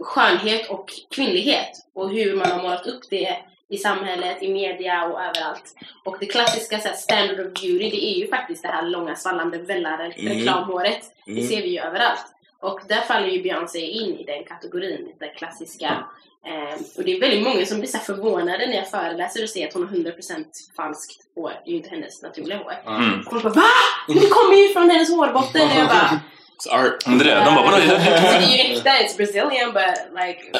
skönhet 0.00 0.70
och 0.70 0.90
kvinnlighet 1.14 1.70
och 1.94 2.10
hur 2.10 2.36
man 2.36 2.50
har 2.50 2.62
målat 2.62 2.86
upp 2.86 3.00
det 3.10 3.36
i 3.68 3.78
samhället, 3.78 4.42
i 4.42 4.48
media 4.52 5.04
och 5.04 5.20
överallt. 5.20 5.74
Och 6.04 6.16
det 6.20 6.26
klassiska 6.26 6.78
så 6.80 6.88
här, 6.88 6.94
standard 6.96 7.40
of 7.46 7.52
beauty, 7.62 7.90
det 7.90 8.04
är 8.06 8.18
ju 8.18 8.28
faktiskt 8.28 8.62
det 8.62 8.68
här 8.68 8.82
långa 8.86 9.16
svallande 9.16 9.58
vällade 9.58 10.04
Mm. 10.04 10.32
reklamhåret. 10.38 11.00
Det 11.26 11.32
Mm. 11.32 11.46
ser 11.46 11.62
vi 11.62 11.68
ju 11.68 11.80
överallt. 11.80 12.24
Och 12.60 12.80
där 12.88 13.00
faller 13.00 13.28
ju 13.28 13.42
Beyoncé 13.42 13.78
in 13.80 14.18
i 14.18 14.24
den 14.24 14.44
kategorin, 14.44 15.12
den 15.20 15.28
klassiska. 15.36 16.04
Eh, 16.46 16.80
och 16.96 17.04
det 17.04 17.16
är 17.16 17.20
väldigt 17.20 17.42
många 17.42 17.66
som 17.66 17.78
blir 17.78 17.90
så 17.90 17.98
förvånade 17.98 18.66
när 18.66 18.76
jag 18.76 18.90
föreläser 18.90 19.42
och 19.42 19.48
ser 19.48 19.66
att 19.66 19.74
hon 19.74 19.88
har 19.88 19.96
100% 19.96 20.44
falskt 20.76 21.20
hår. 21.34 21.52
Det 21.64 21.70
är 21.70 21.72
ju 21.72 21.76
inte 21.76 21.90
hennes 21.90 22.22
naturliga 22.22 22.58
hår. 22.58 22.74
Mm. 22.86 23.24
Folk 23.30 23.42
bara 23.42 23.52
VA? 23.52 23.62
Men 24.08 24.18
det 24.18 24.26
kommer 24.26 24.56
ju 24.56 24.68
från 24.68 24.90
hennes 24.90 25.10
hårbotten! 25.10 25.68
Och 25.70 25.76
jag 25.76 25.88
bara 25.88 26.20
It's 26.56 26.68
art. 26.68 27.04
Det 27.04 27.10
är 27.10 27.24
det. 27.24 27.44
De 27.44 27.54
bara, 27.54 27.64
vadå? 27.64 27.76
Det 27.76 27.92
är 27.94 28.66
ju 28.66 28.74
äkta, 28.74 28.90
it's 28.90 29.16
Brazilian 29.16 29.72
but 29.72 30.20
like 30.20 30.40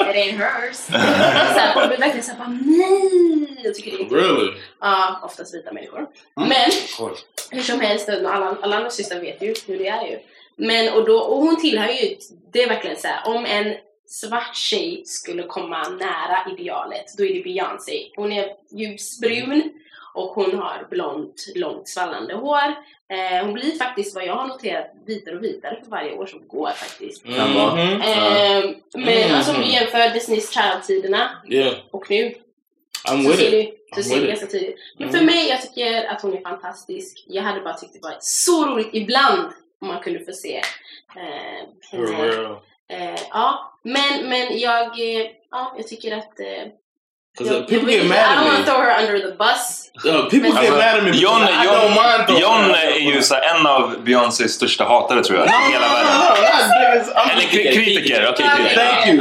it 0.00 0.16
ain't 0.16 0.38
hers. 0.38 0.76
Såhär, 0.76 1.74
folk 1.74 1.88
blir 1.88 1.98
verkligen 1.98 2.24
såhär 2.24 2.38
bara 2.38 2.48
nej! 2.48 3.60
Jag 3.64 3.74
tycker 3.74 3.90
det 3.90 3.96
är 3.96 4.00
inte 4.00 4.14
Really? 4.14 4.52
Ja, 4.80 5.20
oftast 5.22 5.54
vita 5.54 5.72
människor. 5.72 6.06
Men 6.36 6.70
hur 7.50 7.62
som 7.62 7.80
helst, 7.80 8.08
alla, 8.08 8.56
alla 8.62 8.76
andra 8.76 8.90
systrar 8.90 9.20
vet 9.20 9.42
ju 9.42 9.54
hur 9.66 9.78
det 9.78 9.88
är 9.88 10.06
ju. 10.06 10.18
Men 10.56 10.92
och, 10.92 11.04
då, 11.04 11.18
och 11.18 11.38
hon 11.38 11.60
tillhör 11.60 11.88
ju, 11.88 12.16
det 12.52 12.62
är 12.62 12.68
verkligen 12.68 12.96
så 12.96 13.08
här, 13.08 13.36
om 13.36 13.46
en 13.46 13.74
svart 14.10 14.56
tjej 14.56 15.02
skulle 15.06 15.42
komma 15.42 15.88
nära 15.88 16.52
idealet, 16.52 17.04
då 17.18 17.24
är 17.24 17.34
det 17.34 17.42
Beyoncé. 17.42 18.06
Hon 18.16 18.32
är 18.32 18.48
ljusbrun 18.70 19.62
och 20.14 20.28
hon 20.28 20.58
har 20.58 20.86
blont, 20.90 21.46
långt 21.54 21.88
svallande 21.88 22.34
hår. 22.34 22.68
Eh, 23.08 23.44
hon 23.44 23.52
blir 23.54 23.72
faktiskt, 23.78 24.14
vad 24.14 24.24
jag 24.26 24.34
har 24.34 24.48
noterat, 24.48 24.90
vitare 25.06 25.36
och 25.36 25.42
vitare 25.44 25.80
för 25.84 25.90
varje 25.90 26.12
år 26.12 26.26
som 26.26 26.48
går 26.48 26.70
faktiskt. 26.70 27.24
Mm. 27.24 27.50
Mhm. 27.52 28.02
Eh, 28.02 28.70
men 28.94 29.08
Mm. 29.08 29.34
alltså 29.34 29.54
om 29.54 29.60
du 29.60 29.66
jämför 29.68 30.14
Disneys 30.14 30.50
Child-tiderna 30.54 31.30
Yeah. 31.50 31.74
och 31.90 32.10
nu 32.10 32.34
I'm 33.08 33.22
så 33.22 33.28
with 33.28 33.38
ser, 33.40 33.54
it. 33.54 33.86
du, 33.96 34.02
så 34.02 34.08
I'm 34.08 34.12
ser 34.12 34.14
det 34.14 34.20
with 34.20 34.28
ganska 34.28 34.46
it. 34.46 34.52
tydligt. 34.52 34.76
Men 34.98 35.08
Mm. 35.08 35.18
för 35.18 35.26
mig, 35.26 35.48
jag 35.48 35.62
tycker 35.62 36.04
att 36.04 36.22
hon 36.22 36.36
är 36.36 36.40
fantastisk. 36.40 37.24
Jag 37.28 37.42
hade 37.42 37.60
bara 37.60 37.74
tyckt 37.74 37.92
det 37.92 38.00
var 38.02 38.16
så 38.20 38.66
roligt 38.66 38.88
ibland 38.92 39.52
om 39.80 39.88
man 39.88 40.02
kunde 40.02 40.24
få 40.24 40.32
se 40.32 40.56
eh, 41.16 41.68
henne. 41.90 42.56
Eh, 42.90 43.20
ja, 43.32 43.72
men, 43.84 44.28
men 44.28 44.58
jag, 44.58 44.82
eh, 44.86 45.26
ja, 45.50 45.74
jag 45.76 45.88
tycker 45.88 46.16
att 46.16 46.32
jag, 47.38 47.68
people 47.68 47.92
jag, 47.92 48.02
get 48.02 48.04
I 48.04 48.08
mad 48.08 48.18
don't 48.18 48.38
at 48.38 48.44
want 48.44 48.58
me. 48.58 48.64
to 48.64 48.70
throw 48.70 48.80
her 48.82 49.02
under 49.02 49.18
the 49.30 49.36
bus. 49.36 49.90
Uh, 50.04 50.28
people 50.30 50.50
get 50.62 50.70
mad 50.72 50.96
at 50.98 51.04
me. 51.04 51.10
John, 51.10 51.42
I 51.42 51.64
John, 51.64 51.74
don't 51.74 51.94
mind 51.94 52.40
John 52.40 52.70
är 52.70 52.98
ju 53.14 53.22
så 53.22 53.34
en 53.34 53.66
av 53.66 53.94
Beyoncés 54.04 54.52
största 54.54 54.84
hatare 54.84 55.24
tror 55.24 55.38
jag. 55.38 55.46
No, 55.46 55.68
i 55.68 55.72
hela 55.72 55.86
no, 55.88 55.94
världen. 55.94 56.12
no, 56.12 56.20
no, 56.24 57.20
I'm- 57.20 57.30
Eller 57.32 57.42
kri- 57.42 57.72
kritiker. 57.74 58.28
Okej, 58.32 58.46
kritiker. 58.56 58.76
Thank 58.76 59.06
you. 59.06 59.16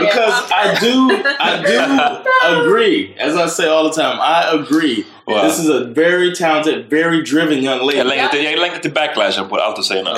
because 0.00 0.42
I 0.50 0.74
do, 0.80 1.10
I 1.40 1.62
do 1.62 1.80
agree. 2.60 3.14
As 3.18 3.36
I 3.36 3.48
say 3.48 3.68
all 3.68 3.90
the 3.90 4.02
time, 4.02 4.18
I 4.20 4.44
agree. 4.52 5.04
Wow. 5.26 5.42
This 5.42 5.58
is 5.58 5.68
a 5.70 5.84
very 5.84 6.34
talented, 6.34 6.90
very 6.90 7.22
driven 7.22 7.62
young 7.62 7.80
lady. 7.86 7.98
Jag 7.98 8.06
längtar 8.06 8.28
till, 8.28 8.44
jag 8.44 8.58
längtar 8.60 8.78
till 8.78 8.92
backlashen 8.92 9.48
på 9.48 9.56
allt 9.56 9.76
du 9.76 9.82
säger 9.82 10.04
nu. 10.04 10.10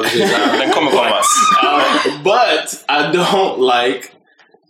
Den 0.58 0.70
kommer 0.70 0.90
komma. 0.90 1.20
Uh, 1.62 2.22
but 2.24 2.84
I 2.88 3.16
don't 3.16 3.58
like 3.60 4.08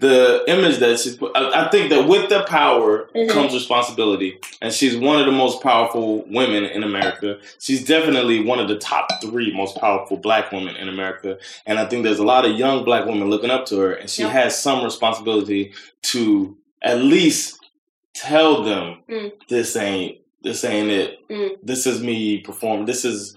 the 0.00 0.44
image 0.46 0.78
that 0.78 0.98
she's 1.00 1.16
put. 1.16 1.30
I, 1.34 1.40
I 1.66 1.68
think 1.70 1.90
that 1.90 2.06
with 2.06 2.28
the 2.28 2.40
power 2.40 3.06
Mhm. 3.14 3.28
comes 3.32 3.54
responsibility, 3.54 4.32
and 4.60 4.72
she's 4.74 4.94
one 4.96 5.16
of 5.20 5.24
the 5.26 5.32
most 5.32 5.62
powerful 5.62 6.22
women 6.28 6.64
in 6.66 6.82
America. 6.84 7.36
She's 7.60 7.82
definitely 7.86 8.44
one 8.44 8.60
of 8.62 8.68
the 8.68 8.76
top 8.76 9.06
three 9.22 9.52
most 9.56 9.80
powerful 9.80 10.18
black 10.18 10.52
women 10.52 10.76
in 10.76 10.88
America, 10.88 11.38
and 11.66 11.78
I 11.78 11.86
think 11.86 12.04
there's 12.04 12.18
a 12.20 12.24
lot 12.26 12.44
of 12.44 12.52
young 12.58 12.84
black 12.84 13.06
women 13.06 13.30
looking 13.30 13.50
up 13.50 13.64
to 13.66 13.76
her, 13.78 13.92
and 13.94 14.10
she 14.10 14.22
Yep. 14.22 14.32
has 14.32 14.62
some 14.62 14.84
responsibility 14.84 15.72
to 16.12 16.54
at 16.82 16.98
least 17.02 17.58
tell 18.14 18.62
them 18.62 18.96
Mm. 19.08 19.32
this 19.48 19.76
ain't 19.76 20.16
this 20.46 20.64
ain't 20.64 20.90
it. 20.90 21.28
Mm. 21.28 21.50
This 21.62 21.86
is 21.86 22.02
me 22.02 22.38
perform. 22.40 22.86
This 22.86 23.04
is 23.04 23.36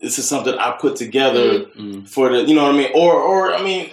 this 0.00 0.18
is 0.18 0.26
something 0.28 0.54
I 0.54 0.70
put 0.80 0.96
together 0.96 1.46
Mm. 1.80 2.08
for 2.08 2.30
the 2.32 2.38
you 2.48 2.54
know 2.54 2.64
what 2.66 2.74
I 2.74 2.78
mean. 2.78 2.90
Or 2.94 3.12
or 3.30 3.52
I 3.54 3.62
mean, 3.62 3.90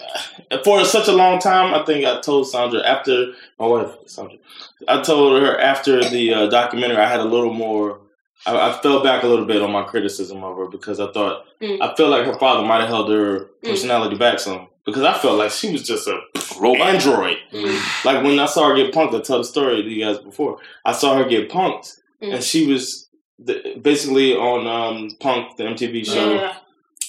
for 0.63 0.83
such 0.85 1.07
a 1.07 1.11
long 1.23 1.39
time, 1.39 1.73
I 1.73 1.83
think 1.85 2.05
I 2.05 2.19
told 2.21 2.47
Sandra 2.49 2.81
after 2.95 3.33
my 3.59 3.65
wife 3.67 3.91
Sandra, 4.05 4.37
I 4.87 5.01
told 5.01 5.41
her 5.41 5.59
after 5.59 5.93
the 6.15 6.33
uh, 6.33 6.47
documentary, 6.47 6.97
I 6.97 7.09
had 7.09 7.19
a 7.21 7.25
little 7.35 7.53
more. 7.53 7.99
I, 8.45 8.51
I 8.69 8.71
fell 8.83 9.03
back 9.03 9.23
a 9.23 9.27
little 9.27 9.45
bit 9.45 9.61
on 9.61 9.71
my 9.71 9.83
criticism 9.83 10.43
of 10.43 10.55
her 10.57 10.67
because 10.67 10.99
I 10.99 11.11
thought 11.11 11.43
Mm. 11.59 11.81
I 11.81 11.87
felt 11.95 12.11
like 12.11 12.23
her 12.25 12.37
father 12.37 12.61
might 12.67 12.81
have 12.81 12.89
held 12.89 13.09
her 13.09 13.45
personality 13.63 14.15
back 14.15 14.39
some 14.39 14.67
because 14.85 15.01
I 15.01 15.13
felt 15.17 15.39
like 15.39 15.49
she 15.51 15.71
was 15.71 15.81
just 15.81 16.07
a 16.07 16.19
Robot. 16.61 16.87
android. 16.93 17.37
Like 18.05 18.23
when 18.23 18.37
I 18.39 18.45
saw 18.45 18.69
her 18.69 18.75
get 18.75 18.93
punked, 18.93 19.15
I 19.19 19.21
tell 19.21 19.39
the 19.39 19.43
story 19.43 19.81
to 19.81 19.89
you 19.89 20.05
guys 20.05 20.19
before. 20.19 20.59
I 20.85 20.91
saw 20.91 21.17
her 21.17 21.25
get 21.27 21.49
punked, 21.49 21.99
Mm. 22.21 22.33
and 22.35 22.43
she 22.43 22.65
was 22.65 23.09
the, 23.39 23.77
basically 23.81 24.35
on 24.35 24.65
um, 24.67 25.11
Punk, 25.19 25.55
the 25.57 25.63
MTV 25.63 26.05
show. 26.05 26.33
Yeah. 26.33 26.57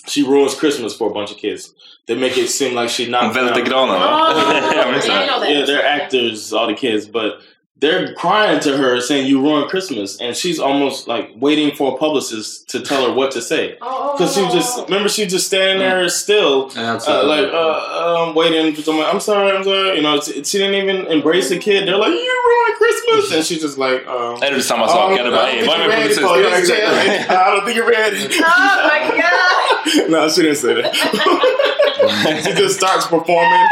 She 0.07 0.23
ruins 0.23 0.55
Christmas 0.55 0.97
for 0.97 1.11
a 1.11 1.13
bunch 1.15 1.31
of 1.31 1.37
kids. 1.37 1.73
They 2.07 2.15
make 2.15 2.37
it 2.39 2.49
seem 2.49 2.75
like 2.75 2.89
she 2.89 3.09
knocked 3.11 3.37
Välter 3.37 3.55
down- 3.65 3.89
granen. 3.89 3.99
Oh, 4.01 4.51
yeah, 4.75 4.83
I 4.87 5.01
det. 5.01 5.09
know 5.27 5.41
that. 5.41 5.51
Yeah, 5.51 5.65
they're 5.67 5.85
actors, 5.85 6.53
all 6.53 6.67
the 6.67 6.75
kids, 6.75 7.07
but 7.07 7.41
they're 7.81 8.12
crying 8.14 8.59
to 8.61 8.76
her 8.76 9.01
saying 9.01 9.26
you 9.29 9.41
ruined 9.41 9.70
Christmas, 9.70 10.20
and 10.20 10.35
she's 10.37 10.59
almost 10.59 11.07
like 11.07 11.31
waiting 11.37 11.74
for 11.76 11.95
a 11.95 11.97
publicist 11.97 12.68
to 12.70 12.81
tell 12.81 13.07
her 13.07 13.12
what 13.12 13.31
to 13.33 13.41
say. 13.41 13.76
Oh, 13.81 14.14
Because 14.16 14.35
she 14.35 14.41
just 14.51 14.85
remember 14.89 15.09
she 15.09 15.26
just 15.26 15.47
standing 15.47 15.79
there 15.79 16.09
still, 16.09 16.70
uh, 16.76 17.24
like 17.24 17.47
uh, 17.53 18.26
um, 18.29 18.35
waiting 18.35 18.74
for 18.74 18.83
someone. 18.83 19.07
I'm 19.07 19.20
sorry, 19.20 19.57
I'm 19.57 19.62
sorry. 19.64 19.97
You 19.97 20.03
know, 20.03 20.20
she, 20.20 20.43
she 20.43 20.59
didn't 20.59 20.74
even 20.74 21.07
embrace 21.07 21.49
the 21.51 21.59
kid. 21.59 21.87
They're 21.87 21.97
like, 21.97 22.12
"You 22.12 22.45
ruined 22.49 22.76
Christmas," 22.79 23.33
and 23.37 23.45
she's 23.47 23.61
just 23.62 23.79
like, 23.79 24.07
um, 24.09 24.43
Är 24.43 24.51
det 24.51 24.62
samma 24.62 24.89
sak? 24.89 25.11
"Oh, 25.11 25.14
Är 25.16 25.22
det 25.24 25.29
I 25.29 25.66
bara, 25.66 25.79
don't 25.79 25.93
"Hey, 25.93 26.09
think 26.09 26.26
vad 26.26 26.39
you're 26.41 26.51
ready 26.51 26.66
publicist?" 26.66 26.72
it." 26.72 27.31
I 27.31 27.51
don't 27.51 27.64
think 27.64 27.76
you're 27.76 27.89
ready. 27.89 28.26
Oh 28.43 28.89
my 28.91 29.01
god! 29.22 30.11
no, 30.14 30.29
she 30.29 30.43
didn't 30.43 30.57
say 30.59 30.74
that. 30.74 30.95
she 32.45 32.53
just 32.55 32.76
starts 32.76 33.07
performing. 33.07 33.66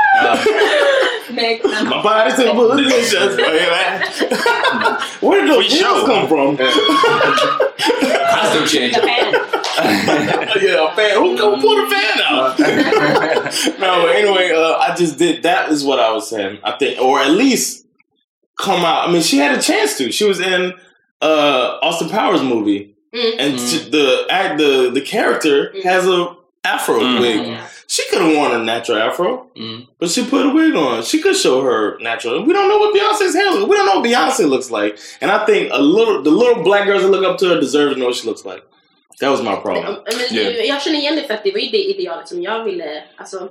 Make 1.33 1.65
My 1.65 2.03
body's 2.03 2.39
a 2.39 2.45
delicious. 2.45 3.37
Where 5.21 5.41
did 5.43 5.51
those 5.51 5.67
show. 5.67 5.95
wheels 5.95 6.07
come 6.07 6.29
from? 6.29 6.57
Costume 7.77 8.67
change. 8.67 8.93
yeah, 8.97 10.91
a 10.91 10.97
fan. 10.97 11.17
Who 11.23 11.37
come 11.37 11.61
pull 11.61 11.77
the 11.77 11.91
fan 11.91 12.21
out? 12.25 12.59
no, 13.81 14.03
but 14.07 14.15
anyway, 14.17 14.53
uh, 14.55 14.77
I 14.79 14.95
just 14.97 15.19
did. 15.19 15.43
That 15.43 15.71
is 15.71 15.85
what 15.85 15.99
I 16.01 16.13
was 16.13 16.29
saying. 16.31 16.59
I 16.65 16.73
think, 16.73 17.01
or 17.01 17.21
at 17.21 17.31
least 17.31 17.87
come 18.59 18.85
out. 18.85 19.09
I 19.09 19.13
mean, 19.13 19.23
she 19.23 19.39
had 19.39 19.59
a 19.59 19.63
chance 19.63 19.97
to. 19.99 20.11
She 20.13 20.25
was 20.25 20.41
in 20.41 20.73
uh, 21.21 21.79
Austin 21.83 22.09
Powers 22.09 22.43
movie, 22.43 22.93
Mm. 23.15 23.35
and 23.39 23.61
she- 23.61 23.89
the 23.89 24.27
act, 24.29 24.59
the 24.59 24.91
the 24.93 25.01
character 25.01 25.73
has 25.85 26.07
a 26.07 26.35
afro 26.65 26.99
Mm. 27.01 27.21
wig. 27.21 27.59
She 27.89 28.03
could 28.11 28.21
have 28.23 28.35
worn 28.35 28.53
a 28.53 28.59
natural 28.65 28.99
afro, 28.99 29.47
but 30.01 30.11
she 30.11 30.25
put 30.25 30.45
a 30.47 30.51
wig 30.51 30.75
on. 30.75 31.03
She 31.03 31.23
could 31.23 31.37
show 31.37 31.61
her 31.63 31.97
natural. 32.01 32.45
We 32.45 32.53
don't 32.53 32.69
know 32.69 32.79
what 32.79 32.95
Beyonce's 32.95 33.35
hair 33.35 33.51
looks. 33.53 33.69
We 33.71 33.77
don't 33.77 33.87
know 33.87 34.01
what 34.01 34.05
Beyonce 34.05 34.45
looks 34.49 34.71
like, 34.71 34.99
and 35.21 35.31
I 35.31 35.47
think 35.47 35.71
a 35.73 35.79
little 35.79 36.23
the 36.23 36.31
little 36.31 36.63
black 36.65 36.87
girls 36.87 37.03
that 37.03 37.11
look 37.11 37.25
up 37.25 37.39
to 37.39 37.47
her 37.49 37.61
deserve 37.61 37.91
to 37.93 37.97
know 37.97 38.07
what 38.07 38.17
she 38.17 38.27
looks 38.29 38.45
like. 38.45 38.63
That 39.21 39.31
was 39.31 39.43
my 39.43 39.57
problem. 39.57 39.97
Men 40.05 40.67
jag 40.67 40.83
känner 40.83 40.99
igen 40.99 41.17
det 41.17 41.23
för 41.23 41.35
att 41.35 41.45
det 41.45 41.53
var 41.53 41.59
ju 41.61 41.69
det 41.71 41.85
idealet 41.85 42.29
som 42.29 42.43
jag 42.43 42.65
ville, 42.65 43.05
alltså 43.17 43.49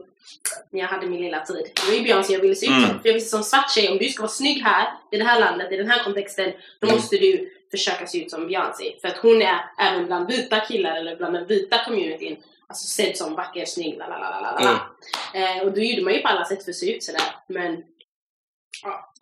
när 0.71 0.79
jag 0.81 0.87
hade 0.87 1.07
min 1.07 1.21
lilla 1.21 1.39
tid. 1.39 1.71
Det 1.75 1.87
var 1.91 1.93
ju 1.97 2.03
Beyoncé 2.03 2.33
jag 2.33 2.39
ville 2.39 2.55
se 2.55 2.65
ut 2.65 2.71
som. 2.71 2.83
Mm. 2.83 2.99
För 3.01 3.09
jag 3.09 3.13
visste 3.13 3.29
som 3.29 3.43
svart 3.43 3.71
tjej, 3.71 3.89
om 3.89 3.97
du 3.97 4.09
ska 4.09 4.21
vara 4.21 4.31
snygg 4.31 4.61
här, 4.63 4.87
i 5.11 5.17
det 5.17 5.23
här 5.23 5.39
landet, 5.39 5.71
i 5.71 5.77
den 5.77 5.89
här 5.91 6.03
kontexten, 6.03 6.51
då 6.81 6.87
Mm. 6.87 6.95
måste 6.95 7.17
du 7.17 7.49
försöka 7.71 8.05
se 8.07 8.21
ut 8.23 8.31
som 8.31 8.47
Beyoncé. 8.47 8.93
För 9.01 9.07
att 9.07 9.17
hon 9.17 9.41
är 9.41 9.57
även 9.79 10.05
bland 10.05 10.27
vita 10.27 10.59
killar 10.59 10.95
eller 10.95 11.15
bland 11.15 11.33
den 11.33 11.47
vita 11.47 11.77
communityn 11.85 12.37
alltså 12.67 12.87
sedd 12.87 13.17
som 13.17 13.35
vacker, 13.35 13.65
snygg, 13.65 13.97
la 13.97 14.07
la 14.07 14.17
la 14.19 14.29
la 14.29 14.51
la. 14.59 14.59
Mm. 15.33 15.57
Eh, 15.57 15.63
och 15.63 15.71
då 15.73 15.81
gjorde 15.81 16.01
man 16.01 16.13
ju 16.13 16.21
på 16.21 16.27
alla 16.27 16.45
sätt 16.45 16.63
för 16.63 16.71
att 16.71 16.75
se 16.77 16.95
ut 16.95 17.03
sådär. 17.03 17.21
Men 17.47 17.83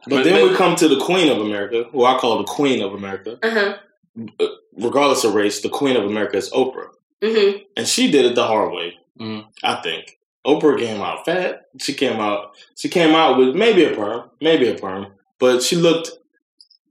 But 0.07 0.23
then 0.23 0.49
we 0.49 0.55
come 0.55 0.75
to 0.75 0.87
the 0.89 0.99
Queen 1.05 1.29
of 1.31 1.37
America, 1.37 1.89
who 1.91 2.05
I 2.05 2.19
call 2.19 2.43
the 2.45 2.53
Queen 2.57 2.83
of 2.83 2.93
America. 2.93 3.37
uh-huh. 3.41 3.73
Regardless 4.77 5.23
of 5.25 5.35
race, 5.35 5.61
the 5.61 5.69
Queen 5.69 5.97
of 5.97 6.03
America 6.03 6.37
is 6.37 6.51
Oprah. 6.51 6.89
Mhm. 7.21 7.59
And 7.77 7.87
she 7.87 8.07
did 8.11 8.25
it 8.25 8.35
the 8.35 8.43
hard 8.43 8.73
way, 8.73 8.99
I 9.63 9.75
think. 9.83 10.05
Oprah 10.45 10.77
came 10.79 11.01
out 11.01 11.25
fat. 11.25 11.61
She 11.79 11.93
came 11.93 12.19
out. 12.19 12.39
She 12.75 12.89
came 12.89 13.15
out 13.15 13.37
with 13.37 13.55
maybe 13.55 13.85
a 13.85 13.95
perm, 13.95 14.23
maybe 14.41 14.67
a 14.67 14.75
perm, 14.75 15.05
but 15.39 15.63
she 15.63 15.75
looked 15.77 16.09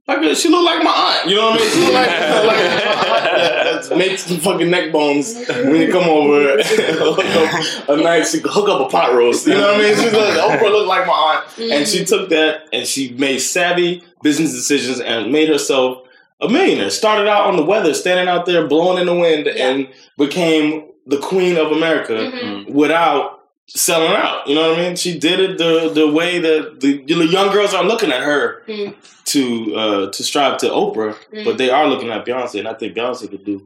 like 0.07 0.35
she 0.35 0.49
looked 0.49 0.65
like 0.65 0.83
my 0.83 0.91
aunt. 0.91 1.29
You 1.29 1.35
know 1.37 1.51
what 1.51 1.61
I 1.61 1.63
mean? 1.63 1.71
She 1.71 1.79
looked 1.79 1.93
like, 1.93 2.09
like 2.09 3.89
that 3.89 3.97
makes 3.97 4.23
some 4.25 4.37
fucking 4.37 4.69
neck 4.69 4.91
bones 4.91 5.35
when 5.47 5.75
you 5.75 5.91
come 5.91 6.03
over. 6.09 6.57
a 7.89 7.95
night 7.97 8.27
she 8.27 8.39
hook 8.39 8.67
up 8.69 8.81
a 8.87 8.89
pot 8.89 9.13
roast. 9.13 9.47
You 9.47 9.53
know 9.53 9.71
what 9.73 9.75
I 9.75 9.83
mean? 9.83 9.95
She's 9.95 10.11
like 10.13 10.59
Oprah 10.59 10.71
looked 10.71 10.87
like 10.87 11.07
my 11.07 11.13
aunt, 11.13 11.71
and 11.71 11.87
she 11.87 12.03
took 12.05 12.29
that 12.29 12.67
and 12.73 12.85
she 12.87 13.13
made 13.13 13.39
savvy 13.39 14.03
business 14.21 14.51
decisions 14.53 14.99
and 14.99 15.31
made 15.31 15.49
herself 15.49 15.99
a 16.41 16.49
millionaire. 16.49 16.89
Started 16.89 17.27
out 17.29 17.47
on 17.47 17.55
the 17.55 17.63
weather, 17.63 17.93
standing 17.93 18.27
out 18.27 18.45
there 18.45 18.67
blowing 18.67 18.99
in 18.99 19.05
the 19.05 19.15
wind, 19.15 19.47
and 19.47 19.87
became 20.17 20.85
the 21.05 21.17
queen 21.17 21.57
of 21.57 21.71
America 21.71 22.13
Mhm. 22.13 22.69
without 22.69 23.42
selling 23.67 24.11
out. 24.13 24.47
You 24.47 24.55
know 24.55 24.69
what 24.69 24.79
I 24.79 24.81
mean? 24.83 24.95
She 24.95 25.11
did 25.19 25.39
it 25.39 25.57
the 25.57 25.89
the 25.93 26.07
way 26.07 26.39
that 26.39 26.79
the, 26.81 27.03
the 27.07 27.25
young 27.25 27.51
girls 27.53 27.73
are 27.73 27.83
looking 27.83 28.11
at 28.11 28.23
her 28.23 28.63
Mm. 28.67 28.93
to 29.33 29.39
uh, 29.75 30.05
to 30.11 30.23
strive 30.23 30.57
to 30.57 30.67
Oprah, 30.69 31.13
Mm. 31.33 31.45
but 31.45 31.57
they 31.57 31.69
are 31.71 31.87
looking 31.87 32.11
at 32.11 32.25
Beyonce, 32.25 32.59
and 32.59 32.67
I 32.67 32.73
think 32.79 32.95
Beyonce 32.95 33.27
could 33.27 33.45
do 33.45 33.61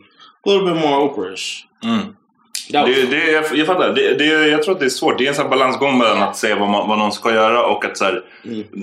a 0.45 0.50
little 0.50 0.66
bit 0.74 0.82
more 0.86 0.98
Oprah-ish. 1.10 1.64
Mm. 1.84 2.16
Det, 2.70 3.06
det, 3.10 3.32
jag, 3.32 3.58
jag 3.58 3.68
fattar. 3.68 3.93
Det, 3.93 4.14
det, 4.14 4.26
jag 4.26 4.64
tror 4.64 4.74
att 4.74 4.80
det 4.80 4.86
är 4.86 4.89
svårt. 4.89 5.18
Det 5.18 5.26
är 5.26 5.30
en 5.30 5.36
sån 5.36 5.50
balansgång 5.50 5.98
mellan 5.98 6.24
att 6.24 6.38
säga 6.38 6.56
vad, 6.56 6.70
man, 6.70 6.89
vad 6.89 6.98
någon 6.98 7.12
ska 7.12 7.34
göra 7.34 7.64
och 7.66 7.86
att 7.86 7.98
så 7.98 8.06
här, 8.06 8.24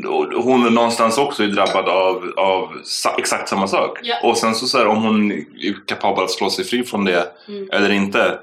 och 0.08 0.42
hon 0.44 0.74
någonstans 0.74 1.18
också 1.18 1.42
är 1.42 1.46
drabbad 1.46 1.88
av, 1.88 2.32
av 2.36 2.68
sa, 2.84 3.14
exakt 3.18 3.48
samma 3.48 3.68
sak. 3.68 3.98
Ja. 4.02 4.14
Och 4.22 4.36
sen 4.38 4.54
så, 4.54 4.66
så 4.66 4.78
här, 4.78 4.86
om 4.86 5.02
hon 5.02 5.32
är 5.32 5.86
kapabel 5.86 6.24
att 6.24 6.30
slå 6.30 6.50
sig 6.50 6.64
fri 6.64 6.82
från 6.84 7.04
det 7.04 7.26
Mm. 7.48 7.68
eller 7.72 7.90
inte. 7.92 8.38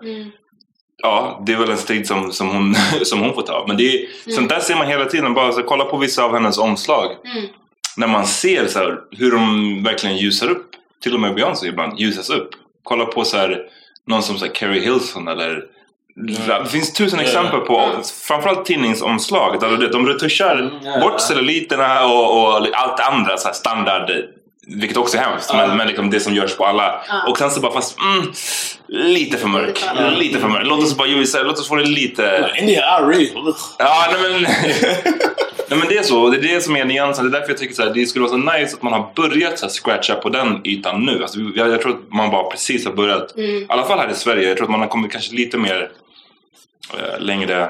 Mm. 1.04 1.16
Ja, 1.16 1.44
det 1.46 1.54
är 1.54 1.58
väl 1.58 1.70
en 1.70 1.78
strid 1.78 2.08
som, 2.08 2.32
som, 2.32 2.50
hon, 2.50 2.76
som 3.06 3.20
hon 3.20 3.34
får 3.34 3.42
ta. 3.42 3.66
Men 3.68 3.78
det 3.78 3.84
är, 3.84 3.98
Mm. 3.98 4.36
sånt 4.36 4.50
där 4.50 4.60
ser 4.60 4.76
man 4.76 4.88
hela 4.88 5.06
tiden. 5.06 5.34
Bara 5.34 5.52
så, 5.52 5.64
kolla 5.64 5.86
på 5.86 5.98
vissa 5.98 6.24
av 6.24 6.34
hennes 6.34 6.58
omslag. 6.58 7.06
Mm. 7.26 7.44
När 7.98 8.08
man 8.08 8.28
ser 8.28 8.68
så 8.68 8.80
här, 8.80 8.98
hur 9.12 9.32
de 9.32 9.84
verkligen 9.84 10.18
ljusar 10.18 10.50
upp. 10.50 10.68
Till 11.04 11.14
och 11.14 11.20
med 11.20 11.36
Beyoncé 11.36 11.68
ibland 11.68 12.00
ljusas 12.00 12.30
upp. 12.30 12.50
Kolla 12.84 13.06
på 13.06 13.24
så 13.26 13.38
här, 13.38 13.62
någon 14.08 14.24
som 14.24 14.38
så 14.38 14.46
här, 14.46 14.54
Carrie 14.54 14.82
Hilson 14.82 15.28
eller 15.28 15.64
det 16.16 16.70
finns 16.70 16.94
tusen 16.94 17.20
Ja. 17.20 17.26
exempel 17.26 17.60
på 17.60 17.90
framförallt 18.28 18.66
tidningsomslag. 18.66 19.60
Där 19.60 19.78
de, 19.78 19.88
de 19.88 20.08
retuschar 20.08 20.80
ja. 20.84 21.00
bort 21.02 21.22
celluliterna 21.22 22.06
och, 22.06 22.42
och 22.42 22.68
allt 22.74 22.98
det 22.98 23.04
andra 23.04 23.38
så 23.38 23.48
här 23.48 23.54
standard. 23.56 24.12
Vilket 24.76 24.98
också 24.98 25.18
är 25.18 25.22
hemskt, 25.22 25.54
men, 25.54 25.78
men 25.78 25.88
liksom 25.88 26.10
det 26.10 26.20
som 26.20 26.36
görs 26.36 26.56
på 26.56 26.66
alla. 26.66 27.02
Ja. 27.08 27.30
Och 27.30 27.38
sen 27.38 27.52
så 27.52 27.60
bara 27.60 27.74
fast 27.74 27.98
mm, 28.00 28.32
lite 28.88 29.38
för 29.38 29.48
mörk. 29.48 29.68
Lite 29.68 29.88
för 29.88 30.02
mörk. 30.02 30.20
Lite 30.20 30.40
för 30.40 30.48
mörk. 30.48 30.66
Låt 30.66 30.84
oss 30.84 30.98
bara 30.98 31.08
visa, 31.08 31.44
låt 31.44 31.60
oss 31.60 31.68
få 31.68 31.76
det 31.76 31.84
lite... 31.84 32.52
India, 32.60 33.00
really. 33.02 33.30
Ja, 33.80 34.08
nej 34.12 34.32
men, 34.32 34.42
nej 35.70 35.80
men 35.80 35.88
det 35.88 35.98
är 35.98 36.04
så. 36.04 36.30
Det 36.30 36.38
är 36.38 36.42
det 36.42 36.62
som 36.62 36.76
är 36.76 36.86
nyansen. 36.86 37.26
Det 37.26 37.38
är 37.38 37.40
därför 37.40 37.54
jag 37.54 37.60
tycker 37.60 37.76
så 37.76 37.84
här, 37.84 37.94
det 37.94 38.06
skulle 38.06 38.28
vara 38.28 38.32
så 38.32 38.58
nice 38.58 38.76
att 38.76 38.82
man 38.82 38.94
har 38.94 39.12
börjat 39.16 39.60
så 39.60 39.66
här, 39.66 39.72
scratcha 39.74 40.16
på 40.16 40.30
den 40.30 40.62
ytan 40.64 41.06
nu. 41.06 41.22
Alltså, 41.22 41.40
jag, 41.56 41.70
jag 41.70 41.82
tror 41.82 41.92
att 41.92 42.14
man 42.14 42.32
bara 42.32 42.44
precis 42.44 42.86
har 42.86 42.94
börjat. 42.94 43.38
Mm. 43.38 43.50
I 43.50 43.66
alla 43.70 43.84
fall 43.84 44.00
här 44.00 44.12
i 44.12 44.16
Sverige. 44.16 44.48
Jag 44.48 44.58
tror 44.58 44.66
att 44.66 44.72
man 44.72 44.82
har 44.82 44.88
kommit 44.88 45.12
kanske 45.12 45.36
lite 45.36 45.58
mer 45.58 45.92
eh, 46.98 47.20
längre 47.20 47.70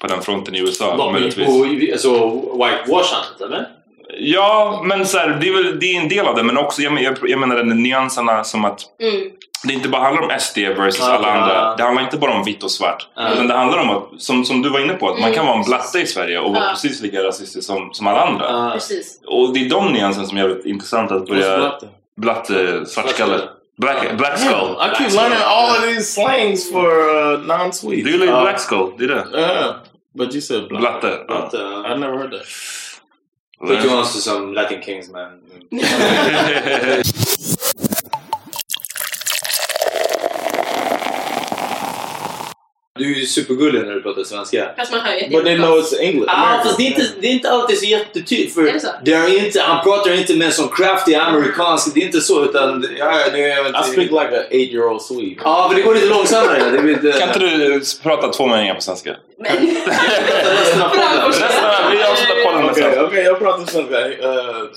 på 0.00 0.06
den 0.06 0.22
fronten 0.22 0.54
i 0.54 0.58
USA. 0.58 0.96
Vad, 0.96 1.12
möjligtvis. 1.12 1.46
på, 1.46 1.64
alltså 1.92 2.30
whitewashandet 2.30 3.40
eller? 3.40 3.81
Ja, 4.18 4.80
men 4.84 5.06
så 5.06 5.18
här, 5.18 5.28
det, 5.40 5.48
är 5.48 5.52
väl, 5.52 5.80
det 5.80 5.86
är 5.96 6.00
en 6.00 6.08
del 6.08 6.26
av 6.26 6.34
det. 6.36 6.42
Men 6.42 6.58
också, 6.58 6.82
jag, 6.82 7.02
jag, 7.02 7.16
jag 7.22 7.38
menar 7.40 7.56
den 7.56 7.68
nyanserna 7.82 8.44
som 8.44 8.64
att 8.64 8.80
Mm. 9.02 9.30
det 9.64 9.72
inte 9.74 9.88
bara 9.88 10.02
handlar 10.02 10.22
om 10.22 10.30
SD 10.40 10.58
versus 10.58 11.00
alla 11.08 11.32
andra. 11.32 11.76
Det 11.76 11.82
handlar 11.82 12.02
inte 12.02 12.16
bara 12.16 12.34
om 12.34 12.44
vitt 12.44 12.62
och 12.62 12.70
svart. 12.70 13.08
Ja. 13.16 13.32
Utan 13.32 13.46
det 13.48 13.54
handlar 13.54 13.78
om 13.78 13.90
att, 13.90 14.08
som, 14.18 14.44
som 14.44 14.62
du 14.62 14.68
var 14.70 14.80
inne 14.80 14.92
på, 14.94 15.08
att 15.08 15.14
man 15.14 15.22
Mm. 15.24 15.34
kan 15.34 15.46
vara 15.46 15.56
en 15.58 15.64
blatte 15.64 15.98
i 15.98 16.06
Sverige 16.06 16.38
och 16.38 16.52
vara 16.54 16.64
Ja. 16.64 16.70
precis 16.70 17.00
lika 17.02 17.22
rasistisk 17.24 17.66
som, 17.66 17.90
som 17.92 18.06
alla 18.06 18.20
andra. 18.26 18.72
Och 19.26 19.54
det 19.54 19.60
är 19.66 19.70
de 19.70 19.92
nyanserna 19.92 20.26
som 20.26 20.36
är 20.38 20.42
jävligt 20.42 20.66
intressant 20.66 21.12
att 21.12 21.26
börja... 21.26 21.56
blatte? 21.58 21.88
Blatte, 22.16 22.86
svartskalle. 22.86 23.38
Black, 23.78 24.16
black 24.16 24.38
skull. 24.38 24.76
I 24.80 24.96
keep 24.96 25.10
learning 25.16 25.38
all 25.46 25.70
of 25.70 25.80
these 25.82 26.12
slangs 26.14 26.72
for 26.72 26.86
uh, 26.86 27.38
non-Swedes. 27.46 28.04
Do 28.04 28.10
you 28.10 28.18
like 28.18 28.32
Uh, 28.32 28.42
black 28.42 28.60
skull? 28.60 28.92
Det 28.98 29.04
är 29.04 29.08
det. 29.08 29.38
Yeah, 29.40 29.74
but 30.18 30.32
you 30.34 30.40
said 30.40 30.68
blatte. 30.68 31.24
Blatte. 31.26 31.50
But, 31.50 31.60
uh, 31.60 31.92
I 31.92 31.98
never 31.98 32.18
heard 32.18 32.30
that. 32.30 32.46
Put 33.62 33.84
you 33.84 33.90
on 33.90 34.04
to 34.04 34.20
some 34.20 34.54
Latin 34.54 34.82
Kings 34.82 35.10
man. 35.12 35.38
Du 42.98 43.14
är 43.14 43.18
ju 43.18 43.26
supergullig 43.26 43.82
när 43.86 43.92
du 43.92 44.02
pratar 44.02 44.24
svenska. 44.24 44.70
Fast 44.76 44.92
man 44.92 45.00
hör 45.00 45.14
ju 45.14 45.28
But 45.30 45.44
they 45.44 45.52
är 45.52 45.56
know 45.56 45.78
it's 45.78 46.00
English. 46.00 46.24
Ja, 46.26 46.32
American. 46.32 46.64
fast 46.64 46.76
det 46.76 46.82
är, 46.82 46.86
inte, 46.86 47.08
det 47.20 47.26
är 47.26 47.32
inte 47.32 47.50
alltid 47.50 47.78
så 47.78 47.84
jättetydligt. 47.84 48.54
För 48.54 48.66
Är 48.66 48.72
det 48.72 48.80
så? 48.80 48.88
det 49.04 49.12
är 49.12 49.46
inte, 49.46 49.60
han 49.60 49.84
pratar 49.84 50.14
inte 50.14 50.36
med 50.36 50.46
en 50.46 50.52
sån 50.52 50.68
crafty 50.68 51.14
amerikansk. 51.14 51.94
Det 51.94 52.00
är 52.00 52.04
inte 52.06 52.20
så 52.20 52.44
utan... 52.44 52.86
Ja, 52.98 53.10
är 53.10 53.68
I 53.68 53.92
speak 53.92 54.10
like 54.10 54.38
an 54.38 54.44
eight-year-old 54.50 55.02
Swede. 55.02 55.40
Ja, 55.44 55.66
men 55.68 55.76
det 55.76 55.82
går 55.82 55.94
lite 55.94 56.06
långsammare. 56.06 56.70
Det 56.70 56.92
inte... 56.92 57.12
Kan 57.12 57.28
inte 57.28 57.38
du 57.38 57.82
prata 58.02 58.28
två 58.28 58.46
meningar 58.46 58.74
på 58.74 58.80
svenska? 58.80 59.16
Resten 59.44 60.82
av 60.82 60.88
podden? 60.88 61.26
Resten 61.28 61.64
av, 61.64 61.90
vi 61.92 62.02
avslutar 62.02 62.44
podden 62.44 62.62
med 62.62 62.70
Okej, 62.70 63.00
okej, 63.00 63.24
jag 63.24 63.38
pratar 63.38 63.64
svenska 63.66 63.98
uh, 64.08 64.08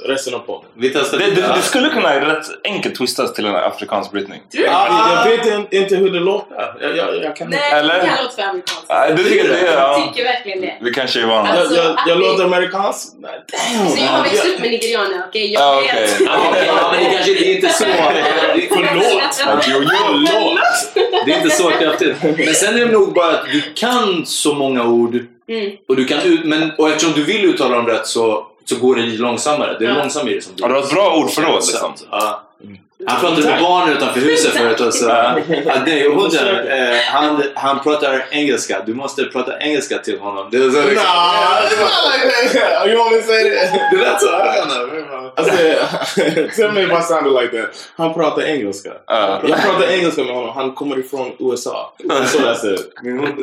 resten 0.05 0.33
av 0.35 0.39
podden. 0.39 0.69
Vi 0.77 0.89
testar 0.89 1.17
Det, 1.17 1.27
lite. 1.27 1.41
det, 1.41 1.53
det 1.55 1.61
skulle 1.61 1.89
kunna 1.89 2.19
rätt 2.19 2.45
enkelt 2.63 2.95
twistas 2.95 3.33
till 3.33 3.45
en 3.45 3.55
afrikansk 3.55 4.11
brytning. 4.11 4.41
Ah, 4.69 5.23
jag 5.25 5.31
vet 5.37 5.45
inte, 5.45 5.77
inte 5.77 5.95
hur 5.95 6.09
det 6.11 6.19
låter. 6.19 6.75
Jag, 6.81 6.97
jag, 6.97 7.23
jag 7.23 7.35
kan 7.35 7.49
Nej, 7.49 7.59
Eller? 7.73 7.93
det 8.01 8.05
här 8.05 8.23
låter 8.23 8.35
för 8.35 8.41
amerikanskt. 8.49 9.17
Du 9.17 9.23
tycker 9.29 9.49
det? 9.49 9.65
Jag 9.65 9.73
Ja. 9.73 10.11
tycker 10.13 10.23
verkligen 10.29 10.61
det. 10.61 10.73
Vi 10.81 10.91
kanske 10.93 11.21
är 11.21 11.25
vana. 11.25 11.49
Alltså, 11.49 11.75
jag, 11.75 11.85
jag, 11.85 11.97
jag 12.07 12.11
att 12.17 12.19
låter 12.19 12.43
amerikansk. 12.45 13.07
Nej, 13.19 13.31
damn. 13.51 13.89
Så 13.89 13.97
jag 14.03 14.07
har 14.11 14.23
växt 14.23 14.45
upp 14.45 14.59
med 14.59 14.69
nigerianer, 14.71 15.23
okej? 15.29 15.53
Jag 15.53 15.61
Ja, 15.63 15.81
vet. 15.81 16.19
ja, 16.67 16.91
men 16.91 17.03
det 17.03 17.09
kanske 17.15 17.33
det 17.33 17.51
är 17.51 17.55
inte 17.55 17.69
så... 17.69 17.83
Förlåt. 18.69 19.65
Jo, 19.67 19.81
jo, 19.83 19.89
Förlåt. 20.27 21.25
Det 21.25 21.31
är 21.31 21.37
inte 21.37 21.49
så 21.55 21.69
kraftigt. 21.69 22.15
Men 22.37 22.53
sen 22.53 22.75
är 22.75 22.79
det 22.85 22.91
nog 22.91 23.13
bara 23.13 23.31
att 23.31 23.45
du 23.51 23.61
kan 23.75 24.25
så 24.25 24.53
många 24.55 24.87
ord. 24.87 25.15
Mm. 25.47 25.71
Och, 25.87 25.95
du 25.95 26.05
kan 26.05 26.19
men, 26.43 26.71
och 26.77 26.89
eftersom 26.89 27.13
du 27.13 27.23
vill 27.23 27.45
uttala 27.45 27.75
dem 27.75 27.87
rätt 27.87 28.07
så, 28.07 28.47
så 28.65 28.75
går 28.75 28.95
det 28.95 29.01
lite 29.01 29.21
långsammare. 29.21 29.75
Det 29.79 29.85
är 29.85 29.89
Ja. 29.89 29.97
långsammare 29.97 30.33
det 30.33 30.41
som 30.41 30.53
Ja, 30.57 30.67
du 30.67 30.73
har 30.73 30.81
ett 30.81 30.89
bra 30.93 31.15
ordförråd 31.15 31.55
liksom. 31.55 31.93
Ja. 32.11 32.41
Han 33.07 33.19
pratade 33.21 33.47
med 33.47 33.61
barn 33.61 33.89
utanför 33.89 34.19
huset 34.19 34.51
förut 34.51 34.79
och 34.81 34.93
så... 34.93 35.05
Ja, 35.09 35.35
nej, 35.85 36.07
och 36.07 36.15
hon, 36.15 36.35
eh, 36.35 36.97
han, 37.07 37.43
han 37.55 37.79
pratar 37.79 38.25
engelska. 38.31 38.81
Du 38.85 38.93
måste 38.93 39.23
prata 39.23 39.59
engelska 39.59 39.97
till 39.97 40.19
honom. 40.19 40.47
Det 40.51 40.57
är 40.57 40.69
så 40.69 40.81
liksom, 40.81 40.95
Nah. 40.95 42.87
You 42.87 42.97
want 42.97 43.11
me 43.11 43.21
to 43.21 43.27
say 43.27 43.49
that? 43.49 43.91
Det 43.91 43.97
lät 43.97 44.21
så. 44.21 44.27
I 45.37 45.43
said, 45.43 46.53
tell 46.55 46.71
me 46.71 46.81
if 46.81 46.91
I 46.91 47.01
sounded 47.01 47.33
like 47.41 47.51
that. 47.51 47.89
Han 47.97 48.13
pratar 48.13 48.41
engelska. 48.41 48.91
Ja. 49.07 49.41
Jag 49.47 49.61
pratar 49.61 49.91
engelska 49.91 50.23
med 50.23 50.35
honom. 50.35 50.55
Han 50.55 50.71
kommer 50.71 50.99
ifrån 50.99 51.31
USA. 51.39 51.93
Så 52.27 52.39
that's 52.39 52.73
it. 52.73 52.95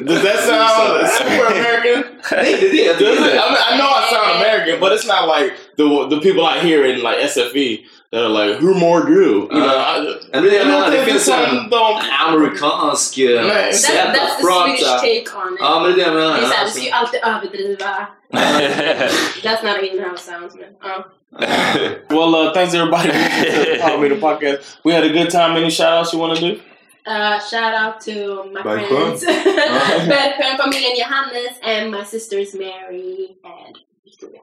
Does 0.07 0.23
that 0.23 0.41
sound 0.41 1.09
super 1.09 1.47
American? 1.47 2.05
Nej, 2.33 2.57
det 2.61 2.89
är 2.89 2.95
det. 2.99 3.05
I, 3.05 3.75
I 3.75 3.79
know 3.79 3.91
I 4.01 4.15
sound 4.15 4.31
American, 4.37 4.81
but 4.81 4.93
it's 4.93 5.07
not 5.07 5.39
like 5.39 5.53
the 5.77 6.17
the 6.17 6.21
people 6.23 6.43
out 6.43 6.63
here 6.63 6.87
in 6.93 7.01
like 7.01 7.29
SFE 7.29 7.79
that 8.13 8.23
are 8.25 8.29
like, 8.29 8.61
who 8.61 8.75
more 8.75 9.01
Drew? 9.01 9.43
You 9.43 9.49
know, 9.49 9.67
I, 9.67 10.17
Men 10.33 10.43
det, 10.43 10.59
är- 10.59 10.71
jag 10.71 10.83
det, 10.83 10.91
det 10.91 10.97
tänker 10.97 11.13
finns 11.13 11.29
en 11.29 11.71
de... 11.71 12.01
amerikansk 12.27 13.19
Nej. 13.19 13.73
sätt 13.73 13.97
That, 13.97 14.17
that's 14.17 14.21
att 14.33 14.39
the 14.39 14.43
Swedish 14.45 14.91
take 15.01 15.47
on 15.47 15.55
it. 15.55 15.61
Ja, 15.61 15.81
men 15.81 15.93
det 15.93 15.93
är 15.93 15.97
det 15.97 16.03
jag 16.03 16.15
menar. 16.15 16.37
Det 16.37 16.43
är 16.43 16.49
såhär, 16.49 16.57
du 16.57 16.61
Alltså. 16.63 16.77
ska 16.79 16.85
ju 16.87 16.91
alltid 16.91 17.21
överdriva. 17.25 18.07
That's 19.43 19.63
not 19.65 19.83
in-house 19.83 20.23
sounds, 20.31 20.55
men 20.55 20.69
ja. 20.83 21.05
Well, 22.11 22.35
uh, 22.35 22.53
thanks 22.53 22.75
everybody 22.75 23.09
for 23.09 23.19
listening 23.19 23.79
to 23.79 23.87
Power 23.87 24.09
Podcast. 24.21 24.79
We 24.85 24.93
had 24.93 25.05
a 25.05 25.09
good 25.09 25.31
time. 25.31 25.57
Any 25.57 25.71
shout 25.71 25.93
outs 26.01 26.13
you 26.15 26.21
want 26.21 26.39
to 26.39 26.47
do? 26.47 26.61
Uh, 27.07 27.39
shout 27.41 27.75
out 27.75 28.01
to 28.01 28.45
my 28.53 28.63
Bergsjön. 28.63 28.89
friends. 28.89 29.25
Bergsjön, 30.09 30.57
familjen 30.59 30.97
Johannes 30.99 31.59
and 31.63 31.91
my 31.91 32.05
sisters 32.05 32.55
Mary 32.55 33.37
and 33.45 33.77
Victoria. 34.05 34.41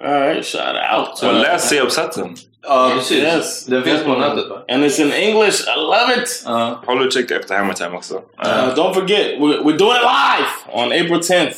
All 0.00 0.20
right, 0.20 0.44
shout 0.44 0.76
out. 0.76 1.22
Och 1.22 1.34
läs 1.34 1.68
C-uppsatsen. 1.68 2.34
Ja, 2.68 2.90
precis. 2.96 3.18
Yes. 3.18 3.66
Den 3.66 3.82
finns 3.82 4.02
på 4.04 4.14
nätet 4.16 4.48
va? 4.50 4.56
And 4.74 4.84
it's 4.84 5.00
in 5.02 5.12
English. 5.12 5.56
I 5.62 5.76
love 5.76 6.14
it. 6.22 6.42
Håll 6.86 7.06
utkik 7.06 7.30
efter 7.30 7.54
Hammer 7.56 7.74
Time 7.74 7.90
också. 7.96 8.14
Uh, 8.14 8.74
don't 8.74 8.94
forget, 8.94 9.26
we're, 9.38 9.58
we're 9.62 9.76
doing 9.78 9.96
it 9.96 10.02
live 10.02 10.48
on 10.72 10.84
April 10.92 11.20
10th. 11.20 11.54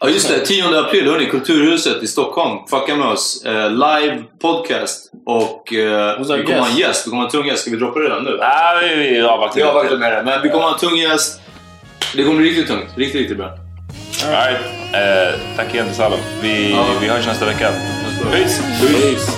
Ja 0.00 0.08
just 0.08 0.28
det, 0.28 0.46
10 0.46 0.78
april 0.78 1.10
hörni, 1.10 1.26
Kulturhuset 1.26 2.02
i 2.02 2.06
Stockholm. 2.06 2.58
Fucka 2.70 2.96
med 2.96 3.06
oss. 3.06 3.44
Eh, 3.44 3.70
live 3.70 4.22
podcast 4.40 5.10
och 5.26 5.72
eh, 5.72 6.18
vi 6.18 6.24
kommer 6.24 6.38
guest? 6.42 6.60
ha 6.60 6.68
en 6.68 6.76
gäst. 6.76 7.06
Vi 7.06 7.10
kommer 7.10 7.22
ha 7.22 7.26
en 7.28 7.32
tung 7.32 7.46
gäst. 7.46 7.62
Ska 7.62 7.70
vi 7.70 7.76
droppa 7.76 7.98
det 7.98 8.04
redan 8.04 8.24
nu? 8.24 8.38
Ja, 8.40 8.80
vi, 8.82 8.94
vi 8.96 9.22
avvaktar 9.22 9.56
Vi 9.56 9.62
avvaktar 9.62 9.96
med 9.96 10.12
det. 10.12 10.22
Men 10.22 10.42
vi 10.42 10.48
kommer 10.48 10.64
ha 10.64 10.72
en 10.72 10.78
tung 10.78 10.96
gäst. 10.96 11.40
Det 12.16 12.24
kommer 12.24 12.38
bli 12.38 12.48
riktigt 12.50 12.66
tungt. 12.68 12.86
Riktigt, 12.96 13.20
riktigt 13.20 13.36
bra. 13.36 13.46
All 14.26 14.30
right. 14.30 14.60
Eh, 14.92 15.40
tack 15.56 15.74
igen 15.74 15.86
till 15.86 15.96
Salom. 15.96 16.18
Vi, 16.42 16.70
Ja. 16.72 16.84
vi 17.00 17.08
hörs 17.08 17.26
nästa 17.26 17.44
vecka. 17.44 17.70
Peace! 18.32 18.62
Peace. 18.80 19.37